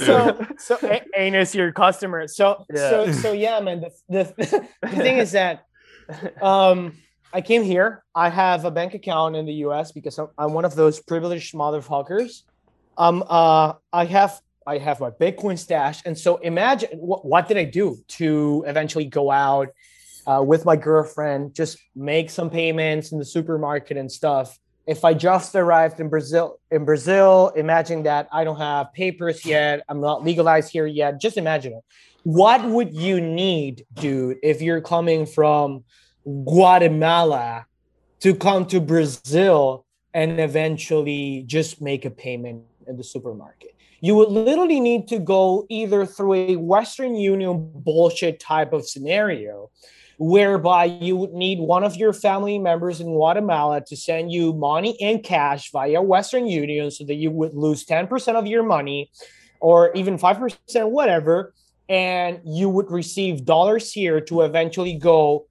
so 0.06 0.46
so 0.58 0.78
a- 0.82 1.02
anus 1.16 1.54
your 1.54 1.72
customer. 1.72 2.26
So 2.28 2.64
so 2.74 3.04
Yeah. 3.04 3.12
so 3.12 3.32
yeah 3.32 3.60
man 3.60 3.80
the, 3.80 3.90
the, 4.08 4.66
the 4.82 4.88
thing 4.88 5.18
is 5.18 5.32
that 5.32 5.64
um 6.42 6.96
i 7.32 7.40
came 7.40 7.62
here. 7.64 8.04
I 8.14 8.28
have 8.28 8.64
a 8.64 8.70
bank 8.70 8.94
account 8.94 9.34
in 9.36 9.46
the 9.46 9.52
us 9.54 9.92
because 9.92 10.18
i'm, 10.18 10.28
I'm 10.38 10.52
one 10.52 10.64
of 10.64 10.74
those 10.74 11.00
privileged 11.00 11.54
motherfuckers. 11.54 12.42
Um 12.96 13.24
uh 13.28 13.74
i 13.92 14.04
have 14.04 14.40
i 14.66 14.78
have 14.78 15.00
my 15.00 15.10
bitcoin 15.10 15.58
stash. 15.58 16.02
And 16.06 16.16
so 16.16 16.36
imagine 16.36 16.90
what, 16.98 17.24
what 17.24 17.48
did 17.48 17.56
i 17.58 17.64
do 17.64 17.98
to 18.18 18.64
eventually 18.66 19.06
go 19.06 19.30
out 19.30 19.68
uh, 20.26 20.42
with 20.42 20.64
my 20.64 20.76
girlfriend 20.76 21.54
just 21.54 21.78
make 21.94 22.30
some 22.30 22.50
payments 22.50 23.12
in 23.12 23.18
the 23.18 23.24
supermarket 23.24 23.96
and 23.96 24.10
stuff 24.10 24.58
if 24.86 25.04
I 25.04 25.14
just 25.14 25.54
arrived 25.54 25.98
in 26.00 26.08
Brazil, 26.08 26.58
in 26.70 26.84
Brazil, 26.84 27.52
imagine 27.56 28.02
that 28.02 28.28
I 28.30 28.44
don't 28.44 28.58
have 28.58 28.92
papers 28.92 29.44
yet, 29.44 29.82
I'm 29.88 30.00
not 30.00 30.24
legalized 30.24 30.70
here 30.70 30.86
yet. 30.86 31.20
Just 31.20 31.36
imagine 31.36 31.72
it. 31.72 31.84
What 32.24 32.64
would 32.64 32.94
you 32.94 33.20
need, 33.20 33.86
dude, 33.94 34.38
if 34.42 34.60
you're 34.60 34.80
coming 34.80 35.26
from 35.26 35.84
Guatemala 36.24 37.66
to 38.20 38.34
come 38.34 38.66
to 38.66 38.80
Brazil 38.80 39.86
and 40.12 40.40
eventually 40.40 41.44
just 41.46 41.80
make 41.80 42.04
a 42.04 42.10
payment 42.10 42.64
in 42.86 42.96
the 42.96 43.04
supermarket? 43.04 43.74
You 44.00 44.16
would 44.16 44.30
literally 44.30 44.80
need 44.80 45.08
to 45.08 45.18
go 45.18 45.64
either 45.70 46.04
through 46.04 46.34
a 46.34 46.56
Western 46.56 47.14
Union 47.14 47.70
bullshit 47.74 48.38
type 48.38 48.74
of 48.74 48.86
scenario 48.86 49.70
whereby 50.24 50.84
you 50.84 51.16
would 51.16 51.34
need 51.34 51.58
one 51.58 51.84
of 51.84 51.96
your 51.96 52.14
family 52.14 52.58
members 52.58 53.00
in 53.00 53.08
Guatemala 53.08 53.82
to 53.84 53.94
send 53.94 54.32
you 54.32 54.54
money 54.54 54.96
in 54.98 55.20
cash 55.20 55.70
via 55.70 56.00
Western 56.00 56.46
Union 56.46 56.90
so 56.90 57.04
that 57.04 57.16
you 57.16 57.30
would 57.30 57.52
lose 57.52 57.84
10% 57.84 58.34
of 58.34 58.46
your 58.46 58.62
money 58.62 59.10
or 59.60 59.92
even 59.94 60.16
5%, 60.16 60.90
whatever. 60.90 61.52
And 61.90 62.40
you 62.44 62.70
would 62.70 62.90
receive 62.90 63.44
dollars 63.44 63.92
here 63.92 64.18
to 64.22 64.42
eventually 64.42 64.94
go. 64.94 65.46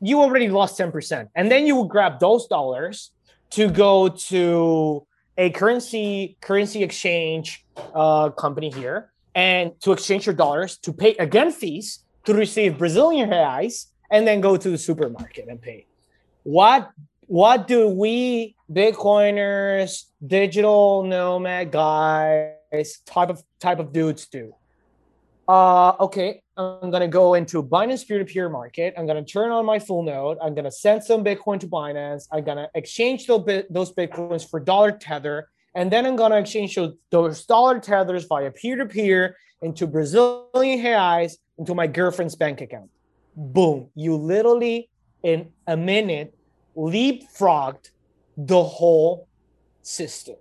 You 0.00 0.20
already 0.20 0.48
lost 0.48 0.76
10%. 0.78 1.28
And 1.36 1.48
then 1.48 1.64
you 1.64 1.76
would 1.76 1.88
grab 1.88 2.18
those 2.18 2.48
dollars, 2.48 3.12
to 3.50 3.68
go 3.68 4.08
to 4.08 5.06
a 5.38 5.50
currency 5.50 6.36
currency 6.40 6.82
exchange 6.82 7.64
uh, 7.94 8.30
company 8.30 8.70
here 8.70 9.12
and 9.34 9.72
to 9.82 9.92
exchange 9.92 10.26
your 10.26 10.34
dollars 10.34 10.78
to 10.78 10.92
pay 10.92 11.14
again 11.16 11.52
fees 11.52 12.00
to 12.24 12.34
receive 12.34 12.78
Brazilian 12.78 13.30
reais 13.30 13.86
and 14.10 14.26
then 14.26 14.40
go 14.40 14.56
to 14.56 14.70
the 14.70 14.78
supermarket 14.78 15.48
and 15.48 15.60
pay. 15.60 15.86
What 16.42 16.90
what 17.26 17.66
do 17.66 17.88
we 17.88 18.54
Bitcoiners, 18.72 20.04
digital 20.24 21.02
nomad 21.02 21.72
guys, 21.72 23.00
type 23.04 23.30
of 23.30 23.42
type 23.60 23.78
of 23.78 23.92
dudes 23.92 24.26
do? 24.26 24.54
Uh, 25.48 25.92
okay, 26.00 26.42
I'm 26.56 26.90
gonna 26.90 27.08
go 27.08 27.34
into 27.34 27.62
Binance 27.62 28.06
peer-to-peer 28.06 28.48
market. 28.48 28.94
I'm 28.96 29.06
gonna 29.06 29.24
turn 29.24 29.50
on 29.50 29.64
my 29.64 29.78
full 29.78 30.02
node. 30.02 30.38
I'm 30.42 30.54
gonna 30.54 30.70
send 30.70 31.04
some 31.04 31.22
Bitcoin 31.22 31.60
to 31.60 31.68
Binance. 31.68 32.26
I'm 32.32 32.44
gonna 32.44 32.68
exchange 32.74 33.26
those, 33.26 33.64
those 33.70 33.92
Bitcoins 33.92 34.48
for 34.48 34.58
dollar 34.58 34.92
tether, 34.92 35.48
and 35.74 35.90
then 35.90 36.06
I'm 36.06 36.16
gonna 36.16 36.36
exchange 36.36 36.76
those 37.10 37.44
dollar 37.46 37.78
tethers 37.78 38.24
via 38.24 38.50
peer-to-peer 38.50 39.36
into 39.62 39.86
Brazilian 39.86 40.80
reais 40.84 41.34
into 41.58 41.74
my 41.74 41.86
girlfriend's 41.86 42.34
bank 42.34 42.60
account. 42.60 42.90
Boom! 43.36 43.90
You 43.94 44.16
literally 44.16 44.88
in 45.22 45.50
a 45.66 45.76
minute 45.76 46.34
leapfrogged 46.76 47.90
the 48.36 48.62
whole 48.62 49.28
system. 49.82 50.36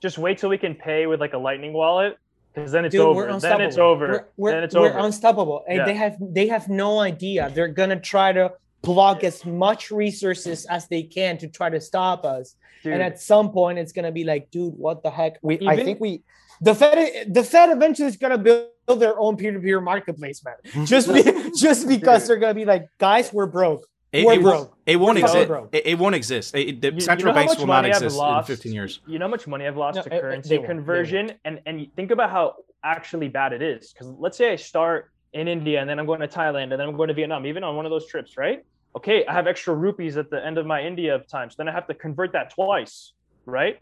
Just 0.00 0.18
wait 0.18 0.38
till 0.38 0.50
we 0.50 0.58
can 0.58 0.74
pay 0.74 1.06
with 1.06 1.20
like 1.20 1.32
a 1.32 1.38
Lightning 1.38 1.72
wallet 1.72 2.18
because 2.54 2.72
then 2.72 2.84
it's 2.84 2.92
Dude, 2.92 3.02
over. 3.02 3.38
Then 3.38 3.60
it's 3.60 3.78
over. 3.78 4.08
We're, 4.08 4.26
we're, 4.36 4.50
then 4.52 4.64
it's 4.64 4.74
we're 4.74 4.90
over. 4.90 4.98
unstoppable. 4.98 5.64
And 5.68 5.78
yeah. 5.78 5.84
they 5.84 5.94
have 5.94 6.16
they 6.20 6.48
have 6.48 6.68
no 6.68 7.00
idea. 7.00 7.50
They're 7.54 7.68
gonna 7.68 8.00
try 8.00 8.32
to 8.32 8.52
block 8.82 9.24
as 9.24 9.44
much 9.46 9.90
resources 9.90 10.66
as 10.66 10.88
they 10.88 11.04
can 11.04 11.38
to 11.38 11.48
try 11.48 11.70
to 11.70 11.80
stop 11.80 12.24
us. 12.24 12.56
Dude. 12.82 12.94
And 12.94 13.02
at 13.02 13.20
some 13.20 13.52
point, 13.52 13.78
it's 13.78 13.92
gonna 13.92 14.12
be 14.12 14.24
like, 14.24 14.50
dude, 14.50 14.74
what 14.74 15.02
the 15.02 15.10
heck? 15.10 15.38
We 15.42 15.54
Even, 15.54 15.68
I 15.68 15.76
think 15.82 16.00
we 16.00 16.22
the 16.60 16.74
Fed 16.74 17.32
the 17.32 17.44
Fed 17.44 17.70
eventually 17.70 18.08
is 18.08 18.16
gonna 18.16 18.38
build 18.38 18.68
their 18.86 19.18
own 19.18 19.36
peer-to-peer 19.36 19.80
marketplace, 19.80 20.44
man. 20.44 20.54
Mhm. 20.66 20.86
Just 20.86 21.12
be, 21.12 21.50
just 21.56 21.88
because 21.88 22.26
they're 22.26 22.36
gonna 22.36 22.54
be 22.54 22.64
like, 22.64 22.88
guys, 22.98 23.32
we're 23.32 23.46
broke. 23.46 23.86
It, 24.12 24.26
it, 24.26 24.42
won't, 24.42 24.70
it 24.84 24.96
won't 24.96 25.16
exist. 25.16 25.50
It, 25.72 25.86
it, 25.86 25.98
won't 25.98 26.14
exist. 26.14 26.54
It, 26.54 26.82
the 26.82 26.92
you, 26.92 27.00
central 27.00 27.30
you 27.30 27.40
know 27.40 27.46
banks 27.46 27.58
will 27.58 27.66
not 27.66 27.86
exist 27.86 28.14
lost, 28.14 28.50
in 28.50 28.56
15 28.56 28.72
years. 28.74 29.00
You 29.06 29.18
know 29.18 29.24
how 29.24 29.30
much 29.30 29.46
money 29.46 29.66
I've 29.66 29.78
lost 29.78 29.96
no, 29.96 30.02
to 30.02 30.12
eh, 30.12 30.16
eh, 30.16 30.20
currency 30.20 30.58
conversion, 30.58 31.32
and 31.46 31.60
and 31.64 31.86
think 31.96 32.10
about 32.10 32.30
how 32.30 32.56
actually 32.84 33.28
bad 33.28 33.54
it 33.54 33.62
is. 33.62 33.92
Because 33.92 34.08
let's 34.18 34.36
say 34.36 34.52
I 34.52 34.56
start 34.56 35.10
in 35.32 35.48
India 35.48 35.80
and 35.80 35.88
then 35.88 35.98
I'm 35.98 36.06
going 36.06 36.20
to 36.20 36.28
Thailand 36.28 36.64
and 36.64 36.72
then 36.72 36.82
I'm 36.82 36.96
going 36.96 37.08
to 37.08 37.14
Vietnam, 37.14 37.46
even 37.46 37.64
on 37.64 37.76
one 37.76 37.86
of 37.86 37.90
those 37.90 38.06
trips, 38.06 38.36
right? 38.36 38.64
Okay, 38.94 39.24
I 39.24 39.32
have 39.32 39.46
extra 39.46 39.74
rupees 39.74 40.18
at 40.18 40.28
the 40.28 40.44
end 40.44 40.58
of 40.58 40.66
my 40.66 40.82
India 40.82 41.18
time, 41.30 41.48
so 41.48 41.54
then 41.56 41.68
I 41.68 41.72
have 41.72 41.86
to 41.86 41.94
convert 41.94 42.32
that 42.32 42.50
twice, 42.50 43.14
right? 43.46 43.78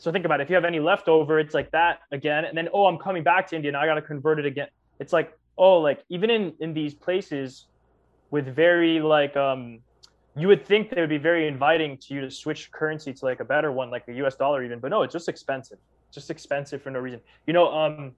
So 0.00 0.10
think 0.10 0.24
about 0.24 0.40
it. 0.40 0.44
If 0.44 0.50
you 0.50 0.56
have 0.56 0.64
any 0.64 0.80
leftover, 0.80 1.38
it's 1.38 1.54
like 1.54 1.70
that 1.72 2.00
again, 2.10 2.44
and 2.46 2.56
then 2.56 2.68
oh, 2.72 2.86
I'm 2.86 2.98
coming 2.98 3.22
back 3.22 3.46
to 3.48 3.56
India, 3.56 3.70
now 3.70 3.80
I 3.80 3.86
got 3.86 3.94
to 3.94 4.02
convert 4.02 4.38
it 4.38 4.46
again. 4.46 4.68
It's 4.98 5.12
like 5.12 5.32
oh, 5.58 5.78
like 5.78 6.02
even 6.08 6.30
in 6.30 6.54
in 6.60 6.74
these 6.74 6.94
places 6.94 7.66
with 8.30 8.46
very 8.46 9.00
like 9.00 9.36
um 9.36 9.80
you 10.36 10.48
would 10.48 10.64
think 10.64 10.90
they 10.90 11.00
would 11.00 11.10
be 11.10 11.18
very 11.18 11.46
inviting 11.46 11.98
to 11.98 12.14
you 12.14 12.20
to 12.22 12.30
switch 12.30 12.70
currency 12.70 13.12
to 13.12 13.24
like 13.24 13.40
a 13.40 13.44
better 13.44 13.72
one 13.72 13.90
like 13.90 14.06
the 14.06 14.14
us 14.14 14.36
dollar 14.36 14.64
even 14.64 14.78
but 14.78 14.88
no 14.88 15.02
it's 15.02 15.12
just 15.12 15.28
expensive 15.28 15.78
just 16.12 16.30
expensive 16.30 16.80
for 16.80 16.90
no 16.90 17.00
reason 17.00 17.20
you 17.46 17.52
know 17.52 17.72
um 17.72 18.12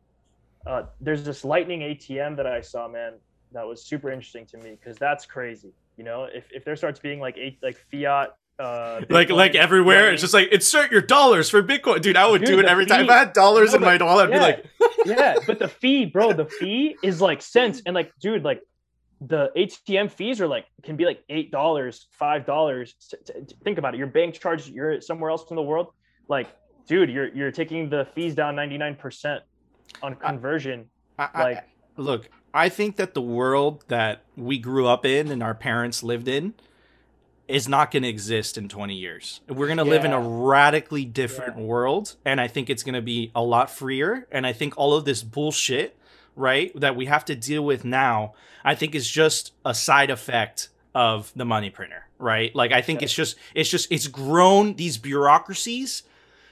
uh, 0.66 0.84
there's 1.00 1.24
this 1.24 1.44
lightning 1.44 1.80
atm 1.80 2.36
that 2.36 2.46
i 2.46 2.60
saw 2.60 2.86
man 2.86 3.14
that 3.52 3.66
was 3.66 3.84
super 3.84 4.10
interesting 4.10 4.46
to 4.46 4.58
me 4.58 4.76
because 4.78 4.96
that's 4.98 5.24
crazy 5.26 5.72
you 5.96 6.04
know 6.04 6.24
if, 6.24 6.44
if 6.52 6.64
there 6.64 6.76
starts 6.76 7.00
being 7.00 7.18
like 7.18 7.36
eight 7.38 7.58
like 7.62 7.78
fiat 7.90 8.36
uh, 8.58 9.00
like 9.08 9.30
like 9.30 9.54
everywhere 9.54 9.96
running. 9.96 10.14
it's 10.14 10.22
just 10.22 10.34
like 10.34 10.48
insert 10.52 10.92
your 10.92 11.00
dollars 11.00 11.48
for 11.48 11.62
bitcoin 11.62 12.00
dude 12.00 12.16
i 12.16 12.26
would 12.28 12.40
dude, 12.40 12.48
do 12.48 12.58
it 12.60 12.66
every 12.66 12.84
fee, 12.84 12.90
time 12.90 13.04
if 13.04 13.10
i 13.10 13.18
had 13.18 13.32
dollars 13.32 13.70
no, 13.70 13.76
in 13.76 13.82
my 13.82 13.96
wallet 13.96 14.30
i'd 14.30 14.32
be 14.32 14.38
like 14.38 14.66
yeah 15.06 15.34
but 15.46 15.58
the 15.58 15.68
fee 15.68 16.04
bro 16.04 16.32
the 16.32 16.44
fee 16.60 16.94
is 17.02 17.20
like 17.20 17.42
cents 17.42 17.82
and 17.86 17.94
like 17.94 18.12
dude 18.20 18.44
like 18.44 18.62
the 19.28 19.50
ATM 19.56 20.10
fees 20.10 20.40
are 20.40 20.48
like 20.48 20.66
can 20.82 20.96
be 20.96 21.04
like 21.04 21.22
eight 21.28 21.50
dollars, 21.52 22.06
five 22.10 22.44
dollars. 22.44 22.94
Think 23.62 23.78
about 23.78 23.94
it. 23.94 23.98
Your 23.98 24.06
bank 24.06 24.34
charges. 24.34 24.68
You're 24.70 25.00
somewhere 25.00 25.30
else 25.30 25.44
in 25.50 25.56
the 25.56 25.62
world. 25.62 25.92
Like, 26.28 26.48
dude, 26.86 27.10
you're 27.10 27.28
you're 27.28 27.52
taking 27.52 27.88
the 27.88 28.06
fees 28.14 28.34
down 28.34 28.56
ninety 28.56 28.78
nine 28.78 28.96
percent 28.96 29.42
on 30.02 30.16
conversion. 30.16 30.86
I, 31.18 31.28
I, 31.34 31.42
like, 31.42 31.56
I, 31.58 31.62
look, 31.96 32.28
I 32.52 32.68
think 32.68 32.96
that 32.96 33.14
the 33.14 33.22
world 33.22 33.84
that 33.88 34.22
we 34.36 34.58
grew 34.58 34.86
up 34.86 35.06
in 35.06 35.30
and 35.30 35.42
our 35.42 35.54
parents 35.54 36.02
lived 36.02 36.28
in 36.28 36.54
is 37.48 37.68
not 37.68 37.90
going 37.90 38.02
to 38.02 38.08
exist 38.08 38.56
in 38.56 38.68
20 38.68 38.94
years. 38.94 39.40
We're 39.48 39.66
going 39.66 39.78
to 39.78 39.84
yeah. 39.84 39.90
live 39.90 40.04
in 40.04 40.12
a 40.12 40.20
radically 40.20 41.04
different 41.04 41.58
yeah. 41.58 41.64
world 41.64 42.16
and 42.24 42.40
I 42.40 42.48
think 42.48 42.70
it's 42.70 42.82
going 42.82 42.94
to 42.94 43.02
be 43.02 43.30
a 43.34 43.42
lot 43.42 43.70
freer 43.70 44.26
and 44.30 44.46
I 44.46 44.52
think 44.52 44.74
all 44.76 44.94
of 44.94 45.04
this 45.04 45.22
bullshit 45.22 45.96
right, 46.36 46.78
that 46.80 46.96
we 46.96 47.06
have 47.06 47.24
to 47.26 47.34
deal 47.34 47.64
with 47.64 47.84
now, 47.84 48.34
I 48.64 48.74
think 48.74 48.94
is 48.94 49.08
just 49.08 49.52
a 49.64 49.74
side 49.74 50.10
effect 50.10 50.68
of 50.94 51.32
the 51.34 51.44
money 51.44 51.70
printer, 51.70 52.06
right? 52.18 52.54
Like 52.54 52.72
I 52.72 52.82
think 52.82 52.98
okay. 52.98 53.04
it's 53.04 53.14
just 53.14 53.36
it's 53.54 53.70
just 53.70 53.90
it's 53.90 54.06
grown 54.06 54.74
these 54.74 54.98
bureaucracies. 54.98 56.02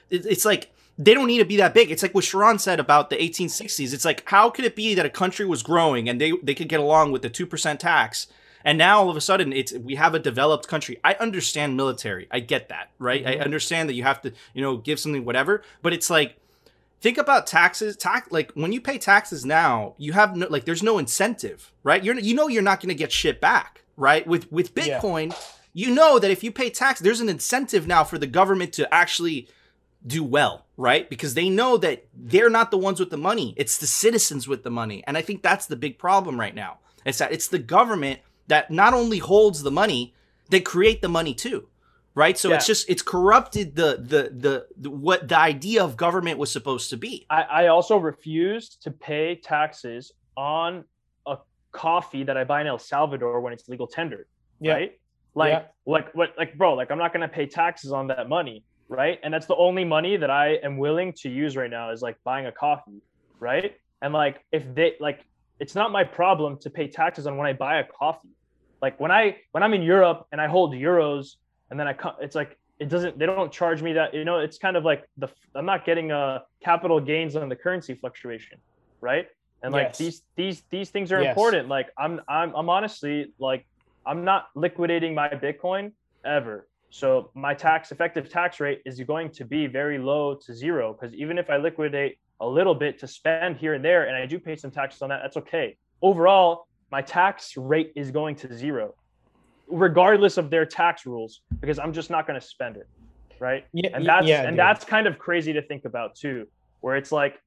it's 0.09 0.45
like 0.45 0.71
they 0.97 1.13
don't 1.13 1.27
need 1.27 1.39
to 1.39 1.45
be 1.45 1.57
that 1.57 1.73
big. 1.73 1.89
It's 1.89 2.03
like 2.03 2.13
what 2.13 2.23
Sharon 2.23 2.59
said 2.59 2.79
about 2.79 3.09
the 3.09 3.15
1860s. 3.17 3.93
It's 3.93 4.05
like 4.05 4.23
how 4.29 4.49
could 4.49 4.65
it 4.65 4.75
be 4.75 4.93
that 4.95 5.05
a 5.05 5.09
country 5.09 5.45
was 5.45 5.63
growing 5.63 6.09
and 6.09 6.19
they 6.19 6.33
they 6.43 6.55
could 6.55 6.69
get 6.69 6.79
along 6.79 7.11
with 7.11 7.21
the 7.21 7.29
two 7.29 7.45
percent 7.45 7.79
tax, 7.79 8.27
and 8.63 8.77
now 8.77 8.99
all 8.99 9.09
of 9.09 9.17
a 9.17 9.21
sudden 9.21 9.53
it's 9.53 9.73
we 9.73 9.95
have 9.95 10.15
a 10.15 10.19
developed 10.19 10.67
country. 10.67 10.99
I 11.03 11.15
understand 11.15 11.77
military. 11.77 12.27
I 12.31 12.39
get 12.39 12.69
that, 12.69 12.91
right? 12.99 13.23
Mm-hmm. 13.23 13.41
I 13.41 13.43
understand 13.43 13.89
that 13.89 13.93
you 13.93 14.03
have 14.03 14.21
to 14.21 14.33
you 14.53 14.61
know 14.61 14.77
give 14.77 14.99
something 14.99 15.25
whatever, 15.25 15.63
but 15.81 15.93
it's 15.93 16.09
like 16.09 16.37
think 17.01 17.17
about 17.17 17.47
taxes 17.47 17.97
tax 17.97 18.31
like 18.31 18.51
when 18.53 18.71
you 18.71 18.79
pay 18.79 18.97
taxes 18.97 19.43
now 19.43 19.95
you 19.97 20.13
have 20.13 20.35
no 20.35 20.47
like 20.47 20.65
there's 20.65 20.83
no 20.83 20.97
incentive 20.97 21.73
right 21.83 22.03
you're 22.03 22.17
you 22.19 22.33
know 22.33 22.47
you're 22.47 22.61
not 22.61 22.79
going 22.79 22.89
to 22.89 22.95
get 22.95 23.11
shit 23.11 23.41
back 23.41 23.83
right 23.97 24.25
with 24.27 24.49
with 24.51 24.73
bitcoin 24.73 25.31
yeah. 25.31 25.37
you 25.73 25.93
know 25.93 26.19
that 26.19 26.31
if 26.31 26.43
you 26.43 26.51
pay 26.51 26.69
tax 26.69 26.99
there's 26.99 27.19
an 27.19 27.27
incentive 27.27 27.87
now 27.87 28.03
for 28.03 28.17
the 28.17 28.27
government 28.27 28.71
to 28.71 28.91
actually 28.93 29.49
do 30.05 30.23
well 30.23 30.65
right 30.77 31.09
because 31.09 31.33
they 31.33 31.49
know 31.49 31.75
that 31.75 32.05
they're 32.13 32.49
not 32.49 32.71
the 32.71 32.77
ones 32.77 32.99
with 32.99 33.09
the 33.09 33.17
money 33.17 33.53
it's 33.57 33.77
the 33.79 33.87
citizens 33.87 34.47
with 34.47 34.63
the 34.63 34.71
money 34.71 35.03
and 35.05 35.17
i 35.17 35.21
think 35.21 35.41
that's 35.41 35.65
the 35.65 35.75
big 35.75 35.97
problem 35.97 36.39
right 36.39 36.55
now 36.55 36.79
it's 37.05 37.17
that 37.17 37.31
it's 37.31 37.47
the 37.47 37.59
government 37.59 38.19
that 38.47 38.71
not 38.71 38.93
only 38.93 39.19
holds 39.19 39.63
the 39.63 39.71
money 39.71 40.13
they 40.49 40.59
create 40.59 41.01
the 41.01 41.09
money 41.09 41.33
too 41.33 41.67
right 42.13 42.37
so 42.37 42.49
yeah. 42.49 42.55
it's 42.55 42.67
just 42.67 42.89
it's 42.89 43.01
corrupted 43.01 43.75
the, 43.75 43.97
the, 43.97 44.31
the 44.35 44.67
the 44.77 44.89
what 44.89 45.27
the 45.27 45.37
idea 45.37 45.83
of 45.83 45.95
government 45.95 46.37
was 46.37 46.51
supposed 46.51 46.89
to 46.89 46.97
be 46.97 47.25
I, 47.29 47.41
I 47.41 47.67
also 47.67 47.97
refuse 47.97 48.69
to 48.81 48.91
pay 48.91 49.35
taxes 49.35 50.11
on 50.35 50.83
a 51.25 51.37
coffee 51.71 52.23
that 52.23 52.37
i 52.37 52.43
buy 52.43 52.61
in 52.61 52.67
el 52.67 52.79
salvador 52.79 53.39
when 53.39 53.53
it's 53.53 53.67
legal 53.69 53.87
tender 53.87 54.27
yeah. 54.59 54.73
right 54.73 54.99
like 55.35 55.51
yeah. 55.51 55.63
like 55.85 56.13
what 56.13 56.33
like 56.37 56.57
bro 56.57 56.73
like 56.73 56.91
i'm 56.91 56.97
not 56.97 57.13
gonna 57.13 57.27
pay 57.27 57.45
taxes 57.45 57.91
on 57.91 58.07
that 58.07 58.27
money 58.27 58.63
right 58.89 59.19
and 59.23 59.33
that's 59.33 59.45
the 59.45 59.55
only 59.55 59.85
money 59.85 60.17
that 60.17 60.29
i 60.29 60.55
am 60.63 60.77
willing 60.77 61.13
to 61.13 61.29
use 61.29 61.55
right 61.55 61.71
now 61.71 61.91
is 61.91 62.01
like 62.01 62.17
buying 62.23 62.47
a 62.47 62.51
coffee 62.51 63.01
right 63.39 63.77
and 64.01 64.13
like 64.13 64.43
if 64.51 64.63
they 64.75 64.95
like 64.99 65.25
it's 65.61 65.75
not 65.75 65.91
my 65.91 66.03
problem 66.03 66.57
to 66.57 66.69
pay 66.69 66.87
taxes 66.87 67.25
on 67.27 67.37
when 67.37 67.47
i 67.47 67.53
buy 67.53 67.79
a 67.79 67.85
coffee 67.99 68.35
like 68.81 68.99
when 68.99 69.11
i 69.11 69.23
when 69.51 69.63
i'm 69.63 69.73
in 69.73 69.83
europe 69.95 70.19
and 70.31 70.41
i 70.41 70.47
hold 70.47 70.73
euros 70.73 71.35
and 71.71 71.79
then 71.79 71.87
I 71.87 71.93
come. 71.93 72.13
It's 72.19 72.35
like 72.35 72.59
it 72.79 72.89
doesn't. 72.89 73.17
They 73.17 73.25
don't 73.25 73.51
charge 73.51 73.81
me 73.81 73.93
that. 73.93 74.13
You 74.13 74.25
know, 74.25 74.39
it's 74.39 74.59
kind 74.59 74.77
of 74.77 74.83
like 74.83 75.07
the 75.17 75.29
I'm 75.55 75.65
not 75.65 75.85
getting 75.85 76.11
a 76.11 76.17
uh, 76.17 76.39
capital 76.61 76.99
gains 76.99 77.35
on 77.35 77.49
the 77.49 77.55
currency 77.55 77.95
fluctuation, 77.95 78.59
right? 78.99 79.27
And 79.63 79.73
like 79.73 79.87
yes. 79.87 79.97
these 79.97 80.21
these 80.35 80.63
these 80.69 80.89
things 80.89 81.11
are 81.11 81.21
yes. 81.21 81.31
important. 81.31 81.69
Like 81.69 81.89
I'm 81.97 82.21
I'm 82.27 82.53
I'm 82.55 82.69
honestly 82.69 83.33
like 83.39 83.65
I'm 84.05 84.23
not 84.23 84.49
liquidating 84.53 85.15
my 85.15 85.29
Bitcoin 85.29 85.93
ever. 86.25 86.67
So 86.89 87.31
my 87.33 87.53
tax 87.53 87.93
effective 87.93 88.29
tax 88.29 88.59
rate 88.59 88.81
is 88.85 88.99
going 88.99 89.31
to 89.31 89.45
be 89.45 89.65
very 89.65 89.97
low 89.97 90.35
to 90.35 90.53
zero 90.53 90.93
because 90.93 91.15
even 91.15 91.37
if 91.37 91.49
I 91.49 91.55
liquidate 91.55 92.17
a 92.41 92.47
little 92.47 92.75
bit 92.75 92.99
to 92.99 93.07
spend 93.07 93.55
here 93.55 93.73
and 93.75 93.85
there 93.85 94.07
and 94.07 94.15
I 94.15 94.25
do 94.25 94.39
pay 94.39 94.55
some 94.57 94.71
taxes 94.71 95.01
on 95.01 95.09
that, 95.09 95.21
that's 95.23 95.37
okay. 95.37 95.77
Overall, 96.01 96.67
my 96.91 97.01
tax 97.01 97.55
rate 97.55 97.93
is 97.95 98.11
going 98.11 98.35
to 98.37 98.53
zero 98.53 98.93
regardless 99.71 100.37
of 100.37 100.49
their 100.49 100.65
tax 100.65 101.05
rules, 101.05 101.41
because 101.59 101.79
I'm 101.79 101.93
just 101.93 102.09
not 102.09 102.27
going 102.27 102.39
to 102.39 102.45
spend 102.45 102.77
it, 102.77 102.87
right? 103.39 103.65
Yeah, 103.73 103.89
and 103.93 104.05
that's 104.05 104.27
yeah, 104.27 104.41
and 104.41 104.51
dude. 104.51 104.59
that's 104.59 104.85
kind 104.85 105.07
of 105.07 105.17
crazy 105.17 105.53
to 105.53 105.61
think 105.61 105.85
about 105.85 106.15
too, 106.15 106.47
where 106.81 106.95
it's 106.97 107.11
like, 107.11 107.41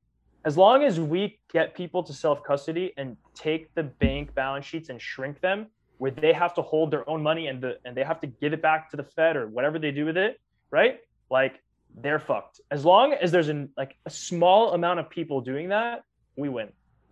as 0.44 0.56
long 0.56 0.82
as 0.82 0.98
we 0.98 1.38
get 1.52 1.74
people 1.74 2.02
to 2.02 2.12
self 2.12 2.42
custody 2.42 2.92
and 2.96 3.16
take 3.34 3.72
the 3.74 3.82
bank 3.82 4.34
balance 4.34 4.64
sheets 4.64 4.88
and 4.88 5.00
shrink 5.00 5.40
them, 5.40 5.66
where 5.98 6.10
they 6.10 6.32
have 6.32 6.54
to 6.54 6.62
hold 6.62 6.90
their 6.90 7.08
own 7.08 7.22
money 7.22 7.46
and 7.46 7.62
the 7.62 7.78
and 7.84 7.96
they 7.96 8.02
have 8.02 8.20
to 8.20 8.26
give 8.26 8.52
it 8.52 8.62
back 8.62 8.90
to 8.90 8.96
the 8.96 9.04
Fed 9.04 9.36
or 9.36 9.46
whatever 9.46 9.78
they 9.78 9.90
do 9.90 10.06
with 10.06 10.16
it, 10.16 10.40
right? 10.70 11.00
Like 11.30 11.62
they're 11.94 12.18
fucked. 12.18 12.60
As 12.70 12.84
long 12.84 13.12
as 13.12 13.30
there's 13.32 13.48
an 13.48 13.70
like 13.76 13.96
a 14.06 14.10
small 14.10 14.72
amount 14.72 15.00
of 15.00 15.10
people 15.10 15.40
doing 15.40 15.68
that, 15.68 16.04
we 16.36 16.48
win. 16.48 16.68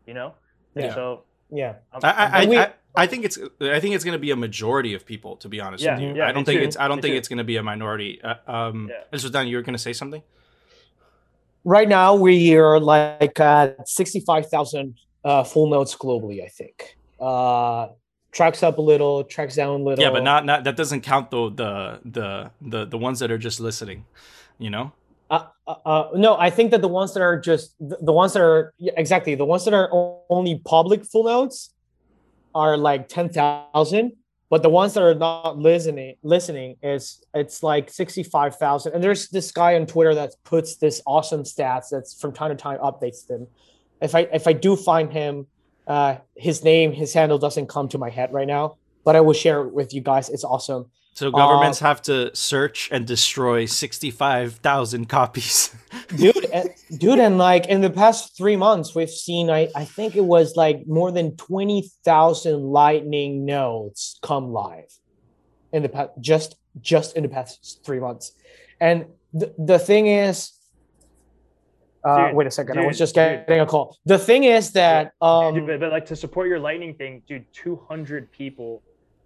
You 0.07 0.15
know. 0.15 0.35
Yeah. 0.75 0.95
So 0.95 1.25
yeah. 1.51 1.75
I, 2.03 2.43
I, 2.43 2.47
we, 2.47 2.59
I, 2.59 2.73
I 2.95 3.07
think 3.07 3.25
it's 3.25 3.39
I 3.61 3.79
think 3.81 3.95
it's 3.95 4.05
going 4.05 4.13
to 4.15 4.19
be 4.19 4.31
a 4.31 4.37
majority 4.37 4.95
of 4.95 5.07
people. 5.07 5.37
To 5.37 5.49
be 5.49 5.61
honest 5.61 5.85
Yeah, 5.85 5.95
with 5.95 6.03
you, 6.03 6.15
yeah, 6.17 6.29
I 6.29 6.33
don't 6.33 6.45
think 6.45 6.61
too, 6.61 6.67
it's 6.67 6.77
I 6.77 6.89
don't 6.89 6.97
me 6.97 7.03
think 7.03 7.13
too. 7.13 7.19
it's 7.19 7.29
going 7.29 7.39
to 7.39 7.45
be 7.45 7.57
a 7.57 7.63
minority. 7.63 8.21
Uh, 8.23 8.35
um, 8.47 8.89
Yeah. 8.91 9.03
this 9.11 9.23
was 9.23 9.33
done. 9.33 9.47
You 9.49 9.57
were 9.57 9.63
going 9.63 9.75
to 9.75 9.79
say 9.79 9.93
something. 9.93 10.23
Right 11.65 11.89
now, 11.89 12.15
we 12.15 12.57
are 12.57 12.81
like 12.81 13.39
at 13.39 13.89
65,000 13.89 14.97
uh, 15.25 15.45
full 15.45 15.69
nodes 15.69 15.95
globally, 15.95 16.45
I 16.45 16.49
think. 16.49 16.97
Uh, 17.21 17.89
tracks 18.33 18.63
up 18.63 18.79
a 18.79 18.81
little, 18.81 19.23
tracks 19.25 19.55
down 19.55 19.81
a 19.81 19.85
little. 19.85 20.03
Yeah, 20.03 20.11
but 20.11 20.25
not 20.25 20.45
not 20.45 20.65
that 20.65 20.77
doesn't 20.77 21.03
count 21.03 21.31
though 21.31 21.51
the 21.51 22.01
the 22.05 22.51
the 22.61 22.87
the 22.87 22.99
ones 22.99 23.21
that 23.21 23.31
are 23.31 23.39
just 23.39 23.61
listening. 23.61 24.07
You 24.63 24.71
know. 24.71 24.93
Uh, 25.29 25.47
uh, 25.67 25.75
uh, 25.85 26.09
no, 26.15 26.37
I 26.37 26.51
think 26.51 26.71
that 26.73 26.83
the 26.83 26.89
ones 26.89 27.15
that 27.15 27.23
are 27.23 27.41
just 27.41 27.75
the, 27.81 28.13
ones 28.13 28.35
that 28.35 28.43
are 28.43 28.75
exactly 28.79 29.35
the 29.35 29.47
ones 29.47 29.65
that 29.65 29.75
are 29.75 29.89
only 30.29 30.61
public 30.65 31.05
full 31.05 31.25
nodes 31.25 31.75
are 32.55 32.77
like 32.77 33.09
ten 33.09 33.29
thousand, 33.29 34.13
but 34.51 34.63
the 34.63 34.69
ones 34.69 34.93
that 34.95 35.03
are 35.03 35.15
not 35.15 35.59
listening 35.59 36.17
listening 36.23 36.77
is 36.83 37.25
it's 37.35 37.63
like 37.63 37.91
sixty 37.91 38.23
five 38.23 38.57
thousand. 38.57 38.93
And 38.93 39.03
there's 39.03 39.31
this 39.31 39.51
guy 39.51 39.75
on 39.75 39.87
Twitter 39.87 40.15
that 40.15 40.35
puts 40.45 40.77
this 40.77 41.03
awesome 41.07 41.45
stats 41.45 41.89
that's 41.91 42.13
from 42.21 42.33
time 42.33 42.51
to 42.51 42.57
time 42.57 42.79
updates 42.79 43.27
them. 43.27 43.49
If 44.01 44.15
I 44.15 44.21
if 44.33 44.47
I 44.47 44.53
do 44.53 44.77
find 44.77 45.11
him, 45.13 45.47
uh, 45.89 46.17
his 46.37 46.63
name 46.63 46.93
his 46.93 47.15
handle 47.15 47.39
doesn't 47.39 47.69
come 47.69 47.89
to 47.89 47.99
my 47.99 48.11
head 48.11 48.33
right 48.33 48.47
now, 48.47 48.77
but 49.05 49.17
I 49.17 49.21
will 49.21 49.33
share 49.35 49.63
it 49.63 49.73
with 49.73 49.93
you 49.95 50.01
guys. 50.01 50.29
It's 50.29 50.45
awesome. 50.45 50.87
So 51.15 51.31
governments 51.31 51.83
Uh, 51.83 51.87
have 51.89 52.01
to 52.03 52.35
search 52.35 52.89
and 52.91 53.07
destroy 53.07 53.67
sixty-five 53.67 54.55
thousand 54.55 55.09
copies. 55.11 55.75
dude 56.17 56.47
and, 56.53 56.71
dude 56.99 57.19
and 57.19 57.37
like 57.37 57.67
in 57.67 57.83
the 57.83 57.91
past 57.91 58.35
three 58.37 58.57
months 58.57 58.95
we've 58.95 59.11
seen 59.11 59.51
i, 59.51 59.69
I 59.77 59.85
think 59.85 60.17
it 60.17 60.25
was 60.25 60.57
like 60.57 60.87
more 60.87 61.13
than 61.13 61.37
20000 61.37 62.63
lightning 62.63 63.45
nodes 63.45 64.19
come 64.23 64.53
live 64.53 64.91
in 65.73 65.83
the 65.83 65.91
past 65.91 66.11
just 66.21 66.57
just 66.81 67.15
in 67.17 67.23
the 67.25 67.29
past 67.29 67.81
three 67.85 68.01
months 68.01 68.33
and 68.81 69.05
the, 69.35 69.53
the 69.59 69.79
thing 69.79 70.07
is 70.07 70.53
uh, 72.05 72.29
Dude, 72.29 72.37
wait 72.37 72.47
a 72.47 72.51
second 72.51 72.79
i 72.79 72.87
was 72.87 72.97
dude, 72.97 72.99
just 72.99 73.15
dude. 73.15 73.47
getting 73.47 73.61
a 73.61 73.67
call 73.67 73.99
the 74.07 74.19
thing 74.19 74.45
is 74.45 74.73
that 74.73 75.13
um 75.21 75.55
Dude, 75.55 75.67
but, 75.67 75.81
but 75.81 75.93
like 75.93 76.07
to 76.07 76.17
support 76.17 76.49
your 76.49 76.59
lightning 76.59 76.95
thing, 76.95 77.23
dude, 77.29 77.45
200 77.53 78.33
people 78.33 78.83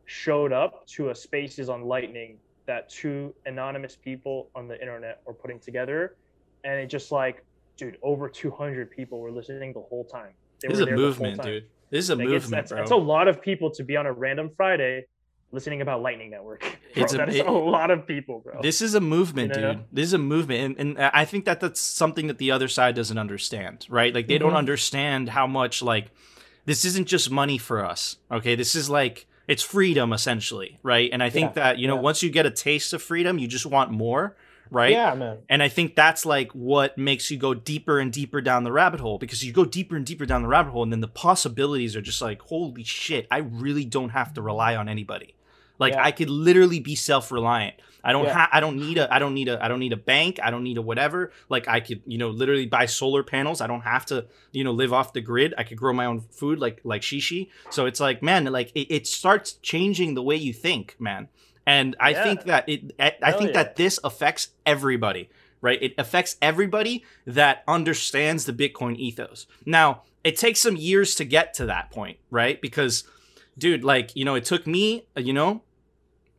showed 0.07 0.53
up 0.53 0.87
to 0.87 1.11
a 1.11 1.15
spaces 1.15 1.69
on 1.69 1.83
lightning 1.85 2.39
that 2.67 2.89
two 2.89 3.35
anonymous 3.45 3.97
people 3.97 4.49
on 4.55 4.67
the 4.69 4.81
internet 4.81 5.21
were 5.27 5.35
putting 5.35 5.59
together, 5.61 6.17
and 6.65 6.75
it 6.81 6.87
just 6.87 7.13
like, 7.13 7.45
dude, 7.77 7.97
over 8.03 8.29
200 8.29 8.91
people 8.91 9.21
were 9.21 9.31
listening 9.31 9.73
the 9.73 9.81
whole 9.81 10.05
time. 10.05 10.31
They 10.61 10.69
this 10.69 10.77
is 10.79 10.81
a 10.83 10.85
there 10.87 10.97
the 10.97 11.01
whole 11.03 11.11
movement, 11.11 11.43
dude. 11.43 11.65
This 11.91 12.05
is 12.05 12.11
a 12.11 12.17
Like, 12.17 12.29
it's, 12.31 12.49
that's, 12.49 12.71
bro. 12.73 12.79
that's 12.79 12.91
a 12.91 12.97
lot 12.97 13.29
of 13.29 13.41
people 13.41 13.71
to 13.73 13.85
be 13.85 13.97
on 13.97 14.07
a 14.07 14.13
random 14.13 14.51
Friday 14.57 15.05
listening 15.53 15.81
about 15.81 16.03
Lightning 16.03 16.31
Network. 16.31 16.61
Bro, 16.97 17.05
It's 17.05 17.15
a- 17.15 17.17
that 17.19 17.29
is 17.29 17.37
it- 17.37 17.47
a 17.47 17.53
lot 17.53 17.91
of 17.93 18.05
people, 18.07 18.41
bro. 18.41 18.61
This 18.63 18.83
is 18.83 18.95
a 18.97 19.01
movement, 19.01 19.55
You 19.55 19.61
know? 19.61 19.73
dude. 19.75 19.85
This 19.93 20.07
is 20.07 20.13
a 20.15 20.19
movement, 20.19 20.79
and, 20.79 20.97
and 20.99 21.11
I 21.15 21.25
think 21.25 21.45
that 21.45 21.61
that's 21.61 21.81
something 21.81 22.27
that 22.27 22.39
the 22.39 22.51
other 22.51 22.67
side 22.69 22.95
doesn't 22.97 23.17
understand, 23.19 23.87
right? 23.89 24.13
Like 24.13 24.27
they 24.27 24.39
don't 24.39 24.55
Mhm. 24.55 24.57
understand 24.59 25.29
how 25.29 25.47
much 25.47 25.83
like 25.83 26.11
this 26.65 26.85
isn't 26.85 27.07
just 27.07 27.31
money 27.31 27.59
for 27.59 27.85
us. 27.85 28.17
Okay, 28.31 28.55
this 28.57 28.75
is 28.75 28.91
like 28.91 29.27
it's 29.49 29.62
freedom 29.62 30.12
essentially, 30.12 30.78
right? 30.82 31.09
And 31.12 31.22
I 31.22 31.30
think 31.30 31.51
Yeah, 31.51 31.62
that 31.62 31.78
you 31.78 31.86
know 31.88 31.94
yeah. 31.97 32.01
once 32.01 32.22
you 32.22 32.30
get 32.30 32.47
a 32.47 32.51
taste 32.51 32.92
of 32.92 33.03
freedom, 33.03 33.38
you 33.38 33.47
just 33.49 33.66
want 33.66 33.90
more, 33.90 34.36
right? 34.70 34.90
yeah 34.90 35.14
man 35.14 35.38
And 35.49 35.62
I 35.62 35.68
think 35.68 35.94
that's 35.94 36.26
like 36.26 36.51
what 36.53 36.99
makes 36.99 37.30
you 37.30 37.38
go 37.38 37.55
deeper 37.55 37.99
and 38.01 38.12
deeper 38.12 38.40
down 38.40 38.64
the 38.64 38.72
rabbit 38.72 39.01
hole 39.01 39.18
because 39.18 39.44
you 39.44 39.53
go 39.53 39.64
deeper 39.64 39.94
and 39.97 40.05
deeper 40.05 40.26
down 40.26 40.42
the 40.42 40.49
rabbit 40.49 40.70
hole, 40.72 40.82
and 40.82 40.92
then 40.92 41.01
the 41.01 41.09
possibilities 41.09 41.94
are 41.97 42.03
just 42.03 42.20
like, 42.20 42.42
holy 42.42 42.84
shit, 42.84 43.26
I 43.30 43.38
really 43.38 43.84
don't 43.84 44.11
have 44.11 44.34
to 44.34 44.42
rely 44.42 44.74
on 44.76 44.88
anybody. 44.88 45.34
Like 45.78 45.92
Yeah. 45.92 46.05
I 46.05 46.11
could 46.11 46.30
literally 46.30 46.80
be 46.80 46.94
self-reliant. 46.94 47.74
I 48.07 48.13
don't 48.13 48.25
Yeah. 48.25 48.39
have 48.39 48.49
I 48.53 48.61
don't 48.61 48.77
need 48.77 48.99
a 48.99 49.13
I 49.13 49.19
don't 49.19 49.35
need 49.35 49.49
a 49.49 49.63
I 49.63 49.67
don't 49.67 49.81
need 49.81 49.93
a 49.93 49.97
bank. 49.97 50.39
I 50.43 50.51
don't 50.53 50.63
need 50.63 50.79
a 50.79 50.83
whatever. 50.83 51.33
Like 51.49 51.67
I 51.67 51.81
could, 51.81 52.03
you 52.07 52.19
know, 52.19 52.31
literally 52.31 52.67
buy 52.67 52.87
solar 52.87 53.25
panels. 53.25 53.61
I 53.61 53.67
don't 53.67 53.81
have 53.83 54.07
to, 54.07 54.27
you 54.53 54.63
know, 54.63 54.71
live 54.71 54.93
off 54.93 55.13
the 55.13 55.21
grid. 55.21 55.53
I 55.59 55.65
could 55.65 55.77
grow 55.77 55.93
my 55.93 56.07
own 56.07 56.21
food 56.21 56.61
like 56.61 56.81
like 56.85 57.03
Shishi. 57.03 57.49
So 57.71 57.85
it's 57.87 57.99
like, 57.99 58.23
man, 58.23 58.45
like 58.45 58.71
it, 58.77 58.87
it 58.95 59.07
starts 59.09 59.55
changing 59.55 60.15
the 60.15 60.23
way 60.23 60.37
you 60.37 60.53
think, 60.53 60.95
man. 61.01 61.29
And 61.67 61.97
I 61.99 62.11
Yeah. 62.11 62.23
think 62.23 62.45
that 62.45 62.69
it 62.69 62.93
I, 63.01 63.13
I 63.23 63.33
think 63.33 63.51
yeah. 63.51 63.65
that 63.65 63.77
this 63.77 63.99
affects 64.05 64.51
everybody 64.65 65.29
right? 65.63 65.83
It 65.83 65.95
affects 65.99 66.37
everybody 66.43 67.03
that 67.27 67.65
understands 67.67 68.45
the 68.45 68.53
Bitcoin 68.53 68.95
ethos. 68.99 69.47
Now, 69.65 70.03
it 70.23 70.37
takes 70.37 70.61
some 70.61 70.77
years 70.77 71.15
to 71.17 71.25
get 71.25 71.55
to 71.55 71.67
that 71.67 71.91
point, 71.91 72.19
right? 72.31 72.61
Because, 72.61 73.05
dude, 73.59 73.83
like, 73.83 74.15
you 74.15 74.25
know, 74.25 74.35
it 74.37 74.45
took 74.45 74.67
me, 74.67 75.07
you 75.17 75.33
know, 75.33 75.63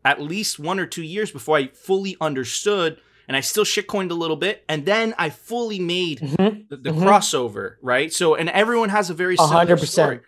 at 0.08 0.22
least 0.22 0.58
one 0.58 0.80
or 0.80 0.86
two 0.86 1.04
years 1.04 1.32
before 1.32 1.58
I 1.58 1.68
fully 1.68 2.16
understood 2.22 2.98
and 3.28 3.36
I 3.36 3.42
still 3.42 3.66
shitcoined 3.66 4.10
a 4.10 4.14
little 4.14 4.38
bit. 4.38 4.64
And 4.70 4.86
then 4.86 5.14
I 5.18 5.30
fully 5.30 5.80
made 5.80 6.20
Mhm. 6.22 6.70
the, 6.70 6.78
the 6.78 6.90
Mhm. 6.92 7.04
crossover, 7.04 7.76
right? 7.82 8.12
So, 8.14 8.36
and 8.36 8.50
everyone 8.50 8.88
has 8.88 9.10
a 9.10 9.14
very 9.14 9.36
similar 9.36 9.54
hundred 9.54 9.78
story. 9.80 10.18
percent. 10.20 10.22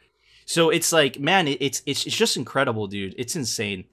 So 0.46 0.70
it's 0.70 0.92
like, 0.92 1.18
man, 1.18 1.48
it, 1.48 1.60
it's, 1.62 1.82
it's 1.86 2.06
it's 2.06 2.18
just 2.18 2.36
incredible, 2.36 2.88
dude. 2.88 3.16
It's 3.18 3.38
insane. 3.38 3.86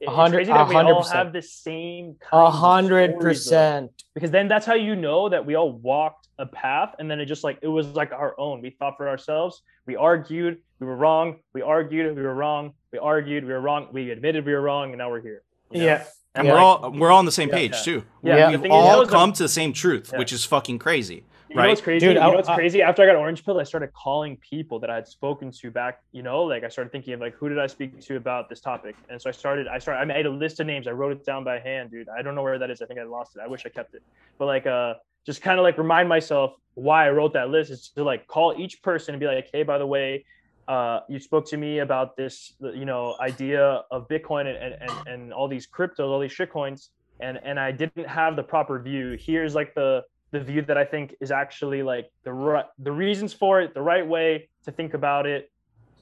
It's 0.00 0.10
hundred- 0.10 0.38
crazy 0.38 0.52
that 0.52 0.68
we 0.68 0.74
all 0.74 1.04
have 1.04 1.32
the 1.32 1.40
same 1.42 2.16
kind 2.20 2.46
A 2.46 2.50
hundred 2.50 3.10
stories, 3.12 3.20
though. 3.22 3.28
percent. 3.28 4.02
because 4.14 4.30
then 4.32 4.48
that's 4.48 4.66
how 4.66 4.74
you 4.74 4.96
know 4.96 5.28
that 5.28 5.46
we 5.46 5.54
all 5.54 5.70
walked 5.72 6.26
a 6.38 6.46
path 6.46 6.96
and 6.98 7.08
then 7.08 7.20
it 7.20 7.26
just 7.26 7.44
like 7.44 7.58
it 7.62 7.68
was 7.68 7.86
like 7.94 8.10
our 8.10 8.34
own 8.40 8.60
we 8.60 8.70
thought 8.70 8.96
for 8.96 9.08
ourselves 9.08 9.62
we 9.86 9.94
argued 9.94 10.58
we 10.84 10.90
were 10.90 10.96
wrong 10.96 11.36
we 11.54 11.62
argued 11.62 12.14
we 12.16 12.22
were 12.22 12.34
wrong 12.34 12.72
we 12.92 12.98
argued 12.98 13.44
we 13.44 13.52
were 13.52 13.60
wrong 13.60 13.88
we 13.92 14.10
admitted 14.10 14.44
we 14.44 14.52
were 14.52 14.60
wrong 14.60 14.90
and 14.90 14.98
now 14.98 15.10
we're 15.10 15.20
here 15.22 15.42
you 15.70 15.80
know? 15.80 15.86
Yeah. 15.86 16.04
And 16.36 16.46
Yeah. 16.46 16.52
we're 16.52 16.58
all 16.58 16.92
we're 16.92 17.10
all 17.10 17.18
on 17.20 17.24
the 17.24 17.32
same 17.32 17.48
Yeah. 17.48 17.54
page 17.54 17.72
Yeah. 17.72 17.82
too. 17.84 18.04
Yeah, 18.22 18.50
We've 18.50 18.58
the 18.58 18.62
thing 18.64 18.70
is, 18.72 18.74
all 18.76 18.98
those 18.98 19.08
come 19.10 19.32
to 19.32 19.42
the 19.42 19.48
same 19.48 19.72
truth, 19.72 20.10
Yeah. 20.12 20.18
which 20.18 20.32
is 20.32 20.44
fucking 20.44 20.78
crazy. 20.78 21.24
You 21.48 21.56
know 21.56 21.62
Right. 21.62 21.68
what's 21.68 21.80
crazy? 21.80 22.04
Dude, 22.06 22.16
you 22.16 22.20
I- 22.22 22.26
know 22.28 22.34
what's 22.36 22.48
I- 22.48 22.54
crazy? 22.56 22.82
After 22.82 23.02
I 23.02 23.06
got 23.06 23.14
orange 23.16 23.44
pill, 23.44 23.60
I 23.60 23.62
started 23.62 23.92
calling 23.92 24.36
people 24.38 24.78
that 24.80 24.90
I 24.90 24.96
had 24.96 25.06
spoken 25.06 25.52
to 25.52 25.70
back. 25.70 26.00
You 26.12 26.22
know, 26.24 26.42
like 26.42 26.64
I 26.64 26.68
started 26.68 26.90
thinking 26.90 27.14
of 27.14 27.20
like 27.20 27.34
who 27.34 27.48
did 27.48 27.58
I 27.60 27.66
speak 27.68 28.00
to 28.00 28.16
about 28.16 28.48
this 28.48 28.60
topic, 28.60 28.96
and 29.08 29.22
so 29.22 29.28
I 29.28 29.32
started. 29.32 29.68
I 29.68 29.78
started. 29.78 30.00
I 30.00 30.04
made 30.04 30.26
a 30.26 30.30
list 30.30 30.58
of 30.60 30.66
names. 30.66 30.88
I 30.88 30.90
wrote 30.90 31.12
it 31.12 31.24
down 31.24 31.44
by 31.44 31.60
hand, 31.60 31.90
dude. 31.92 32.08
I 32.08 32.20
don't 32.22 32.34
know 32.34 32.42
where 32.42 32.58
that 32.58 32.70
is. 32.70 32.82
I 32.82 32.86
think 32.86 32.98
I 32.98 33.04
lost 33.04 33.36
it. 33.36 33.40
I 33.40 33.46
wish 33.46 33.64
I 33.64 33.68
kept 33.68 33.94
it. 33.94 34.02
But 34.38 34.46
like, 34.46 34.66
uh, 34.66 34.94
just 35.24 35.40
kind 35.40 35.58
of 35.60 35.62
like 35.62 35.78
remind 35.78 36.08
myself 36.08 36.54
why 36.74 37.06
I 37.06 37.10
wrote 37.10 37.32
that 37.34 37.48
list 37.50 37.70
is 37.70 37.90
to 37.90 38.02
like 38.02 38.26
call 38.26 38.54
each 38.58 38.82
person 38.82 39.14
and 39.14 39.20
be 39.20 39.26
like, 39.26 39.48
hey, 39.52 39.62
by 39.62 39.78
the 39.78 39.86
way, 39.86 40.24
uh, 40.68 41.00
you 41.08 41.18
spoke 41.18 41.46
to 41.46 41.56
me 41.56 41.80
about 41.80 42.16
this, 42.16 42.54
you 42.60 42.84
know, 42.84 43.16
idea 43.20 43.82
of 43.90 44.08
Bitcoin 44.08 44.46
and 44.46 44.74
and 44.80 45.06
and 45.06 45.32
all 45.32 45.48
these 45.48 45.66
cryptos, 45.66 46.08
all 46.08 46.20
these 46.20 46.32
shit 46.32 46.50
coins, 46.50 46.90
and 47.20 47.38
and 47.42 47.60
I 47.60 47.70
didn't 47.72 48.06
have 48.06 48.36
the 48.36 48.42
proper 48.42 48.80
view. 48.80 49.16
Here's 49.20 49.54
like 49.54 49.74
the 49.74 50.04
the 50.30 50.40
view 50.40 50.62
that 50.62 50.78
I 50.78 50.84
think 50.84 51.14
is 51.20 51.30
actually 51.30 51.82
like 51.82 52.10
the 52.24 52.32
right 52.32 52.64
the 52.78 52.92
reasons 52.92 53.32
for 53.32 53.60
it, 53.60 53.74
the 53.74 53.82
right 53.82 54.06
way 54.06 54.48
to 54.64 54.72
think 54.72 54.94
about 54.94 55.26
it, 55.26 55.50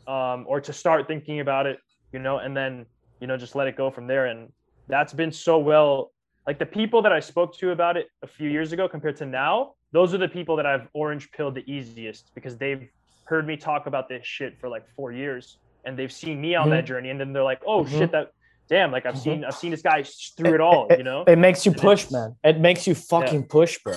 um, 0.06 0.44
or 0.48 0.60
to 0.60 0.72
start 0.72 1.08
thinking 1.08 1.40
about 1.40 1.66
it, 1.66 1.80
you 2.12 2.18
know, 2.18 2.38
and 2.38 2.56
then 2.56 2.86
you 3.20 3.26
know 3.26 3.36
just 3.36 3.54
let 3.56 3.66
it 3.66 3.76
go 3.76 3.90
from 3.90 4.06
there. 4.06 4.26
And 4.26 4.52
that's 4.88 5.12
been 5.12 5.32
so 5.32 5.58
well. 5.58 6.12
Like 6.46 6.58
the 6.58 6.66
people 6.66 7.02
that 7.02 7.12
I 7.12 7.20
spoke 7.20 7.56
to 7.58 7.70
about 7.70 7.96
it 7.96 8.08
a 8.22 8.26
few 8.26 8.48
years 8.48 8.72
ago 8.72 8.88
compared 8.88 9.16
to 9.18 9.26
now, 9.26 9.74
those 9.92 10.14
are 10.14 10.18
the 10.18 10.28
people 10.28 10.56
that 10.56 10.66
I've 10.66 10.88
orange 10.92 11.30
pilled 11.32 11.54
the 11.54 11.70
easiest 11.70 12.34
because 12.34 12.56
they've 12.56 12.88
heard 13.24 13.46
me 13.46 13.56
talk 13.56 13.86
about 13.86 14.08
this 14.08 14.26
shit 14.26 14.58
for 14.60 14.68
like 14.68 14.84
four 14.96 15.12
years 15.12 15.58
and 15.84 15.98
they've 15.98 16.12
seen 16.12 16.40
me 16.40 16.54
on 16.54 16.68
Mhm. 16.68 16.70
that 16.70 16.84
journey 16.84 17.10
and 17.10 17.18
then 17.20 17.32
they're 17.32 17.42
like, 17.42 17.60
oh 17.66 17.84
Mhm. 17.84 17.98
shit, 17.98 18.12
that 18.12 18.30
damn, 18.68 18.90
like 18.92 19.04
I've 19.06 19.14
Mhm. 19.14 19.18
seen 19.18 19.44
I've 19.44 19.54
seen 19.54 19.70
this 19.70 19.82
guy 19.82 20.02
through 20.36 20.54
it 20.54 20.60
all, 20.60 20.86
you 20.96 21.02
know. 21.02 21.24
It 21.26 21.38
makes 21.38 21.66
you 21.66 21.72
push, 21.72 22.10
man. 22.10 22.36
It 22.44 22.58
makes 22.58 22.86
you 22.86 22.94
fucking 22.94 23.48
push, 23.48 23.78
bro. 23.84 23.94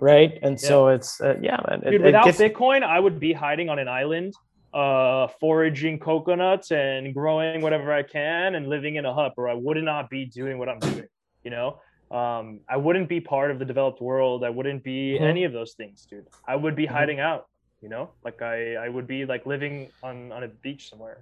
Right? 0.00 0.38
And 0.42 0.60
so 0.60 0.88
it's 0.88 1.20
uh, 1.20 1.36
yeah, 1.40 1.58
man. 1.68 1.82
It, 1.84 1.90
Dude, 1.90 2.02
without 2.02 2.24
gets- 2.26 2.38
Bitcoin, 2.40 2.82
I 2.84 3.00
would 3.00 3.18
be 3.18 3.32
hiding 3.32 3.68
on 3.68 3.78
an 3.80 3.88
island, 3.88 4.32
uh, 4.72 5.26
foraging 5.40 5.98
coconuts 5.98 6.70
and 6.70 7.12
growing 7.12 7.62
whatever 7.62 7.92
I 7.92 8.04
can 8.04 8.54
and 8.54 8.68
living 8.68 8.94
in 8.94 9.04
a 9.06 9.12
hut, 9.12 9.32
or 9.36 9.48
I 9.48 9.54
would 9.54 9.76
not 9.82 10.08
be 10.08 10.24
doing 10.26 10.58
what 10.58 10.68
I'm 10.68 10.78
doing. 10.78 11.08
You 11.42 11.50
know, 11.50 11.80
um, 12.12 12.60
I 12.68 12.76
wouldn't 12.76 13.08
be 13.08 13.20
part 13.20 13.50
of 13.50 13.58
the 13.58 13.64
developed 13.64 14.00
world. 14.00 14.44
I 14.44 14.50
wouldn't 14.50 14.84
be 14.84 15.18
Mhm. 15.18 15.22
any 15.22 15.42
of 15.44 15.52
those 15.52 15.72
things, 15.74 16.06
dude. 16.06 16.26
I 16.46 16.54
would 16.54 16.76
be 16.76 16.86
Mhm. 16.86 16.90
hiding 16.90 17.18
out. 17.20 17.46
You 17.82 17.88
know, 17.88 18.10
like 18.24 18.42
I, 18.42 18.74
I 18.74 18.88
would 18.88 19.06
be 19.06 19.24
like 19.24 19.46
living 19.46 19.88
on 20.02 20.32
on 20.32 20.42
a 20.42 20.48
beach 20.48 20.90
somewhere. 20.90 21.18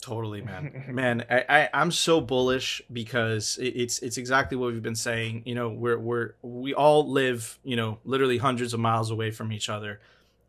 Totally, 0.00 0.40
man. 0.40 0.84
man, 0.88 1.24
I, 1.30 1.44
I 1.48 1.68
I'm 1.74 1.90
so 1.90 2.20
bullish 2.20 2.80
because 2.92 3.58
it, 3.60 3.68
it's 3.76 3.98
it's 3.98 4.16
exactly 4.16 4.56
what 4.56 4.72
we've 4.72 4.82
been 4.82 4.94
saying. 4.94 5.42
You 5.44 5.54
know, 5.54 5.68
we're 5.68 5.98
we're 5.98 6.34
we 6.42 6.72
all 6.72 7.10
live, 7.10 7.58
you 7.64 7.76
know, 7.76 7.98
literally 8.04 8.38
hundreds 8.38 8.72
of 8.72 8.80
miles 8.80 9.10
away 9.10 9.30
from 9.30 9.52
each 9.52 9.68
other, 9.68 10.00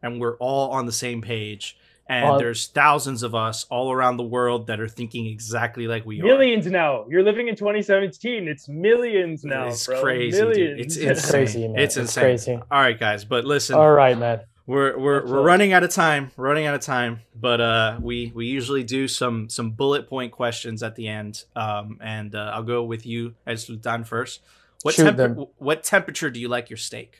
and 0.02 0.22
we're 0.22 0.38
all 0.38 0.72
on 0.72 0.86
the 0.86 0.92
same 0.94 1.22
page. 1.22 1.78
And 2.08 2.26
Well- 2.28 2.40
there's 2.40 2.66
thousands 2.68 3.22
of 3.22 3.36
us 3.36 3.66
all 3.70 3.92
around 3.92 4.18
the 4.18 4.24
world 4.24 4.66
that 4.68 4.80
are 4.80 4.88
thinking 4.88 5.28
exactly 5.28 5.86
like 5.86 6.06
we 6.08 6.22
are. 6.22 6.24
Millions 6.24 6.66
now. 6.66 7.06
You're 7.08 7.22
living 7.22 7.50
in 7.50 7.56
2017. 7.56 8.48
It's 8.48 8.68
millions 8.68 9.44
now. 9.44 9.68
It's 9.68 9.86
bro. 9.86 10.02
crazy, 10.02 10.40
dude. 10.42 10.80
It's 10.80 10.96
It's 10.98 11.20
insane. 11.20 11.32
crazy, 11.32 11.68
man. 11.68 11.78
It's 11.80 11.98
It's 11.98 12.16
insane. 12.18 12.24
crazy. 12.24 12.54
All 12.72 12.82
right, 12.82 13.00
guys, 13.00 13.26
but 13.26 13.46
listen, 13.46 13.76
All 13.76 13.92
right, 13.92 14.18
man. 14.18 14.40
We're 14.70 14.98
we're, 15.00 15.26
we're 15.26 15.42
running 15.42 15.74
out 15.74 15.82
of 15.84 15.90
time. 15.90 16.30
We're 16.38 16.46
running 16.48 16.68
out 16.68 16.76
of 16.76 16.82
time, 16.82 17.22
but 17.36 17.60
uh, 17.60 17.98
we 18.00 18.32
we 18.36 18.46
usually 18.46 18.84
do 18.84 19.08
some 19.08 19.50
some 19.50 19.72
bullet 19.72 20.08
point 20.08 20.32
questions 20.32 20.84
at 20.84 20.96
the 20.96 21.08
end. 21.08 21.44
Um, 21.56 21.98
and 22.02 22.36
uh, 22.36 22.52
I'll 22.54 22.62
go 22.64 22.84
with 22.84 23.04
you, 23.06 23.34
as 23.48 23.66
Sultan, 23.66 24.04
first. 24.04 24.42
What 24.84 24.94
Shoot 24.94 25.06
temper- 25.18 25.46
what 25.58 25.84
temperature 25.84 26.30
do 26.30 26.40
you 26.40 26.48
like 26.50 26.70
your 26.70 26.78
steak? 26.78 27.18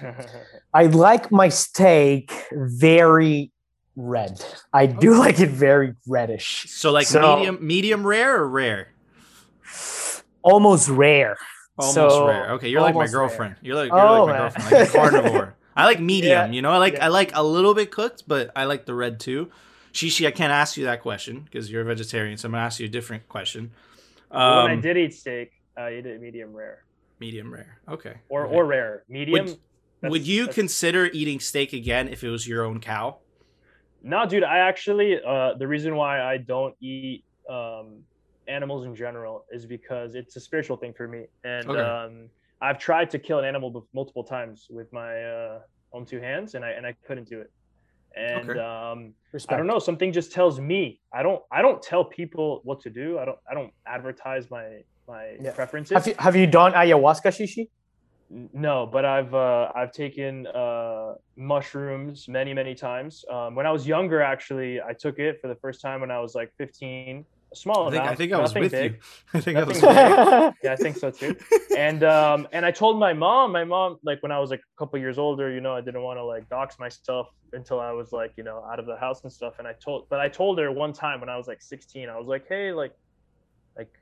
I 0.72 0.84
like 0.86 1.32
my 1.32 1.48
steak 1.48 2.32
very 2.52 3.50
red. 3.96 4.40
I 4.72 4.86
do 4.86 5.18
like 5.18 5.40
it 5.40 5.50
very 5.50 5.94
reddish, 6.06 6.66
So 6.68 6.92
like 6.92 7.06
So- 7.08 7.36
medium 7.36 7.58
medium 7.66 8.06
rare 8.06 8.36
or 8.42 8.48
rare? 8.48 8.92
almost 10.42 10.88
rare. 10.88 11.36
Almost 11.78 11.94
So, 11.94 12.26
rare. 12.28 12.50
Okay, 12.52 12.68
you're 12.68 12.80
like 12.80 12.94
my 12.94 13.02
rare. 13.04 13.10
girlfriend. 13.12 13.56
You're 13.60 13.76
like 13.76 13.90
you're 13.90 13.98
Oh, 14.00 14.24
like 14.24 14.26
my 14.26 14.38
man. 14.38 14.52
girlfriend, 14.52 14.72
like 14.72 14.88
a 14.88 14.92
carnivore. 14.92 15.54
I 15.76 15.84
like 15.84 16.00
medium. 16.00 16.30
Yeah, 16.50 16.54
You 16.54 16.62
know, 16.62 16.70
I 16.70 16.78
like 16.78 16.94
yeah. 16.94 17.06
I 17.06 17.08
like 17.08 17.30
a 17.34 17.42
little 17.42 17.74
bit 17.74 17.90
cooked, 17.90 18.24
but 18.26 18.50
I 18.56 18.64
like 18.64 18.86
the 18.86 18.94
red 18.94 19.20
too. 19.20 19.50
Shishi, 19.92 20.26
I 20.26 20.30
can't 20.30 20.52
ask 20.52 20.76
you 20.76 20.84
that 20.84 21.00
question 21.02 21.40
because 21.40 21.70
you're 21.70 21.82
a 21.82 21.84
vegetarian, 21.84 22.36
so 22.38 22.46
I'm 22.46 22.52
gonna 22.52 22.64
ask 22.64 22.78
you 22.80 22.86
a 22.86 22.90
different 22.90 23.28
question. 23.28 23.72
Well, 24.30 24.62
when 24.64 24.70
I 24.70 24.74
Um, 24.74 24.80
did 24.80 24.96
eat 24.96 25.14
steak, 25.14 25.52
I 25.76 25.88
ate 25.88 26.06
it 26.06 26.20
medium 26.20 26.52
rare 26.52 26.84
medium 27.18 27.52
rare. 27.52 27.78
Okay. 27.88 28.14
or 28.28 28.46
okay. 28.46 28.54
or 28.54 28.64
rare. 28.64 29.04
Medium. 29.08 29.46
Would, 30.02 30.10
would 30.10 30.26
you 30.26 30.48
consider 30.48 31.06
eating 31.12 31.38
steak 31.40 31.72
again 31.72 32.08
if 32.08 32.24
it 32.24 32.30
was 32.30 32.48
your 32.48 32.64
own 32.64 32.80
cow? 32.80 33.18
No, 34.02 34.24
dude. 34.26 34.44
I 34.44 34.58
actually 34.58 35.20
uh, 35.22 35.54
the 35.58 35.68
reason 35.68 35.96
why 35.96 36.22
I 36.22 36.38
don't 36.38 36.74
eat 36.80 37.24
um, 37.48 37.98
animals 38.48 38.86
in 38.86 38.94
general 38.96 39.44
is 39.52 39.66
because 39.66 40.14
it's 40.14 40.36
a 40.36 40.40
spiritual 40.40 40.76
thing 40.78 40.94
for 40.94 41.06
me, 41.06 41.26
and 41.44 41.68
Okay. 41.68 41.80
um, 41.80 42.30
I've 42.60 42.78
tried 42.78 43.10
to 43.10 43.18
kill 43.18 43.38
an 43.38 43.44
animal 43.44 43.72
bef- 43.72 43.86
multiple 43.94 44.24
times 44.24 44.66
with 44.70 44.92
my 44.92 45.22
uh, 45.24 45.58
own 45.92 46.04
two 46.04 46.20
hands, 46.20 46.54
and 46.54 46.64
I 46.64 46.70
and 46.70 46.86
I 46.86 46.94
couldn't 47.06 47.28
do 47.28 47.40
it. 47.40 47.50
And 48.16 48.50
Okay. 48.50 48.58
um, 48.58 49.14
I 49.48 49.56
don't 49.56 49.66
know. 49.66 49.78
Something 49.78 50.12
just 50.12 50.32
tells 50.32 50.60
me. 50.60 51.00
I 51.14 51.22
don't. 51.22 51.40
I 51.50 51.62
don't 51.62 51.80
tell 51.82 52.04
people 52.04 52.60
what 52.64 52.80
to 52.80 52.90
do. 52.90 53.18
I 53.18 53.24
don't. 53.24 53.38
I 53.50 53.54
don't 53.54 53.72
advertise 53.86 54.50
my 54.50 54.80
my 55.08 55.36
Yeah. 55.40 55.52
preferences. 55.52 55.94
Have 55.96 56.06
you 56.06 56.14
have 56.18 56.36
you 56.36 56.46
done 56.46 56.72
ayahuasca, 56.72 57.30
Shishi? 57.38 57.68
No, 58.52 58.86
but 58.86 59.04
I've 59.04 59.34
uh, 59.34 59.72
I've 59.74 59.92
taken 59.92 60.46
uh, 60.46 61.14
mushrooms 61.36 62.28
many 62.28 62.52
many 62.52 62.74
times. 62.74 63.24
Um, 63.30 63.54
when 63.54 63.66
I 63.66 63.72
was 63.72 63.86
younger, 63.86 64.20
actually, 64.22 64.80
I 64.80 64.92
took 64.92 65.18
it 65.18 65.40
for 65.40 65.48
the 65.48 65.56
first 65.56 65.80
time 65.80 66.00
when 66.00 66.10
I 66.10 66.20
was 66.20 66.34
like 66.34 66.50
15. 66.58 67.24
A 67.52 67.56
small 67.56 67.88
I 67.88 67.90
think 67.90 68.00
amount. 68.02 68.12
I 68.12 68.14
think 68.14 68.32
I 68.32 68.40
was 68.40 68.54
with 68.54 68.70
big. 68.70 68.92
you. 68.92 68.98
I 69.34 69.40
think 69.40 69.58
I 69.58 69.64
was. 69.64 69.82
Nothing 69.82 70.54
Yeah, 70.62 70.72
I 70.72 70.76
think 70.76 70.96
so 70.96 71.10
too. 71.10 71.36
And 71.76 72.04
um, 72.04 72.46
and 72.52 72.64
I 72.64 72.70
told 72.70 72.98
my 72.98 73.12
mom. 73.12 73.50
My 73.50 73.64
mom, 73.64 73.98
like 74.04 74.22
when 74.22 74.30
I 74.30 74.38
was 74.38 74.50
like 74.50 74.60
a 74.60 74.78
couple 74.78 75.00
years 75.00 75.18
older, 75.18 75.50
you 75.50 75.60
know, 75.60 75.72
I 75.72 75.80
didn't 75.80 76.02
want 76.02 76.18
to 76.18 76.24
like 76.24 76.48
dox 76.48 76.78
myself 76.78 77.28
until 77.52 77.80
I 77.80 77.90
was 77.90 78.12
like 78.12 78.32
you 78.36 78.44
know 78.44 78.64
out 78.70 78.78
of 78.78 78.86
the 78.86 78.96
house 78.96 79.22
and 79.24 79.32
stuff. 79.32 79.54
And 79.58 79.66
I 79.66 79.72
told, 79.72 80.08
but 80.08 80.20
I 80.20 80.28
told 80.28 80.58
her 80.60 80.70
one 80.70 80.92
time 80.92 81.18
when 81.18 81.28
I 81.28 81.36
was 81.36 81.48
like 81.48 81.60
16, 81.60 82.08
I 82.08 82.16
was 82.16 82.28
like, 82.28 82.46
hey, 82.48 82.72
like, 82.72 82.92
like 83.76 83.92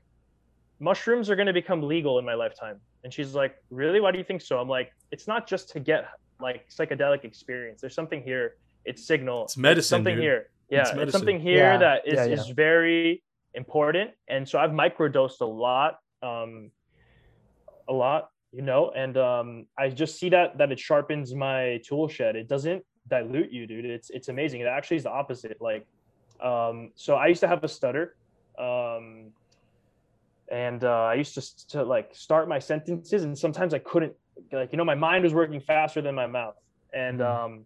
mushrooms 0.79 1.29
are 1.29 1.35
going 1.35 1.47
to 1.47 1.53
become 1.53 1.81
legal 1.81 2.19
in 2.19 2.25
my 2.25 2.35
lifetime. 2.35 2.79
And 3.03 3.11
she's 3.11 3.33
like, 3.33 3.55
really? 3.71 3.99
Why 3.99 4.11
do 4.11 4.17
you 4.17 4.23
think 4.23 4.41
so? 4.41 4.59
I'm 4.59 4.69
like, 4.69 4.91
it's 5.11 5.27
not 5.27 5.47
just 5.47 5.69
to 5.69 5.79
get 5.79 6.07
like 6.39 6.69
psychedelic 6.69 7.23
experience. 7.23 7.81
There's 7.81 7.95
something 7.95 8.21
here. 8.21 8.55
It's 8.85 9.05
signal. 9.05 9.45
It's 9.45 9.57
medicine, 9.57 9.75
There's 9.75 9.87
something 9.87 10.15
dude. 10.15 10.23
here. 10.23 10.49
Yeah, 10.69 10.81
It's 10.81 10.91
it's, 10.91 11.11
something 11.11 11.39
here 11.39 11.57
Yeah, 11.57 11.77
that 11.77 12.07
is, 12.07 12.13
yeah, 12.13 12.25
yeah. 12.25 12.33
is 12.33 12.49
very 12.49 13.23
important. 13.53 14.11
And 14.27 14.47
so 14.47 14.59
I've 14.59 14.71
microdosed 14.71 15.41
a 15.41 15.45
lot, 15.45 15.99
um, 16.21 16.71
a 17.87 17.93
lot, 17.93 18.29
you 18.51 18.61
know, 18.61 18.91
and 18.95 19.17
um, 19.17 19.65
I 19.77 19.89
just 19.89 20.19
see 20.19 20.29
that 20.29 20.57
that 20.57 20.71
it 20.71 20.79
sharpens 20.79 21.33
my 21.33 21.81
tool 21.85 22.07
shed. 22.07 22.35
It 22.35 22.47
doesn't 22.47 22.83
dilute 23.07 23.51
you, 23.51 23.67
dude. 23.67 23.85
It's 23.85 24.09
it's 24.09 24.29
amazing. 24.29 24.61
It 24.61 24.67
actually 24.67 24.97
is 24.97 25.03
the 25.03 25.11
opposite. 25.11 25.57
Like, 25.61 25.85
um, 26.41 26.91
so 26.95 27.15
I 27.15 27.27
used 27.27 27.41
to 27.41 27.47
have 27.47 27.63
a 27.63 27.67
stutter. 27.67 28.15
Um, 28.57 29.31
and 30.51 30.83
uh, 30.83 31.03
I 31.03 31.13
used 31.13 31.35
to, 31.35 31.67
to 31.67 31.83
like 31.83 32.13
start 32.13 32.49
my 32.49 32.59
sentences, 32.59 33.23
and 33.23 33.37
sometimes 33.37 33.73
I 33.73 33.79
couldn't. 33.79 34.13
Like 34.51 34.71
you 34.71 34.77
know, 34.77 34.85
my 34.85 34.95
mind 34.95 35.23
was 35.23 35.33
working 35.33 35.59
faster 35.59 36.01
than 36.01 36.15
my 36.15 36.27
mouth. 36.27 36.55
And 36.93 37.21
um, 37.21 37.65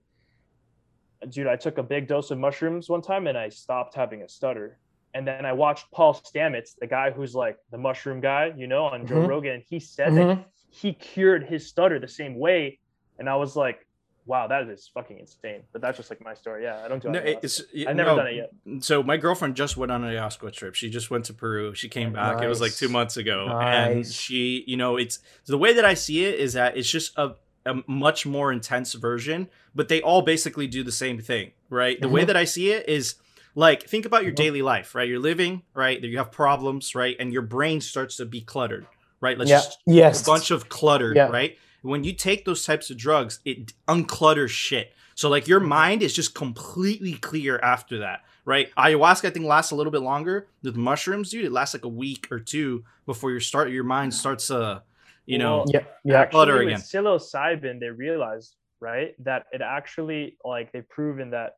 dude, 1.30 1.48
I 1.48 1.56
took 1.56 1.78
a 1.78 1.84
big 1.84 2.08
dose 2.08 2.32
of 2.32 2.40
mushrooms 2.40 2.90
one 2.90 3.02
time, 3.02 3.28
and 3.28 3.38
I 3.38 3.50
stopped 3.50 3.96
having 3.96 4.22
a 4.22 4.30
stutter. 4.30 4.80
And 5.14 5.28
then 5.28 5.46
I 5.46 5.54
watched 5.54 5.92
Paul 5.92 6.14
Stamets, 6.16 6.72
the 6.80 6.88
guy 6.88 7.12
who's 7.12 7.36
like 7.36 7.58
the 7.72 7.78
mushroom 7.78 8.20
guy, 8.20 8.52
you 8.58 8.68
know, 8.68 8.86
on 8.86 9.06
Joe 9.06 9.22
Mhm. 9.22 9.28
Rogan. 9.28 9.54
And 9.54 9.64
he 9.70 9.80
said 9.80 10.16
that 10.16 10.26
Mhm. 10.28 10.46
he 10.72 10.94
cured 10.94 11.44
his 11.46 11.68
stutter 11.68 12.00
the 12.00 12.08
same 12.08 12.40
way. 12.40 12.80
And 13.20 13.30
I 13.30 13.36
was 13.36 13.56
like, 13.56 13.86
wow, 14.26 14.48
that 14.48 14.68
is 14.70 14.90
fucking 14.94 15.20
insane. 15.20 15.64
But 15.72 15.82
that's 15.82 15.98
just 15.98 16.10
like 16.10 16.22
my 16.22 16.34
story. 16.34 16.64
Yeah, 16.64 16.82
I 16.84 16.88
don't 16.88 17.02
do 17.02 17.10
No, 17.10 17.20
it's, 17.20 17.62
I've 17.88 17.96
never 17.96 18.10
no, 18.10 18.16
done 18.16 18.28
it 18.28 18.36
yet. 18.66 18.84
So 18.84 19.04
my 19.04 19.18
girlfriend 19.18 19.56
just 19.56 19.78
went 19.78 19.92
on 19.92 20.04
an 20.04 20.14
ayahuasca 20.16 20.52
trip. 20.54 20.76
She 20.76 20.90
just 20.90 21.12
went 21.12 21.26
to 21.26 21.34
Peru. 21.34 21.76
She 21.76 21.90
came 21.90 22.12
back. 22.14 22.42
It 22.42 22.48
was 22.48 22.62
like 22.62 22.74
two 22.74 22.90
months 22.90 23.18
ago, 23.18 23.50
and 23.60 23.98
Nice. 23.98 24.14
she, 24.14 24.64
you 24.66 24.78
know, 24.78 24.98
it's 24.98 25.20
the 25.46 25.58
way 25.58 25.74
that 25.74 25.86
I 25.86 25.94
see 25.94 26.26
it 26.26 26.40
is 26.40 26.54
that 26.54 26.78
it's 26.78 26.90
just 26.90 27.16
a, 27.18 27.36
a 27.66 27.84
much 27.86 28.26
more 28.26 28.52
intense 28.52 28.94
version, 28.94 29.50
but 29.76 29.90
they 29.90 30.02
all 30.02 30.22
basically 30.22 30.68
do 30.68 30.84
the 30.84 30.92
same 30.92 31.20
thing, 31.22 31.52
right? 31.70 32.00
The 32.02 32.10
way 32.10 32.24
Mhm. 32.24 32.28
that 32.28 32.38
I 32.38 32.46
see 32.46 32.72
it 32.72 32.88
is 32.88 33.16
like 33.56 33.84
think 33.84 34.06
about 34.06 34.24
your 34.24 34.32
Mhm. 34.34 34.38
daily 34.38 34.62
life, 34.62 34.96
right? 34.96 35.08
You're 35.08 35.20
living, 35.20 35.62
right? 35.74 36.02
You 36.02 36.18
have 36.18 36.32
problems, 36.32 36.96
right? 36.96 37.16
And 37.20 37.32
your 37.32 37.42
brain 37.44 37.82
starts 37.82 38.18
to 38.18 38.26
be 38.26 38.42
cluttered, 38.42 38.86
right? 39.22 39.38
Let's 39.38 39.50
Yeah. 39.52 39.58
just 39.58 39.80
Yes. 39.86 40.22
a 40.22 40.26
bunch 40.26 40.52
of 40.52 40.70
clutter, 40.70 41.14
Yeah. 41.16 41.28
right? 41.30 41.58
When 41.82 42.04
you 42.04 42.14
take 42.14 42.46
those 42.46 42.66
types 42.66 42.90
of 42.90 42.98
drugs, 42.98 43.40
it 43.46 43.74
unclutters 43.88 44.50
shit. 44.50 44.94
So 45.16 45.30
like 45.30 45.48
your 45.48 45.60
mind 45.60 46.02
is 46.02 46.14
just 46.14 46.34
completely 46.34 47.14
clear 47.14 47.60
after 47.60 48.00
that, 48.00 48.22
right? 48.46 48.70
Ayahuasca 48.76 49.26
I 49.28 49.30
think 49.30 49.46
lasts 49.46 49.72
a 49.72 49.76
little 49.76 49.92
bit 49.92 50.02
longer. 50.02 50.48
With 50.64 50.76
mushrooms, 50.76 51.30
dude, 51.30 51.46
it 51.46 51.52
lasts 51.52 51.76
like 51.76 51.86
a 51.86 51.90
week 51.90 52.28
or 52.32 52.40
two 52.40 52.84
before 53.06 53.30
your 53.32 53.40
start 53.40 53.70
your 53.70 53.84
mind 53.84 54.14
starts 54.14 54.50
uh 54.50 54.80
you 55.26 55.38
know 55.38 55.58
Well, 55.58 55.66
Yeah. 55.74 55.84
Yeah. 56.04 56.26
Clutter 56.26 56.58
again. 56.62 56.74
with 56.74 56.82
psilocybin 56.84 57.80
they 57.80 57.90
realized 57.90 58.56
right 58.80 59.14
that 59.24 59.46
it 59.54 59.62
actually 59.62 60.38
like 60.44 60.72
they've 60.72 60.90
proven 60.90 61.30
that 61.32 61.58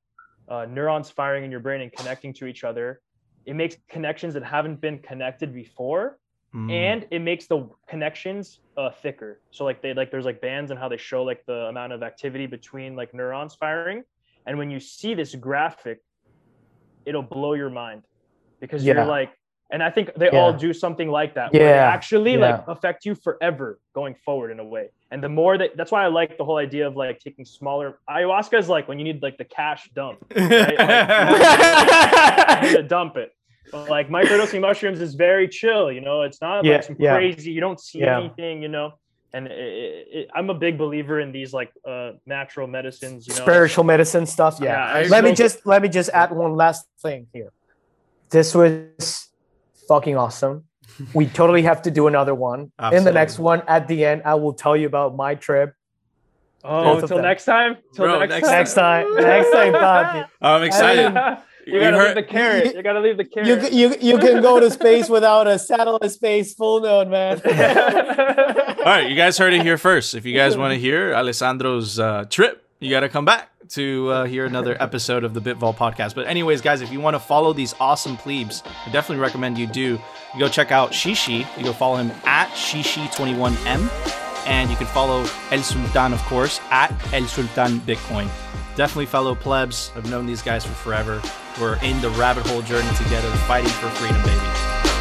uh, 0.49 0.65
neurons 0.69 1.09
firing 1.09 1.43
in 1.43 1.51
your 1.51 1.59
brain 1.59 1.81
and 1.81 1.91
connecting 1.91 2.33
to 2.35 2.45
each 2.45 2.63
other. 2.63 3.01
It 3.45 3.55
makes 3.55 3.75
connections 3.89 4.33
that 4.35 4.43
haven't 4.43 4.81
been 4.81 4.99
connected 4.99 5.53
before 5.53 6.17
mm, 6.53 6.69
and 6.69 7.05
it 7.11 7.19
makes 7.19 7.47
the 7.47 7.69
connections 7.87 8.59
uh, 8.77 8.89
thicker. 8.91 9.41
So 9.51 9.65
like 9.65 9.81
they 9.81 9.93
like 9.93 10.11
there's 10.11 10.25
like 10.25 10.41
bands 10.41 10.71
and 10.71 10.79
how 10.79 10.89
they 10.89 10.97
show 10.97 11.23
like 11.23 11.43
the 11.45 11.67
amount 11.67 11.93
of 11.93 12.03
activity 12.03 12.47
between 12.47 12.95
like 12.95 13.13
neurons 13.13 13.55
firing. 13.55 14.03
And 14.47 14.57
when 14.57 14.71
you 14.71 14.79
see 14.79 15.13
this 15.13 15.35
graphic 15.35 15.99
it'll 17.05 17.21
blow 17.21 17.53
your 17.53 17.69
mind 17.69 18.03
because 18.61 18.83
Yeah. 18.83 18.93
you're 18.93 19.05
like 19.05 19.31
and 19.71 19.81
i 19.83 19.89
think 19.89 20.09
they 20.15 20.29
all 20.29 20.53
do 20.53 20.73
something 20.73 21.09
like 21.09 21.33
that 21.35 21.51
where 21.53 21.63
they 21.63 21.69
Yeah. 21.69 21.89
actually 21.97 22.37
like 22.37 22.63
affect 22.67 23.05
you 23.05 23.15
forever 23.15 23.79
going 23.93 24.15
forward 24.25 24.51
in 24.51 24.59
a 24.59 24.65
way 24.65 24.89
and 25.11 25.23
the 25.23 25.29
more 25.29 25.57
that 25.57 25.75
that's 25.77 25.91
why 25.91 26.03
i 26.03 26.07
like 26.07 26.37
the 26.37 26.45
whole 26.45 26.57
idea 26.57 26.87
of 26.87 26.95
like 26.95 27.19
taking 27.19 27.45
smaller 27.45 27.99
ayahuasca 28.09 28.57
is 28.59 28.69
like 28.69 28.87
when 28.87 28.97
you 28.99 29.05
need 29.05 29.21
like 29.21 29.37
the 29.37 29.45
cash 29.45 29.89
dump 29.95 30.19
you 30.35 30.41
need 30.41 30.49
to 32.75 32.83
dump 32.87 33.17
it 33.17 33.31
but 33.71 33.89
like 33.89 34.09
microdosing 34.09 34.61
mushrooms 34.61 35.01
is 35.01 35.15
very 35.15 35.47
chill 35.47 35.91
you 35.91 36.01
know 36.01 36.21
it's 36.21 36.41
not 36.41 36.63
Yeah, 36.63 36.73
like 36.73 36.83
some 36.83 36.95
yeah. 36.99 37.15
crazy 37.15 37.51
you 37.51 37.61
don't 37.61 37.79
see 37.79 37.99
Yeah. 37.99 38.19
anything 38.19 38.61
you 38.61 38.69
know 38.69 38.93
and 39.33 39.47
it, 39.47 39.51
it, 39.51 40.07
it, 40.17 40.29
i'm 40.35 40.49
a 40.49 40.53
big 40.53 40.77
believer 40.77 41.19
in 41.19 41.31
these 41.31 41.53
like 41.53 41.71
uh 41.87 42.11
natural 42.25 42.67
medicines 42.67 43.27
you 43.27 43.33
know 43.35 43.41
Spiritual 43.41 43.83
medicine 43.83 44.25
stuff. 44.25 44.57
Yeah. 44.61 45.01
Yeah, 45.01 45.07
let 45.09 45.23
me 45.23 45.33
just 45.33 45.65
let 45.65 45.81
me 45.81 45.89
just 45.89 46.09
add 46.11 46.31
one 46.31 46.55
last 46.55 46.85
thing 47.01 47.27
here. 47.33 47.51
This 48.29 48.55
was 48.55 49.29
fucking 49.87 50.17
awesome. 50.17 50.63
We 51.13 51.25
totally 51.27 51.63
have 51.63 51.81
to 51.83 51.91
do 51.91 52.07
another 52.07 52.35
one. 52.35 52.71
In 52.93 53.03
the 53.03 53.11
next 53.11 53.39
one, 53.39 53.61
at 53.67 53.87
the 53.87 54.05
end, 54.05 54.21
I 54.25 54.35
will 54.35 54.53
tell 54.53 54.75
you 54.77 54.87
about 54.87 55.15
my 55.15 55.35
trip. 55.35 55.73
oh 56.63 56.97
until 56.99 57.21
next 57.21 57.45
time 57.45 57.77
till 57.93 58.05
Bro, 58.05 58.19
next, 58.25 58.47
next 58.47 58.73
time 58.73 59.05
Next 59.15 59.15
time, 59.15 59.15
next 59.15 59.51
time, 59.51 59.73
Papi. 59.73 60.27
I'm 60.41 60.63
excited. 60.63 61.13
you 61.67 61.73
You 61.73 61.79
gotta 61.79 61.97
heard- 61.97 62.15
leave 62.15 62.25
the 62.25 62.31
carrot 62.31 62.75
you 62.75 62.83
gotta 62.83 62.99
leave 63.01 63.17
the 63.17 63.23
You, 63.23 63.55
carrot 63.57 63.73
you 63.73 63.87
you 64.09 64.17
can 64.17 64.41
go 64.41 64.59
to 64.59 64.69
space 64.71 65.07
without 65.17 65.45
a 65.47 65.57
satellite 65.59 66.11
space 66.11 66.53
full 66.53 66.81
node, 66.81 67.09
man. 67.09 67.41
All 68.85 68.91
right, 68.93 69.09
you 69.09 69.15
guys 69.15 69.37
heard 69.37 69.53
it 69.53 69.61
here 69.63 69.77
first. 69.77 70.13
If 70.13 70.25
you 70.25 70.33
guys 70.35 70.55
want 70.57 70.71
to 70.73 70.79
hear 70.79 71.13
Alessandro's 71.13 71.99
uh, 71.99 72.25
trip, 72.29 72.63
you 72.79 72.89
got 72.91 72.99
to 73.01 73.09
come 73.09 73.25
back 73.25 73.49
to 73.69 74.09
uh, 74.09 74.23
hear 74.25 74.45
another 74.45 74.75
episode 74.81 75.23
of 75.23 75.33
the 75.33 75.41
Bitvol 75.41 75.75
podcast. 75.75 76.15
But 76.15 76.27
anyways, 76.27 76.61
guys, 76.61 76.81
if 76.81 76.91
you 76.91 76.99
want 76.99 77.15
to 77.15 77.19
follow 77.19 77.53
these 77.53 77.73
awesome 77.79 78.17
plebes, 78.17 78.63
I 78.85 78.91
definitely 78.91 79.21
recommend 79.21 79.57
you 79.57 79.67
do. 79.67 79.99
You 80.33 80.39
go 80.39 80.47
check 80.47 80.71
out 80.71 80.91
Shishi. 80.91 81.45
You 81.57 81.63
go 81.63 81.73
follow 81.73 81.97
him 81.97 82.11
at 82.25 82.49
Shishi21M. 82.49 83.89
And 84.47 84.69
you 84.69 84.75
can 84.75 84.85
follow 84.87 85.27
El 85.51 85.63
Sultan, 85.63 86.13
of 86.13 86.21
course, 86.23 86.59
at 86.69 86.91
El 87.13 87.25
Sultan 87.25 87.79
Bitcoin. 87.79 88.27
Definitely 88.75 89.07
fellow 89.07 89.33
plebs. 89.33 89.91
I've 89.95 90.09
known 90.09 90.25
these 90.25 90.41
guys 90.41 90.65
for 90.65 90.73
forever. 90.73 91.21
We're 91.59 91.81
in 91.83 91.99
the 92.01 92.09
rabbit 92.11 92.45
hole 92.45 92.61
journey 92.61 92.93
together, 92.95 93.29
fighting 93.47 93.69
for 93.69 93.89
freedom, 93.89 94.21
baby. 94.23 94.94